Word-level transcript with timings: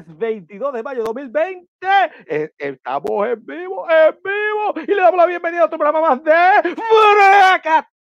22 0.00 0.72
de 0.72 0.82
mayo 0.82 1.00
de 1.00 1.04
2020. 1.04 1.68
Eh, 2.26 2.50
estamos 2.56 3.28
en 3.28 3.44
vivo, 3.44 3.86
en 3.90 4.16
vivo. 4.24 4.74
Y 4.86 4.94
le 4.94 5.02
damos 5.02 5.18
la 5.18 5.26
bienvenida 5.26 5.62
a 5.62 5.66
otro 5.66 5.78
programa 5.78 6.08
más 6.08 6.24
de 6.24 6.32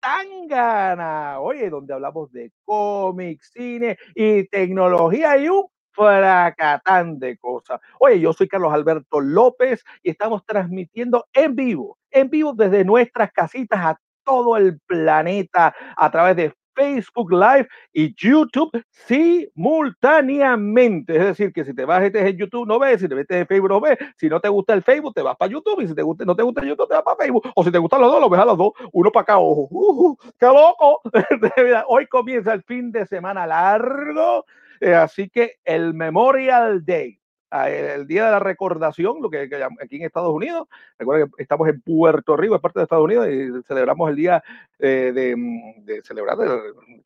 Fracatangana. 0.01 1.39
Oye, 1.39 1.69
donde 1.69 1.93
hablamos 1.93 2.31
de 2.31 2.51
cómics, 2.63 3.51
cine 3.53 3.97
y 4.13 4.47
tecnología 4.47 5.37
y 5.37 5.49
un 5.49 5.65
fracatán 5.91 7.19
de 7.19 7.37
cosas. 7.37 7.79
Oye, 7.99 8.19
yo 8.19 8.31
soy 8.33 8.47
Carlos 8.47 8.73
Alberto 8.73 9.19
López 9.19 9.83
y 10.03 10.11
estamos 10.11 10.45
transmitiendo 10.45 11.25
en 11.33 11.55
vivo, 11.55 11.97
en 12.11 12.29
vivo 12.29 12.53
desde 12.53 12.85
nuestras 12.85 13.31
casitas 13.31 13.79
a 13.79 13.99
todo 14.23 14.55
el 14.55 14.79
planeta 14.81 15.75
a 15.97 16.11
través 16.11 16.35
de 16.35 16.53
Facebook 16.75 17.31
Live 17.31 17.67
y 17.93 18.13
YouTube 18.15 18.71
simultáneamente. 18.89 21.15
Es 21.15 21.23
decir, 21.25 21.53
que 21.53 21.63
si 21.65 21.73
te 21.73 21.85
vas 21.85 22.03
en 22.13 22.37
YouTube 22.37 22.67
no 22.67 22.77
ves, 22.79 23.01
si 23.01 23.07
te 23.07 23.15
metes 23.15 23.37
en 23.37 23.47
Facebook 23.47 23.69
no 23.69 23.79
ves, 23.79 23.97
si 24.17 24.29
no 24.29 24.39
te 24.39 24.49
gusta 24.49 24.73
el 24.73 24.83
Facebook 24.83 25.13
te 25.13 25.21
vas 25.21 25.37
para 25.37 25.51
YouTube 25.51 25.81
y 25.81 25.87
si 25.87 25.95
te 25.95 26.01
gusta, 26.01 26.25
no 26.25 26.35
te 26.35 26.43
gusta 26.43 26.65
YouTube 26.65 26.87
te 26.87 26.95
vas 26.95 27.03
para 27.03 27.17
Facebook. 27.17 27.51
O 27.55 27.63
si 27.63 27.71
te 27.71 27.77
gustan 27.77 28.01
los 28.01 28.11
dos, 28.11 28.19
lo 28.21 28.29
ves 28.29 28.41
a 28.41 28.45
los 28.45 28.57
dos, 28.57 28.71
uno 28.91 29.11
para 29.11 29.21
acá, 29.23 29.39
ojo, 29.39 30.17
qué 30.39 30.47
loco. 30.47 31.01
Hoy 31.87 32.07
comienza 32.07 32.53
el 32.53 32.63
fin 32.63 32.91
de 32.91 33.05
semana 33.05 33.45
largo, 33.47 34.45
eh, 34.79 34.95
así 34.95 35.29
que 35.29 35.57
el 35.63 35.93
Memorial 35.93 36.83
Day 36.85 37.20
el 37.51 38.07
día 38.07 38.25
de 38.25 38.31
la 38.31 38.39
recordación, 38.39 39.21
lo 39.21 39.29
que, 39.29 39.49
aquí 39.81 39.97
en 39.97 40.03
Estados 40.03 40.33
Unidos, 40.33 40.67
recuerden 40.97 41.29
que 41.35 41.43
estamos 41.43 41.67
en 41.67 41.81
Puerto 41.81 42.37
Rico, 42.37 42.55
es 42.55 42.61
parte 42.61 42.79
de 42.79 42.83
Estados 42.83 43.03
Unidos, 43.03 43.27
y 43.27 43.63
celebramos 43.67 44.09
el 44.09 44.15
día 44.15 44.43
eh, 44.79 45.11
de, 45.13 45.35
mm, 45.35 45.85
de, 45.85 46.01
celebrar, 46.03 46.37
de 46.37 46.47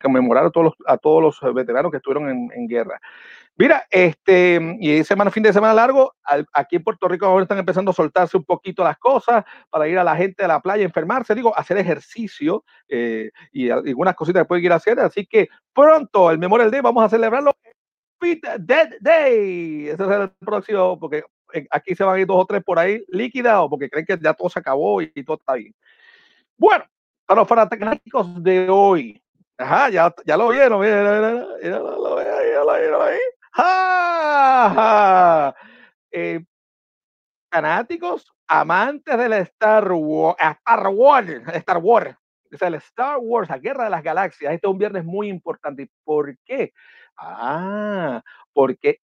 conmemorar 0.00 0.46
a 0.46 0.50
todos 0.50 0.66
los, 0.66 0.74
a 0.86 0.98
todos 0.98 1.22
los 1.42 1.54
veteranos 1.54 1.90
que 1.90 1.98
estuvieron 1.98 2.50
en, 2.52 2.68
guerra. 2.68 3.00
Mira, 3.58 3.84
este, 3.90 4.76
y 4.80 5.02
semana, 5.02 5.30
fin 5.30 5.42
de 5.42 5.52
semana 5.52 5.72
largo, 5.72 6.14
aquí 6.52 6.76
en 6.76 6.84
Puerto 6.84 7.08
Rico 7.08 7.26
ahora 7.26 7.42
están 7.42 7.58
empezando 7.58 7.90
a 7.90 7.94
soltarse 7.94 8.36
un 8.36 8.44
poquito 8.44 8.84
las 8.84 8.98
cosas 8.98 9.44
para 9.70 9.88
ir 9.88 9.98
a 9.98 10.04
la 10.04 10.14
gente 10.14 10.44
a 10.44 10.48
la 10.48 10.60
playa, 10.60 10.84
enfermarse, 10.84 11.34
digo, 11.34 11.56
hacer 11.56 11.78
ejercicio 11.78 12.64
eh, 12.88 13.30
y 13.52 13.70
algunas 13.70 14.14
cositas 14.14 14.42
que 14.42 14.48
pueden 14.48 14.64
ir 14.64 14.72
a 14.72 14.76
hacer. 14.76 15.00
Así 15.00 15.26
que 15.26 15.48
pronto, 15.72 16.30
el 16.30 16.38
Memorial 16.38 16.70
Day, 16.70 16.82
vamos 16.82 17.02
a 17.02 17.08
celebrarlo 17.08 17.56
Dead 18.20 18.94
Day. 19.00 19.88
Ese 19.88 20.02
es 20.02 20.10
el 20.10 20.30
próximo, 20.40 20.98
porque 20.98 21.24
aquí 21.70 21.94
se 21.94 22.04
van 22.04 22.16
a 22.16 22.20
ir 22.20 22.26
dos 22.26 22.42
o 22.42 22.46
tres 22.46 22.62
por 22.64 22.78
ahí 22.78 23.04
liquidados, 23.08 23.68
porque 23.68 23.88
creen 23.88 24.06
que 24.06 24.18
ya 24.20 24.34
todo 24.34 24.48
se 24.48 24.58
acabó 24.58 25.00
y, 25.02 25.10
todo 25.24 25.36
está 25.36 25.54
bien. 25.54 25.74
Bueno, 26.56 26.84
para 27.26 27.40
los 27.40 27.48
fanáticos 27.48 28.42
de 28.42 28.68
hoy, 28.68 29.22
ajá, 29.58 29.90
ya, 29.90 30.14
ya 30.24 30.36
lo 30.36 30.48
vieron, 30.48 30.80
mira, 30.80 31.46
mira, 31.62 31.78
lo 31.78 32.74
vieron 32.74 33.02
ahí. 33.02 33.18
Eh, 36.12 36.44
fanáticos, 37.50 38.32
amantes 38.46 39.18
del 39.18 39.32
Star 39.34 39.90
Wars, 39.92 40.36
Star 40.40 40.88
Wars, 40.88 41.28
Star 41.54 41.78
Wars, 41.78 42.16
o 42.52 42.56
sea, 42.56 42.68
el 42.68 42.74
Star 42.74 43.18
Wars, 43.18 43.48
la 43.50 43.58
Guerra 43.58 43.84
de 43.84 43.90
las 43.90 44.02
Galaxias, 44.02 44.52
este 44.52 44.66
es 44.66 44.70
un 44.70 44.78
viernes 44.78 45.04
muy 45.04 45.28
importante. 45.28 45.90
¿Por 46.04 46.36
qué? 46.44 46.72
Ah, 47.16 48.22
porque 48.52 49.00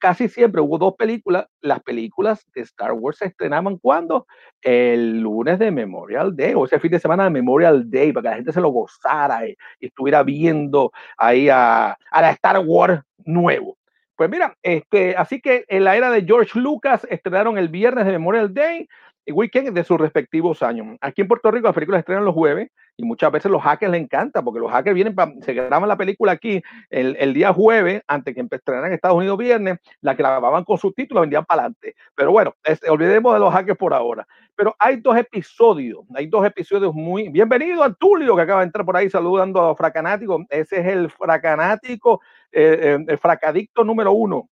casi 0.00 0.28
siempre 0.28 0.60
hubo 0.60 0.78
dos 0.78 0.94
películas. 0.96 1.46
Las 1.60 1.80
películas 1.82 2.44
de 2.54 2.62
Star 2.62 2.92
Wars 2.92 3.18
se 3.18 3.26
estrenaban 3.26 3.78
cuando? 3.78 4.26
El 4.62 5.20
lunes 5.20 5.58
de 5.58 5.70
Memorial 5.70 6.34
Day, 6.36 6.54
o 6.54 6.64
ese 6.64 6.80
fin 6.80 6.90
de 6.90 7.00
semana 7.00 7.24
de 7.24 7.30
Memorial 7.30 7.90
Day, 7.90 8.12
para 8.12 8.22
que 8.22 8.28
la 8.28 8.36
gente 8.36 8.52
se 8.52 8.60
lo 8.60 8.70
gozara 8.70 9.46
y, 9.48 9.56
estuviera 9.80 10.22
viendo 10.22 10.92
ahí 11.16 11.48
a, 11.48 11.96
a, 12.10 12.22
la 12.22 12.30
Star 12.30 12.60
Wars 12.64 13.02
nuevo. 13.24 13.76
Pues 14.16 14.28
mira, 14.30 14.56
este, 14.62 15.14
así 15.16 15.40
que 15.40 15.64
en 15.68 15.84
la 15.84 15.96
era 15.96 16.10
de 16.10 16.24
George 16.24 16.58
Lucas 16.58 17.06
estrenaron 17.08 17.56
el 17.56 17.68
viernes 17.68 18.04
de 18.04 18.12
Memorial 18.12 18.52
Day 18.52 18.88
weekend 19.32 19.74
de 19.74 19.84
sus 19.84 19.98
respectivos 19.98 20.62
años. 20.62 20.96
Aquí 21.00 21.22
en 21.22 21.28
Puerto 21.28 21.50
Rico 21.50 21.66
las 21.66 21.74
películas 21.74 22.00
estrenan 22.00 22.24
los 22.24 22.34
jueves 22.34 22.70
y 22.98 23.04
muchas 23.04 23.30
veces 23.30 23.50
los 23.50 23.62
hackers 23.62 23.92
les 23.92 24.02
encanta 24.02 24.42
porque 24.42 24.58
los 24.58 24.72
hackers 24.72 24.92
vienen, 24.92 25.14
para, 25.14 25.32
se 25.40 25.54
graban 25.54 25.88
la 25.88 25.96
película 25.96 26.32
aquí 26.32 26.60
el, 26.90 27.32
día 27.32 27.52
jueves, 27.52 28.02
antes 28.08 28.34
que 28.34 28.40
estrenaran 28.40 28.90
en 28.90 28.94
Estados 28.94 29.16
Unidos 29.16 29.38
viernes, 29.38 29.78
la 30.00 30.14
grababan 30.14 30.64
con 30.64 30.78
subtítulos, 30.78 31.20
vendían 31.20 31.44
para 31.44 31.62
adelante. 31.62 31.94
Pero 32.16 32.32
bueno, 32.32 32.54
olvidemos 32.88 33.32
de 33.34 33.40
los 33.40 33.54
hackers 33.54 33.78
por 33.78 33.94
ahora. 33.94 34.26
Pero 34.56 34.74
hay 34.80 34.96
dos 34.96 35.16
episodios, 35.16 36.00
hay 36.12 36.26
dos 36.26 36.44
episodios 36.44 36.92
muy... 36.92 37.28
Bienvenido 37.28 37.84
a 37.84 37.94
Tulio 37.94 38.34
que 38.34 38.42
acaba 38.42 38.60
de 38.60 38.66
entrar 38.66 38.84
por 38.84 38.96
ahí 38.96 39.08
saludando 39.08 39.60
a 39.60 39.76
Fracanático. 39.76 40.44
Ese 40.50 40.80
es 40.80 40.86
el 40.86 41.08
Fracanático, 41.08 42.20
eh, 42.50 42.78
eh, 42.82 43.04
el 43.06 43.18
Fracadicto 43.18 43.84
número 43.84 44.10
uno 44.10 44.48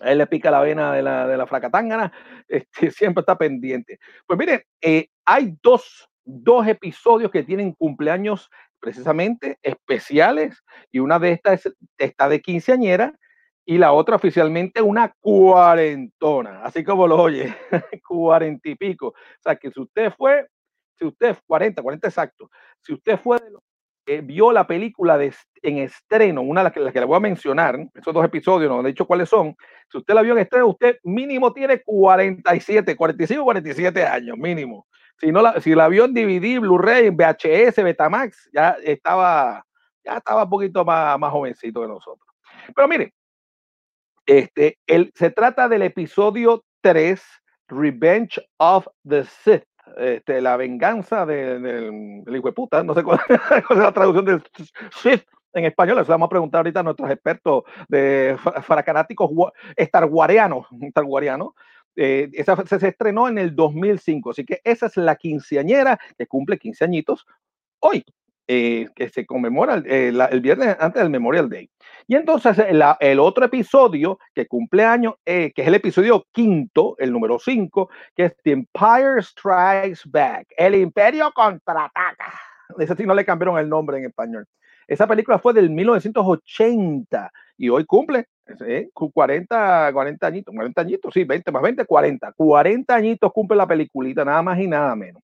él 0.00 0.18
le 0.18 0.26
pica 0.26 0.50
la 0.50 0.60
vena 0.60 0.92
de 0.92 1.02
la, 1.02 1.26
de 1.26 1.36
la 1.36 1.46
fracatángana, 1.46 2.12
este, 2.48 2.90
siempre 2.90 3.20
está 3.20 3.36
pendiente. 3.36 4.00
Pues 4.26 4.38
mire, 4.38 4.66
eh, 4.80 5.06
hay 5.24 5.54
dos, 5.62 6.10
dos 6.24 6.66
episodios 6.66 7.30
que 7.30 7.42
tienen 7.42 7.72
cumpleaños 7.72 8.50
precisamente 8.80 9.58
especiales 9.62 10.62
y 10.90 10.98
una 10.98 11.18
de 11.18 11.32
estas 11.32 11.68
está 11.98 12.28
de 12.28 12.40
quinceañera 12.40 13.14
y 13.64 13.78
la 13.78 13.92
otra 13.92 14.16
oficialmente 14.16 14.82
una 14.82 15.14
cuarentona, 15.20 16.62
así 16.64 16.82
como 16.82 17.06
lo 17.06 17.22
oye, 17.22 17.54
cuarenta 18.06 18.68
y 18.68 18.74
pico. 18.74 19.08
O 19.08 19.14
sea 19.40 19.56
que 19.56 19.70
si 19.70 19.80
usted 19.80 20.12
fue, 20.16 20.48
si 20.98 21.04
usted, 21.04 21.36
40, 21.46 21.80
40 21.80 22.08
exacto, 22.08 22.50
si 22.80 22.92
usted 22.92 23.18
fue 23.18 23.38
vio 24.22 24.52
la 24.52 24.66
película 24.66 25.16
de, 25.16 25.32
en 25.62 25.78
estreno, 25.78 26.42
una 26.42 26.60
de 26.60 26.64
las 26.64 26.72
que, 26.72 26.80
las 26.80 26.92
que 26.92 27.00
le 27.00 27.06
voy 27.06 27.16
a 27.16 27.20
mencionar, 27.20 27.78
esos 27.94 28.12
dos 28.12 28.24
episodios, 28.24 28.70
no 28.70 28.82
he 28.82 28.90
dicho 28.90 29.06
cuáles 29.06 29.28
son, 29.28 29.54
si 29.90 29.98
usted 29.98 30.14
la 30.14 30.22
vio 30.22 30.32
en 30.32 30.40
estreno, 30.40 30.66
usted 30.66 30.98
mínimo 31.04 31.52
tiene 31.52 31.80
47, 31.82 32.96
45, 32.96 33.44
47 33.44 34.04
años, 34.04 34.36
mínimo. 34.36 34.86
Si, 35.22 35.30
no 35.30 35.40
la, 35.40 35.60
si 35.60 35.74
la 35.74 35.88
vio 35.88 36.04
en 36.04 36.14
DVD, 36.14 36.58
Blu-ray, 36.58 37.10
VHS, 37.10 37.76
Betamax, 37.76 38.50
ya 38.52 38.76
estaba, 38.82 39.64
ya 40.04 40.16
estaba 40.16 40.42
un 40.42 40.50
poquito 40.50 40.84
más, 40.84 41.16
más 41.18 41.30
jovencito 41.30 41.80
que 41.80 41.88
nosotros. 41.88 42.28
Pero 42.74 42.88
mire, 42.88 43.14
este, 44.26 44.78
el, 44.86 45.12
se 45.14 45.30
trata 45.30 45.68
del 45.68 45.82
episodio 45.82 46.64
3, 46.80 47.22
Revenge 47.68 48.40
of 48.58 48.88
the 49.08 49.24
Sith 49.24 49.64
este, 49.96 50.40
la 50.40 50.56
venganza 50.56 51.26
del 51.26 51.62
de, 52.24 52.38
hijo 52.38 52.48
de 52.48 52.52
puta, 52.52 52.82
no 52.82 52.94
sé 52.94 53.02
cuál, 53.02 53.20
es 53.70 53.76
la 53.76 53.92
traducción 53.92 54.24
de 54.24 54.42
Sith 54.92 55.24
en 55.52 55.66
español, 55.66 55.98
eso 55.98 56.12
vamos 56.12 56.26
a 56.26 56.30
preguntar 56.30 56.60
ahorita 56.60 56.80
a 56.80 56.82
nuestros 56.82 57.10
expertos 57.10 57.64
de 57.88 58.36
fracanáticos 58.62 59.30
estarguarianos, 59.76 60.66
eh, 61.96 62.30
esa 62.32 62.56
se, 62.66 62.88
estrenó 62.88 63.28
en 63.28 63.38
el 63.38 63.54
2005, 63.54 64.30
así 64.30 64.44
que 64.44 64.60
esa 64.64 64.86
es 64.86 64.96
la 64.96 65.16
quinceañera 65.16 65.98
que 66.16 66.26
cumple 66.26 66.58
15 66.58 66.84
añitos 66.84 67.26
hoy. 67.80 68.04
Eh, 68.48 68.88
que 68.96 69.08
se 69.08 69.24
conmemora 69.24 69.80
eh, 69.86 70.12
el, 70.30 70.40
viernes 70.40 70.76
antes 70.80 71.00
del 71.00 71.10
Memorial 71.10 71.48
Day. 71.48 71.70
Y 72.08 72.16
entonces 72.16 72.58
el, 72.58 73.20
otro 73.20 73.44
episodio 73.44 74.18
que 74.34 74.46
cumple 74.46 74.84
año, 74.84 75.16
eh, 75.24 75.52
que 75.54 75.62
es 75.62 75.68
el 75.68 75.76
episodio 75.76 76.26
quinto, 76.32 76.96
el 76.98 77.12
número 77.12 77.38
cinco, 77.38 77.88
que 78.16 78.24
es 78.24 78.36
The 78.42 78.50
Empire 78.50 79.22
Strikes 79.22 80.00
Back, 80.06 80.48
el 80.56 80.74
Imperio 80.74 81.30
contraataca. 81.32 82.34
Ese 82.78 82.96
sí 82.96 83.06
no 83.06 83.14
le 83.14 83.24
cambiaron 83.24 83.58
el 83.58 83.68
nombre 83.68 83.98
en 83.98 84.06
español. 84.06 84.44
Esa 84.92 85.06
película 85.06 85.38
fue 85.38 85.54
del 85.54 85.70
1980 85.70 87.30
y 87.56 87.68
hoy 87.68 87.84
cumple 87.84 88.26
40, 88.94 89.90
40 89.92 90.26
añitos, 90.26 90.54
40 90.54 90.80
añitos, 90.80 91.14
sí, 91.14 91.24
20 91.24 91.50
más 91.50 91.62
20, 91.62 91.84
40. 91.84 92.32
40 92.32 92.94
añitos 92.94 93.32
cumple 93.32 93.56
la 93.56 93.66
peliculita, 93.66 94.24
nada 94.24 94.42
más 94.42 94.58
y 94.58 94.66
nada 94.66 94.94
menos. 94.94 95.22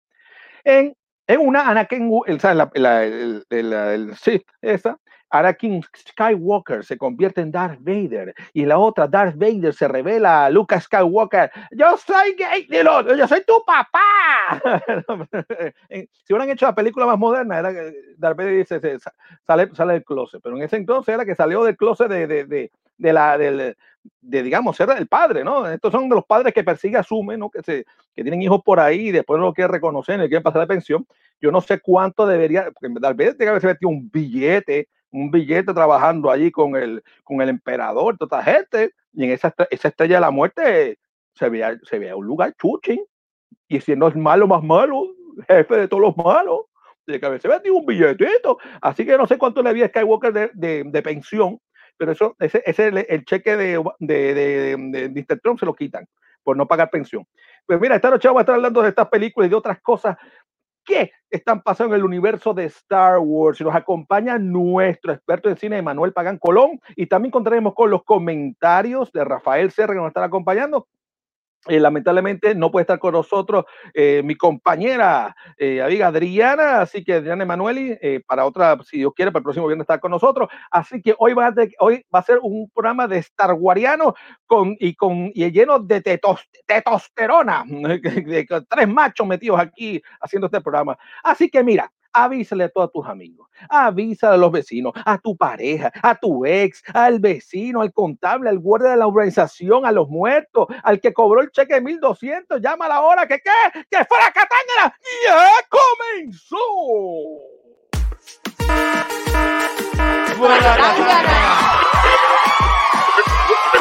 En 0.64 0.94
en 1.28 1.40
una 1.40 1.68
Anakin, 1.68 2.10
el, 2.26 2.38
la, 2.42 3.04
el, 3.04 3.44
el, 3.50 4.16
sí, 4.16 4.42
esa, 4.62 4.98
Anakin 5.30 5.82
Skywalker 5.94 6.84
se 6.84 6.96
convierte 6.96 7.40
en 7.40 7.50
Darth 7.50 7.78
Vader 7.80 8.34
y 8.52 8.64
la 8.64 8.78
otra 8.78 9.06
Darth 9.06 9.36
Vader 9.36 9.74
se 9.74 9.88
revela 9.88 10.46
a 10.46 10.50
Luke 10.50 10.78
Skywalker, 10.80 11.50
yo 11.72 11.96
soy 11.96 12.34
gay, 12.36 12.66
yo 12.70 13.28
soy 13.28 13.44
tu 13.44 13.62
papá. 13.64 14.60
si 15.90 16.32
hubieran 16.32 16.50
hecho 16.50 16.66
la 16.66 16.74
película 16.74 17.06
más 17.06 17.18
moderna, 17.18 17.58
era 17.58 17.72
que 17.72 17.92
Darth 18.16 18.36
Vader 18.36 18.56
dice, 18.56 18.98
sale, 19.46 19.74
sale 19.74 19.92
del 19.94 20.04
closet, 20.04 20.40
pero 20.42 20.56
en 20.56 20.62
ese 20.62 20.76
entonces 20.76 21.14
era 21.14 21.24
que 21.24 21.34
salió 21.34 21.64
del 21.64 21.76
closet 21.76 22.08
de, 22.08 22.26
de, 22.26 22.44
de, 22.44 22.72
de 22.96 23.12
la, 23.12 23.36
del, 23.36 23.76
de, 24.20 24.42
digamos, 24.42 24.76
ser 24.76 24.88
el 24.96 25.06
padre, 25.06 25.44
¿no? 25.44 25.66
Estos 25.66 25.92
son 25.92 26.08
de 26.08 26.14
los 26.14 26.24
padres 26.24 26.52
que 26.52 26.64
persigue, 26.64 26.96
asume, 26.96 27.36
¿no? 27.36 27.50
Que, 27.50 27.62
se, 27.62 27.84
que 28.14 28.22
tienen 28.22 28.42
hijos 28.42 28.62
por 28.64 28.80
ahí 28.80 29.08
y 29.08 29.12
después 29.12 29.38
no 29.38 29.46
lo 29.46 29.54
quieren 29.54 29.72
reconocer, 29.72 30.18
le 30.18 30.28
quieren 30.28 30.42
pasar 30.42 30.62
de 30.62 30.66
pensión. 30.66 31.06
Yo 31.40 31.50
no 31.52 31.60
sé 31.60 31.80
cuánto 31.80 32.26
debería, 32.26 32.70
porque 32.72 32.92
tal 33.00 33.14
vez 33.14 33.36
tiene 33.36 33.44
que 33.44 33.50
haberse 33.50 33.66
metido 33.68 33.90
un 33.90 34.10
billete, 34.10 34.88
un 35.10 35.30
billete 35.30 35.72
trabajando 35.72 36.30
allí 36.30 36.50
con 36.50 36.76
el, 36.76 37.02
con 37.24 37.40
el 37.40 37.48
emperador, 37.48 38.16
toda 38.16 38.40
esta 38.40 38.52
gente, 38.52 38.92
y 39.12 39.24
en 39.24 39.30
esa, 39.30 39.54
esa 39.70 39.88
estrella 39.88 40.16
de 40.16 40.20
la 40.20 40.30
muerte 40.30 40.98
se 41.34 41.48
veía, 41.48 41.78
se 41.82 41.98
veía 41.98 42.16
un 42.16 42.26
lugar 42.26 42.54
chuchín, 42.60 43.04
y 43.68 43.80
siendo 43.80 44.08
el 44.08 44.16
malo 44.16 44.46
más 44.46 44.62
malo, 44.62 45.14
jefe 45.46 45.76
de 45.76 45.88
todos 45.88 46.02
los 46.02 46.16
malos, 46.16 46.66
de 47.06 47.18
que 47.18 47.28
veces 47.28 47.50
metido 47.50 47.74
un 47.74 47.86
billetito, 47.86 48.58
así 48.82 49.04
que 49.06 49.16
no 49.16 49.26
sé 49.26 49.38
cuánto 49.38 49.62
le 49.62 49.70
había 49.70 49.88
Skywalker 49.88 50.32
de, 50.32 50.50
de, 50.54 50.84
de 50.84 51.02
pensión, 51.02 51.58
pero 51.96 52.12
eso, 52.12 52.36
ese, 52.38 52.62
ese 52.64 52.88
el, 52.88 53.24
cheque 53.24 53.56
de, 53.56 53.82
de, 53.98 54.34
de, 54.34 54.76
de, 55.10 55.56
se 55.58 55.66
lo 55.66 55.74
quitan 55.74 56.06
por 56.42 56.56
no 56.56 56.66
pagar 56.66 56.90
pensión. 56.90 57.26
Pues 57.66 57.80
mira, 57.80 57.96
esta 57.96 58.10
noche 58.10 58.28
vamos 58.28 58.40
a 58.40 58.42
estar 58.42 58.54
hablando 58.54 58.82
de 58.82 58.90
estas 58.90 59.08
películas 59.08 59.48
y 59.48 59.50
de 59.50 59.56
otras 59.56 59.80
cosas 59.80 60.16
que 60.88 61.12
están 61.30 61.62
pasando 61.62 61.94
en 61.94 62.00
el 62.00 62.06
universo 62.06 62.54
de 62.54 62.64
Star 62.64 63.18
Wars. 63.18 63.60
Nos 63.60 63.74
acompaña 63.74 64.38
nuestro 64.38 65.12
experto 65.12 65.50
en 65.50 65.58
cine, 65.58 65.82
Manuel 65.82 66.14
Pagán 66.14 66.38
Colón, 66.38 66.80
y 66.96 67.06
también 67.06 67.30
contaremos 67.30 67.74
con 67.74 67.90
los 67.90 68.02
comentarios 68.04 69.12
de 69.12 69.22
Rafael 69.22 69.70
Serra, 69.70 69.92
que 69.92 70.00
nos 70.00 70.08
estará 70.08 70.26
acompañando, 70.26 70.88
eh, 71.66 71.80
lamentablemente 71.80 72.54
no 72.54 72.70
puede 72.70 72.82
estar 72.82 72.98
con 72.98 73.12
nosotros 73.12 73.64
eh, 73.92 74.22
mi 74.24 74.36
compañera 74.36 75.34
eh, 75.56 75.82
amiga 75.82 76.06
Adriana, 76.06 76.82
así 76.82 77.02
que 77.02 77.14
Adriana 77.14 77.42
Emanueli, 77.42 77.98
para 78.26 78.46
otra, 78.46 78.78
si 78.84 78.98
Dios 78.98 79.12
quiere, 79.14 79.32
para 79.32 79.40
el 79.40 79.44
próximo 79.44 79.66
viernes 79.66 79.84
estar 79.84 80.00
con 80.00 80.12
nosotros. 80.12 80.48
Así 80.70 81.02
que 81.02 81.14
hoy 81.18 81.34
va 81.34 81.48
a, 81.48 81.54
hoy 81.80 82.04
va 82.14 82.20
a 82.20 82.22
ser 82.22 82.38
un 82.42 82.70
programa 82.70 83.08
de 83.08 83.18
Star 83.18 83.54
Wariano 83.54 84.14
con, 84.46 84.76
y, 84.78 84.94
con, 84.94 85.30
y 85.34 85.50
lleno 85.50 85.78
de 85.80 86.00
testosterona, 86.00 87.64
tres 88.70 88.88
machos 88.88 89.26
metidos 89.26 89.58
aquí 89.58 90.00
haciendo 90.20 90.46
este 90.46 90.60
programa. 90.60 90.96
Así 91.22 91.50
que 91.50 91.64
mira, 91.64 91.90
avísale 92.12 92.64
a 92.64 92.68
todos 92.68 92.92
tus 92.92 93.06
amigos, 93.06 93.48
avísale 93.68 94.34
a 94.34 94.38
los 94.38 94.52
vecinos, 94.52 94.92
a 95.04 95.18
tu 95.18 95.36
pareja, 95.36 95.92
a 96.02 96.14
tu 96.14 96.44
ex, 96.46 96.82
al 96.94 97.20
vecino, 97.20 97.80
al 97.80 97.92
contable, 97.92 98.50
al 98.50 98.58
guardia 98.58 98.90
de 98.90 98.96
la 98.96 99.06
organización, 99.06 99.86
a 99.86 99.92
los 99.92 100.08
muertos, 100.08 100.66
al 100.82 101.00
que 101.00 101.12
cobró 101.12 101.40
el 101.40 101.50
cheque 101.50 101.74
de 101.74 101.80
1200, 101.80 102.60
llama 102.60 102.86
a 102.86 102.88
la 102.88 103.00
hora 103.02 103.26
que 103.26 103.38
qué, 103.38 103.80
que 103.90 104.04
fuera 104.04 104.32
Catángara, 104.32 104.96
ya 105.24 105.48
comenzó. 105.68 106.56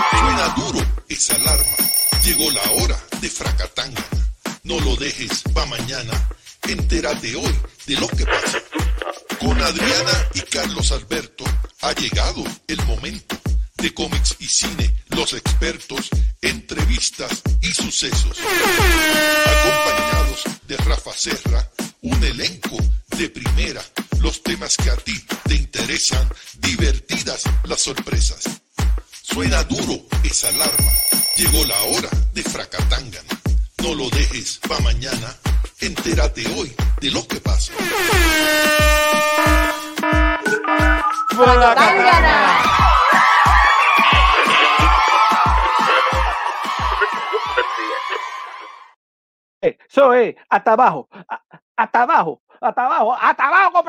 Suena 0.10 0.48
duro 0.56 0.80
esa 1.10 1.36
alarma. 1.36 1.78
Llegó 2.24 2.50
la 2.52 2.84
hora 2.84 2.96
de 3.22 3.30
Fracatanga. 3.30 4.02
No 4.64 4.80
lo 4.80 4.96
dejes 4.96 5.44
pa' 5.54 5.66
mañana 5.68 6.12
Entérate 6.68 7.34
hoy 7.34 7.56
de 7.86 7.96
lo 7.96 8.10
que 8.10 8.26
pasa. 8.26 8.62
Con 9.40 9.62
Adriana 9.62 10.28
y 10.34 10.42
Carlos 10.42 10.92
Alberto 10.92 11.46
ha 11.82 11.94
llegado 11.94 12.44
el 12.68 12.84
momento 12.86 13.38
de 13.78 13.94
cómics 13.94 14.36
y 14.40 14.48
cine, 14.48 14.94
los 15.10 15.32
expertos, 15.32 16.10
entrevistas 16.42 17.42
y 17.62 17.68
sucesos. 17.68 18.38
Acompañados 19.46 20.44
de 20.68 20.78
Rafa 20.78 21.14
Serra, 21.16 21.72
un 22.02 22.22
elenco 22.22 22.78
de 23.18 23.30
primera, 23.30 23.82
los 24.20 24.44
temas 24.44 24.76
que 24.76 24.90
a 24.90 24.98
ti 24.98 25.14
te 25.46 25.56
interesan, 25.56 26.28
divertidas 26.60 27.44
las 27.64 27.82
sorpresas. 27.82 28.44
Suena 29.22 29.64
duro 29.64 30.06
esa 30.24 30.50
alarma, 30.50 30.92
llegó 31.38 31.64
la 31.64 31.82
hora 31.84 32.10
de 32.34 32.44
Fracatangana. 32.44 33.40
No 33.84 33.96
lo 33.96 34.10
dejes 34.10 34.60
pa' 34.68 34.80
mañana 34.80 35.38
Entérate 35.80 36.42
hoy 36.58 36.76
de 37.00 37.12
lo 37.12 37.28
que 37.28 37.40
pasa. 37.40 37.72
Eso 49.62 50.14
es, 50.16 50.36
hasta 50.50 50.74
abajo, 50.74 51.10
hasta 51.76 52.02
abajo, 52.02 52.42
hasta 52.62 52.86
abajo, 52.86 53.16
hasta 53.20 53.48
abajo, 53.48 53.84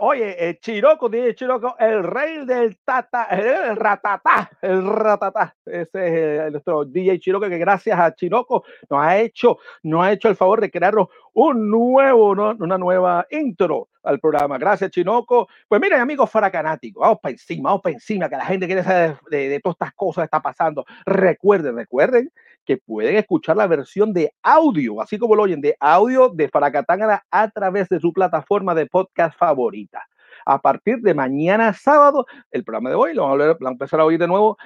Oye, 0.00 0.48
el 0.48 0.58
Chiroco, 0.60 1.08
DJ 1.08 1.34
Chiroco, 1.34 1.76
el 1.78 2.04
rey 2.04 2.44
del 2.44 2.78
tata, 2.84 3.24
el 3.24 3.76
ratatá, 3.76 4.50
el 4.62 4.86
ratatá. 4.86 5.54
Ese 5.64 6.46
es 6.46 6.52
nuestro 6.52 6.84
DJ 6.84 7.18
Chiroco 7.18 7.48
que 7.48 7.58
gracias 7.58 7.98
a 7.98 8.14
Chiroco 8.14 8.64
nos 8.88 9.02
ha 9.02 9.18
hecho, 9.18 9.58
nos 9.82 10.04
ha 10.04 10.12
hecho 10.12 10.28
el 10.28 10.36
favor 10.36 10.60
de 10.60 10.70
crearnos 10.70 11.08
un 11.34 11.70
nuevo, 11.70 12.30
una 12.30 12.78
nueva 12.78 13.26
intro 13.30 13.88
al 14.02 14.18
programa. 14.18 14.58
Gracias, 14.58 14.90
Chinoco. 14.90 15.48
Pues 15.68 15.80
miren, 15.80 16.00
amigos 16.00 16.30
faracanáticos, 16.30 17.00
vamos 17.00 17.18
para 17.20 17.32
encima, 17.32 17.70
vamos 17.70 17.82
para 17.82 17.94
encima, 17.94 18.28
que 18.28 18.36
la 18.36 18.46
gente 18.46 18.66
quiere 18.66 18.82
saber 18.82 19.16
de, 19.30 19.48
de 19.48 19.60
todas 19.60 19.76
estas 19.76 19.94
cosas 19.94 20.22
que 20.22 20.24
está 20.26 20.40
pasando. 20.40 20.84
Recuerden, 21.04 21.76
recuerden 21.76 22.32
que 22.68 22.76
pueden 22.76 23.16
escuchar 23.16 23.56
la 23.56 23.66
versión 23.66 24.12
de 24.12 24.34
audio, 24.42 25.00
así 25.00 25.18
como 25.18 25.34
lo 25.34 25.44
oyen, 25.44 25.62
de 25.62 25.74
audio 25.80 26.28
de 26.28 26.50
Faracatangana 26.50 27.24
a 27.30 27.48
través 27.48 27.88
de 27.88 27.98
su 27.98 28.12
plataforma 28.12 28.74
de 28.74 28.84
podcast 28.84 29.38
favorita. 29.38 30.04
A 30.44 30.60
partir 30.60 30.98
de 30.98 31.14
mañana 31.14 31.72
sábado, 31.72 32.26
el 32.50 32.64
programa 32.64 32.90
de 32.90 32.96
hoy 32.96 33.14
lo 33.14 33.22
vamos 33.22 33.56
a, 33.58 33.70
empezar 33.70 34.00
a 34.00 34.04
oír 34.04 34.18
de 34.18 34.28
nuevo 34.28 34.58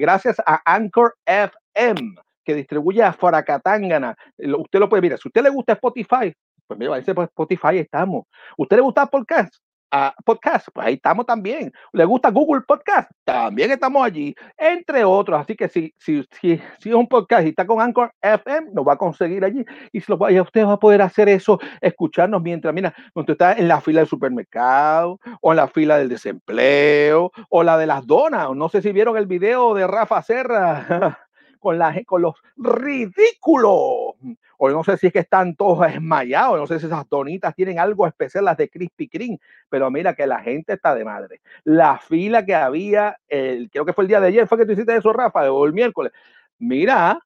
gracias 0.00 0.40
a 0.44 0.60
Anchor 0.64 1.14
FM 1.24 2.16
que 2.44 2.54
distribuye 2.56 3.04
a 3.04 3.12
Faracatangana. 3.12 4.16
Usted 4.36 4.80
lo 4.80 4.88
puede, 4.88 5.02
mira, 5.02 5.16
si 5.16 5.28
usted 5.28 5.44
le 5.44 5.50
gusta 5.50 5.74
Spotify, 5.74 6.34
pues 6.66 6.76
mira, 6.76 6.98
ese 6.98 7.12
Spotify 7.12 7.78
estamos. 7.78 8.24
¿Usted 8.56 8.78
le 8.78 8.82
gusta 8.82 9.06
podcast? 9.06 9.54
A 9.90 10.14
podcast, 10.24 10.68
pues 10.72 10.86
ahí 10.86 10.94
estamos 10.94 11.26
también. 11.26 11.72
¿Le 11.92 12.04
gusta 12.04 12.30
Google 12.30 12.62
Podcast? 12.66 13.10
También 13.24 13.70
estamos 13.70 14.04
allí, 14.04 14.34
entre 14.56 15.04
otros. 15.04 15.40
Así 15.40 15.54
que 15.56 15.68
si, 15.68 15.94
si, 15.98 16.24
si, 16.40 16.60
si 16.78 16.88
es 16.88 16.94
un 16.94 17.08
podcast 17.08 17.46
y 17.46 17.50
está 17.50 17.66
con 17.66 17.80
Anchor 17.80 18.12
FM, 18.20 18.70
nos 18.72 18.86
va 18.86 18.94
a 18.94 18.96
conseguir 18.96 19.44
allí. 19.44 19.64
Y 19.92 20.00
si 20.00 20.12
lo, 20.12 20.18
usted 20.42 20.66
va 20.66 20.72
a 20.72 20.78
poder 20.78 21.02
hacer 21.02 21.28
eso, 21.28 21.58
escucharnos 21.80 22.42
mientras, 22.42 22.74
mira, 22.74 22.94
usted 23.14 23.32
está 23.32 23.52
en 23.54 23.68
la 23.68 23.80
fila 23.80 24.00
del 24.00 24.08
supermercado, 24.08 25.18
o 25.40 25.52
en 25.52 25.56
la 25.56 25.68
fila 25.68 25.98
del 25.98 26.08
desempleo, 26.08 27.30
o 27.48 27.62
la 27.62 27.78
de 27.78 27.86
las 27.86 28.06
donas. 28.06 28.50
No 28.54 28.68
sé 28.68 28.82
si 28.82 28.92
vieron 28.92 29.16
el 29.16 29.26
video 29.26 29.74
de 29.74 29.86
Rafa 29.86 30.22
Serra 30.22 31.18
con, 31.58 31.78
la, 31.78 31.94
con 32.04 32.22
los 32.22 32.34
ridículos. 32.56 34.14
O 34.60 34.70
no 34.70 34.82
sé 34.82 34.96
si 34.96 35.06
es 35.06 35.12
que 35.12 35.20
están 35.20 35.54
todos 35.54 35.86
desmayados, 35.86 36.58
no 36.58 36.66
sé 36.66 36.80
si 36.80 36.86
esas 36.86 37.08
donitas 37.08 37.54
tienen 37.54 37.78
algo 37.78 38.06
especial, 38.06 38.44
las 38.44 38.56
de 38.56 38.68
Krispy 38.68 39.08
Kreme, 39.08 39.38
pero 39.68 39.90
mira 39.90 40.14
que 40.14 40.26
la 40.26 40.40
gente 40.40 40.72
está 40.72 40.94
de 40.94 41.04
madre. 41.04 41.40
La 41.64 41.98
fila 41.98 42.44
que 42.44 42.54
había, 42.54 43.18
el, 43.28 43.70
creo 43.70 43.84
que 43.84 43.92
fue 43.92 44.04
el 44.04 44.08
día 44.08 44.20
de 44.20 44.28
ayer, 44.28 44.48
fue 44.48 44.58
que 44.58 44.66
tú 44.66 44.72
hiciste 44.72 44.96
eso, 44.96 45.12
Rafa, 45.12 45.50
o 45.52 45.64
el 45.64 45.72
miércoles. 45.72 46.12
Mira, 46.58 47.20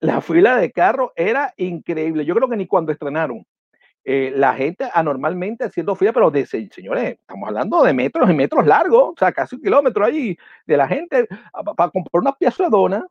la 0.00 0.20
fila 0.20 0.56
de 0.56 0.70
carro 0.72 1.12
era 1.16 1.52
increíble. 1.56 2.24
Yo 2.24 2.34
creo 2.34 2.48
que 2.48 2.56
ni 2.56 2.66
cuando 2.66 2.92
estrenaron. 2.92 3.44
Eh, 4.02 4.32
la 4.34 4.54
gente 4.54 4.88
anormalmente 4.94 5.64
haciendo 5.64 5.94
fila, 5.94 6.12
pero 6.12 6.30
de 6.30 6.46
señores, 6.46 7.18
estamos 7.20 7.46
hablando 7.46 7.82
de 7.82 7.92
metros 7.92 8.30
y 8.30 8.34
metros 8.34 8.66
largos, 8.66 9.10
o 9.10 9.14
sea, 9.18 9.30
casi 9.30 9.56
un 9.56 9.62
kilómetro 9.62 10.04
ahí 10.06 10.38
de 10.66 10.76
la 10.76 10.88
gente 10.88 11.28
para 11.76 11.90
comprar 11.90 12.22
una 12.22 12.32
pieza 12.32 12.64
de 12.64 12.70
dona, 12.70 13.06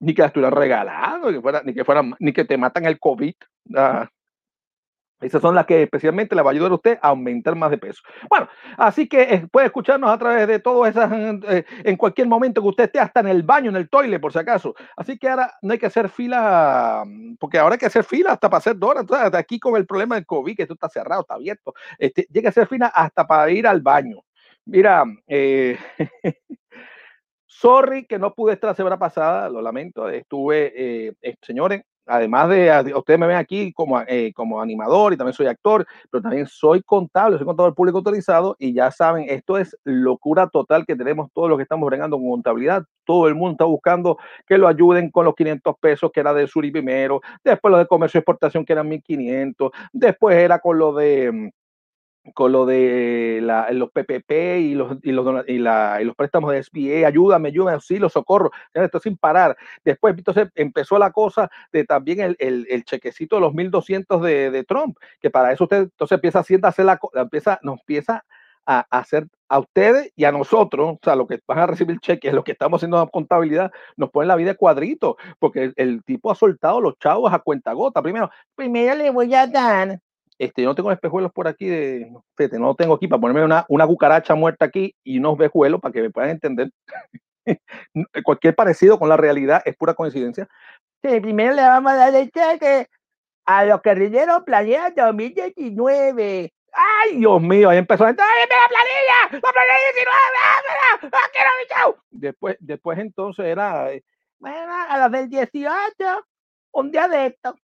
ni 0.00 0.14
que 0.14 0.22
la 0.22 0.28
estuviera 0.28 0.50
regalando, 0.50 1.30
ni, 1.30 1.40
fuera, 1.40 1.62
ni, 1.64 1.74
que 1.74 1.84
fuera, 1.84 2.02
ni 2.18 2.32
que 2.32 2.44
te 2.44 2.56
matan 2.56 2.84
el 2.84 2.98
COVID. 2.98 3.34
Ah, 3.76 4.08
esas 5.20 5.42
son 5.42 5.54
las 5.54 5.66
que 5.66 5.82
especialmente 5.82 6.36
le 6.36 6.42
va 6.42 6.50
a 6.50 6.52
ayudar 6.52 6.70
a 6.70 6.76
usted 6.76 6.98
a 7.02 7.08
aumentar 7.08 7.56
más 7.56 7.70
de 7.70 7.78
peso. 7.78 8.02
Bueno, 8.30 8.48
así 8.76 9.08
que 9.08 9.22
eh, 9.22 9.46
puede 9.50 9.66
escucharnos 9.66 10.10
a 10.10 10.18
través 10.18 10.46
de 10.46 10.60
todas 10.60 10.90
esas, 10.90 11.10
eh, 11.48 11.64
en 11.82 11.96
cualquier 11.96 12.28
momento 12.28 12.62
que 12.62 12.68
usted 12.68 12.84
esté, 12.84 13.00
hasta 13.00 13.20
en 13.20 13.28
el 13.28 13.42
baño, 13.42 13.70
en 13.70 13.76
el 13.76 13.88
toile, 13.88 14.20
por 14.20 14.32
si 14.32 14.38
acaso. 14.38 14.74
Así 14.96 15.18
que 15.18 15.28
ahora 15.28 15.52
no 15.62 15.72
hay 15.72 15.78
que 15.78 15.86
hacer 15.86 16.08
fila, 16.08 17.02
porque 17.40 17.58
ahora 17.58 17.74
hay 17.74 17.78
que 17.80 17.86
hacer 17.86 18.04
fila 18.04 18.32
hasta 18.32 18.48
para 18.48 18.58
hacer 18.58 18.78
donas. 18.78 19.06
Aquí 19.34 19.58
con 19.58 19.76
el 19.76 19.86
problema 19.86 20.14
del 20.14 20.26
COVID, 20.26 20.54
que 20.56 20.62
esto 20.62 20.74
está 20.74 20.88
cerrado, 20.88 21.22
está 21.22 21.34
abierto, 21.34 21.74
este, 21.98 22.28
llega 22.30 22.48
a 22.48 22.50
hacer 22.50 22.68
fila 22.68 22.86
hasta 22.86 23.26
para 23.26 23.50
ir 23.50 23.66
al 23.66 23.80
baño. 23.80 24.22
Mira, 24.66 25.02
eh, 25.26 25.78
Sorry 27.50 28.04
que 28.06 28.18
no 28.18 28.34
pude 28.34 28.52
estar 28.52 28.68
la 28.68 28.76
semana 28.76 28.98
pasada, 28.98 29.48
lo 29.48 29.62
lamento. 29.62 30.08
Estuve, 30.10 31.06
eh, 31.08 31.14
eh, 31.22 31.34
señores, 31.40 31.80
además 32.06 32.50
de, 32.50 32.92
ustedes 32.94 33.18
me 33.18 33.26
ven 33.26 33.36
aquí 33.36 33.72
como, 33.72 34.00
eh, 34.06 34.32
como 34.34 34.60
animador 34.60 35.14
y 35.14 35.16
también 35.16 35.32
soy 35.32 35.46
actor, 35.46 35.86
pero 36.10 36.22
también 36.22 36.46
soy 36.46 36.82
contable, 36.82 37.38
soy 37.38 37.46
contador 37.46 37.74
público 37.74 37.98
autorizado 37.98 38.54
y 38.58 38.74
ya 38.74 38.90
saben, 38.90 39.24
esto 39.30 39.56
es 39.56 39.74
locura 39.84 40.48
total 40.48 40.84
que 40.84 40.94
tenemos 40.94 41.30
todos 41.32 41.48
los 41.48 41.56
que 41.56 41.62
estamos 41.62 41.86
bregando 41.86 42.18
con 42.18 42.28
contabilidad. 42.28 42.84
Todo 43.04 43.28
el 43.28 43.34
mundo 43.34 43.52
está 43.52 43.64
buscando 43.64 44.18
que 44.46 44.58
lo 44.58 44.68
ayuden 44.68 45.10
con 45.10 45.24
los 45.24 45.34
500 45.34 45.74
pesos 45.80 46.10
que 46.12 46.20
era 46.20 46.34
de 46.34 46.46
Suri 46.46 46.70
primero, 46.70 47.22
después 47.42 47.72
lo 47.72 47.78
de 47.78 47.86
comercio 47.86 48.18
y 48.18 48.20
exportación 48.20 48.66
que 48.66 48.74
eran 48.74 48.88
1500, 48.90 49.70
después 49.94 50.36
era 50.36 50.58
con 50.58 50.78
lo 50.78 50.92
de 50.92 51.32
mm, 51.32 51.48
con 52.34 52.52
lo 52.52 52.66
de 52.66 53.40
los 53.72 53.90
PPP 53.90 54.30
y 54.60 54.74
los, 54.74 54.96
y 55.02 55.12
los, 55.12 55.48
y 55.48 55.58
los 55.58 56.16
préstamos 56.16 56.52
de 56.52 56.62
SBA, 56.62 57.06
ayúdame, 57.06 57.48
ayúdame, 57.48 57.74
auxilio, 57.74 58.08
socorro, 58.08 58.50
esto 58.72 59.00
sin 59.00 59.16
parar. 59.16 59.56
Después, 59.84 60.14
entonces, 60.16 60.48
empezó 60.54 60.98
la 60.98 61.10
cosa 61.12 61.50
de 61.72 61.84
también 61.84 62.20
el, 62.20 62.66
el, 62.68 62.84
chequecito 62.84 63.36
de 63.36 63.42
los 63.42 63.52
1.200 63.52 64.20
de, 64.20 64.50
de, 64.50 64.64
Trump, 64.64 64.96
que 65.20 65.30
para 65.30 65.52
eso 65.52 65.64
usted 65.64 65.82
entonces 65.82 66.16
empieza 66.16 66.40
haciendo, 66.40 66.68
hacer 66.68 66.84
la, 66.84 66.98
empieza, 67.14 67.58
nos 67.62 67.80
empieza 67.80 68.24
a, 68.66 68.86
hacer 68.90 69.26
a 69.48 69.58
ustedes 69.60 70.12
y 70.14 70.24
a 70.24 70.32
nosotros, 70.32 70.90
o 70.90 70.98
sea, 71.02 71.16
lo 71.16 71.26
que 71.26 71.40
van 71.46 71.58
a 71.58 71.66
recibir 71.66 71.98
cheques, 72.00 72.34
lo 72.34 72.44
que 72.44 72.52
estamos 72.52 72.78
haciendo 72.78 72.98
la 72.98 73.06
contabilidad, 73.06 73.72
nos 73.96 74.10
ponen 74.10 74.28
la 74.28 74.36
vida 74.36 74.54
cuadrito, 74.54 75.16
porque 75.38 75.64
el, 75.64 75.72
el, 75.76 76.04
tipo 76.04 76.30
ha 76.30 76.34
soltado 76.34 76.80
los 76.80 76.98
chavos 76.98 77.32
a 77.32 77.38
cuenta 77.38 77.72
gota. 77.72 78.02
Primero, 78.02 78.30
primero 78.54 78.94
le 78.94 79.10
voy 79.10 79.34
a 79.34 79.46
dar 79.46 80.00
Este, 80.38 80.62
yo 80.62 80.68
no 80.68 80.74
tengo 80.74 80.92
espejuelos 80.92 81.32
por 81.32 81.48
aquí, 81.48 81.66
de, 81.66 82.12
fíjate, 82.36 82.58
no 82.58 82.74
tengo 82.76 82.94
aquí 82.94 83.08
para 83.08 83.20
ponerme 83.20 83.44
una, 83.44 83.64
una 83.68 83.86
cucaracha 83.86 84.36
muerta 84.36 84.66
aquí 84.66 84.94
y 85.02 85.18
unos 85.18 85.32
espejuelos 85.32 85.80
para 85.80 85.92
que 85.92 86.02
me 86.02 86.10
puedan 86.10 86.30
entender. 86.30 86.70
Cualquier 88.24 88.54
parecido 88.54 88.98
con 88.98 89.08
la 89.08 89.16
realidad 89.16 89.62
es 89.64 89.76
pura 89.76 89.94
coincidencia. 89.94 90.48
Sí, 91.02 91.20
primero 91.20 91.54
le 91.54 91.62
vamos 91.62 91.92
a 91.92 91.96
dar 91.96 92.14
el 92.14 92.30
cheque 92.30 92.88
a 93.46 93.64
los 93.64 93.82
guerrilleros 93.82 94.42
Planeta 94.44 95.06
2019. 95.06 96.52
¡Ay, 96.72 97.16
Dios 97.16 97.40
mío! 97.40 97.70
Ahí 97.70 97.78
empezó 97.78 98.04
a 98.04 98.10
entrar, 98.10 98.28
¡ay, 98.28 98.46
la 98.48 98.68
planilla! 98.68 99.42
¡La 99.42 99.52
planilla 99.52 99.92
19! 99.94 101.10
¡Ah, 101.12 101.28
quiero 101.32 101.50
mi 101.58 101.74
show! 101.74 101.96
Después, 102.10 102.56
después 102.60 102.98
entonces 102.98 103.46
era, 103.46 103.92
eh, 103.92 104.04
bueno, 104.38 104.72
a 104.88 104.98
las 104.98 105.10
del 105.10 105.28
18, 105.28 105.82
un 106.72 106.90
día 106.92 107.08
de 107.08 107.26
esto, 107.26 107.56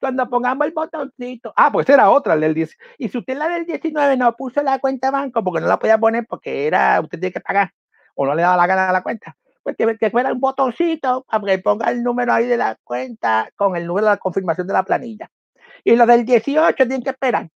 cuando 0.00 0.28
pongamos 0.28 0.66
el 0.66 0.72
botoncito. 0.72 1.52
Ah, 1.54 1.70
pues 1.70 1.88
era 1.88 2.10
otra, 2.10 2.34
el 2.34 2.40
del 2.40 2.54
10. 2.54 2.76
Y 2.98 3.08
si 3.08 3.18
usted 3.18 3.36
la 3.36 3.48
del 3.48 3.66
19 3.66 4.16
no 4.16 4.34
puso 4.34 4.62
la 4.62 4.78
cuenta 4.78 5.10
banco 5.10 5.44
porque 5.44 5.60
no 5.60 5.68
la 5.68 5.78
podía 5.78 5.98
poner 5.98 6.26
porque 6.26 6.66
era, 6.66 7.00
usted 7.00 7.20
tiene 7.20 7.32
que 7.32 7.40
pagar 7.40 7.72
o 8.14 8.26
no 8.26 8.34
le 8.34 8.42
daba 8.42 8.56
la 8.56 8.66
gana 8.66 8.88
a 8.88 8.92
la 8.92 9.02
cuenta, 9.02 9.36
pues 9.62 9.76
que, 9.76 9.96
que 9.96 10.10
fuera 10.10 10.32
un 10.32 10.40
botoncito 10.40 11.24
para 11.28 11.44
que 11.46 11.58
ponga 11.58 11.90
el 11.90 12.02
número 12.02 12.32
ahí 12.32 12.46
de 12.46 12.56
la 12.56 12.76
cuenta 12.82 13.50
con 13.56 13.76
el 13.76 13.86
número 13.86 14.06
de 14.06 14.12
la 14.12 14.16
confirmación 14.16 14.66
de 14.66 14.72
la 14.72 14.82
planilla. 14.82 15.30
Y 15.84 15.96
los 15.96 16.06
del 16.06 16.24
18 16.24 16.74
tienen 16.76 17.02
que 17.02 17.10
esperar. 17.10 17.48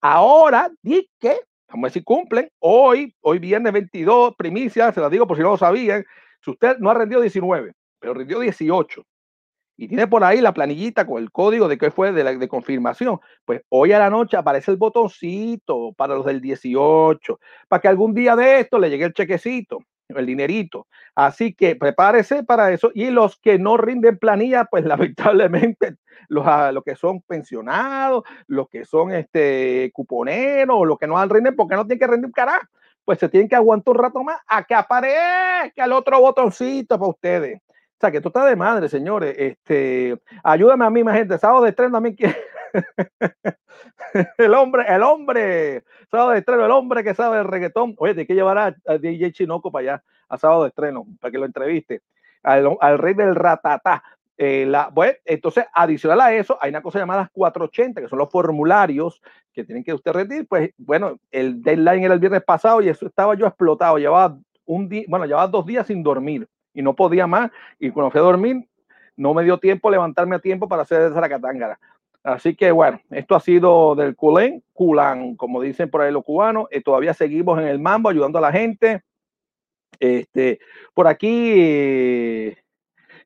Ahora, 0.00 0.70
di 0.82 1.08
que, 1.18 1.40
vamos 1.68 1.84
a 1.84 1.86
ver 1.86 1.92
si 1.92 2.02
cumplen, 2.02 2.50
hoy, 2.60 3.14
hoy 3.20 3.38
viernes 3.38 3.72
22, 3.72 4.34
primicia, 4.36 4.92
se 4.92 5.00
lo 5.00 5.10
digo 5.10 5.26
por 5.26 5.36
si 5.36 5.42
no 5.42 5.50
lo 5.50 5.56
sabían, 5.56 6.04
si 6.44 6.52
usted 6.52 6.78
no 6.78 6.90
ha 6.90 6.94
rendido 6.94 7.20
19, 7.20 7.72
pero 7.98 8.14
rindió 8.14 8.38
18, 8.40 9.04
y 9.78 9.86
tiene 9.86 10.08
por 10.08 10.24
ahí 10.24 10.40
la 10.40 10.52
planillita 10.52 11.06
con 11.06 11.22
el 11.22 11.30
código 11.30 11.68
de 11.68 11.78
que 11.78 11.92
fue 11.92 12.10
de, 12.10 12.24
la, 12.24 12.48
confirmación, 12.48 13.20
pues 13.44 13.62
hoy 13.68 13.92
a 13.92 14.00
la 14.00 14.10
noche 14.10 14.36
aparece 14.36 14.72
el 14.72 14.76
botoncito 14.76 15.92
para 15.96 16.16
los 16.16 16.26
del 16.26 16.40
18, 16.40 17.38
para 17.68 17.80
que 17.80 17.86
algún 17.86 18.12
día 18.12 18.34
de 18.34 18.58
esto 18.58 18.80
le 18.80 18.90
llegue 18.90 19.04
el 19.04 19.12
chequecito, 19.12 19.78
el 20.08 20.26
dinerito. 20.26 20.88
Así 21.14 21.54
que 21.54 21.76
prepárese 21.76 22.42
para 22.42 22.72
eso. 22.72 22.90
Y 22.92 23.10
los 23.10 23.38
que 23.38 23.60
no 23.60 23.76
rinden 23.76 24.18
planilla, 24.18 24.64
pues 24.64 24.84
lamentablemente 24.84 25.94
los, 26.28 26.44
ah, 26.44 26.72
los 26.72 26.82
que 26.82 26.96
son 26.96 27.22
pensionados, 27.22 28.24
los 28.48 28.68
que 28.68 28.84
son 28.84 29.12
este, 29.12 29.92
cuponeros, 29.94 30.88
los 30.88 30.98
que 30.98 31.06
no 31.06 31.24
rinden 31.24 31.54
porque 31.54 31.76
no 31.76 31.86
tienen 31.86 32.00
que 32.00 32.06
rendir 32.08 32.32
carajo, 32.32 32.66
pues 33.04 33.20
se 33.20 33.28
tienen 33.28 33.48
que 33.48 33.54
aguantar 33.54 33.94
un 33.94 34.02
rato 34.02 34.24
más 34.24 34.40
a 34.48 34.64
que 34.64 34.74
aparezca 34.74 35.84
el 35.84 35.92
otro 35.92 36.20
botoncito 36.20 36.98
para 36.98 37.10
ustedes. 37.10 37.60
O 37.98 38.00
sea, 38.00 38.12
que 38.12 38.20
tú 38.20 38.28
estás 38.28 38.48
de 38.48 38.54
madre, 38.54 38.88
señores. 38.88 39.34
Este, 39.36 40.16
ayúdame 40.44 40.84
a 40.84 40.90
mí, 40.90 41.02
más 41.02 41.16
gente. 41.16 41.36
Sábado 41.36 41.64
de 41.64 41.70
estreno 41.70 41.94
también 41.94 42.14
quiere. 42.14 42.36
el 44.38 44.54
hombre, 44.54 44.84
el 44.86 45.02
hombre. 45.02 45.82
Sábado 46.08 46.30
de 46.30 46.38
estreno, 46.38 46.64
el 46.64 46.70
hombre 46.70 47.02
que 47.02 47.12
sabe 47.12 47.40
el 47.40 47.44
reggaetón. 47.44 47.96
Oye, 47.98 48.14
tienes 48.14 48.28
que 48.28 48.36
llevar 48.36 48.56
a, 48.56 48.98
DJ 48.98 49.32
Chinoco 49.32 49.72
para 49.72 49.94
allá, 49.94 50.04
a 50.28 50.38
sábado 50.38 50.62
de 50.62 50.68
estreno, 50.68 51.06
para 51.20 51.32
que 51.32 51.38
lo 51.38 51.44
entreviste. 51.44 52.02
Al, 52.44 52.76
al 52.80 52.98
rey 52.98 53.14
del 53.14 53.34
ratatá. 53.34 54.04
Eh, 54.36 54.64
la, 54.64 54.90
bueno, 54.90 55.14
entonces, 55.24 55.64
adicional 55.74 56.20
a 56.20 56.32
eso, 56.32 56.56
hay 56.60 56.70
una 56.70 56.82
cosa 56.82 57.00
llamada 57.00 57.28
480, 57.32 58.00
que 58.00 58.08
son 58.08 58.20
los 58.20 58.30
formularios 58.30 59.20
que 59.52 59.64
tienen 59.64 59.82
que 59.82 59.92
usted 59.92 60.12
rendir. 60.12 60.46
Pues 60.46 60.70
bueno, 60.78 61.18
el 61.32 61.60
deadline 61.64 62.04
era 62.04 62.14
el 62.14 62.20
viernes 62.20 62.44
pasado 62.44 62.80
y 62.80 62.88
eso 62.90 63.06
estaba 63.06 63.34
yo 63.34 63.44
explotado. 63.44 63.98
Llevaba 63.98 64.38
un 64.66 64.88
día, 64.88 65.04
bueno, 65.08 65.26
llevaba 65.26 65.48
dos 65.48 65.66
días 65.66 65.88
sin 65.88 66.04
dormir 66.04 66.48
y 66.74 66.82
no 66.82 66.94
podía 66.94 67.26
más. 67.26 67.50
Y 67.78 67.90
cuando 67.90 68.10
fui 68.10 68.20
a 68.20 68.24
dormir, 68.24 68.68
no 69.16 69.34
me 69.34 69.44
dio 69.44 69.58
tiempo 69.58 69.90
levantarme 69.90 70.36
a 70.36 70.40
tiempo 70.40 70.68
para 70.68 70.82
hacer 70.82 71.10
esa 71.10 71.28
catángara. 71.28 71.78
Así 72.22 72.54
que 72.54 72.70
bueno, 72.72 73.00
esto 73.10 73.34
ha 73.34 73.40
sido 73.40 73.94
del 73.94 74.16
culén, 74.16 74.62
culán, 74.72 75.36
como 75.36 75.60
dicen 75.60 75.90
por 75.90 76.02
ahí 76.02 76.12
los 76.12 76.24
cubanos. 76.24 76.66
Eh, 76.70 76.82
todavía 76.82 77.14
seguimos 77.14 77.58
en 77.58 77.66
el 77.68 77.78
mambo 77.78 78.08
ayudando 78.08 78.38
a 78.38 78.42
la 78.42 78.52
gente. 78.52 79.02
Este, 79.98 80.60
por 80.94 81.08
aquí 81.08 81.52
eh, 81.56 82.58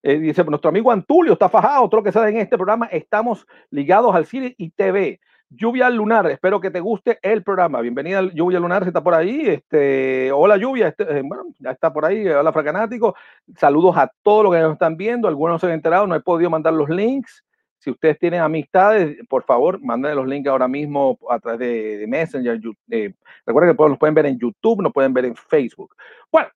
eh, 0.03 0.19
dice 0.19 0.45
nuestro 0.45 0.71
amigo 0.71 0.91
Antulio 0.91 1.33
está 1.33 1.49
fajado. 1.49 1.89
Lo 1.91 2.03
que 2.03 2.13
sale 2.13 2.31
en 2.31 2.39
este 2.39 2.57
programa 2.57 2.87
estamos 2.87 3.47
ligados 3.71 4.15
al 4.15 4.27
cine 4.27 4.55
y 4.57 4.71
TV. 4.71 5.21
Lluvia 5.55 5.91
Lunar, 5.91 6.31
espero 6.31 6.61
que 6.61 6.71
te 6.71 6.81
guste 6.81 7.19
el 7.21 7.43
programa. 7.43 7.81
Bienvenida 7.83 8.23
Lluvia 8.23 8.59
Lunar, 8.59 8.85
si 8.85 8.89
está 8.89 9.03
por 9.03 9.15
ahí. 9.15 9.47
Este, 9.47 10.33
hola 10.33 10.57
Lluvia, 10.57 10.89
este, 10.89 11.03
eh, 11.03 11.23
bueno, 11.23 11.45
ya 11.59 11.73
está 11.73 11.93
por 11.93 12.07
ahí. 12.07 12.27
Hola 12.27 12.53
Fracanático. 12.53 13.15
Saludos 13.57 13.97
a 13.99 14.11
todos 14.23 14.45
los 14.45 14.55
que 14.55 14.61
nos 14.61 14.73
están 14.73 14.97
viendo. 14.97 15.29
Algunos 15.29 15.61
se 15.61 15.67
han 15.67 15.75
enterado, 15.75 16.07
no 16.07 16.15
he 16.15 16.21
podido 16.21 16.49
mandar 16.49 16.73
los 16.73 16.89
links. 16.89 17.45
Si 17.79 17.91
ustedes 17.91 18.19
tienen 18.19 18.41
amistades, 18.41 19.19
por 19.29 19.43
favor, 19.43 19.79
manden 19.83 20.17
los 20.17 20.27
links 20.27 20.49
ahora 20.49 20.69
mismo 20.69 21.19
a 21.29 21.39
través 21.39 21.59
de, 21.59 22.07
Messenger. 22.07 22.59
Eh, 22.91 23.13
recuerden 23.45 23.77
que 23.77 23.89
los 23.89 23.99
pueden 23.99 24.15
ver 24.15 24.27
en 24.27 24.39
YouTube, 24.39 24.83
no 24.83 24.91
pueden 24.91 25.13
ver 25.13 25.27
en 25.27 25.37
Facebook. 25.37 25.95
Bueno, 26.31 26.49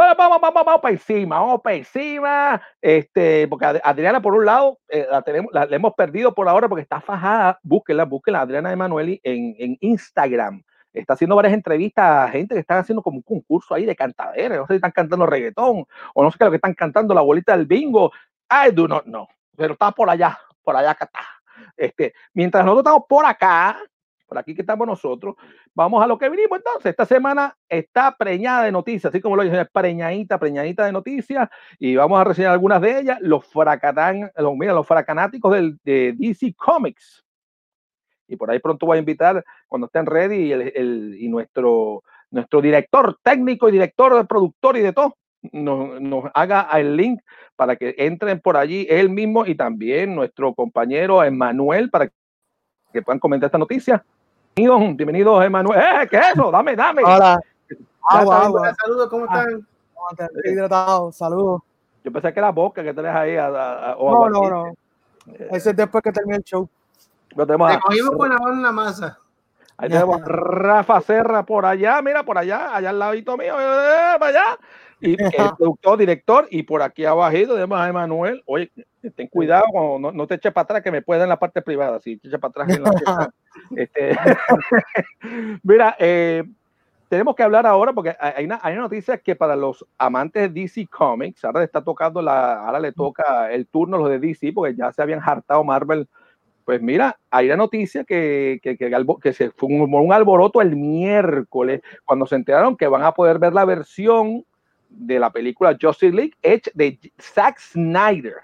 Vamos, 0.00 0.16
vamos, 0.16 0.40
vamos, 0.40 0.64
vamos 0.64 0.80
para 0.80 0.94
encima, 0.94 1.40
vamos 1.40 1.60
para 1.60 1.76
encima. 1.76 2.62
Este, 2.80 3.46
porque 3.48 3.66
Adriana, 3.66 4.22
por 4.22 4.34
un 4.34 4.46
lado, 4.46 4.78
eh, 4.88 5.06
la, 5.10 5.20
tenemos, 5.20 5.52
la, 5.52 5.64
hemos 5.64 5.92
perdido 5.92 6.34
por 6.34 6.48
ahora 6.48 6.70
porque 6.70 6.80
está 6.80 7.02
fajada. 7.02 7.60
Búsquenla, 7.62 8.06
búsquenla, 8.06 8.40
Adriana 8.40 8.72
Emanueli 8.72 9.20
en, 9.22 9.54
en 9.58 9.76
Instagram. 9.82 10.62
Está 10.94 11.12
haciendo 11.12 11.36
varias 11.36 11.52
entrevistas 11.52 12.04
a 12.06 12.28
gente 12.30 12.54
que 12.54 12.62
están 12.62 12.78
haciendo 12.78 13.02
como 13.02 13.18
un 13.18 13.22
concurso 13.22 13.74
ahí 13.74 13.84
de 13.84 13.94
cantadera. 13.94 14.56
No 14.56 14.62
sé 14.62 14.72
si 14.72 14.76
están 14.76 14.90
cantando 14.90 15.26
reggaetón 15.26 15.84
o 16.14 16.22
no 16.22 16.30
sé 16.30 16.38
qué 16.38 16.46
lo 16.46 16.50
que 16.50 16.56
están 16.56 16.72
cantando, 16.72 17.12
la 17.12 17.20
bolita 17.20 17.54
del 17.54 17.66
bingo. 17.66 18.10
I 18.50 18.70
do 18.72 18.88
not 18.88 19.04
know. 19.04 19.28
Pero 19.54 19.74
está 19.74 19.92
por 19.92 20.08
allá, 20.08 20.38
por 20.62 20.76
allá 20.76 20.94
que 20.94 21.04
está. 21.04 21.20
Este, 21.76 22.14
mientras 22.32 22.64
nosotros 22.64 22.86
estamos 22.86 23.06
por 23.06 23.26
acá, 23.26 23.76
por 24.30 24.38
aquí 24.38 24.54
que 24.54 24.62
estamos 24.62 24.86
nosotros. 24.86 25.34
Vamos 25.74 26.02
a 26.02 26.06
lo 26.06 26.16
que 26.16 26.30
vinimos 26.30 26.58
entonces. 26.58 26.90
Esta 26.90 27.04
semana 27.04 27.56
está 27.68 28.16
preñada 28.16 28.64
de 28.64 28.70
noticias, 28.72 29.12
así 29.12 29.20
como 29.20 29.34
lo 29.34 29.42
dije, 29.42 29.66
preñadita, 29.66 30.38
preñadita 30.38 30.86
de 30.86 30.92
noticias, 30.92 31.48
y 31.80 31.96
vamos 31.96 32.20
a 32.20 32.24
reseñar 32.24 32.52
algunas 32.52 32.80
de 32.80 33.00
ellas. 33.00 33.18
Los 33.20 33.44
fracatán, 33.46 34.30
los, 34.36 34.54
mira, 34.56 34.72
los 34.72 34.86
fracanáticos 34.86 35.52
de 35.82 36.14
DC 36.16 36.54
Comics. 36.56 37.24
Y 38.28 38.36
por 38.36 38.52
ahí 38.52 38.60
pronto 38.60 38.86
voy 38.86 38.98
a 38.98 39.00
invitar, 39.00 39.44
cuando 39.66 39.86
estén 39.86 40.06
ready, 40.06 40.52
el, 40.52 40.72
el, 40.76 41.16
y 41.18 41.28
nuestro, 41.28 42.04
nuestro 42.30 42.62
director 42.62 43.18
técnico 43.24 43.68
y 43.68 43.72
director, 43.72 44.24
productor 44.28 44.76
y 44.76 44.82
de 44.82 44.92
todo, 44.92 45.16
nos, 45.50 46.00
nos, 46.00 46.24
haga 46.34 46.68
el 46.78 46.96
link 46.96 47.20
para 47.56 47.74
que 47.74 47.96
entren 47.98 48.38
por 48.38 48.56
allí 48.56 48.86
él 48.88 49.10
mismo 49.10 49.44
y 49.44 49.56
también 49.56 50.14
nuestro 50.14 50.54
compañero 50.54 51.24
Emanuel 51.24 51.90
para 51.90 52.12
que 52.92 53.02
puedan 53.02 53.18
comentar 53.18 53.48
esta 53.48 53.58
noticia. 53.58 54.04
Bienvenidos, 54.60 54.96
bienvenidos, 54.96 55.44
Emanuel. 55.44 55.80
¡Eh, 55.80 56.08
qué 56.10 56.18
es 56.18 56.26
eso! 56.34 56.50
Dame, 56.50 56.76
dame. 56.76 57.02
Hola. 57.02 57.40
Agua, 58.10 58.44
agua. 58.44 58.74
Saludos, 58.78 59.08
¿cómo 59.08 59.26
ah. 59.30 59.46
están? 59.46 59.66
Estoy 60.36 60.52
hidratado, 60.52 61.12
saludos. 61.12 61.62
Yo 62.04 62.12
pensé 62.12 62.30
que 62.30 62.40
era 62.40 62.50
boca 62.50 62.82
que 62.82 62.92
tenés 62.92 63.14
ahí. 63.14 63.36
A, 63.36 63.46
a, 63.46 63.96
no, 63.98 64.28
no, 64.28 64.50
no. 64.50 64.66
Eh, 65.28 65.48
Ese 65.52 65.70
es 65.70 65.76
después 65.76 66.04
que 66.04 66.12
termine 66.12 66.36
el 66.36 66.44
show. 66.44 66.68
Lo 67.36 67.46
tenemos 67.46 67.72
Te 67.72 67.80
cogimos 67.80 68.16
con 68.16 68.28
la 68.28 68.36
mano 68.36 68.52
en 68.52 68.62
la 68.62 68.72
masa. 68.72 69.18
Ahí 69.78 69.88
tenemos 69.88 70.20
a 70.20 70.24
Rafa 70.26 71.00
Serra 71.00 71.42
por 71.42 71.64
allá, 71.64 72.02
mira, 72.02 72.22
por 72.22 72.36
allá, 72.36 72.76
allá 72.76 72.90
al 72.90 72.98
ladito 72.98 73.38
mío, 73.38 73.54
eh, 73.58 74.18
para 74.18 74.26
allá. 74.26 74.58
Y 75.02 75.12
el 75.12 75.30
productor, 75.56 75.98
director, 75.98 76.46
y 76.50 76.62
por 76.62 76.82
aquí 76.82 77.04
abajito 77.04 77.54
tenemos 77.54 77.78
a 77.78 77.88
Emanuel. 77.88 78.42
Oye, 78.44 78.70
ten 79.16 79.28
cuidado, 79.28 79.64
no, 79.98 80.12
no, 80.12 80.26
te 80.26 80.34
eches 80.34 80.52
para 80.52 80.64
atrás, 80.64 80.82
que 80.82 80.90
me 80.90 81.00
puede 81.00 81.22
en 81.22 81.30
la 81.30 81.38
parte 81.38 81.62
privada. 81.62 82.00
Si 82.00 82.18
te 82.18 82.28
eches 82.28 82.38
para 82.38 82.50
atrás, 82.50 82.76
en 82.76 82.82
la 82.82 83.32
este, 83.76 84.16
mira, 85.62 85.96
eh, 85.98 86.44
tenemos 87.08 87.34
que 87.34 87.42
hablar 87.42 87.66
ahora 87.66 87.92
porque 87.92 88.14
hay 88.20 88.44
una, 88.44 88.60
hay 88.62 88.74
una 88.74 88.82
noticia 88.82 89.18
que 89.18 89.34
para 89.34 89.56
los 89.56 89.84
amantes 89.98 90.52
de 90.52 90.60
DC 90.60 90.86
Comics, 90.86 91.44
ahora 91.44 91.60
le 91.60 91.66
está 91.66 91.82
tocando 91.82 92.20
la, 92.22 92.64
ahora 92.64 92.78
le 92.78 92.92
toca 92.92 93.50
el 93.52 93.66
turno 93.66 93.96
a 93.96 94.00
los 94.00 94.10
de 94.10 94.18
DC 94.18 94.52
porque 94.52 94.76
ya 94.76 94.92
se 94.92 95.02
habían 95.02 95.20
hartado 95.24 95.64
Marvel. 95.64 96.06
Pues 96.64 96.80
mira, 96.80 97.18
hay 97.30 97.46
una 97.46 97.56
noticia 97.56 98.04
que, 98.04 98.60
que, 98.62 98.76
que, 98.76 99.06
que 99.20 99.32
se 99.32 99.50
fue 99.50 99.70
un, 99.70 99.92
un 99.92 100.12
alboroto 100.12 100.60
el 100.60 100.76
miércoles 100.76 101.80
cuando 102.04 102.26
se 102.26 102.36
enteraron 102.36 102.76
que 102.76 102.86
van 102.86 103.02
a 103.02 103.12
poder 103.12 103.40
ver 103.40 103.54
la 103.54 103.64
versión 103.64 104.44
de 104.90 105.18
la 105.18 105.30
película 105.30 105.76
Justice 105.80 106.14
League 106.14 106.34
hecha 106.42 106.70
de 106.74 106.98
Zack 107.20 107.58
Snyder. 107.58 108.34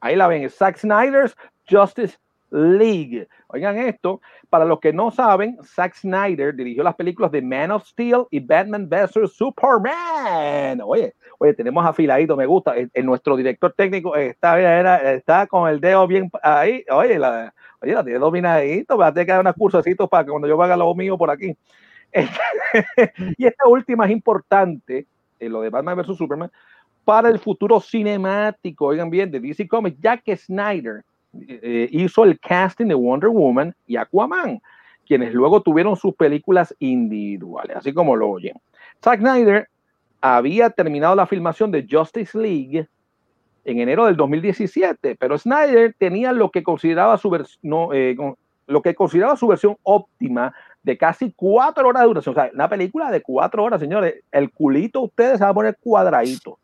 Ahí 0.00 0.16
la 0.16 0.28
ven, 0.28 0.48
Zack 0.50 0.76
Snyder's 0.76 1.34
Justice 1.68 2.18
League. 2.50 3.26
Oigan 3.48 3.78
esto, 3.78 4.20
para 4.48 4.64
los 4.64 4.80
que 4.80 4.92
no 4.92 5.10
saben, 5.10 5.56
Zack 5.64 5.94
Snyder 5.94 6.54
dirigió 6.54 6.82
las 6.82 6.94
películas 6.94 7.32
de 7.32 7.42
Man 7.42 7.70
of 7.70 7.84
Steel 7.86 8.26
y 8.30 8.40
Batman 8.40 8.88
vs. 8.88 9.32
Superman. 9.32 10.80
Oye, 10.84 11.14
oye, 11.38 11.54
tenemos 11.54 11.84
afiladito, 11.84 12.36
me 12.36 12.46
gusta. 12.46 12.74
En, 12.76 13.06
nuestro 13.06 13.36
director 13.36 13.72
técnico 13.76 14.14
está, 14.14 15.12
está 15.12 15.46
con 15.46 15.68
el 15.68 15.80
dedo 15.80 16.06
bien 16.06 16.30
ahí. 16.42 16.84
Oye, 16.90 17.18
la, 17.18 17.54
oye, 17.80 17.92
la 17.92 18.04
tiene 18.04 18.18
dominadito. 18.18 18.96
Va 18.96 19.08
a 19.08 19.12
tener 19.12 19.26
que 19.26 19.32
dar 19.32 19.40
unos 19.40 19.54
cursecitos 19.54 20.08
para 20.08 20.24
que 20.24 20.30
cuando 20.30 20.48
yo 20.48 20.60
haga 20.62 20.76
lo 20.76 20.94
mío 20.94 21.18
por 21.18 21.30
aquí. 21.30 21.56
y 23.38 23.46
esta 23.46 23.66
última 23.66 24.04
es 24.04 24.12
importante 24.12 25.06
eh, 25.40 25.48
lo 25.48 25.60
de 25.60 25.70
Batman 25.70 25.96
vs. 25.96 26.16
Superman, 26.16 26.50
para 27.04 27.28
el 27.28 27.38
futuro 27.38 27.80
cinemático, 27.80 28.86
oigan 28.86 29.10
bien, 29.10 29.30
de 29.30 29.40
DC 29.40 29.68
Comics, 29.68 30.00
ya 30.00 30.16
que 30.16 30.36
Snyder 30.36 31.04
eh, 31.48 31.88
hizo 31.90 32.24
el 32.24 32.38
casting 32.38 32.86
de 32.86 32.94
Wonder 32.94 33.30
Woman 33.30 33.74
y 33.86 33.96
Aquaman. 33.96 34.60
quienes 35.06 35.34
luego 35.34 35.60
tuvieron 35.60 35.96
sus 35.96 36.14
películas 36.14 36.74
individuales, 36.78 37.76
así 37.76 37.92
como 37.92 38.16
lo 38.16 38.30
oyen. 38.30 38.54
Zack 39.02 39.20
Snyder 39.20 39.68
había 40.20 40.70
terminado 40.70 41.14
la 41.14 41.26
filmación 41.26 41.70
de 41.70 41.86
Justice 41.90 42.38
League 42.38 42.88
en 43.64 43.78
enero 43.80 44.06
del 44.06 44.16
2017, 44.16 45.16
pero 45.16 45.36
Snyder 45.36 45.94
tenía 45.98 46.32
lo 46.32 46.50
que 46.50 46.62
consideraba 46.62 47.18
su, 47.18 47.30
no, 47.62 47.92
eh, 47.92 48.16
lo 48.66 48.82
que 48.82 48.94
consideraba 48.94 49.36
su 49.36 49.46
versión 49.46 49.76
óptima 49.82 50.54
de 50.84 50.96
casi 50.96 51.32
cuatro 51.34 51.88
horas 51.88 52.02
de 52.02 52.08
duración. 52.08 52.36
O 52.36 52.40
sea, 52.40 52.50
una 52.54 52.68
película 52.68 53.10
de 53.10 53.22
cuatro 53.22 53.64
horas, 53.64 53.80
señores. 53.80 54.22
El 54.30 54.50
culito 54.52 55.00
ustedes 55.00 55.38
se 55.38 55.44
va 55.44 55.50
a 55.50 55.54
poner 55.54 55.76
cuadradito. 55.80 56.58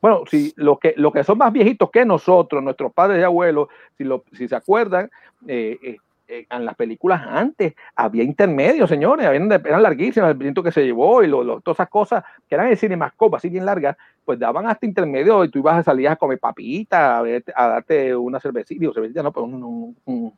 Bueno, 0.00 0.22
si 0.30 0.52
los 0.56 0.78
que, 0.78 0.94
lo 0.96 1.12
que 1.12 1.24
son 1.24 1.38
más 1.38 1.52
viejitos 1.52 1.90
que 1.90 2.04
nosotros, 2.04 2.62
nuestros 2.62 2.92
padres 2.92 3.20
y 3.20 3.24
abuelos, 3.24 3.68
si, 3.98 4.04
lo, 4.04 4.24
si 4.32 4.48
se 4.48 4.54
acuerdan, 4.54 5.10
eh, 5.46 5.78
eh, 5.82 5.96
eh, 6.28 6.46
en 6.50 6.64
las 6.64 6.74
películas 6.74 7.22
antes 7.26 7.74
había 7.96 8.22
intermedios, 8.22 8.88
señores, 8.88 9.26
habían, 9.26 9.50
eran 9.50 9.82
larguísimas, 9.82 10.30
el 10.30 10.36
viento 10.36 10.62
que 10.62 10.72
se 10.72 10.84
llevó 10.84 11.22
y 11.22 11.26
lo, 11.26 11.60
todas 11.60 11.76
esas 11.76 11.88
cosas 11.88 12.24
que 12.48 12.54
eran 12.54 12.68
el 12.68 12.78
cinemascope, 12.78 13.36
así 13.36 13.48
bien 13.48 13.66
largas, 13.66 13.96
pues 14.24 14.38
daban 14.38 14.66
hasta 14.66 14.86
intermedios 14.86 15.46
y 15.46 15.50
tú 15.50 15.58
ibas 15.58 15.78
a 15.78 15.82
salir 15.82 16.08
a 16.08 16.16
comer 16.16 16.38
papita, 16.38 17.18
a, 17.18 17.68
darte 17.68 18.14
una 18.14 18.40
cervecita, 18.40 18.92
cervecita, 18.92 19.22
no, 19.22 19.32
pues 19.32 19.44
un, 19.44 19.62
un, 20.04 20.32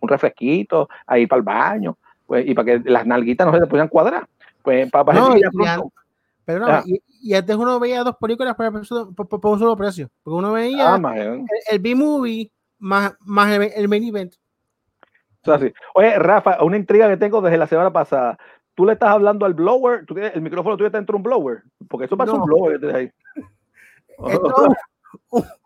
un, 0.00 0.08
refresquito, 0.08 0.88
a 1.06 1.18
ir 1.18 1.26
para 1.26 1.38
el 1.38 1.44
baño, 1.44 1.96
pues, 2.26 2.46
y 2.46 2.54
para 2.54 2.66
que 2.66 2.90
las 2.90 3.06
nalguitas 3.06 3.46
no 3.46 3.52
se 3.52 3.60
te 3.60 3.66
podían 3.66 3.88
cuadrar. 3.88 4.26
Pues 4.62 4.90
para, 4.90 5.12
no, 5.12 5.34
pero 6.44 6.60
no, 6.60 6.82
y, 6.84 7.02
y, 7.22 7.34
antes 7.34 7.56
uno 7.56 7.80
veía 7.80 8.04
dos 8.04 8.16
películas 8.16 8.54
por, 8.54 9.40
por, 9.40 9.52
un 9.52 9.58
solo 9.58 9.76
precio, 9.76 10.10
porque 10.22 10.36
uno 10.36 10.52
veía 10.52 10.94
ah, 10.94 11.14
el, 11.70 11.78
B-movie 11.78 12.50
más, 12.78 13.14
más 13.20 13.50
el, 13.52 13.62
el 13.74 13.88
main 13.88 14.04
event. 14.04 14.34
Oye, 15.94 16.18
Rafa, 16.18 16.62
una 16.62 16.76
intriga 16.76 17.08
que 17.08 17.16
tengo 17.16 17.40
desde 17.40 17.58
la 17.58 17.66
semana 17.66 17.92
pasada. 17.92 18.38
Tú 18.74 18.84
le 18.84 18.94
estás 18.94 19.10
hablando 19.10 19.46
al 19.46 19.54
blower, 19.54 20.04
¿Tú 20.04 20.16
el 20.18 20.42
micrófono 20.42 20.76
tuyo 20.76 20.86
está 20.86 20.98
dentro 20.98 21.14
de 21.14 21.18
un 21.18 21.22
blower, 21.22 21.62
porque 21.88 22.06
eso 22.06 22.16
pasa 22.16 22.32
un 22.32 22.44
blower 22.44 22.80
que 22.80 22.92
ahí. 22.92 23.10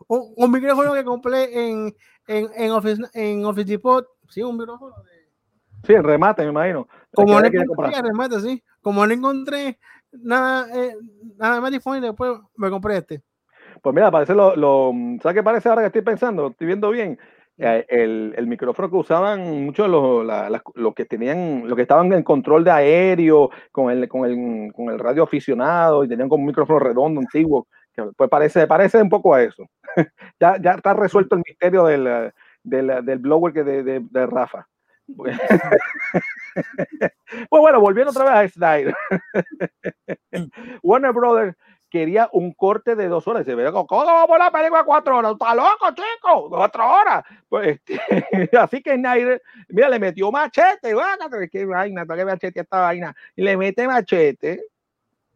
un, 0.09 0.51
micrófono 0.51 0.93
que 0.93 1.05
compré 1.05 1.69
en, 1.69 1.95
en, 2.27 2.49
en, 2.55 2.71
Office, 2.73 3.03
en 3.15 3.45
Office 3.45 3.67
Depot. 3.67 4.07
Sí, 4.29 4.43
un 4.43 4.59
micrófono 4.59 4.95
de. 5.03 5.18
Sí, 5.87 5.95
en 5.95 6.05
remate, 6.05 6.43
me 6.43 6.51
imagino. 6.51 6.89
Como 7.15 7.41
no 7.41 7.47
encontré, 7.47 8.03
remate, 8.03 8.41
sí. 8.41 8.63
Como 8.83 9.07
no 9.07 9.13
encontré 9.13 9.79
nada, 10.13 10.67
eh, 10.75 10.95
nada 11.37 11.61
más 11.61 11.71
disponible, 11.71 12.09
después 12.09 12.33
me 12.57 12.71
compré 12.71 12.99
este. 12.99 13.23
Pues 13.83 13.95
mira, 13.95 14.11
parece 14.11 14.35
lo, 14.35 14.57
lo, 14.57 14.93
¿sabes 15.23 15.37
qué 15.37 15.43
parece 15.43 15.69
ahora 15.69 15.83
que 15.83 15.87
estoy 15.87 16.03
pensando? 16.03 16.49
Estoy 16.49 16.67
viendo 16.67 16.91
bien. 16.91 17.19
Eh, 17.61 17.85
el, 17.89 18.35
el, 18.37 18.47
micrófono 18.47 18.89
que 18.89 18.97
usaban 18.97 19.65
muchos 19.65 19.89
los, 19.89 20.25
los 20.75 20.95
que 20.95 21.05
tenían, 21.05 21.67
los 21.67 21.75
que 21.75 21.83
estaban 21.83 22.13
en 22.13 22.23
control 22.23 22.63
de 22.63 22.71
aéreo, 22.71 23.51
con 23.73 23.91
el, 23.91 24.09
con 24.09 24.31
el, 24.31 24.73
con 24.73 24.91
el 24.91 24.99
radio 24.99 25.25
aficionado 25.25 26.05
y 26.05 26.09
tenían 26.09 26.29
como 26.29 26.43
un 26.43 26.47
micrófono 26.47 26.79
redondo, 26.79 27.21
antiguo, 27.21 27.67
que 27.93 28.05
pues 28.17 28.31
parece, 28.31 28.69
parece 28.69 29.03
un 29.03 29.09
poco 29.09 29.35
a 29.35 29.43
eso. 29.43 29.65
ya, 30.41 30.57
ya 30.61 30.73
está 30.73 30.95
resuelto 30.95 31.35
el 31.35 31.43
misterio 31.45 31.85
del, 31.87 32.33
del, 32.63 33.05
del 33.05 33.19
blower 33.19 33.53
que 33.53 33.65
de, 33.65 33.83
de, 33.83 34.07
de 34.09 34.27
Rafa. 34.27 34.69
pues 37.49 37.51
bueno, 37.51 37.81
volviendo 37.81 38.11
otra 38.11 38.41
vez 38.41 38.51
a 38.51 38.55
Snyder. 38.55 38.95
Warner 40.83 41.13
Brothers 41.13 41.57
quería 41.89 42.29
un 42.33 42.53
corte 42.53 42.95
de 42.95 43.09
dos 43.09 43.27
horas. 43.27 43.45
Se 43.45 43.55
ve, 43.55 43.71
¿cómo 43.73 43.87
vamos 43.89 44.31
a 44.31 44.39
la 44.39 44.51
película 44.51 44.85
cuatro 44.85 45.19
horas? 45.19 45.33
¿Está 45.33 45.55
loco, 45.55 45.89
chico? 45.95 46.51
Cuatro 46.51 46.89
horas. 46.89 47.25
Pues, 47.49 47.81
este, 47.87 48.57
así 48.59 48.83
que 48.83 48.97
Snyder, 48.97 49.43
mira, 49.69 49.89
le 49.89 49.99
metió 49.99 50.31
machete. 50.31 50.95
Qué 51.51 51.65
vaina, 51.65 52.07
qué 52.07 52.25
machete 52.25 52.61
esta 52.61 52.81
vaina. 52.81 53.15
Y 53.37 53.43
le 53.43 53.57
mete 53.57 53.87
machete 53.87 54.63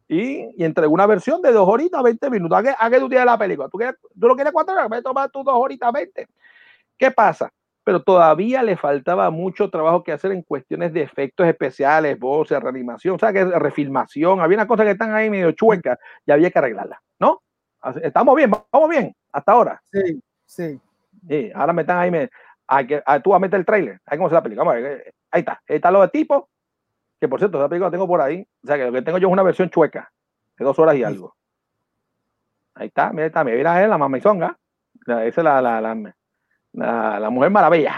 y, 0.07 0.49
y 0.55 0.63
entregó 0.63 0.93
una 0.93 1.07
versión 1.07 1.41
de 1.41 1.51
dos 1.51 1.67
horitas, 1.67 2.03
20 2.03 2.29
minutos. 2.29 2.57
¿A 2.57 2.63
qué, 2.63 2.75
a 2.77 2.89
qué 2.89 2.99
tú 2.99 3.09
tienes 3.09 3.25
la 3.25 3.37
película? 3.37 3.69
¿Tú, 3.69 3.77
quieres, 3.77 3.95
tú 4.19 4.27
lo 4.27 4.35
quieres 4.35 4.53
cuatro 4.53 4.75
horas? 4.75 4.89
Me 4.89 5.01
tomas 5.01 5.31
tus 5.31 5.43
dos 5.43 5.55
horitas, 5.55 5.91
20. 5.91 6.27
¿Qué 6.97 7.11
pasa? 7.11 7.51
Pero 7.83 8.01
todavía 8.01 8.63
le 8.63 8.77
faltaba 8.77 9.29
mucho 9.29 9.69
trabajo 9.69 10.03
que 10.03 10.11
hacer 10.11 10.31
en 10.31 10.41
cuestiones 10.41 10.93
de 10.93 11.01
efectos 11.01 11.47
especiales, 11.47 12.17
voces, 12.17 12.59
reanimación, 12.59 13.15
o 13.15 13.19
sea, 13.19 13.33
que 13.33 13.43
refilmación, 13.45 14.39
había 14.39 14.57
una 14.57 14.67
cosa 14.67 14.83
que 14.83 14.91
están 14.91 15.13
ahí 15.13 15.29
medio 15.29 15.51
chuecas 15.51 15.99
y 16.25 16.31
había 16.31 16.49
que 16.49 16.59
arreglarla, 16.59 17.01
¿no? 17.19 17.41
Estamos 18.01 18.35
bien, 18.35 18.49
vamos 18.49 18.89
bien, 18.89 19.13
hasta 19.31 19.51
ahora. 19.51 19.81
Sí, 19.91 20.21
sí. 20.45 20.79
Sí, 21.27 21.51
ahora 21.53 21.73
me 21.73 21.81
están 21.81 21.99
ahí, 21.99 22.11
me, 22.11 22.29
hay 22.67 22.87
que, 22.87 23.03
ah, 23.05 23.19
tú 23.19 23.31
vas 23.31 23.37
a 23.37 23.41
meter 23.41 23.59
el 23.59 23.65
trailer, 23.65 23.99
ahí 24.05 24.17
cómo 24.17 24.29
se 24.29 24.35
la 24.35 24.43
película, 24.43 24.79
eh, 24.79 25.13
ahí 25.31 25.39
está, 25.39 25.61
ahí 25.67 25.75
está 25.75 25.91
lo 25.91 26.01
de 26.01 26.07
tipo, 26.09 26.49
que 27.19 27.27
por 27.27 27.39
cierto, 27.39 27.57
esa 27.59 27.69
película 27.69 27.87
la 27.87 27.91
tengo 27.91 28.07
por 28.07 28.21
ahí, 28.21 28.45
o 28.63 28.67
sea, 28.67 28.77
que 28.77 28.85
lo 28.85 28.91
que 28.91 29.01
tengo 29.01 29.17
yo 29.17 29.27
es 29.27 29.33
una 29.33 29.43
versión 29.43 29.69
chueca, 29.69 30.11
de 30.57 30.65
dos 30.65 30.77
horas 30.79 30.95
y 30.95 31.03
algo. 31.03 31.35
Ahí 32.75 32.87
está, 32.87 33.11
mira, 33.11 33.27
está, 33.27 33.43
mira, 33.43 33.87
la 33.87 33.97
mamizonga, 33.97 34.57
esa 35.05 35.23
es 35.23 35.37
la, 35.37 35.61
la, 35.61 35.79
la 35.79 36.15
la, 36.73 37.29
Mujer 37.29 37.51
Maravilla. 37.51 37.95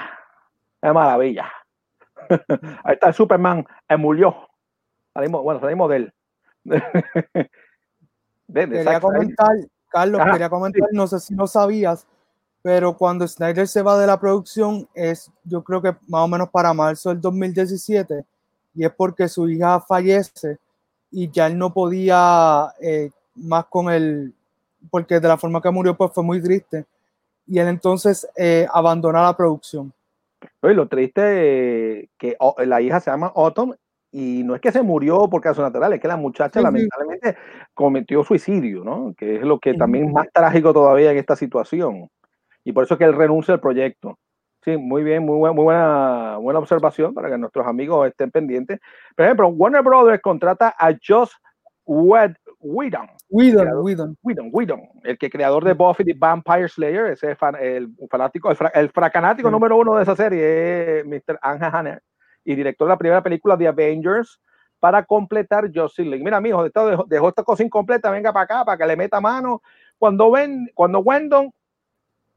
Es 0.82 0.94
maravilla. 0.94 1.52
Ahí 2.84 2.94
está 2.94 3.08
el 3.08 3.14
Superman, 3.14 3.66
emuló. 3.88 4.48
Salimos, 5.14 5.44
bueno, 5.44 5.60
salimos 5.60 5.90
de 5.90 5.96
él. 5.96 6.14
quería 8.54 9.00
comentar, 9.00 9.56
Carlos, 9.90 10.22
quería 10.32 10.50
comentar, 10.50 10.90
no 10.92 11.08
sé 11.08 11.20
si 11.20 11.34
no 11.34 11.48
sabías, 11.48 12.06
pero 12.62 12.98
cuando 12.98 13.28
Snyder 13.28 13.68
se 13.68 13.82
va 13.82 13.98
de 13.98 14.08
la 14.08 14.20
producción 14.20 14.88
es, 14.94 15.32
yo 15.44 15.64
creo 15.64 15.82
que 15.82 15.96
más 16.08 16.22
o 16.22 16.28
menos 16.28 16.50
para 16.50 16.74
marzo 16.74 17.10
del 17.10 17.22
2017, 17.22 18.26
y 18.74 18.86
es 18.86 18.92
porque 18.92 19.28
su 19.28 19.48
hija 19.48 19.80
fallece 19.80 20.58
y 21.12 21.30
ya 21.30 21.48
él 21.48 21.58
no 21.58 21.72
podía 21.72 22.74
eh, 22.82 23.12
más 23.36 23.66
con 23.66 23.90
él, 23.90 24.34
porque 24.90 25.20
de 25.20 25.28
la 25.28 25.38
forma 25.38 25.62
que 25.62 25.70
murió 25.70 25.96
pues 25.96 26.12
fue 26.12 26.24
muy 26.24 26.42
triste 26.42 26.86
y 27.48 27.60
él 27.60 27.68
entonces 27.68 28.28
eh, 28.36 28.68
abandona 28.74 29.24
la 29.24 29.36
producción. 29.36 29.94
Oye, 30.62 30.74
lo 30.74 30.88
triste 30.88 32.02
es 32.02 32.10
que 32.18 32.36
oh, 32.40 32.56
la 32.66 32.82
hija 32.82 33.00
se 33.00 33.12
llama 33.12 33.32
Autumn 33.36 33.76
y 34.12 34.44
no 34.44 34.56
es 34.56 34.62
que 34.62 34.72
se 34.72 34.82
murió 34.82 35.30
por 35.30 35.42
caso 35.42 35.62
natural, 35.62 35.94
es 35.94 36.00
que 36.00 36.08
la 36.08 36.18
muchacha 36.18 36.62
lamentablemente 36.62 37.36
cometió 37.74 38.24
suicidio, 38.24 38.84
¿no? 38.84 39.14
Que 39.18 39.38
es 39.38 39.42
lo 39.42 39.60
que 39.60 39.74
también 39.74 40.08
es 40.08 40.14
más 40.14 40.28
trágico 40.32 40.74
todavía 40.74 41.12
en 41.12 41.18
esta 41.18 41.36
situación. 41.36 42.10
Y 42.64 42.72
por 42.72 42.84
eso 42.84 42.94
es 42.94 42.98
que 42.98 43.04
él 43.04 43.14
renuncia 43.14 43.54
al 43.54 43.60
proyecto. 43.60 44.18
Sí, 44.64 44.78
muy 44.78 45.04
bien, 45.04 45.24
muy, 45.24 45.38
buena, 45.38 45.54
muy 45.54 45.64
buena, 45.66 46.38
buena 46.38 46.60
observación 46.60 47.14
para 47.14 47.30
que 47.30 47.38
nuestros 47.38 47.68
amigos 47.68 48.08
estén 48.08 48.32
pendientes. 48.32 48.80
Por 49.16 49.26
ejemplo, 49.26 49.48
Warner 49.50 49.84
Brothers 49.84 50.22
contrata 50.22 50.74
a 50.78 50.92
Josh 51.06 51.32
Whedon. 51.86 53.10
Whedon, 53.30 54.16
Whedon, 54.22 54.50
Whedon, 54.52 54.82
el 55.04 55.18
que 55.18 55.30
creador 55.30 55.64
de 55.64 55.74
Buffy 55.74 56.04
the 56.04 56.14
Vampire 56.14 56.70
Slayer, 56.70 57.08
ese 57.08 57.36
fan, 57.36 57.56
el 57.60 57.90
fanático, 58.10 58.50
el, 58.52 58.90
fracanático 58.90 59.50
número 59.50 59.78
uno 59.78 59.96
de 59.96 60.04
esa 60.04 60.16
serie 60.16 61.00
es 61.00 61.06
Mr. 61.06 61.40
Anja 61.42 61.68
Hanner 61.68 62.04
y 62.44 62.56
director 62.56 62.88
de 62.88 62.94
la 62.94 62.98
primera 62.98 63.24
película 63.24 63.58
The 63.58 63.68
Avengers 63.68 64.40
para 64.80 65.04
completar 65.04 65.72
Justice 65.74 66.08
League. 66.08 66.24
Mira, 66.24 66.40
mijo, 66.40 66.64
dejó, 66.64 67.06
dejó 67.08 67.30
esta 67.30 67.44
cosa 67.44 67.64
incompleta, 67.64 68.12
venga 68.12 68.32
para 68.32 68.44
acá 68.44 68.66
para 68.66 68.78
que 68.78 68.86
le 68.86 68.96
meta 68.96 69.20
mano. 69.20 69.64
Cuando 69.98 70.30
ven, 70.30 70.70
cuando 70.76 71.00
Wendon 71.00 71.52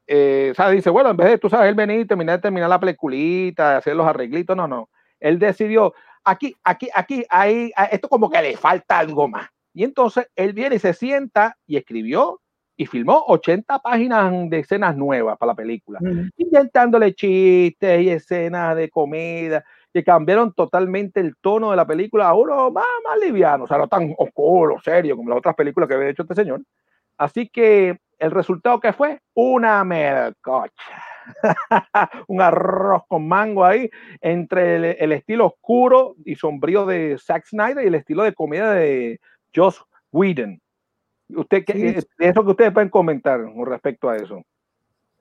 eh, 0.07 0.53
dice, 0.71 0.89
bueno, 0.89 1.11
en 1.11 1.17
vez 1.17 1.27
de 1.27 1.37
tú 1.37 1.49
sabes, 1.49 1.69
él 1.69 1.75
venir 1.75 1.99
y 1.99 2.05
terminar, 2.05 2.41
terminar 2.41 2.67
la 2.67 2.79
peliculita, 2.79 3.77
hacer 3.77 3.95
los 3.95 4.07
arreglitos, 4.07 4.57
no, 4.57 4.67
no. 4.67 4.89
Él 5.19 5.37
decidió, 5.37 5.93
aquí, 6.23 6.55
aquí, 6.63 6.89
aquí, 6.91 7.23
ahí, 7.29 7.71
esto 7.91 8.09
como 8.09 8.27
que 8.27 8.41
le 8.41 8.57
falta 8.57 8.97
algo 8.97 9.27
más. 9.27 9.47
Y 9.73 9.83
entonces 9.83 10.27
él 10.35 10.53
viene 10.53 10.75
y 10.75 10.79
se 10.79 10.93
sienta 10.93 11.55
y 11.65 11.77
escribió 11.77 12.41
y 12.75 12.85
filmó 12.85 13.25
80 13.27 13.79
páginas 13.79 14.49
de 14.49 14.59
escenas 14.59 14.95
nuevas 14.95 15.37
para 15.37 15.51
la 15.51 15.55
película, 15.55 15.99
intentándole 16.37 17.13
chistes 17.13 18.01
y 18.01 18.09
escenas 18.09 18.73
de 18.77 18.89
comida 18.89 19.65
que 19.93 20.03
cambiaron 20.03 20.53
totalmente 20.53 21.19
el 21.19 21.35
tono 21.41 21.71
de 21.71 21.75
la 21.75 21.85
película 21.85 22.29
a 22.29 22.33
uno 22.33 22.71
más, 22.71 22.85
más 23.03 23.19
liviano, 23.19 23.65
o 23.65 23.67
sea, 23.67 23.77
no 23.77 23.87
tan 23.87 24.13
oscuro, 24.17 24.79
serio 24.81 25.17
como 25.17 25.29
las 25.29 25.39
otras 25.39 25.55
películas 25.55 25.89
que 25.89 25.95
había 25.95 26.09
hecho 26.09 26.21
este 26.21 26.35
señor. 26.35 26.61
Así 27.17 27.49
que 27.49 27.97
el 28.17 28.31
resultado 28.31 28.79
que 28.79 28.93
fue 28.93 29.19
una 29.33 29.83
melcocha. 29.83 30.71
un 32.27 32.41
arroz 32.41 33.03
con 33.07 33.27
mango 33.27 33.63
ahí 33.63 33.89
entre 34.21 35.03
el, 35.03 35.11
estilo 35.11 35.47
oscuro 35.47 36.15
y 36.25 36.35
sombrío 36.35 36.85
de 36.85 37.17
Zack 37.19 37.45
Snyder 37.45 37.83
y 37.83 37.87
el 37.87 37.95
estilo 37.95 38.23
de 38.23 38.33
comida 38.33 38.73
de 38.73 39.19
Josh 39.55 39.77
Whedon. 40.11 40.61
Usted, 41.29 41.63
¿qué, 41.65 42.03
eso 42.17 42.43
que 42.43 42.51
ustedes 42.51 42.73
pueden 42.73 42.89
comentar 42.89 43.41
con 43.41 43.65
respecto 43.65 44.09
a 44.09 44.17
eso. 44.17 44.41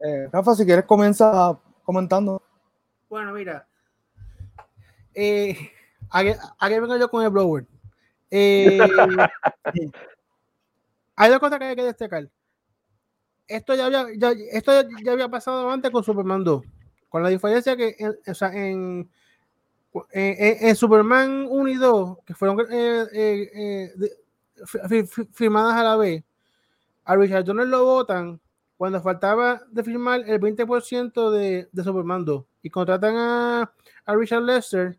Eh, 0.00 0.28
Rafa, 0.32 0.54
si 0.54 0.64
quieres 0.64 0.84
comenzar 0.84 1.58
comentando. 1.82 2.42
Bueno, 3.08 3.32
mira. 3.32 3.66
Eh, 5.14 5.56
aquí, 6.10 6.34
vengo 6.80 6.96
yo 6.96 7.10
con 7.10 7.24
el 7.24 7.30
blower. 7.30 7.66
Eh, 8.30 8.78
hay 11.16 11.30
dos 11.30 11.38
cosas 11.38 11.58
que 11.58 11.64
hay 11.64 11.76
que 11.76 11.82
destacar 11.82 12.28
esto 13.48 13.74
ya 13.74 13.86
había, 13.86 14.06
esto 14.52 14.72
ya 15.02 15.12
había 15.12 15.28
pasado 15.28 15.70
antes 15.70 15.90
con 15.90 16.04
Superman 16.04 16.44
2, 16.44 16.62
con 17.08 17.22
la 17.22 17.30
diferencia 17.30 17.76
que, 17.76 17.96
o 18.26 18.34
sea, 18.34 18.52
en, 18.52 19.10
en, 20.10 20.74
Superman 20.76 21.46
1 21.48 21.68
y 21.68 21.74
2, 21.74 22.18
que 22.24 22.34
fueron 22.34 22.58
firmadas 25.32 25.74
a 25.74 25.84
la 25.84 25.96
vez, 25.96 26.24
a 27.04 27.16
Richard 27.16 27.44
Donner 27.44 27.66
lo 27.66 27.84
votan 27.84 28.40
cuando 28.76 29.00
faltaba 29.00 29.62
de 29.70 29.82
firmar 29.82 30.20
el 30.26 30.40
20% 30.40 31.30
de, 31.30 31.68
de 31.70 31.84
Superman 31.84 32.24
2 32.24 32.44
y 32.62 32.70
contratan 32.70 33.16
a, 33.16 33.72
a 34.04 34.14
Richard 34.14 34.42
Lester, 34.42 34.98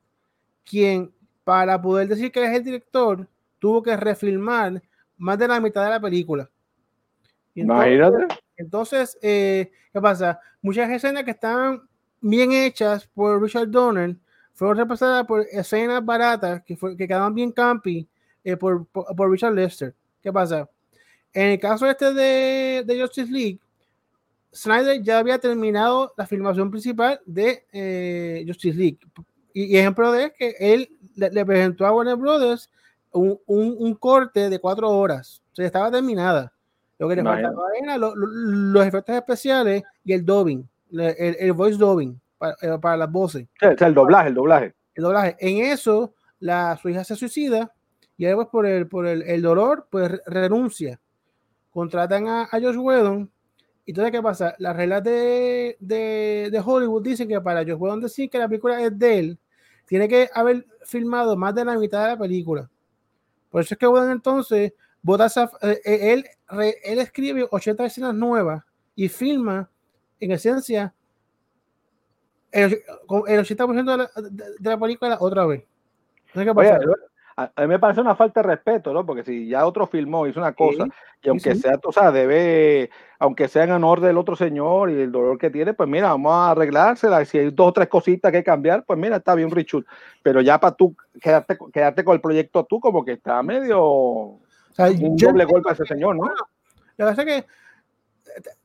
quien 0.65 1.13
para 1.43 1.81
poder 1.81 2.07
decir 2.07 2.31
que 2.31 2.43
es 2.43 2.55
el 2.55 2.63
director, 2.63 3.27
tuvo 3.57 3.81
que 3.81 3.95
refilmar 3.95 4.81
más 5.17 5.37
de 5.37 5.47
la 5.47 5.59
mitad 5.59 5.83
de 5.83 5.89
la 5.89 5.99
película. 5.99 6.49
entonces, 7.55 8.27
entonces 8.55 9.17
eh, 9.21 9.71
¿qué 9.91 10.01
pasa? 10.01 10.39
Muchas 10.61 10.89
escenas 10.89 11.23
que 11.23 11.31
estaban 11.31 11.81
bien 12.21 12.51
hechas 12.51 13.07
por 13.07 13.41
Richard 13.41 13.69
Donner 13.69 14.15
fueron 14.59 14.75
repasadas 14.75 15.25
por 15.25 15.45
escenas 15.53 16.03
baratas 16.03 16.61
que, 16.65 16.75
que 16.75 17.07
quedaban 17.07 17.33
bien 17.33 17.49
campi 17.49 18.05
eh, 18.43 18.57
por, 18.57 18.85
por, 18.87 19.31
Richard 19.31 19.53
Lester. 19.53 19.95
¿Qué 20.21 20.33
pasa? 20.33 20.69
En 21.31 21.51
el 21.51 21.59
caso 21.61 21.89
este 21.89 22.13
de, 22.13 22.83
de, 22.85 23.01
Justice 23.01 23.31
League, 23.31 23.57
Snyder 24.53 25.01
ya 25.01 25.19
había 25.19 25.39
terminado 25.39 26.13
la 26.17 26.27
filmación 26.27 26.69
principal 26.69 27.21
de 27.25 27.63
eh, 27.71 28.43
Justice 28.45 28.77
League. 28.77 28.99
Y, 29.53 29.77
ejemplo 29.77 30.11
de 30.11 30.33
que 30.33 30.53
él 30.59 30.89
le, 31.15 31.45
presentó 31.45 31.85
a 31.85 31.93
Warner 31.93 32.17
Brothers 32.17 32.69
un, 33.13 33.39
un, 33.45 33.95
corte 33.95 34.49
de 34.49 34.59
cuatro 34.59 34.89
horas. 34.89 35.41
O 35.53 35.55
sea, 35.55 35.67
estaba 35.67 35.89
terminada. 35.89 36.51
Lo 36.97 37.07
que 37.07 37.15
le 37.15 37.23
faltaba 37.23 37.63
eran 37.81 38.01
los 38.01 38.85
efectos 38.85 39.15
especiales 39.15 39.83
y 40.03 40.11
el 40.11 40.25
dubbing, 40.25 40.67
el, 40.91 41.37
el 41.39 41.53
voice 41.53 41.77
dubbing 41.77 42.19
para, 42.39 42.55
eh, 42.61 42.79
para 42.81 42.97
las 42.97 43.11
voces. 43.11 43.47
el 43.61 43.93
doblaje, 43.93 44.29
el 44.29 44.33
doblaje. 44.33 44.73
El 44.95 45.03
doblaje. 45.03 45.35
En 45.39 45.63
eso, 45.65 46.15
la, 46.39 46.75
su 46.81 46.89
hija 46.89 47.03
se 47.03 47.15
suicida 47.15 47.71
y 48.17 48.25
después 48.25 48.47
por 48.47 48.65
el, 48.65 48.87
por 48.87 49.05
el, 49.05 49.21
el 49.21 49.41
dolor, 49.41 49.87
pues 49.91 50.19
renuncia. 50.25 50.99
Contratan 51.69 52.27
a, 52.27 52.43
a 52.51 52.59
Josh 52.59 52.77
Whedon. 52.77 53.31
Y 53.85 53.91
entonces, 53.91 54.11
¿qué 54.11 54.21
pasa? 54.21 54.55
Las 54.57 54.75
reglas 54.75 55.03
de, 55.03 55.77
de, 55.79 56.49
de, 56.51 56.63
Hollywood 56.63 57.03
dicen 57.03 57.27
que 57.27 57.39
para 57.41 57.61
Josh 57.61 57.77
Whedon 57.77 58.01
decir 58.01 58.29
que 58.29 58.39
la 58.39 58.47
película 58.47 58.81
es 58.81 58.97
de 58.97 59.19
él, 59.19 59.39
tiene 59.85 60.07
que 60.07 60.29
haber 60.33 60.65
filmado 60.83 61.35
más 61.35 61.53
de 61.55 61.65
la 61.65 61.77
mitad 61.77 62.03
de 62.03 62.07
la 62.09 62.17
película. 62.17 62.69
Por 63.49 63.61
eso 63.61 63.73
es 63.73 63.77
que 63.77 63.87
Whedon 63.87 64.11
entonces 64.11 64.73
vota 65.01 65.27
eh, 65.61 65.81
eh, 65.85 66.13
él, 66.13 66.25
él 66.83 66.99
escribe 66.99 67.47
80 67.49 67.85
escenas 67.85 68.13
nuevas 68.13 68.63
y 68.95 69.07
filma 69.07 69.69
en 70.19 70.31
esencia 70.31 70.93
el, 72.51 72.73
el 72.73 73.39
80% 73.45 73.91
de 73.91 73.97
la, 73.97 74.09
de, 74.59 74.69
la, 74.69 74.77
película 74.77 75.17
otra 75.19 75.45
vez. 75.45 75.63
a, 77.35 77.61
mí 77.61 77.67
me 77.67 77.79
parece 77.79 78.01
una 78.01 78.15
falta 78.15 78.41
de 78.41 78.47
respeto, 78.47 78.93
¿no? 78.93 79.05
Porque 79.05 79.23
si 79.23 79.47
ya 79.47 79.65
otro 79.65 79.87
filmó, 79.87 80.27
hizo 80.27 80.39
una 80.39 80.53
cosa, 80.53 80.85
y 81.21 81.29
aunque 81.29 81.55
sea, 81.55 81.77
tú 81.77 81.91
sabes, 81.91 82.13
debe, 82.13 82.89
aunque 83.17 83.47
sea 83.47 83.63
en 83.63 83.71
honor 83.71 84.01
del 84.01 84.17
otro 84.17 84.35
señor 84.35 84.89
y 84.89 85.01
el 85.01 85.11
dolor 85.11 85.37
que 85.37 85.49
tiene, 85.49 85.73
pues 85.73 85.87
mira, 85.87 86.09
vamos 86.09 86.33
a 86.33 86.51
arreglársela. 86.51 87.23
Si 87.25 87.37
hay 87.37 87.51
dos 87.51 87.67
o 87.67 87.73
tres 87.73 87.87
cositas 87.87 88.31
que 88.31 88.43
cambiar, 88.43 88.83
pues 88.85 88.99
mira, 88.99 89.17
está 89.17 89.35
bien, 89.35 89.51
Richard. 89.51 89.85
Pero 90.23 90.41
ya 90.41 90.59
para 90.59 90.75
tú 90.75 90.95
quedarte, 91.21 91.57
quedarte 91.71 92.03
con 92.03 92.15
el 92.15 92.21
proyecto 92.21 92.65
tú, 92.65 92.79
como 92.79 93.05
que 93.05 93.13
está 93.13 93.41
medio. 93.43 93.81
O 93.81 94.41
sea, 94.71 94.87
un 94.89 95.15
doble 95.15 95.45
golpe 95.45 95.69
a 95.69 95.73
ese 95.73 95.85
señor, 95.85 96.15
¿no? 96.15 96.31
La 96.97 97.05
verdad 97.05 97.27
es 97.27 97.43
que 97.43 97.47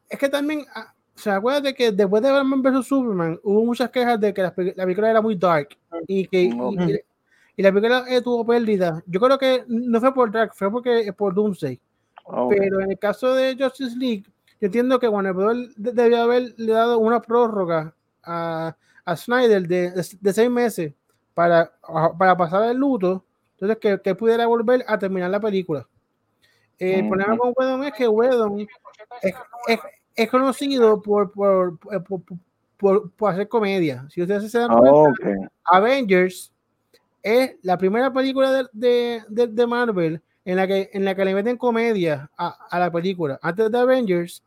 es 0.08 0.18
que 0.18 0.28
también 0.28 0.64
ah, 0.74 0.93
o 1.16 1.18
sea, 1.18 1.36
acuérdate 1.36 1.74
que 1.74 1.92
después 1.92 2.22
de 2.22 2.30
Batman 2.30 2.62
vs 2.62 2.86
Superman 2.86 3.38
hubo 3.44 3.64
muchas 3.64 3.90
quejas 3.90 4.18
de 4.20 4.34
que 4.34 4.42
la, 4.42 4.54
película 4.54 5.10
era 5.10 5.22
muy 5.22 5.36
dark 5.36 5.68
y 6.08 6.26
que 6.26 6.42
y, 6.42 7.62
la 7.62 7.72
película 7.72 8.04
eh, 8.08 8.20
tuvo 8.20 8.44
pérdida. 8.44 9.02
Yo 9.06 9.20
creo 9.20 9.38
que 9.38 9.64
no 9.68 10.00
fue 10.00 10.12
por 10.12 10.32
dark, 10.32 10.52
fue 10.54 10.70
porque 10.72 11.12
por 11.12 11.34
Doomsday. 11.34 11.80
Ah, 12.26 12.46
Pero 12.50 12.80
en 12.80 12.90
el 12.90 12.98
caso 12.98 13.32
de 13.34 13.56
Justice 13.56 13.96
League, 13.96 14.24
yo 14.60 14.66
entiendo 14.66 14.98
que 14.98 15.08
Warner 15.08 15.34
Bros. 15.34 15.72
debió 15.76 16.22
haberle 16.22 16.72
dado 16.72 16.98
una 16.98 17.20
prórroga 17.20 17.94
a, 18.22 18.76
a 19.04 19.16
Snyder 19.16 19.68
de, 19.68 19.90
de, 20.20 20.32
seis 20.32 20.50
meses 20.50 20.94
para, 21.32 21.72
para 22.18 22.36
pasar 22.36 22.70
el 22.70 22.78
luto, 22.78 23.24
entonces 23.52 23.78
que, 23.78 24.00
que 24.02 24.14
pudiera 24.16 24.46
volver 24.46 24.84
a 24.88 24.98
terminar 24.98 25.30
la 25.30 25.40
película. 25.40 25.86
El 26.78 27.08
problema 27.08 27.36
con 27.36 27.52
Wedon 27.56 27.84
es 27.84 27.92
que 27.92 28.08
Wedon 28.08 28.66
es, 29.22 29.34
es, 29.68 29.78
es 30.14 30.30
conocido 30.30 31.00
por, 31.02 31.32
por, 31.32 31.78
por, 31.78 33.10
por, 33.12 33.32
hacer 33.32 33.48
comedia. 33.48 34.06
Si 34.10 34.22
ustedes 34.22 34.50
se 34.50 34.58
dan 34.58 34.76
cuenta, 34.76 35.50
Avengers 35.64 36.52
es 37.22 37.56
la 37.62 37.78
primera 37.78 38.12
película 38.12 38.68
de, 38.72 39.22
de, 39.28 39.46
de, 39.46 39.66
Marvel 39.66 40.20
en 40.44 40.56
la, 40.56 40.66
que, 40.66 40.90
en 40.92 41.04
la 41.04 41.14
que 41.14 41.24
le 41.24 41.34
meten 41.34 41.56
comedia 41.56 42.30
a, 42.36 42.48
a 42.70 42.78
la 42.78 42.92
película. 42.92 43.38
Antes 43.42 43.70
de 43.70 43.78
Avengers, 43.78 44.42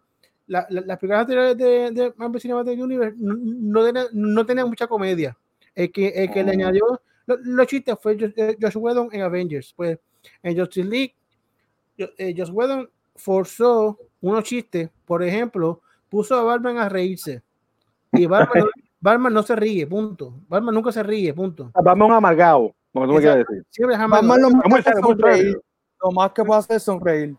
la, 0.47 0.65
las 0.69 0.97
películas 0.97 1.21
anteriores 1.21 1.57
de, 1.57 1.91
de 1.91 2.13
Marvel 2.15 2.41
Cinematic 2.41 2.79
Universe 2.79 3.15
no, 3.19 3.35
no, 3.35 3.85
tenían, 3.85 4.07
no 4.13 4.45
tenían 4.45 4.67
mucha 4.67 4.87
comedia. 4.87 5.37
El 5.75 5.91
que, 5.91 6.07
el 6.07 6.31
que 6.31 6.43
le 6.43 6.51
oh. 6.51 6.53
añadió 6.53 7.01
los, 7.27 7.67
chistes 7.67 7.95
fue 8.01 8.17
Josh 8.17 8.77
Whedon 8.77 9.09
en 9.11 9.21
Avengers. 9.21 9.73
Pues 9.75 9.99
en 10.41 10.57
Justice 10.57 10.87
League, 10.87 11.13
eh, 11.97 12.33
Josh 12.35 12.51
Whedon 12.51 12.89
forzó 13.15 13.99
unos 14.21 14.43
chistes, 14.43 14.89
por 15.05 15.23
ejemplo, 15.23 15.81
puso 16.09 16.35
a 16.35 16.43
Batman 16.43 16.77
a 16.77 16.89
reírse. 16.89 17.41
Y 18.11 18.25
Batman, 18.25 19.33
no, 19.33 19.43
se 19.43 19.55
ríe, 19.55 19.85
punto. 19.85 20.33
Batman 20.47 20.75
nunca 20.75 20.91
se 20.91 21.03
ríe, 21.03 21.33
punto. 21.33 21.71
Batman 21.73 22.11
amargado, 22.11 22.73
como 22.93 23.07
tú 23.07 23.13
me 23.13 23.19
quieres 23.19 23.45
decir. 23.47 23.65
Siempre 23.69 23.97
jamás. 23.97 24.21
Batman 24.21 24.41
lo, 24.41 24.49
más 24.69 24.85
que 24.85 24.93
sonreír. 24.93 25.61
Lo 26.03 26.11
más 26.11 26.31
que 26.31 26.43
puede 26.43 26.59
hacer 26.59 26.77
es 26.77 26.83
sonreír. 26.83 27.35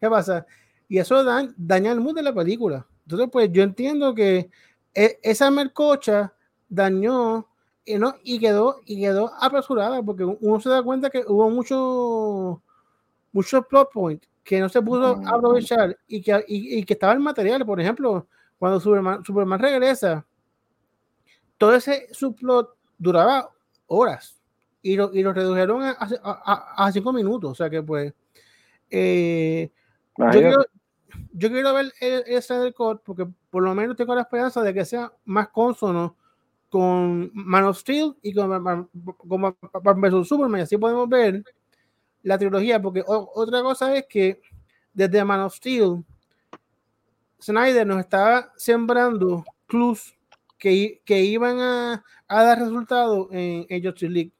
¿Qué 0.00 0.08
pasa? 0.08 0.46
Y 0.88 0.98
eso 0.98 1.22
daña 1.56 1.92
el 1.92 2.00
mood 2.00 2.16
de 2.16 2.22
la 2.22 2.34
película. 2.34 2.86
Entonces, 3.02 3.28
pues 3.30 3.50
yo 3.52 3.62
entiendo 3.62 4.14
que 4.14 4.50
e, 4.94 5.18
esa 5.22 5.50
mercocha 5.50 6.32
dañó 6.68 7.46
y, 7.84 7.96
no, 7.96 8.14
y, 8.22 8.38
quedó, 8.38 8.80
y 8.84 9.00
quedó 9.00 9.32
apresurada 9.40 10.02
porque 10.02 10.24
uno 10.24 10.60
se 10.60 10.68
da 10.68 10.82
cuenta 10.82 11.10
que 11.10 11.24
hubo 11.26 11.48
mucho 11.50 12.62
muchos 13.32 13.66
plot 13.66 13.90
points 13.92 14.29
que 14.42 14.60
no 14.60 14.68
se 14.68 14.82
pudo 14.82 15.20
aprovechar 15.26 15.96
y 16.06 16.20
que, 16.22 16.44
y, 16.48 16.84
que 16.84 16.94
estaba 16.94 17.12
el 17.12 17.20
material. 17.20 17.64
Por 17.64 17.80
ejemplo, 17.80 18.26
cuando 18.58 18.80
Superman, 18.80 19.24
Superman 19.24 19.60
regresa, 19.60 20.26
todo 21.56 21.74
ese 21.74 22.08
subplot 22.12 22.76
duraba 22.98 23.50
horas 23.86 24.40
y 24.82 24.96
lo, 24.96 25.12
y 25.12 25.22
lo 25.22 25.32
redujeron 25.32 25.82
a, 25.82 25.96
a, 26.76 26.92
cinco 26.92 27.12
minutos. 27.12 27.52
O 27.52 27.54
sea 27.54 27.68
que, 27.68 27.82
pues, 27.82 28.12
eh, 28.90 29.70
yo, 30.16 30.30
quiero, 30.30 30.64
yo, 31.32 31.48
quiero, 31.50 31.74
ver 31.74 31.92
ese 32.00 32.54
del 32.54 32.74
code 32.74 33.00
porque 33.04 33.26
por 33.50 33.62
lo 33.62 33.74
menos 33.74 33.96
tengo 33.96 34.14
la 34.14 34.22
esperanza 34.22 34.62
de 34.62 34.74
que 34.74 34.84
sea 34.84 35.12
más 35.24 35.48
consono 35.48 36.16
con 36.68 37.30
Man 37.34 37.64
of 37.64 37.78
Steel 37.78 38.16
y 38.22 38.32
con, 38.32 38.88
con, 39.16 39.56
con 39.82 40.24
Superman. 40.24 40.62
Así 40.62 40.76
podemos 40.76 41.08
ver 41.08 41.44
la 42.22 42.38
trilogía, 42.38 42.80
porque 42.80 43.02
otra 43.06 43.62
cosa 43.62 43.94
es 43.94 44.06
que 44.06 44.40
desde 44.92 45.24
Man 45.24 45.40
of 45.40 45.54
Steel, 45.54 46.04
Snyder 47.40 47.86
nos 47.86 48.00
estaba 48.00 48.52
sembrando 48.56 49.44
clues 49.66 50.14
que, 50.58 51.00
que 51.04 51.22
iban 51.22 51.58
a, 51.60 52.04
a, 52.28 52.42
dar 52.42 52.58
resultados 52.58 53.28
en, 53.30 53.66
en 53.68 53.82
Justice 53.82 54.12
League. 54.12 54.32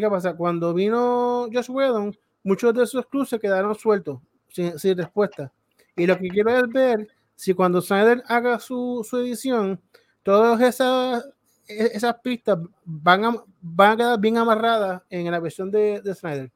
¿qué 0.00 0.10
pasa? 0.10 0.34
Cuando 0.34 0.74
vino 0.74 1.48
Josh 1.52 1.70
Whedon, 1.70 2.16
muchos 2.42 2.74
de 2.74 2.84
esos 2.84 3.06
clues 3.06 3.28
se 3.28 3.38
quedaron 3.38 3.74
sueltos, 3.74 4.20
sin, 4.48 4.78
sin, 4.78 4.96
respuesta. 4.96 5.52
Y 5.96 6.06
lo 6.06 6.18
que 6.18 6.28
quiero 6.28 6.50
es 6.50 6.68
ver 6.68 7.08
si 7.34 7.54
cuando 7.54 7.80
Snyder 7.80 8.22
haga 8.26 8.58
su, 8.58 9.06
su 9.08 9.18
edición, 9.18 9.80
todas 10.22 10.60
esas, 10.60 11.24
e, 11.66 11.90
esas 11.94 12.14
pistas 12.20 12.58
van 12.84 13.24
a, 13.24 13.44
van 13.60 13.92
a 13.92 13.96
quedar 13.96 14.20
bien 14.20 14.36
amarradas 14.38 15.02
en 15.08 15.30
la 15.30 15.40
versión 15.40 15.70
de, 15.70 16.00
de 16.02 16.14
Snyder. 16.14 16.52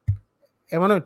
Emanuel. 0.71 1.05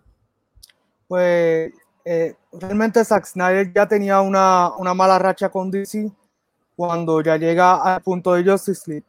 Pues 1.07 1.73
eh, 2.05 2.35
realmente 2.53 3.03
Zack 3.03 3.25
Snyder 3.25 3.73
ya 3.73 3.87
tenía 3.87 4.21
una, 4.21 4.71
una, 4.77 4.93
mala 4.93 5.19
racha 5.19 5.49
con 5.49 5.71
DC 5.71 6.11
cuando 6.75 7.21
ya 7.21 7.35
llega 7.37 7.95
al 7.95 8.01
punto 8.01 8.33
de 8.33 8.49
Justice 8.49 8.83
League. 8.89 9.05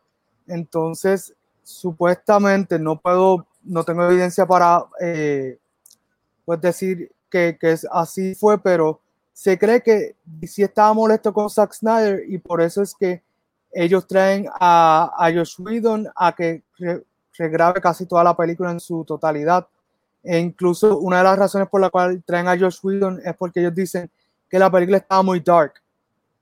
Entonces, 0.48 1.34
supuestamente 1.62 2.78
no 2.78 2.98
puedo, 2.98 3.46
no 3.62 3.84
tengo 3.84 4.04
evidencia 4.04 4.46
para 4.46 4.84
eh, 5.00 5.58
pues 6.44 6.60
decir 6.60 7.12
que, 7.30 7.58
que 7.60 7.76
así 7.90 8.34
fue, 8.34 8.58
pero 8.58 9.00
se 9.32 9.58
cree 9.58 9.82
que 9.82 10.16
DC 10.24 10.62
estaba 10.62 10.94
molesto 10.94 11.32
con 11.32 11.50
Zack 11.50 11.74
Snyder 11.74 12.22
y 12.26 12.38
por 12.38 12.62
eso 12.62 12.82
es 12.82 12.94
que 12.94 13.22
ellos 13.72 14.06
traen 14.06 14.48
a, 14.58 15.12
a 15.18 15.30
Josh 15.30 15.60
Whedon 15.60 16.08
a 16.14 16.34
que 16.34 16.62
regrabe 17.36 17.80
casi 17.82 18.06
toda 18.06 18.24
la 18.24 18.34
película 18.34 18.70
en 18.70 18.80
su 18.80 19.04
totalidad 19.04 19.66
e 20.26 20.38
incluso 20.38 20.98
una 20.98 21.18
de 21.18 21.24
las 21.24 21.38
razones 21.38 21.68
por 21.68 21.80
la 21.80 21.88
cual 21.88 22.22
traen 22.24 22.48
a 22.48 22.58
Josh 22.58 22.78
Whedon 22.82 23.20
es 23.24 23.34
porque 23.36 23.60
ellos 23.60 23.74
dicen 23.74 24.10
que 24.48 24.58
la 24.58 24.70
película 24.70 24.98
estaba 24.98 25.22
muy 25.22 25.40
dark. 25.40 25.74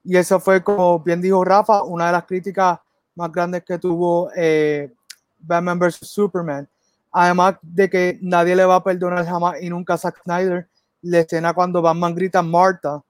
Y 0.02 0.16
eso 0.16 0.40
fue, 0.40 0.62
como 0.62 0.98
bien 1.00 1.20
dijo 1.20 1.44
Rafa, 1.44 1.82
una 1.82 2.06
de 2.06 2.12
las 2.12 2.24
críticas 2.24 2.78
más 3.14 3.30
grandes 3.30 3.62
que 3.62 3.78
tuvo 3.78 4.30
eh, 4.34 4.92
Batman 5.38 5.78
vs. 5.78 5.98
Superman. 6.00 6.68
Además 7.12 7.56
de 7.62 7.88
que 7.88 8.18
nadie 8.22 8.56
le 8.56 8.64
va 8.64 8.76
a 8.76 8.82
perdonar 8.82 9.24
jamás 9.24 9.62
y 9.62 9.68
nunca 9.68 9.96
Zack 9.96 10.22
Snyder 10.22 10.68
la 11.02 11.20
escena 11.20 11.52
cuando 11.52 11.82
Batman 11.82 12.14
grita 12.14 12.42
Marta, 12.42 13.02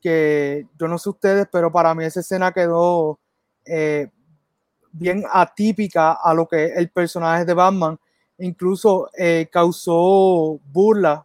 que 0.00 0.66
yo 0.78 0.88
no 0.88 0.96
sé 0.98 1.10
ustedes, 1.10 1.48
pero 1.50 1.70
para 1.70 1.94
mí 1.94 2.04
esa 2.04 2.20
escena 2.20 2.52
quedó 2.52 3.18
eh, 3.64 4.08
bien 4.92 5.24
atípica 5.30 6.12
a 6.12 6.32
lo 6.32 6.46
que 6.46 6.66
el 6.66 6.88
personaje 6.90 7.44
de 7.44 7.54
Batman. 7.54 7.98
Incluso 8.40 9.10
eh, 9.16 9.48
causó 9.50 10.58
burla 10.72 11.24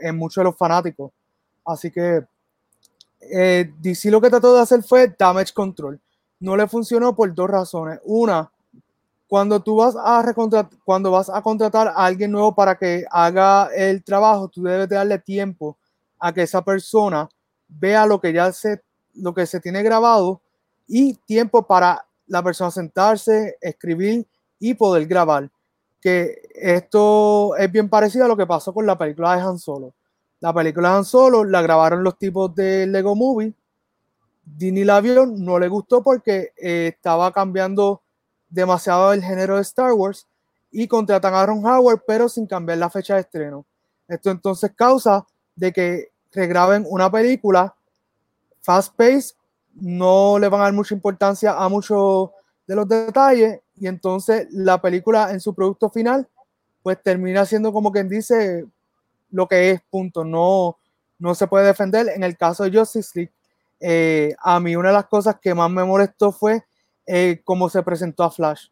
en 0.00 0.16
muchos 0.16 0.42
de 0.42 0.44
los 0.44 0.56
fanáticos. 0.56 1.12
Así 1.64 1.90
que 1.90 2.24
eh, 3.20 3.72
DC 3.78 4.10
lo 4.10 4.20
que 4.20 4.30
trató 4.30 4.54
de 4.54 4.60
hacer 4.60 4.82
fue 4.82 5.14
damage 5.18 5.52
control. 5.52 6.00
No 6.38 6.56
le 6.56 6.66
funcionó 6.68 7.14
por 7.14 7.34
dos 7.34 7.48
razones. 7.48 8.00
Una, 8.04 8.50
cuando 9.26 9.60
tú 9.60 9.76
vas 9.76 9.96
a 9.98 10.34
cuando 10.84 11.10
vas 11.10 11.28
a 11.28 11.42
contratar 11.42 11.88
a 11.88 12.04
alguien 12.04 12.30
nuevo 12.30 12.54
para 12.54 12.76
que 12.76 13.04
haga 13.10 13.70
el 13.74 14.04
trabajo, 14.04 14.48
tú 14.48 14.62
debes 14.62 14.88
darle 14.88 15.18
tiempo 15.18 15.76
a 16.18 16.32
que 16.32 16.42
esa 16.42 16.62
persona 16.62 17.28
vea 17.68 18.06
lo 18.06 18.20
que 18.20 18.32
ya 18.32 18.52
se, 18.52 18.82
lo 19.14 19.34
que 19.34 19.46
se 19.46 19.60
tiene 19.60 19.82
grabado 19.82 20.40
y 20.86 21.14
tiempo 21.14 21.66
para 21.66 22.06
la 22.26 22.42
persona 22.42 22.70
sentarse, 22.70 23.56
escribir 23.60 24.26
y 24.58 24.74
poder 24.74 25.06
grabar. 25.06 25.50
Esto 26.54 27.56
es 27.56 27.70
bien 27.70 27.88
parecido 27.88 28.24
a 28.24 28.28
lo 28.28 28.36
que 28.36 28.46
pasó 28.46 28.72
con 28.72 28.86
la 28.86 28.96
película 28.96 29.36
de 29.36 29.42
Han 29.42 29.58
Solo. 29.58 29.94
La 30.40 30.52
película 30.52 30.90
de 30.90 30.96
Han 30.96 31.04
Solo 31.04 31.44
la 31.44 31.62
grabaron 31.62 32.04
los 32.04 32.18
tipos 32.18 32.54
de 32.54 32.86
Lego 32.86 33.14
Movie. 33.14 33.52
Disney 34.44 34.84
la 34.84 35.00
vio, 35.00 35.26
no 35.26 35.58
le 35.58 35.68
gustó 35.68 36.02
porque 36.02 36.52
eh, 36.56 36.92
estaba 36.94 37.32
cambiando 37.32 38.02
demasiado 38.48 39.12
el 39.12 39.22
género 39.22 39.56
de 39.56 39.62
Star 39.62 39.92
Wars 39.92 40.26
y 40.70 40.86
contratan 40.86 41.34
a 41.34 41.46
Ron 41.46 41.66
Howard, 41.66 42.02
pero 42.06 42.28
sin 42.28 42.46
cambiar 42.46 42.78
la 42.78 42.90
fecha 42.90 43.14
de 43.14 43.22
estreno. 43.22 43.66
Esto 44.06 44.30
entonces 44.30 44.72
causa 44.76 45.26
de 45.54 45.72
que 45.72 46.12
regraben 46.32 46.86
una 46.88 47.10
película 47.10 47.74
fast 48.60 48.94
pace, 48.94 49.34
no 49.74 50.38
le 50.38 50.48
van 50.48 50.60
a 50.60 50.64
dar 50.64 50.72
mucha 50.72 50.94
importancia 50.94 51.52
a 51.52 51.68
muchos 51.68 52.30
de 52.66 52.74
los 52.74 52.88
detalles 52.88 53.60
y 53.78 53.86
entonces 53.86 54.46
la 54.50 54.80
película 54.80 55.30
en 55.30 55.40
su 55.40 55.54
producto 55.54 55.90
final 55.90 56.28
pues 56.82 57.02
termina 57.02 57.44
siendo 57.44 57.72
como 57.72 57.90
quien 57.90 58.08
dice 58.08 58.64
lo 59.30 59.48
que 59.48 59.72
es, 59.72 59.80
punto, 59.90 60.24
no, 60.24 60.78
no 61.18 61.34
se 61.34 61.46
puede 61.46 61.66
defender. 61.66 62.08
En 62.14 62.22
el 62.22 62.36
caso 62.36 62.62
de 62.62 62.78
Justice 62.78 63.10
League, 63.14 63.32
eh, 63.80 64.34
a 64.40 64.60
mí 64.60 64.76
una 64.76 64.90
de 64.90 64.94
las 64.94 65.06
cosas 65.06 65.36
que 65.40 65.52
más 65.52 65.70
me 65.70 65.84
molestó 65.84 66.30
fue 66.30 66.62
eh, 67.04 67.40
cómo 67.44 67.68
se 67.68 67.82
presentó 67.82 68.22
a 68.22 68.30
Flash. 68.30 68.68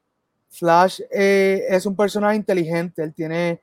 Flash 0.49 1.01
eh, 1.11 1.65
es 1.69 1.85
un 1.87 1.97
personaje 1.97 2.37
inteligente, 2.37 3.03
él 3.03 3.13
tiene 3.13 3.61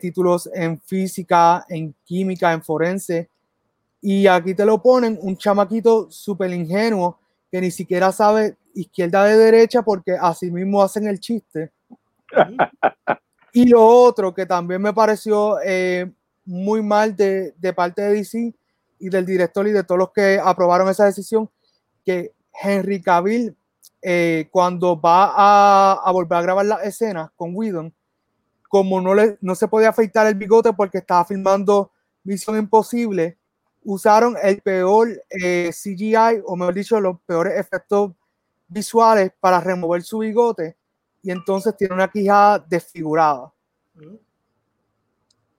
títulos 0.00 0.48
en 0.54 0.80
física, 0.80 1.66
en 1.68 1.92
química, 2.04 2.52
en 2.52 2.62
forense, 2.62 3.28
y 4.00 4.26
aquí 4.28 4.54
te 4.54 4.64
lo 4.64 4.80
ponen 4.80 5.18
un 5.20 5.36
chamaquito 5.36 6.08
súper 6.10 6.52
ingenuo 6.52 7.18
que 7.52 7.60
ni 7.60 7.70
siquiera 7.70 8.10
sabe 8.10 8.56
izquierda 8.74 9.24
de 9.24 9.36
derecha 9.36 9.82
porque 9.82 10.16
así 10.20 10.50
mismo 10.50 10.82
hacen 10.82 11.06
el 11.06 11.20
chiste. 11.20 11.70
y 13.52 13.66
lo 13.66 13.86
otro 13.86 14.34
que 14.34 14.46
también 14.46 14.82
me 14.82 14.94
pareció 14.94 15.58
muy 16.46 16.82
mal 16.82 17.14
de, 17.14 17.54
de 17.58 17.72
parte 17.74 18.02
de 18.02 18.14
DC 18.14 18.54
y 18.98 19.08
del 19.10 19.26
director 19.26 19.68
y 19.68 19.72
de 19.72 19.84
todos 19.84 19.98
los 19.98 20.12
que 20.12 20.40
aprobaron 20.42 20.88
esa 20.88 21.04
decisión, 21.04 21.50
que 22.04 22.32
Henry 22.62 23.02
Cavill 23.02 23.54
eh, 24.04 24.48
cuando 24.50 25.00
va 25.00 25.32
a, 25.96 26.10
volver 26.10 26.38
a 26.38 26.42
grabar 26.42 26.66
la 26.66 26.82
escena 26.82 27.32
con 27.36 27.54
Whedon, 27.54 27.94
como 28.68 29.00
no, 29.00 29.14
le, 29.14 29.38
no 29.40 29.54
se 29.54 29.68
podía 29.68 29.90
afeitar 29.90 30.26
el 30.26 30.34
bigote 30.34 30.72
porque 30.72 30.98
estaba 30.98 31.24
filmando 31.24 31.92
Misión 32.24 32.56
Imposible, 32.56 33.38
usaron 33.84 34.36
el 34.42 34.60
peor 34.60 35.08
eh, 35.30 35.70
CGI, 35.72 36.42
o 36.44 36.56
mejor 36.56 36.74
dicho, 36.74 37.00
los 37.00 37.20
peores 37.20 37.58
efectos 37.58 38.12
visuales 38.68 39.32
para 39.40 39.60
remover 39.60 40.02
su 40.02 40.18
bigote 40.18 40.76
y 41.22 41.30
entonces 41.30 41.76
tiene 41.76 41.94
una 41.94 42.08
quijada 42.08 42.58
desfigurada. 42.58 43.52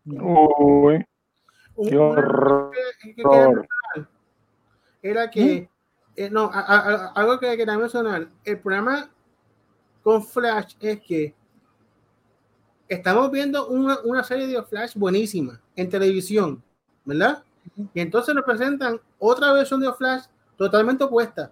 Uy, 0.06 1.06
qué 1.88 1.98
horror. 1.98 2.72
Era 5.02 5.30
que 5.30 5.70
eh, 6.16 6.30
no, 6.30 6.50
algo 6.54 7.40
que 7.40 7.58
quería 7.58 7.78
mencionar, 7.78 8.28
el 8.44 8.60
problema 8.60 9.10
con 10.02 10.24
Flash 10.24 10.76
es 10.80 11.02
que 11.02 11.34
estamos 12.88 13.32
viendo 13.32 13.68
una, 13.68 14.00
una, 14.04 14.24
serie 14.24 14.48
de 14.48 14.62
Flash 14.64 14.96
buenísima 14.96 15.62
en 15.76 15.90
televisión, 15.90 16.62
¿verdad? 17.06 17.44
Y 17.94 18.00
entonces 18.00 18.36
nos 18.36 18.44
presentan 18.44 19.00
otra 19.20 19.54
versión 19.54 19.80
de 19.80 19.92
Flash 19.94 20.26
totalmente 20.58 21.04
opuesta. 21.04 21.52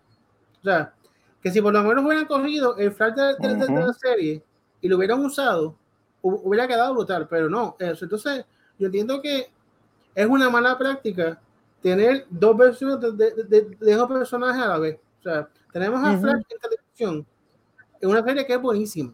O 0.62 0.63
sea, 0.63 0.93
que 1.41 1.52
si 1.52 1.62
por 1.62 1.74
lo 1.74 1.84
menos 1.84 2.06
hubieran 2.06 2.26
cogido 2.26 2.78
el 2.78 2.91
Flash 2.91 3.13
de, 3.13 3.67
la 3.69 3.93
serie 3.93 4.43
y 4.80 4.88
lo 4.88 4.97
hubieran 4.97 5.24
usado, 5.24 5.76
hubiera 6.21 6.67
quedado 6.67 6.93
brutal, 6.93 7.28
pero 7.28 7.50
no. 7.50 7.76
Eso. 7.80 8.06
Entonces, 8.06 8.45
yo 8.78 8.88
entiendo 8.88 9.21
que 9.21 9.52
es 10.13 10.28
una 10.28 10.50
mala 10.50 10.78
práctica 10.78 11.39
tener 11.82 12.28
dos 12.30 12.56
versiones 12.56 13.00
de, 13.02 13.12
de, 13.12 13.62
de, 13.80 13.91
esos 13.91 14.08
personajes 14.08 14.62
a 14.62 14.67
la 14.67 14.80
vez. 14.80 15.00
O 15.19 15.24
sea, 15.24 15.50
tenemos 15.71 16.04
a 16.04 16.17
Flash 16.17 16.43
en 16.50 16.60
televisión, 16.60 17.28
en 18.00 18.10
una 18.10 18.24
serie 18.24 18.45
que 18.45 18.54
es 18.54 18.62
buenísima. 18.62 19.13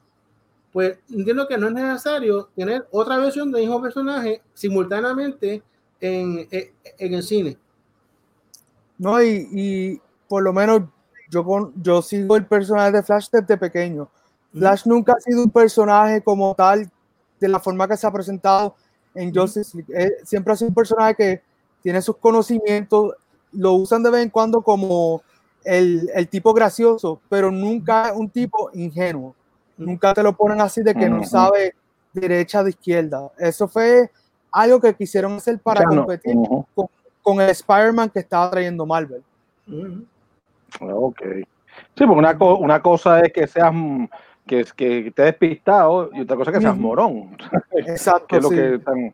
Pues 0.73 0.99
entiendo 1.10 1.47
que 1.47 1.57
no 1.57 1.67
es 1.67 1.73
necesario 1.73 2.49
tener 2.55 2.88
otra 2.91 3.17
versión 3.17 3.51
de 3.51 3.62
mismo 3.62 3.81
personaje 3.81 4.41
simultáneamente 4.53 5.63
en, 6.01 6.47
en, 6.51 7.13
el 7.13 7.23
cine. 7.23 7.57
No, 8.97 9.21
y, 9.21 9.47
y, 9.51 10.01
por 10.27 10.43
lo 10.43 10.53
menos 10.53 10.83
yo, 11.29 11.43
con, 11.43 11.73
yo 11.81 12.01
sigo 12.01 12.36
el 12.36 12.45
personaje 12.45 12.91
de 12.91 13.03
Flash 13.03 13.27
desde 13.31 13.57
pequeño. 13.57 14.10
Flash 14.51 14.86
nunca 14.86 15.13
ha 15.13 15.19
sido 15.19 15.43
un 15.43 15.51
personaje 15.51 16.21
como 16.21 16.55
tal, 16.55 16.89
de 17.39 17.47
la 17.47 17.60
forma 17.60 17.88
que 17.88 17.97
se 17.97 18.07
ha 18.07 18.12
presentado 18.12 18.75
en 19.13 19.33
Justice 19.33 19.77
League. 19.77 20.17
siempre 20.23 20.53
ha 20.53 20.55
sido 20.55 20.69
un 20.69 20.75
personaje 20.75 21.15
que 21.15 21.41
tiene 21.81 22.01
sus 22.01 22.17
conocimientos, 22.17 23.13
lo 23.51 23.73
usan 23.73 24.03
de 24.03 24.12
vez 24.12 24.23
en 24.23 24.29
cuando 24.29 24.62
como 24.62 25.21
el, 25.63 26.10
el 26.13 26.27
tipo 26.27 26.53
gracioso, 26.53 27.21
pero 27.29 27.51
nunca 27.51 28.13
un 28.15 28.29
tipo 28.29 28.69
ingenuo. 28.73 29.36
Nunca 29.77 30.13
te 30.13 30.23
lo 30.23 30.33
ponen 30.36 30.60
así 30.62 30.81
de 30.81 30.95
que 30.95 31.07
no 31.07 31.23
sabe 31.23 31.75
derecha 32.13 32.63
de 32.63 32.71
izquierda. 32.71 33.31
Eso 33.38 33.67
fue 33.67 34.10
algo 34.51 34.79
que 34.79 34.93
quisieron 34.93 35.33
hacer 35.33 35.60
para 35.60 35.83
competir 35.83 36.36
con, 36.73 36.88
con, 37.21 37.41
el 37.41 37.49
Spider-Man 37.49 38.10
que 38.10 38.19
estaba 38.19 38.49
trayendo 38.49 38.86
Marvel. 38.86 39.23
Ok. 40.79 41.21
Sí, 41.95 42.05
porque 42.05 42.19
una, 42.19 42.38
una 42.55 42.81
cosa 42.81 43.19
es 43.21 43.33
que 43.33 43.47
seas 43.47 43.73
que, 44.45 44.65
que 44.75 45.07
estés 45.07 45.25
despistado 45.25 46.10
y 46.13 46.21
otra 46.21 46.38
cosa 46.38 46.51
es 46.51 46.57
que 46.57 46.62
seas 46.62 46.77
morón. 46.77 47.38
Exacto. 47.71 48.27
que 48.29 48.38
es 48.38 48.43
lo 48.43 48.49
que 48.49 48.75
están, 48.75 49.13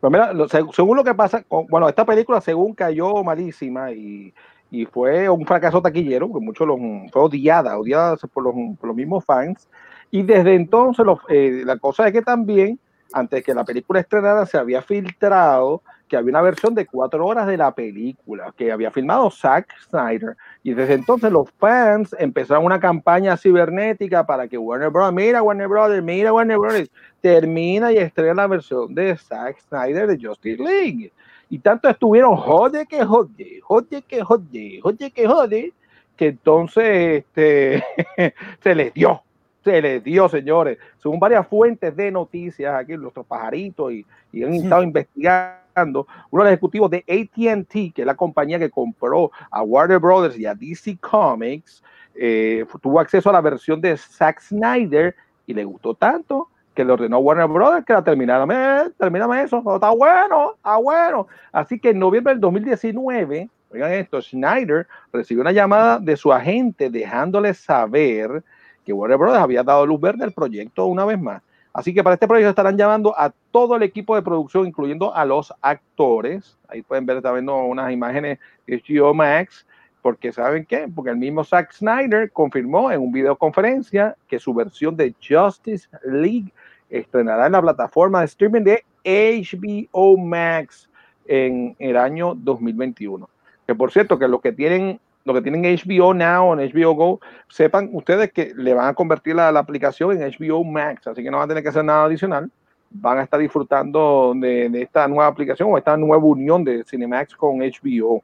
pues 0.00 0.12
mira, 0.12 0.32
según 0.72 0.96
lo 0.96 1.04
que 1.04 1.14
pasa, 1.14 1.44
bueno, 1.70 1.88
esta 1.88 2.04
película 2.04 2.40
según 2.40 2.74
cayó 2.74 3.24
malísima 3.24 3.90
y, 3.92 4.34
y 4.70 4.86
fue 4.86 5.28
un 5.28 5.46
fracaso 5.46 5.80
taquillero, 5.80 6.32
que 6.32 6.40
muchos 6.40 6.66
los, 6.66 6.78
fue 7.10 7.22
odiada, 7.22 7.78
odiada 7.78 8.16
por 8.32 8.44
los, 8.44 8.54
por 8.78 8.88
los 8.88 8.96
mismos 8.96 9.24
fans. 9.24 9.68
Y 10.10 10.22
desde 10.22 10.54
entonces 10.54 11.06
eh, 11.28 11.62
la 11.64 11.78
cosa 11.78 12.06
es 12.06 12.12
que 12.12 12.22
también, 12.22 12.78
antes 13.14 13.44
que 13.44 13.54
la 13.54 13.64
película 13.64 14.00
estrenara, 14.00 14.44
se 14.44 14.58
había 14.58 14.82
filtrado 14.82 15.82
que 16.08 16.16
había 16.16 16.30
una 16.30 16.42
versión 16.42 16.74
de 16.74 16.86
cuatro 16.86 17.26
horas 17.26 17.46
de 17.46 17.56
la 17.56 17.74
película 17.74 18.52
que 18.56 18.70
había 18.70 18.90
filmado 18.90 19.30
Zack 19.30 19.74
Snyder. 19.88 20.36
Y 20.62 20.74
desde 20.74 20.94
entonces 20.94 21.32
los 21.32 21.50
fans 21.52 22.14
empezaron 22.18 22.66
una 22.66 22.78
campaña 22.78 23.36
cibernética 23.36 24.26
para 24.26 24.46
que 24.46 24.58
Warner 24.58 24.90
Bros. 24.90 25.12
Mira 25.12 25.42
Warner 25.42 25.68
Brothers, 25.68 26.02
mira 26.02 26.32
Warner 26.32 26.58
Bros. 26.58 26.90
termina 27.20 27.92
y 27.92 27.98
estrena 27.98 28.34
la 28.34 28.46
versión 28.46 28.94
de 28.94 29.16
Zack 29.16 29.60
Snyder 29.68 30.06
de 30.06 30.26
Justice 30.26 30.62
League. 30.62 31.12
Y 31.48 31.58
tanto 31.58 31.88
estuvieron 31.88 32.36
jode 32.36 32.86
que 32.86 33.04
jode, 33.04 33.60
jode 33.62 34.02
que 34.02 34.22
jode, 34.22 34.80
jode 34.82 35.10
que 35.10 35.26
jode, 35.26 35.72
que 36.16 36.26
entonces 36.28 37.24
este, 37.24 37.84
se 38.62 38.74
les 38.74 38.92
dio 38.92 39.22
se 39.64 39.80
les 39.80 40.04
dio, 40.04 40.28
señores. 40.28 40.78
Según 41.02 41.18
varias 41.18 41.46
fuentes 41.48 41.96
de 41.96 42.10
noticias 42.10 42.74
aquí, 42.74 42.96
nuestros 42.96 43.26
pajaritos, 43.26 43.92
y, 43.92 44.06
y 44.32 44.44
han 44.44 44.54
estado 44.54 44.82
investigando 44.82 46.06
uno 46.30 46.44
de 46.44 46.50
los 46.50 46.52
ejecutivos 46.52 46.90
de 46.90 46.98
ATT, 46.98 47.94
que 47.94 48.02
es 48.02 48.06
la 48.06 48.14
compañía 48.14 48.58
que 48.58 48.70
compró 48.70 49.30
a 49.50 49.62
Warner 49.62 49.98
Brothers 49.98 50.38
y 50.38 50.46
a 50.46 50.54
DC 50.54 50.98
Comics, 51.00 51.82
eh, 52.14 52.64
tuvo 52.80 53.00
acceso 53.00 53.30
a 53.30 53.32
la 53.32 53.40
versión 53.40 53.80
de 53.80 53.96
Zack 53.96 54.40
Snyder 54.40 55.16
y 55.46 55.54
le 55.54 55.64
gustó 55.64 55.94
tanto 55.94 56.48
que 56.74 56.84
le 56.84 56.92
ordenó 56.92 57.16
a 57.16 57.20
Warner 57.20 57.48
Brothers 57.48 57.84
que 57.84 57.92
la 57.92 58.04
terminara. 58.04 58.90
Termíname 58.98 59.42
eso, 59.42 59.58
está 59.58 59.90
bueno, 59.90 60.54
está 60.56 60.76
bueno. 60.76 61.26
Así 61.52 61.78
que 61.78 61.90
en 61.90 61.98
noviembre 61.98 62.34
del 62.34 62.40
2019, 62.40 63.48
oigan 63.72 63.92
esto, 63.92 64.20
Snyder 64.20 64.86
recibió 65.12 65.42
una 65.42 65.52
llamada 65.52 65.98
de 65.98 66.16
su 66.16 66.32
agente 66.32 66.90
dejándole 66.90 67.54
saber 67.54 68.42
que 68.84 68.92
Warner 68.92 69.18
Brothers 69.18 69.42
había 69.42 69.62
dado 69.62 69.86
luz 69.86 70.00
verde 70.00 70.24
al 70.24 70.32
proyecto 70.32 70.86
una 70.86 71.04
vez 71.04 71.20
más. 71.20 71.42
Así 71.72 71.92
que 71.92 72.04
para 72.04 72.14
este 72.14 72.28
proyecto 72.28 72.50
estarán 72.50 72.78
llamando 72.78 73.18
a 73.18 73.32
todo 73.50 73.74
el 73.74 73.82
equipo 73.82 74.14
de 74.14 74.22
producción, 74.22 74.66
incluyendo 74.66 75.12
a 75.12 75.24
los 75.24 75.52
actores. 75.60 76.56
Ahí 76.68 76.82
pueden 76.82 77.04
ver 77.04 77.20
también 77.20 77.48
unas 77.48 77.90
imágenes 77.90 78.38
de 78.66 78.80
HBO 78.80 79.12
Max, 79.12 79.66
porque 80.00 80.32
¿saben 80.32 80.64
qué? 80.66 80.86
Porque 80.94 81.10
el 81.10 81.16
mismo 81.16 81.42
Zack 81.42 81.72
Snyder 81.72 82.30
confirmó 82.30 82.92
en 82.92 83.00
un 83.00 83.10
videoconferencia 83.10 84.16
que 84.28 84.38
su 84.38 84.54
versión 84.54 84.96
de 84.96 85.14
Justice 85.26 85.88
League 86.04 86.52
estrenará 86.90 87.46
en 87.46 87.52
la 87.52 87.62
plataforma 87.62 88.20
de 88.20 88.26
streaming 88.26 88.62
de 88.62 88.84
HBO 89.04 90.16
Max 90.16 90.88
en 91.26 91.74
el 91.80 91.96
año 91.96 92.34
2021. 92.36 93.28
Que 93.66 93.74
por 93.74 93.90
cierto, 93.90 94.18
que 94.18 94.28
los 94.28 94.40
que 94.40 94.52
tienen 94.52 95.00
lo 95.24 95.32
que 95.32 95.42
tienen 95.42 95.62
HBO 95.62 96.12
Now 96.14 96.52
en 96.52 96.70
HBO 96.70 96.92
Go, 96.94 97.20
sepan 97.48 97.88
ustedes 97.92 98.32
que 98.32 98.52
le 98.54 98.74
van 98.74 98.88
a 98.88 98.94
convertir 98.94 99.34
la, 99.34 99.48
aplicación 99.48 100.12
en 100.12 100.30
HBO 100.30 100.62
Max, 100.64 101.06
así 101.06 101.22
que 101.22 101.30
no 101.30 101.38
van 101.38 101.46
a 101.46 101.48
tener 101.48 101.62
que 101.62 101.70
hacer 101.70 101.84
nada 101.84 102.04
adicional. 102.04 102.50
Van 102.90 103.18
a 103.18 103.22
estar 103.22 103.40
disfrutando 103.40 104.34
de, 104.36 104.66
esta 104.80 105.08
nueva 105.08 105.26
aplicación 105.26 105.68
o 105.72 105.78
esta 105.78 105.96
nueva 105.96 106.22
unión 106.22 106.62
de 106.62 106.84
Cinemax 106.84 107.34
con 107.34 107.58
HBO. 107.58 108.22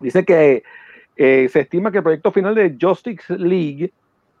Dice 0.00 0.24
que 0.24 0.62
eh, 1.16 1.48
se 1.50 1.60
estima 1.60 1.90
que 1.90 1.98
el 1.98 2.04
proyecto 2.04 2.30
final 2.30 2.54
de 2.54 2.76
Justice 2.80 3.36
League 3.36 3.92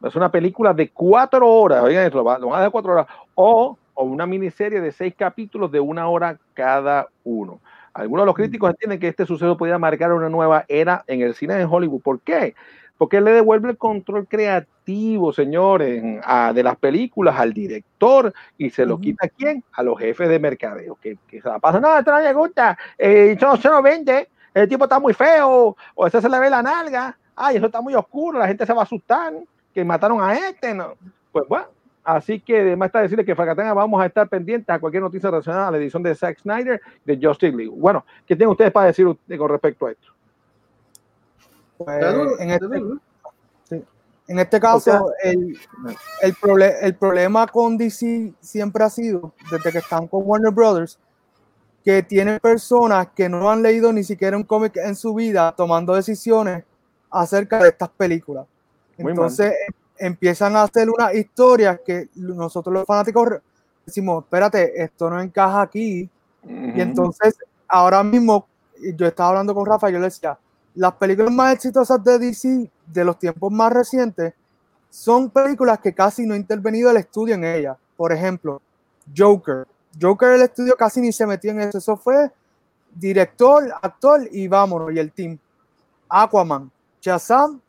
es 0.02 0.14
una 0.14 0.30
película 0.30 0.72
de 0.72 0.90
cuatro 0.90 1.50
horas, 1.50 1.82
oigan 1.82 2.10
lo 2.12 2.22
van 2.22 2.42
a 2.42 2.60
dar 2.60 2.70
cuatro 2.70 2.92
horas, 2.92 3.06
o, 3.34 3.76
o 3.94 4.04
una 4.04 4.26
miniserie 4.26 4.80
de 4.80 4.92
seis 4.92 5.14
capítulos 5.16 5.72
de 5.72 5.80
una 5.80 6.08
hora 6.08 6.38
cada 6.54 7.08
uno. 7.24 7.60
Algunos 7.96 8.24
de 8.24 8.26
los 8.26 8.34
críticos 8.34 8.70
entienden 8.70 9.00
que 9.00 9.08
este 9.08 9.24
suceso 9.24 9.56
podría 9.56 9.78
marcar 9.78 10.12
una 10.12 10.28
nueva 10.28 10.64
era 10.68 11.02
en 11.06 11.22
el 11.22 11.34
cine 11.34 11.54
de 11.54 11.64
Hollywood. 11.64 12.02
¿Por 12.02 12.20
qué? 12.20 12.54
Porque 12.98 13.20
le 13.20 13.32
devuelve 13.32 13.70
el 13.70 13.78
control 13.78 14.26
creativo, 14.26 15.32
señores, 15.32 16.02
de 16.54 16.62
las 16.62 16.76
películas 16.76 17.38
al 17.38 17.52
director 17.52 18.32
y 18.58 18.70
se 18.70 18.84
lo 18.84 19.00
quita 19.00 19.26
a 19.26 19.28
quién? 19.28 19.64
A 19.72 19.82
los 19.82 19.98
jefes 19.98 20.28
de 20.28 20.38
mercadeo, 20.38 20.98
que, 21.00 21.18
se 21.30 21.48
la 21.48 21.58
pasan, 21.58 21.82
no, 21.82 21.98
esto 21.98 22.10
no 22.10 22.20
le 22.20 22.32
gusta, 22.32 22.78
eh, 22.98 23.36
eso, 23.38 23.70
no 23.70 23.82
vende, 23.82 24.28
el 24.54 24.68
tipo 24.68 24.84
está 24.84 24.98
muy 24.98 25.12
feo, 25.12 25.76
o 25.94 26.06
ese 26.06 26.20
se 26.20 26.28
le 26.28 26.38
ve 26.38 26.48
la 26.48 26.62
nalga, 26.62 27.16
ay, 27.34 27.56
eso 27.56 27.66
está 27.66 27.80
muy 27.80 27.94
oscuro, 27.94 28.38
la 28.38 28.48
gente 28.48 28.64
se 28.64 28.72
va 28.72 28.80
a 28.80 28.84
asustar, 28.84 29.32
que 29.74 29.84
mataron 29.84 30.22
a 30.22 30.34
este, 30.34 30.72
¿no? 30.72 30.94
Pues 31.32 31.46
bueno, 31.48 31.66
Así 32.06 32.38
que 32.38 32.60
además 32.60 32.86
está 32.86 33.00
decirle 33.00 33.24
que 33.24 33.34
Fracatanga 33.34 33.74
vamos 33.74 34.00
a 34.00 34.06
estar 34.06 34.28
pendientes 34.28 34.72
a 34.72 34.78
cualquier 34.78 35.02
noticia 35.02 35.28
relacionada 35.28 35.66
a 35.66 35.70
la 35.72 35.78
edición 35.78 36.04
de 36.04 36.14
Zack 36.14 36.38
Snyder 36.38 36.80
de 37.04 37.18
Justice 37.20 37.54
League. 37.54 37.72
Bueno, 37.76 38.06
¿qué 38.24 38.36
tienen 38.36 38.52
ustedes 38.52 38.70
para 38.70 38.86
decir 38.86 39.08
con 39.36 39.48
respecto 39.48 39.86
a 39.86 39.90
esto? 39.90 40.06
Pues, 41.76 42.04
en, 42.38 42.50
este, 42.50 42.66
en, 44.28 44.38
este, 44.38 44.60
caso, 44.60 45.10
el, 45.20 45.58
el, 46.22 46.94
problema 46.94 47.48
con 47.48 47.76
DC 47.76 48.34
siempre 48.38 48.84
ha 48.84 48.90
sido, 48.90 49.34
desde 49.50 49.72
que 49.72 49.78
están 49.78 50.06
con 50.06 50.22
Warner 50.24 50.52
Brothers, 50.52 51.00
que 51.84 52.04
tienen 52.04 52.38
personas 52.38 53.08
que 53.16 53.28
no 53.28 53.50
han 53.50 53.62
leído 53.62 53.92
ni 53.92 54.04
siquiera 54.04 54.36
un 54.36 54.44
cómic 54.44 54.76
en 54.76 54.94
su 54.94 55.12
vida 55.12 55.52
tomando 55.56 55.92
decisiones 55.92 56.62
acerca 57.10 57.60
de 57.60 57.70
estas 57.70 57.88
películas. 57.88 58.46
Entonces, 58.96 59.52
empiezan 59.98 60.56
a 60.56 60.62
hacer 60.62 60.88
una 60.90 61.12
historia 61.12 61.80
que 61.84 62.08
nosotros 62.14 62.72
los 62.72 62.84
fanáticos 62.84 63.28
decimos, 63.84 64.24
espérate, 64.24 64.82
esto 64.82 65.08
no 65.10 65.20
encaja 65.20 65.62
aquí. 65.62 66.08
Y 66.44 66.80
entonces, 66.80 67.36
ahora 67.68 68.02
mismo, 68.02 68.46
yo 68.94 69.06
estaba 69.06 69.30
hablando 69.30 69.54
con 69.54 69.66
Rafa 69.66 69.88
y 69.88 69.94
yo 69.94 69.98
le 69.98 70.06
decía, 70.06 70.38
las 70.74 70.94
películas 70.94 71.32
más 71.32 71.54
exitosas 71.54 72.02
de 72.04 72.18
DC 72.18 72.70
de 72.86 73.04
los 73.04 73.18
tiempos 73.18 73.50
más 73.50 73.72
recientes 73.72 74.34
son 74.90 75.30
películas 75.30 75.78
que 75.80 75.94
casi 75.94 76.26
no 76.26 76.34
ha 76.34 76.36
intervenido 76.36 76.90
el 76.90 76.98
estudio 76.98 77.34
en 77.34 77.44
ellas. 77.44 77.76
Por 77.96 78.12
ejemplo, 78.12 78.60
Joker. 79.16 79.66
Joker, 80.00 80.30
el 80.32 80.42
estudio 80.42 80.76
casi 80.76 81.00
ni 81.00 81.12
se 81.12 81.26
metió 81.26 81.50
en 81.50 81.60
eso. 81.60 81.78
Eso 81.78 81.96
fue 81.96 82.30
director, 82.94 83.72
actor 83.82 84.28
y 84.30 84.48
vámonos, 84.48 84.92
y 84.92 84.98
el 84.98 85.12
team. 85.12 85.38
Aquaman, 86.08 86.70
Shazam 87.00 87.60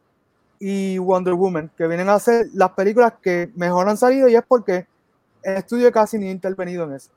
y 0.59 0.97
Wonder 0.97 1.33
Woman, 1.33 1.69
que 1.77 1.87
vienen 1.87 2.09
a 2.09 2.19
ser 2.19 2.47
las 2.53 2.71
películas 2.71 3.13
que 3.21 3.49
mejor 3.55 3.87
han 3.89 3.97
salido 3.97 4.27
y 4.27 4.35
es 4.35 4.43
porque 4.47 4.87
el 5.43 5.57
estudio 5.57 5.91
casi 5.91 6.17
ni 6.17 6.27
ha 6.27 6.31
intervenido 6.31 6.83
en 6.85 6.93
eso. 6.93 7.11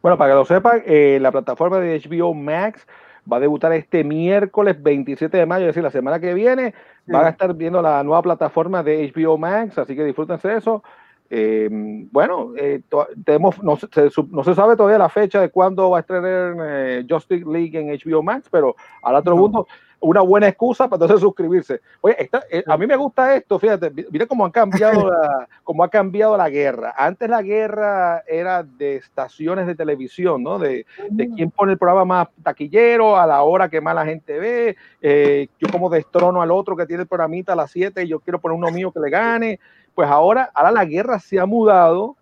Bueno, 0.00 0.16
para 0.16 0.30
que 0.30 0.36
lo 0.36 0.44
sepan, 0.44 0.82
eh, 0.86 1.18
la 1.20 1.32
plataforma 1.32 1.80
de 1.80 2.00
HBO 2.00 2.32
Max 2.34 2.86
va 3.30 3.38
a 3.38 3.40
debutar 3.40 3.72
este 3.72 4.04
miércoles 4.04 4.80
27 4.80 5.36
de 5.36 5.44
mayo, 5.46 5.64
es 5.64 5.70
decir, 5.70 5.82
la 5.82 5.90
semana 5.90 6.20
que 6.20 6.34
viene. 6.34 6.72
Van 7.06 7.26
a 7.26 7.30
estar 7.30 7.52
viendo 7.54 7.82
la 7.82 8.02
nueva 8.04 8.22
plataforma 8.22 8.82
de 8.82 9.12
HBO 9.12 9.36
Max, 9.36 9.76
así 9.78 9.96
que 9.96 10.04
disfrútense 10.04 10.48
de 10.48 10.56
eso. 10.56 10.82
Eh, 11.30 11.68
bueno, 12.10 12.52
eh, 12.56 12.80
tenemos, 13.24 13.62
no, 13.62 13.76
se, 13.76 13.88
no, 14.30 14.44
se, 14.44 14.54
sabe 14.54 14.76
todavía 14.76 14.98
la 14.98 15.10
fecha 15.10 15.40
de 15.40 15.50
cuándo 15.50 15.90
va 15.90 15.98
a 15.98 16.00
estrenar 16.00 17.04
Justice 17.08 17.44
League 17.46 17.78
en 17.78 17.88
HBO 17.88 18.22
Max, 18.22 18.48
pero 18.50 18.76
ahora 19.02 19.20
todo 19.20 19.34
el 19.34 19.40
mundo 19.40 19.66
una 20.00 20.20
buena 20.20 20.48
excusa 20.48 20.88
para 20.88 21.04
entonces 21.04 21.20
suscribirse. 21.20 21.80
Oye, 22.00 22.30
eh, 22.50 22.62
a 22.66 22.76
mí 22.76 22.86
me 22.86 22.96
gusta 22.96 23.34
esto, 23.34 23.58
fíjate, 23.58 23.90
mira 24.10 24.26
cómo 24.26 24.44
han 24.44 24.52
cambiado 24.52 24.92
la, 25.10 25.48
cómo 25.64 25.82
ha 25.82 25.88
cambiado 25.88 26.36
la 26.36 26.48
guerra. 26.48 26.94
Antes 26.96 27.28
la 27.28 27.42
guerra 27.42 28.22
era 28.26 28.62
de 28.62 28.96
estaciones 28.96 29.66
de 29.66 29.74
televisión, 29.74 30.42
¿no? 30.42 30.58
De, 30.58 30.86
de 31.10 31.28
quién 31.30 31.50
pone 31.50 31.72
el 31.72 31.78
programa 31.78 32.04
más 32.04 32.28
taquillero, 32.42 33.16
a 33.16 33.26
la 33.26 33.42
hora 33.42 33.68
que 33.68 33.80
más 33.80 33.94
la 33.94 34.04
gente 34.04 34.38
ve, 34.38 34.76
eh, 35.02 35.48
yo 35.58 35.68
como 35.70 35.90
destrono 35.90 36.42
al 36.42 36.50
otro 36.50 36.76
que 36.76 36.86
tiene 36.86 37.02
el 37.02 37.08
programita 37.08 37.52
a 37.52 37.56
las 37.56 37.70
7 37.70 38.04
y 38.04 38.08
yo 38.08 38.20
quiero 38.20 38.38
poner 38.38 38.56
uno 38.56 38.70
mío 38.70 38.92
que 38.92 39.00
le 39.00 39.10
gane. 39.10 39.58
Pues 39.94 40.08
ahora, 40.08 40.50
ahora 40.54 40.70
la 40.70 40.84
guerra 40.84 41.18
se 41.18 41.40
ha 41.40 41.46
mudado 41.46 42.16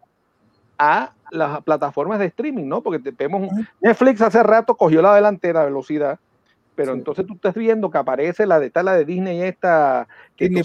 a 0.79 1.13
las 1.31 1.61
plataformas 1.63 2.19
de 2.19 2.27
streaming, 2.27 2.67
¿no? 2.67 2.81
Porque 2.81 2.99
vemos, 3.11 3.51
Netflix 3.81 4.23
hace 4.23 4.43
rato 4.43 4.77
cogió 4.77 5.03
la 5.03 5.15
delantera 5.15 5.65
velocidad 5.65 6.19
pero 6.77 6.93
entonces 6.93 7.27
tú 7.27 7.35
estás 7.35 7.55
viendo 7.55 7.91
que 7.91 7.99
aparece 7.99 8.47
la 8.47 8.61
de 8.61 8.71
tal, 8.71 8.85
la 8.85 8.95
de 8.95 9.05
Disney 9.05 9.43
esta, 9.43 10.07
que 10.37 10.49
Disney 10.49 10.63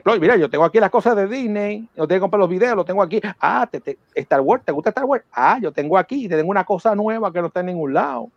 Plus, 0.00 0.18
Mira, 0.20 0.36
yo 0.36 0.48
tengo 0.48 0.64
aquí 0.64 0.80
las 0.80 0.90
cosas 0.90 1.14
de 1.14 1.26
Disney, 1.26 1.88
yo 1.96 2.08
tengo 2.08 2.16
que 2.16 2.20
comprar 2.20 2.40
los 2.40 2.48
videos, 2.48 2.74
lo 2.74 2.84
tengo 2.84 3.02
aquí. 3.02 3.20
Ah, 3.38 3.68
te, 3.70 3.98
Star 4.14 4.40
Wars, 4.40 4.64
¿te 4.64 4.72
gusta 4.72 4.90
Star 4.90 5.04
Wars? 5.04 5.24
Ah, 5.32 5.58
yo 5.60 5.72
tengo 5.72 5.98
aquí, 5.98 6.28
te 6.28 6.36
tengo 6.36 6.50
una 6.50 6.64
cosa 6.64 6.94
nueva 6.94 7.32
que 7.32 7.40
no 7.40 7.48
está 7.48 7.60
en 7.60 7.66
ningún 7.66 7.94
lado. 7.94 8.30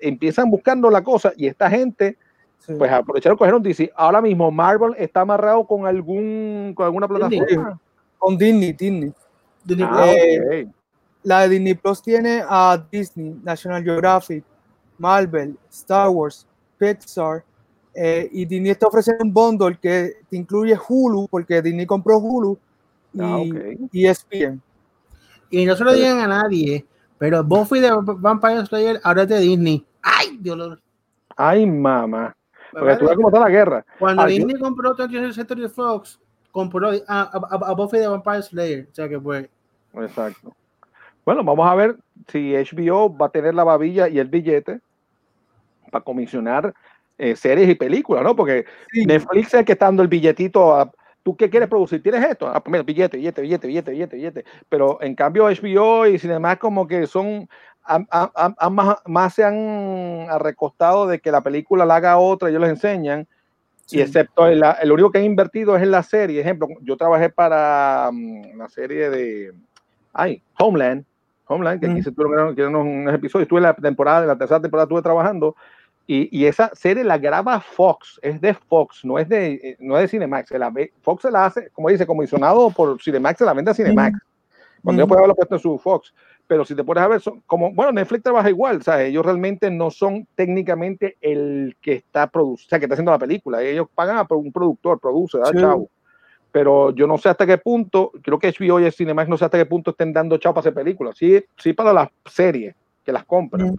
empiezan 0.00 0.50
buscando 0.50 0.90
la 0.90 1.02
cosa 1.02 1.32
y 1.36 1.46
esta 1.46 1.70
gente, 1.70 2.16
pues 2.78 2.92
aprovecharon, 2.92 3.36
cogieron 3.38 3.62
DC. 3.62 3.90
Ahora 3.96 4.20
mismo 4.20 4.50
Marvel 4.50 4.94
está 4.98 5.22
amarrado 5.22 5.66
con 5.66 5.86
algún 5.86 6.72
con 6.76 6.86
alguna 6.86 7.08
plataforma. 7.08 7.80
Con 8.18 8.36
Disney, 8.36 8.72
Disney. 8.72 9.12
Ah, 9.82 10.06
eh, 10.06 10.66
la 11.24 11.40
de 11.40 11.48
Disney 11.48 11.74
Plus 11.74 12.02
tiene 12.02 12.42
a 12.46 12.80
Disney, 12.90 13.40
National 13.42 13.82
Geographic, 13.82 14.44
Marvel, 14.98 15.56
Star 15.70 16.08
Wars, 16.10 16.46
Pixar, 16.78 17.44
eh, 17.94 18.28
y 18.32 18.44
Disney 18.46 18.70
está 18.70 18.86
ofreciendo 18.86 19.24
un 19.24 19.32
bundle 19.32 19.78
que 19.80 20.16
te 20.28 20.36
incluye 20.36 20.78
Hulu, 20.88 21.28
porque 21.28 21.60
Disney 21.60 21.86
compró 21.86 22.18
Hulu 22.18 22.58
y, 23.14 23.20
ah, 23.20 23.42
ESPN. 23.92 24.62
Y 25.50 25.66
no 25.66 25.76
se 25.76 25.84
lo 25.84 25.92
digan 25.92 26.20
a 26.20 26.26
nadie, 26.26 26.86
pero 27.18 27.44
Buffy 27.44 27.80
de 27.80 27.90
Vampire 27.92 28.64
Slayer 28.64 29.00
ahora 29.04 29.22
es 29.22 29.28
de 29.28 29.40
Disney. 29.40 29.86
¡Ay, 30.00 30.38
Dios! 30.40 30.78
¡Ay, 31.36 31.66
mamá! 31.66 32.34
Porque 32.72 32.96
tú 32.96 33.04
ves 33.06 33.16
cómo 33.16 33.28
está 33.28 33.40
la 33.40 33.50
guerra. 33.50 33.84
Cuando 33.98 34.24
Disney 34.24 34.58
compró 34.58 34.94
20 34.94 35.34
Century 35.34 35.68
Fox, 35.68 36.18
compró 36.50 36.90
a, 37.06 37.22
a, 37.22 37.74
Buffy 37.74 37.98
de 37.98 38.08
Vampire 38.08 38.42
Slayer. 38.42 38.88
O 38.90 38.94
sea 38.94 39.08
que 39.08 39.20
fue. 39.20 39.50
Exacto. 39.94 40.54
Bueno, 41.24 41.44
vamos 41.44 41.68
a 41.68 41.74
ver 41.74 41.96
si 42.28 42.54
HBO 42.54 43.16
va 43.16 43.26
a 43.26 43.30
tener 43.30 43.54
la 43.54 43.64
babilla 43.64 44.08
y 44.08 44.18
el 44.18 44.28
billete 44.28 44.80
para 45.90 46.04
comisionar 46.04 46.74
eh, 47.18 47.36
series 47.36 47.68
y 47.68 47.74
películas, 47.74 48.24
¿no? 48.24 48.34
Porque 48.34 48.64
Netflix 49.06 49.48
es 49.48 49.54
el 49.54 49.64
que 49.64 49.72
está 49.72 49.86
dando 49.86 50.02
el 50.02 50.08
billetito 50.08 50.74
a, 50.74 50.90
¿Tú 51.22 51.36
qué 51.36 51.48
quieres 51.48 51.68
producir? 51.68 52.02
¿Tienes 52.02 52.24
esto? 52.24 52.48
Ah, 52.48 52.62
pues 52.62 52.84
billete, 52.84 53.16
billete, 53.16 53.42
billete, 53.42 53.66
billete, 53.68 53.90
billete, 53.92 54.16
billete. 54.16 54.44
Pero 54.68 54.98
en 55.00 55.14
cambio 55.14 55.46
HBO 55.48 56.06
y 56.06 56.18
demás 56.18 56.58
como 56.58 56.88
que 56.88 57.06
son, 57.06 57.48
más, 59.06 59.34
se 59.34 59.44
han 59.44 60.26
recostado 60.40 61.06
de 61.06 61.20
que 61.20 61.30
la 61.30 61.40
película 61.40 61.86
la 61.86 61.96
haga 61.96 62.18
otra, 62.18 62.48
ellos 62.48 62.60
les 62.60 62.70
enseñan. 62.70 63.28
Y 63.90 64.00
excepto 64.00 64.46
el, 64.46 64.64
el, 64.80 64.90
único 64.90 65.10
que 65.10 65.18
han 65.18 65.24
invertido 65.24 65.76
es 65.76 65.82
en 65.82 65.90
la 65.90 66.02
serie. 66.02 66.40
Ejemplo, 66.40 66.66
yo 66.80 66.96
trabajé 66.96 67.28
para 67.28 68.10
mm, 68.12 68.56
la 68.56 68.68
serie 68.68 69.10
de 69.10 69.52
ay, 70.12 70.42
Homeland. 70.58 71.04
Homeland, 71.52 71.80
que 71.80 71.86
aquí 71.86 72.02
se 72.02 72.12
tuvieron 72.12 72.74
unos 72.74 73.14
episodios. 73.14 73.44
Estuve 73.44 73.58
en 73.58 73.64
la 73.64 73.74
temporada, 73.74 74.22
en 74.22 74.28
la 74.28 74.38
tercera 74.38 74.60
temporada 74.60 74.84
estuve 74.84 75.02
trabajando 75.02 75.54
y, 76.06 76.46
esa 76.46 76.70
serie 76.74 77.04
la 77.04 77.16
graba 77.16 77.60
Fox, 77.60 78.18
es 78.22 78.40
de 78.40 78.54
Fox, 78.54 79.04
no 79.04 79.18
es 79.18 79.28
de, 79.28 79.52
eh, 79.52 79.76
no 79.78 79.96
es 79.96 80.02
de 80.02 80.08
Cinemax. 80.08 80.50
La, 80.52 80.72
Fox 81.00 81.22
se 81.22 81.30
la 81.30 81.46
hace, 81.46 81.70
como 81.70 81.88
dice, 81.88 82.06
comisionado 82.06 82.70
por 82.70 83.00
Cinemax, 83.00 83.38
se 83.38 83.44
la 83.44 83.54
vende 83.54 83.70
a 83.70 83.74
Cinemax. 83.74 84.18
Cuando 84.82 85.00
yo 85.00 85.06
puedo 85.06 85.20
haberlo 85.20 85.36
puesto 85.36 85.54
en 85.54 85.60
su 85.60 85.78
Fox. 85.78 86.12
pero 86.48 86.64
si 86.64 86.74
te 86.74 86.82
pones 86.82 87.04
a 87.04 87.08
ver, 87.08 87.20
son 87.20 87.40
como, 87.46 87.72
bueno, 87.72 87.92
Netflix 87.92 88.24
trabaja 88.24 88.50
igual, 88.50 88.82
sea, 88.82 89.02
ellos 89.02 89.24
realmente 89.24 89.70
no 89.70 89.90
son 89.90 90.26
técnicamente 90.34 91.16
el 91.20 91.76
que 91.80 91.94
está 91.94 92.26
produciendo, 92.26 92.66
o 92.66 92.68
sea, 92.68 92.78
que 92.78 92.86
está 92.86 92.94
haciendo 92.94 93.12
la 93.12 93.18
película, 93.18 93.62
ellos 93.62 93.86
pagan 93.94 94.16
a 94.18 94.26
un 94.34 94.52
productor, 94.52 94.98
produce, 94.98 95.38
da 95.38 95.52
chavo. 95.52 95.88
Pero 96.52 96.90
yo 96.90 97.06
no 97.06 97.16
sé 97.16 97.30
hasta 97.30 97.46
qué 97.46 97.56
punto, 97.56 98.12
creo 98.22 98.38
que 98.38 98.52
HBO 98.52 98.78
y 98.78 98.90
Cinemax 98.90 99.28
no 99.28 99.38
sé 99.38 99.46
hasta 99.46 99.58
qué 99.58 99.66
punto 99.66 99.90
estén 99.92 100.12
dando 100.12 100.36
chavo 100.36 100.54
para 100.54 100.60
hacer 100.60 100.74
películas. 100.74 101.16
Sí, 101.16 101.42
sí 101.56 101.72
para 101.72 101.92
las 101.92 102.08
series 102.26 102.74
que 103.04 103.10
las 103.10 103.24
compran. 103.24 103.74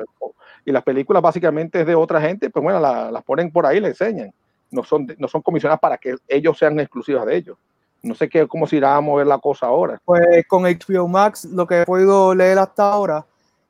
y 0.66 0.72
las 0.72 0.84
películas 0.84 1.22
básicamente 1.22 1.82
es 1.82 1.88
de 1.88 1.96
otra 1.96 2.20
gente, 2.20 2.50
pues 2.50 2.64
bueno, 2.64 2.80
las 2.80 3.24
ponen 3.24 3.52
por 3.52 3.66
ahí, 3.66 3.80
le 3.80 3.90
enseñan. 3.90 4.34
No 4.72 4.84
son, 4.84 5.08
no 5.20 5.28
son 5.28 5.42
comisionadas 5.44 5.80
para 5.80 5.98
que 5.98 6.16
ellos 6.28 6.58
sean 6.58 6.80
exclusivas 6.80 7.26
de 7.28 7.36
ellos. 7.36 7.58
No 8.02 8.16
sé 8.16 8.28
qué, 8.28 8.48
cómo 8.48 8.66
se 8.66 8.78
irá 8.78 8.96
a 8.96 9.02
mover 9.02 9.28
la 9.28 9.38
cosa 9.38 9.68
ahora. 9.68 10.02
Pues 10.04 10.46
con 10.48 10.64
HBO 10.64 11.08
Max, 11.08 11.46
lo 11.46 11.68
que 11.68 11.82
he 11.82 11.86
podido 11.86 12.34
leer 12.34 12.58
hasta 12.58 12.92
ahora 12.92 13.26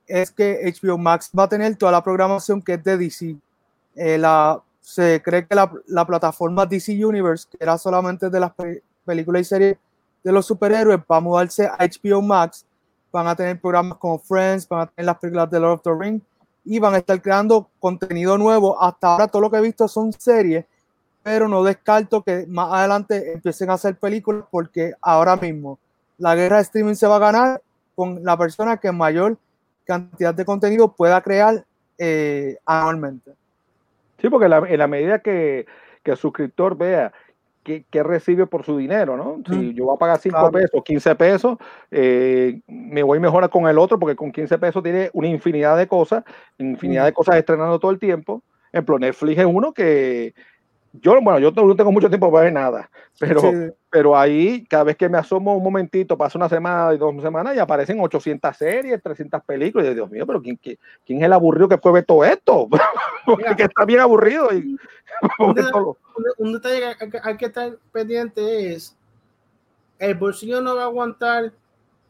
es 0.07 0.31
que 0.31 0.73
HBO 0.81 0.97
Max 0.97 1.29
va 1.37 1.43
a 1.43 1.49
tener 1.49 1.75
toda 1.75 1.91
la 1.91 2.03
programación 2.03 2.61
que 2.61 2.73
es 2.73 2.83
de 2.83 2.97
DC. 2.97 3.35
Eh, 3.95 4.17
la, 4.17 4.61
se 4.79 5.21
cree 5.21 5.45
que 5.45 5.53
la, 5.53 5.71
la, 5.87 6.05
plataforma 6.07 6.65
DC 6.65 7.05
Universe, 7.05 7.47
que 7.49 7.57
era 7.59 7.77
solamente 7.77 8.29
de 8.29 8.39
las 8.39 8.51
películas 9.03 9.41
y 9.41 9.45
series 9.45 9.77
de 10.23 10.31
los 10.31 10.45
superhéroes, 10.45 10.99
va 10.99 11.17
a 11.17 11.21
mudarse 11.21 11.65
a 11.65 11.77
HBO 11.77 12.21
Max. 12.21 12.65
Van 13.11 13.27
a 13.27 13.35
tener 13.35 13.59
programas 13.59 13.97
como 13.97 14.17
Friends, 14.19 14.67
van 14.67 14.81
a 14.81 14.87
tener 14.87 15.05
las 15.05 15.17
películas 15.17 15.49
de 15.51 15.59
Lord 15.59 15.73
of 15.73 15.81
the 15.83 15.91
Rings 15.93 16.23
y 16.65 16.79
van 16.79 16.95
a 16.95 16.97
estar 16.97 17.21
creando 17.21 17.69
contenido 17.79 18.37
nuevo. 18.37 18.81
Hasta 18.81 19.07
ahora 19.07 19.27
todo 19.27 19.41
lo 19.41 19.51
que 19.51 19.57
he 19.57 19.61
visto 19.61 19.87
son 19.87 20.11
series 20.13 20.65
pero 21.23 21.47
no 21.47 21.63
descarto 21.63 22.21
que 22.21 22.45
más 22.47 22.71
adelante 22.71 23.33
empiecen 23.33 23.69
a 23.69 23.73
hacer 23.73 23.95
películas 23.95 24.43
porque 24.51 24.93
ahora 25.01 25.37
mismo 25.37 25.79
la 26.17 26.35
guerra 26.35 26.57
de 26.57 26.63
streaming 26.63 26.95
se 26.95 27.07
va 27.07 27.15
a 27.15 27.19
ganar 27.19 27.61
con 27.95 28.23
la 28.23 28.37
persona 28.37 28.77
que 28.77 28.91
mayor 28.91 29.37
cantidad 29.85 30.33
de 30.33 30.45
contenido 30.45 30.91
pueda 30.91 31.21
crear 31.21 31.63
eh, 31.97 32.57
anualmente. 32.65 33.31
Sí, 34.19 34.29
porque 34.29 34.45
en 34.45 34.79
la 34.79 34.87
medida 34.87 35.19
que, 35.19 35.65
que 36.03 36.11
el 36.11 36.17
suscriptor 36.17 36.77
vea 36.77 37.13
que, 37.63 38.03
recibe 38.03 38.45
por 38.45 38.63
su 38.63 38.77
dinero, 38.77 39.17
¿no? 39.17 39.41
Si 39.47 39.73
yo 39.73 39.85
voy 39.85 39.95
a 39.95 39.99
pagar 39.99 40.19
5 40.19 40.51
pesos, 40.51 40.83
15 40.83 41.15
pesos, 41.15 41.57
eh, 41.89 42.61
me 42.67 43.03
voy 43.03 43.19
mejor 43.19 43.49
con 43.49 43.67
el 43.67 43.77
otro 43.77 43.97
porque 43.97 44.15
con 44.15 44.31
15 44.31 44.57
pesos 44.57 44.83
tiene 44.83 45.09
una 45.13 45.27
infinidad 45.27 45.77
de 45.77 45.87
cosas, 45.87 46.23
infinidad 46.57 47.05
de 47.05 47.13
cosas 47.13 47.37
estrenando 47.37 47.79
todo 47.79 47.91
el 47.91 47.99
tiempo. 47.99 48.43
Por 48.71 48.79
ejemplo, 48.79 48.99
Netflix 48.99 49.39
es 49.39 49.45
uno 49.45 49.73
que 49.73 50.33
yo, 50.93 51.19
bueno, 51.21 51.39
yo 51.39 51.51
no 51.51 51.75
tengo 51.75 51.91
mucho 51.91 52.07
tiempo 52.07 52.31
para 52.31 52.43
ver 52.45 52.53
nada, 52.53 52.89
pero, 53.19 53.41
pero 53.89 54.15
ahí 54.15 54.63
cada 54.65 54.83
vez 54.83 54.95
que 54.95 55.09
me 55.09 55.17
asomo 55.17 55.57
un 55.57 55.63
momentito, 55.63 56.15
pasa 56.15 56.37
una 56.37 56.47
semana 56.47 56.93
y 56.93 56.99
dos 56.99 57.19
semanas 57.19 57.55
y 57.55 57.59
aparecen 57.59 57.99
800 57.99 58.55
series, 58.55 59.01
300 59.01 59.41
películas. 59.43 59.87
Y 59.87 59.95
Dios 59.95 60.11
mío, 60.11 60.27
pero 60.27 60.39
¿quién, 60.39 60.55
quién, 60.57 60.77
quién 61.03 61.19
es 61.19 61.25
el 61.25 61.33
aburrido 61.33 61.67
que 61.67 61.79
puede 61.79 61.95
ver 61.95 62.05
todo 62.05 62.23
esto? 62.23 62.67
Porque 63.25 63.63
está 63.63 63.85
bien 63.85 64.01
aburrido. 64.01 64.53
Y, 64.53 64.77
un, 66.37 66.53
detalle 66.53 66.95
que 67.09 67.19
hay 67.23 67.37
que 67.37 67.45
estar 67.45 67.75
pendiente 67.91 68.73
es, 68.73 68.95
el 69.97 70.13
bolsillo 70.13 70.61
no 70.61 70.75
va 70.75 70.83
a 70.83 70.85
aguantar 70.85 71.53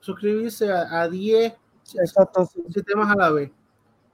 suscribirse 0.02 0.70
a, 0.70 1.08
10 1.08 1.54
sistemas 1.84 3.12
a 3.12 3.16
la 3.16 3.30
vez. 3.30 3.50